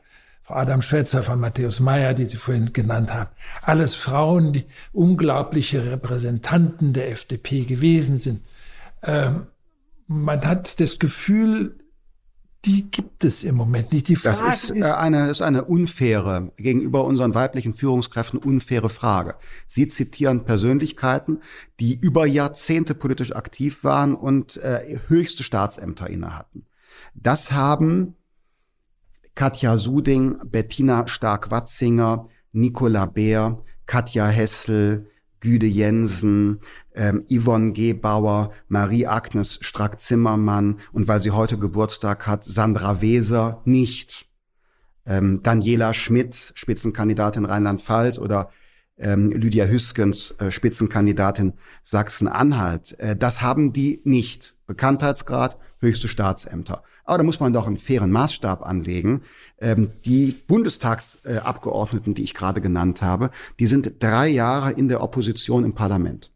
Frau 0.51 0.57
Adam 0.57 0.81
Schwetzer 0.81 1.23
von 1.23 1.39
Matthäus 1.39 1.79
Meyer, 1.79 2.13
die 2.13 2.25
Sie 2.25 2.35
vorhin 2.35 2.73
genannt 2.73 3.13
haben. 3.13 3.29
Alles 3.61 3.95
Frauen, 3.95 4.51
die 4.51 4.65
unglaubliche 4.91 5.89
Repräsentanten 5.89 6.91
der 6.91 7.09
FDP 7.09 7.63
gewesen 7.63 8.17
sind. 8.17 8.41
Ähm, 9.01 9.47
man 10.07 10.41
hat 10.45 10.81
das 10.81 10.99
Gefühl, 10.99 11.77
die 12.65 12.91
gibt 12.91 13.23
es 13.23 13.45
im 13.45 13.55
Moment 13.55 13.93
nicht. 13.93 14.09
Die 14.09 14.17
Frage 14.17 14.39
das 14.45 14.65
ist, 14.65 14.71
ist, 14.71 14.85
äh, 14.85 14.91
eine, 14.91 15.29
ist 15.29 15.41
eine 15.41 15.63
unfaire, 15.63 16.51
gegenüber 16.57 17.05
unseren 17.05 17.33
weiblichen 17.33 17.73
Führungskräften 17.73 18.37
unfaire 18.37 18.89
Frage. 18.89 19.35
Sie 19.67 19.87
zitieren 19.87 20.43
Persönlichkeiten, 20.43 21.39
die 21.79 21.95
über 21.95 22.25
Jahrzehnte 22.25 22.93
politisch 22.93 23.33
aktiv 23.33 23.85
waren 23.85 24.15
und 24.15 24.57
äh, 24.57 24.99
höchste 25.07 25.43
Staatsämter 25.43 26.09
innehatten. 26.09 26.65
Das 27.13 27.53
haben 27.53 28.15
Katja 29.35 29.77
Suding, 29.77 30.37
Bettina 30.45 31.07
Stark-Watzinger, 31.07 32.27
Nicola 32.51 33.05
Beer, 33.05 33.63
Katja 33.85 34.27
Hessel, 34.27 35.07
Güde 35.39 35.65
Jensen, 35.65 36.59
ähm, 36.93 37.25
Yvonne 37.29 37.73
Gebauer, 37.73 38.51
Marie-Agnes 38.67 39.59
Strack-Zimmermann 39.61 40.79
und 40.91 41.07
weil 41.07 41.19
sie 41.19 41.31
heute 41.31 41.57
Geburtstag 41.57 42.27
hat, 42.27 42.43
Sandra 42.43 43.01
Weser 43.01 43.61
nicht. 43.65 44.27
Ähm, 45.05 45.41
Daniela 45.41 45.93
Schmidt, 45.93 46.51
Spitzenkandidatin 46.55 47.45
Rheinland-Pfalz 47.45 48.19
oder 48.19 48.51
ähm, 48.97 49.31
Lydia 49.31 49.65
Hüskens, 49.65 50.35
äh, 50.37 50.51
Spitzenkandidatin 50.51 51.53
Sachsen-Anhalt. 51.81 52.99
Äh, 52.99 53.15
das 53.15 53.41
haben 53.41 53.73
die 53.73 54.01
nicht. 54.03 54.55
Bekanntheitsgrad, 54.67 55.57
höchste 55.79 56.07
Staatsämter. 56.07 56.83
Aber 57.05 57.17
da 57.17 57.23
muss 57.23 57.39
man 57.39 57.53
doch 57.53 57.67
einen 57.67 57.77
fairen 57.77 58.11
Maßstab 58.11 58.65
anlegen. 58.65 59.21
Ähm, 59.59 59.91
die 60.05 60.35
Bundestagsabgeordneten, 60.47 62.13
die 62.13 62.23
ich 62.23 62.33
gerade 62.33 62.61
genannt 62.61 63.01
habe, 63.01 63.31
die 63.59 63.67
sind 63.67 63.93
drei 63.99 64.27
Jahre 64.27 64.71
in 64.71 64.87
der 64.87 65.01
Opposition 65.01 65.63
im 65.63 65.73
Parlament. 65.73 66.31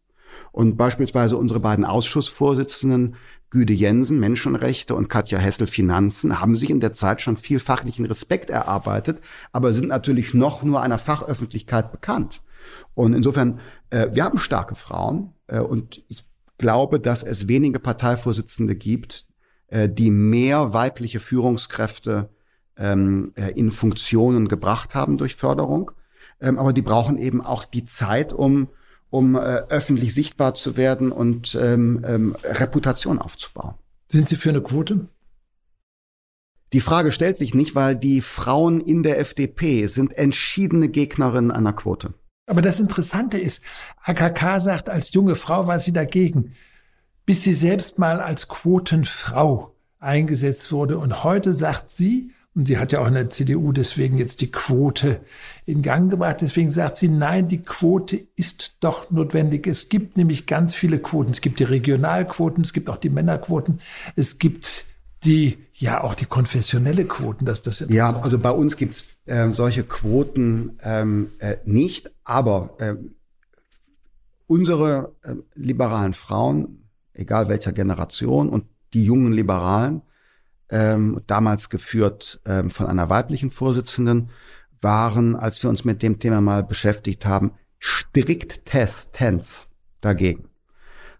Und 0.51 0.77
beispielsweise 0.77 1.37
unsere 1.37 1.59
beiden 1.59 1.85
Ausschussvorsitzenden, 1.85 3.15
Güde 3.49 3.73
Jensen, 3.73 4.19
Menschenrechte 4.19 4.95
und 4.95 5.07
Katja 5.07 5.37
Hessel, 5.37 5.67
Finanzen, 5.67 6.41
haben 6.41 6.55
sich 6.55 6.69
in 6.69 6.79
der 6.79 6.93
Zeit 6.93 7.21
schon 7.21 7.37
viel 7.37 7.59
fachlichen 7.59 8.05
Respekt 8.05 8.49
erarbeitet, 8.49 9.21
aber 9.51 9.73
sind 9.73 9.87
natürlich 9.87 10.33
noch 10.33 10.63
nur 10.63 10.81
einer 10.81 10.97
Fachöffentlichkeit 10.97 11.91
bekannt. 11.91 12.41
Und 12.95 13.13
insofern, 13.13 13.59
äh, 13.91 14.09
wir 14.11 14.23
haben 14.23 14.39
starke 14.39 14.75
Frauen 14.75 15.33
äh, 15.47 15.59
und 15.59 16.03
ich 16.07 16.25
glaube, 16.57 16.99
dass 16.99 17.23
es 17.23 17.47
wenige 17.47 17.79
Parteivorsitzende 17.79 18.75
gibt, 18.75 19.25
äh, 19.67 19.89
die 19.89 20.11
mehr 20.11 20.73
weibliche 20.73 21.19
Führungskräfte 21.19 22.29
ähm, 22.77 23.33
äh, 23.35 23.51
in 23.51 23.71
Funktionen 23.71 24.47
gebracht 24.47 24.95
haben 24.95 25.17
durch 25.17 25.35
Förderung. 25.35 25.91
Ähm, 26.41 26.59
aber 26.59 26.73
die 26.73 26.81
brauchen 26.81 27.17
eben 27.17 27.41
auch 27.41 27.65
die 27.65 27.85
Zeit, 27.85 28.33
um, 28.33 28.67
um 29.09 29.35
äh, 29.35 29.39
öffentlich 29.39 30.13
sichtbar 30.13 30.53
zu 30.53 30.75
werden 30.77 31.11
und 31.11 31.57
ähm, 31.59 32.03
ähm, 32.05 32.35
Reputation 32.43 33.19
aufzubauen. 33.19 33.75
Sind 34.09 34.27
Sie 34.27 34.35
für 34.35 34.49
eine 34.49 34.61
Quote? 34.61 35.07
Die 36.73 36.81
Frage 36.81 37.11
stellt 37.11 37.37
sich 37.37 37.53
nicht, 37.53 37.75
weil 37.75 37.95
die 37.95 38.21
Frauen 38.21 38.81
in 38.81 39.01
der 39.01 39.19
FDP 39.19 39.87
sind 39.87 40.17
entschiedene 40.17 40.89
Gegnerinnen 40.89 41.51
einer 41.51 41.73
Quote. 41.73 42.13
Aber 42.47 42.61
das 42.61 42.79
Interessante 42.79 43.37
ist, 43.37 43.61
AKK 44.03 44.59
sagt, 44.59 44.89
als 44.89 45.13
junge 45.13 45.35
Frau 45.35 45.67
war 45.67 45.79
sie 45.79 45.93
dagegen, 45.93 46.53
bis 47.26 47.43
sie 47.43 47.53
selbst 47.53 47.99
mal 47.99 48.19
als 48.19 48.47
Quotenfrau 48.47 49.73
eingesetzt 49.99 50.72
wurde. 50.72 50.97
Und 50.97 51.23
heute 51.23 51.53
sagt 51.53 51.89
sie, 51.89 52.31
und 52.56 52.69
sie 52.69 52.77
hat 52.77 52.93
ja 52.93 53.02
auch 53.02 53.07
in 53.07 53.15
der 53.15 53.30
CDU 53.30 53.73
deswegen 53.73 54.18
jetzt 54.18 54.39
die 54.39 54.49
Quote 54.49 55.19
in 55.65 55.81
Gang 55.81 56.10
gebracht. 56.10 56.38
Deswegen 56.39 56.72
sagt 56.72 56.95
sie, 56.97 57.10
nein, 57.10 57.49
die 57.49 57.61
Quote 57.61 58.27
ist 58.38 58.77
doch 58.80 59.11
notwendig. 59.11 59.68
Es 59.68 59.89
gibt 59.89 60.15
nämlich 60.15 60.45
ganz 60.45 60.73
viele 60.73 60.99
Quoten. 60.99 61.31
Es 61.31 61.41
gibt 61.41 61.60
die 61.60 61.65
Regionalquoten, 61.65 62.64
es 62.64 62.72
gibt 62.72 62.89
auch 62.89 62.95
die 62.97 63.10
Männerquoten, 63.10 63.81
es 64.15 64.38
gibt 64.39 64.85
die 65.26 65.57
ja 65.73 66.03
auch 66.03 66.14
die 66.14 66.26
konfessionelle 66.26 67.06
Quoten, 67.06 67.45
dass 67.45 67.61
das 67.61 67.84
Ja, 67.89 68.22
also 68.22 68.38
bei 68.38 68.52
uns 68.52 68.77
gibt's 68.77 69.18
äh, 69.26 69.49
solche 69.52 69.84
Quoten 69.84 70.77
ähm, 70.84 71.31
äh, 71.39 71.57
nicht, 71.65 72.11
aber 72.23 72.76
äh, 72.77 72.95
unsere 74.47 75.15
äh, 75.23 75.34
liberalen 75.56 76.14
Frauen, 76.14 76.85
egal 77.15 77.49
welcher 77.49 77.71
Generation, 77.71 78.49
und 78.49 78.65
die 78.93 79.05
jungen 79.05 79.33
Liberalen, 79.33 80.01
ähm, 80.69 81.21
damals 81.27 81.69
geführt 81.69 82.41
ähm, 82.45 82.69
von 82.69 82.87
einer 82.87 83.09
weiblichen 83.09 83.49
Vorsitzenden, 83.49 84.29
waren, 84.81 85.35
als 85.35 85.61
wir 85.63 85.69
uns 85.69 85.85
mit 85.85 86.03
dem 86.03 86.19
Thema 86.19 86.41
mal 86.41 86.63
beschäftigt 86.63 87.25
haben, 87.25 87.51
strikt 87.81 88.65
testens 88.65 89.67
dagegen. 90.01 90.49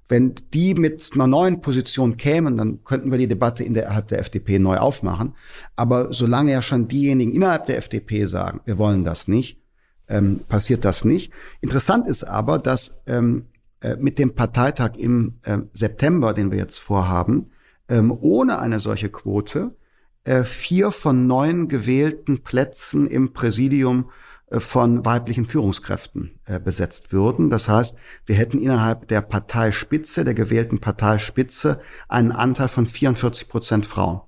Wenn 0.08 0.36
die 0.54 0.76
mit 0.76 1.10
einer 1.16 1.26
neuen 1.26 1.62
Position 1.62 2.16
kämen, 2.16 2.58
dann 2.58 2.84
könnten 2.84 3.10
wir 3.10 3.18
die 3.18 3.28
Debatte 3.28 3.64
innerhalb 3.64 4.08
der 4.10 4.20
FDP 4.20 4.60
neu 4.60 4.78
aufmachen. 4.78 5.34
Aber 5.76 6.14
solange 6.14 6.52
ja 6.52 6.62
schon 6.62 6.88
diejenigen 6.88 7.34
innerhalb 7.34 7.66
der 7.66 7.78
FDP 7.78 8.28
sagen, 8.28 8.62
wir 8.66 8.78
wollen 8.78 9.04
das 9.04 9.28
nicht, 9.28 9.60
ähm, 10.08 10.42
passiert 10.48 10.86
das 10.86 11.06
nicht. 11.06 11.32
Interessant 11.62 12.08
ist 12.08 12.24
aber, 12.24 12.60
dass 12.60 12.96
ähm, 13.08 13.48
äh, 13.82 13.96
mit 13.98 14.20
dem 14.20 14.36
Parteitag 14.36 14.96
im 14.98 15.40
äh, 15.44 15.60
September, 15.74 16.34
den 16.34 16.52
wir 16.52 16.58
jetzt 16.58 16.80
vorhaben, 16.80 17.52
ähm, 17.90 18.12
ohne 18.12 18.60
eine 18.60 18.80
solche 18.80 19.10
Quote 19.10 19.76
äh, 20.24 20.44
vier 20.44 20.92
von 20.92 21.28
neun 21.28 21.68
gewählten 21.68 22.44
Plätzen 22.44 23.08
im 23.08 23.34
Präsidium 23.34 24.10
äh, 24.48 24.60
von 24.60 25.06
weiblichen 25.06 25.46
Führungskräften 25.46 26.40
äh, 26.46 26.60
besetzt 26.60 27.14
würden. 27.14 27.50
Das 27.50 27.70
heißt, 27.70 27.98
wir 28.26 28.36
hätten 28.36 28.60
innerhalb 28.60 29.08
der 29.08 29.22
Parteispitze, 29.22 30.26
der 30.26 30.34
gewählten 30.34 30.80
Parteispitze, 30.80 31.80
einen 32.08 32.32
Anteil 32.32 32.70
von 32.70 32.86
44 32.86 33.48
Prozent 33.48 33.86
Frauen. 33.86 34.22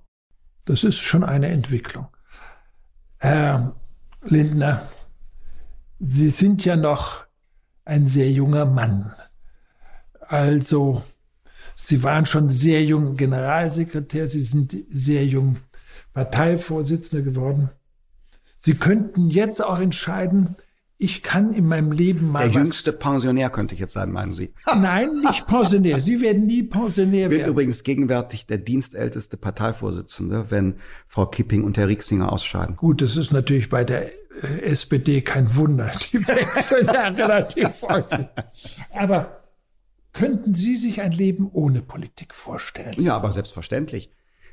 Das 0.65 0.84
ist 0.84 0.99
schon 0.99 1.24
eine 1.24 1.48
Entwicklung. 1.48 2.07
Herr 3.18 3.76
Lindner, 4.24 4.88
Sie 5.99 6.30
sind 6.30 6.64
ja 6.64 6.76
noch 6.76 7.26
ein 7.86 8.07
sehr 8.07 8.30
junger 8.30 8.65
Mann. 8.65 9.14
Also, 10.28 11.04
Sie 11.76 12.04
waren 12.04 12.26
schon 12.26 12.49
sehr 12.49 12.84
jung 12.84 13.16
Generalsekretär, 13.16 14.28
Sie 14.28 14.41
sind 14.41 14.76
sehr 14.90 15.26
jung 15.26 15.58
Parteivorsitzender 16.14 17.24
geworden. 17.24 17.70
Sie 18.58 18.74
könnten 18.74 19.30
jetzt 19.30 19.64
auch 19.64 19.80
entscheiden, 19.80 20.56
ich 20.99 21.22
kann 21.22 21.54
in 21.54 21.68
meinem 21.68 21.91
Leben 21.91 22.32
mal. 22.32 22.49
Der 22.49 22.62
jüngste 22.62 22.91
Pensionär 22.91 23.52
könnte 23.52 23.76
ich 23.76 23.80
jetzt 23.80 23.94
sein, 23.94 24.12
meinen 24.12 24.34
Sie? 24.34 24.52
Nein, 24.66 25.22
nicht 25.22 25.45
Pensionär. 25.45 26.02
Sie 26.02 26.22
werden 26.22 26.48
nie 26.48 26.64
Pensionär 26.64 27.30
werden. 27.30 27.44
Bin 27.44 27.52
übrigens 27.52 27.84
gegenwärtig 27.84 28.48
der 28.48 28.58
dienstälteste 28.58 29.38
Parteivorsitzende, 29.38 30.49
wenn 30.49 30.78
Frau 31.08 31.28
Kipping 31.28 31.64
und 31.64 31.78
Herr 31.78 31.88
Rieksinger 31.88 32.32
ausscheiden. 32.32 32.78
Gut, 32.78 33.04
das 33.04 33.16
ist 33.16 33.32
natürlich 33.32 33.70
bei 33.70 33.84
der 33.84 34.08
äh, 34.41 34.62
SPD 34.64 35.22
kein 35.22 35.56
Wunder. 35.56 35.91
Die 36.12 36.28
wechseln 36.28 36.88
ja 36.88 37.10
relativ 37.10 37.82
häufig. 37.84 38.26
Aber 38.91 39.37
könnten 40.18 40.53
Sie 40.53 40.76
sich 40.76 41.02
ein 41.02 41.11
Leben 41.11 41.49
ohne 41.52 41.81
Politik 41.81 42.34
vorstellen? 42.34 42.95
Ja, 42.98 43.15
aber 43.15 43.31
selbstverständlich. 43.31 44.10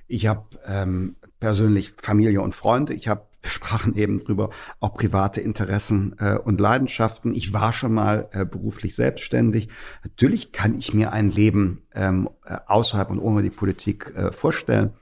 Ich 0.07 0.27
habe 0.27 0.45
ähm, 0.67 1.17
persönlich 1.41 1.93
Familie 1.97 2.43
und 2.43 2.55
Freunde. 2.55 2.93
Ich 2.95 3.09
habe 3.09 3.27
wir 3.45 3.51
sprachen 3.51 3.95
eben 3.95 4.25
drüber, 4.25 4.49
auch 4.81 4.95
private 4.95 5.43
Interessen 5.43 6.17
äh, 6.19 6.39
und 6.39 6.61
Leidenschaften. 6.61 7.35
Ich 7.35 7.53
war 7.53 7.75
schon 7.75 7.93
mal 7.93 8.27
äh, 8.33 8.47
beruflich 8.47 8.95
selbstständig. 8.95 9.69
Natürlich 10.03 10.51
kann 10.51 10.79
ich 10.79 10.95
mir 10.95 11.13
ein 11.13 11.31
Leben 11.31 11.83
ähm, 11.95 12.31
äh, 12.47 12.57
außerhalb 12.67 13.11
und 13.11 13.19
ohne 13.19 13.43
die 13.43 13.51
Politik 13.51 14.15
äh, 14.17 14.33
vorstellen. 14.33 14.95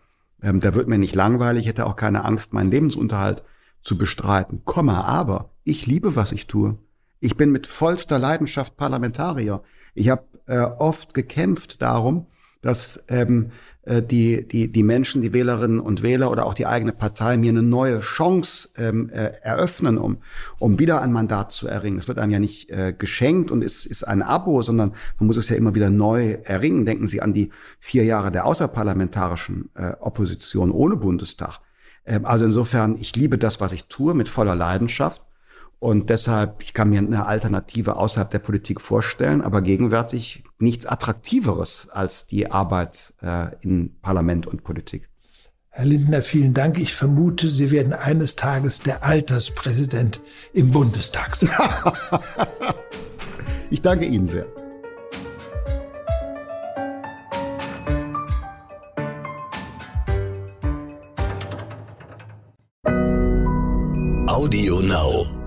Ähm, 0.43 0.59
da 0.59 0.75
wird 0.75 0.89
mir 0.89 0.99
nicht 0.99 1.15
langweilig, 1.15 1.63
ich 1.63 1.69
hätte 1.69 1.87
auch 1.87 1.95
keine 1.95 2.25
Angst, 2.25 2.53
meinen 2.53 2.73
Lebensunterhalt 2.73 3.45
zu 3.81 3.97
bestreiten. 3.97 4.65
Komma, 4.65 5.03
aber 5.03 5.51
ich 5.63 5.87
liebe, 5.87 6.17
was 6.17 6.33
ich 6.33 6.49
tue. 6.49 6.79
Ich 7.21 7.37
bin 7.37 7.53
mit 7.53 7.69
vollster 7.69 8.19
Leidenschaft 8.19 8.77
Parlamentarier. 8.77 9.63
Ich 9.95 10.09
habe 10.09 10.25
äh, 10.47 10.59
oft 10.59 11.15
gekämpft 11.15 11.83
darum, 11.83 12.27
dass 12.63 13.03
ähm, 13.09 13.51
äh, 13.83 14.03
die, 14.03 14.47
die, 14.47 14.71
die 14.71 14.83
Menschen, 14.85 15.23
die 15.23 15.33
Wählerinnen 15.33 15.81
und 15.81 16.03
Wähler 16.03 16.31
oder 16.31 16.47
auch 16.47 16.55
die 16.55 16.67
eigene 16.67 16.93
Partei 16.93 17.37
mir 17.37 17.51
eine 17.51 17.63
neue 17.63 18.01
Chance 18.01 18.69
ähm, 18.77 19.11
äh, 19.11 19.33
eröffnen, 19.43 19.99
um, 19.99 20.19
um 20.61 20.79
wieder 20.79 21.03
ein 21.03 21.13
Mandat 21.13 21.51
zu 21.51 21.67
erringen. 21.67 21.99
Es 21.99 22.07
wird 22.07 22.19
einem 22.19 22.33
ja 22.33 22.39
nicht 22.39 22.71
äh, 22.71 22.95
geschenkt 22.97 23.51
und 23.51 23.63
ist, 23.63 23.85
ist 23.85 24.05
ein 24.05 24.23
Abo, 24.23 24.63
sondern 24.63 24.93
man 25.19 25.27
muss 25.27 25.37
es 25.37 25.49
ja 25.49 25.57
immer 25.57 25.75
wieder 25.75 25.91
neu 25.91 26.39
erringen. 26.45 26.87
Denken 26.87 27.09
Sie 27.09 27.21
an 27.21 27.35
die 27.35 27.51
vier 27.81 28.05
Jahre 28.05 28.31
der 28.31 28.45
außerparlamentarischen 28.47 29.71
äh, 29.75 29.93
Opposition 29.99 30.71
ohne 30.71 30.97
Bundestag. 30.97 31.59
Ähm, 32.07 32.25
also 32.25 32.45
insofern, 32.45 32.97
ich 32.99 33.17
liebe 33.17 33.37
das, 33.37 33.61
was 33.61 33.73
ich 33.73 33.87
tue, 33.87 34.15
mit 34.15 34.29
voller 34.29 34.55
Leidenschaft. 34.55 35.23
Und 35.83 36.11
deshalb, 36.11 36.63
ich 36.63 36.75
kann 36.75 36.91
mir 36.91 37.01
eine 37.01 37.27
Alternative 37.27 37.97
außerhalb 37.97 38.31
der 38.31 38.39
Politik 38.39 38.81
vorstellen, 38.81 39.43
aber 39.43 39.63
gegenwärtig 39.63 40.45
nichts 40.61 40.87
Attraktiveres 40.87 41.89
als 41.91 42.29
die 42.29 42.53
Arbeit 42.53 43.13
äh, 43.21 43.57
in 43.63 43.99
Parlament 44.01 44.47
und 44.47 44.63
Politik. 44.63 45.09
Herr 45.71 45.85
Lindner, 45.85 46.23
vielen 46.23 46.55
Dank. 46.55 46.79
Ich 46.79 46.95
vermute, 46.95 47.49
Sie 47.49 47.73
werden 47.73 47.95
eines 47.95 48.37
Tages 48.37 48.79
der 48.79 49.03
Alterspräsident 49.03 50.21
im 50.53 50.71
Bundestag 50.71 51.35
sein. 51.35 51.51
ich 53.71 53.83
danke 53.83 54.05
Ihnen 54.05 54.27
sehr. 54.27 54.47
Audio 64.29 64.79
Now. 64.79 65.42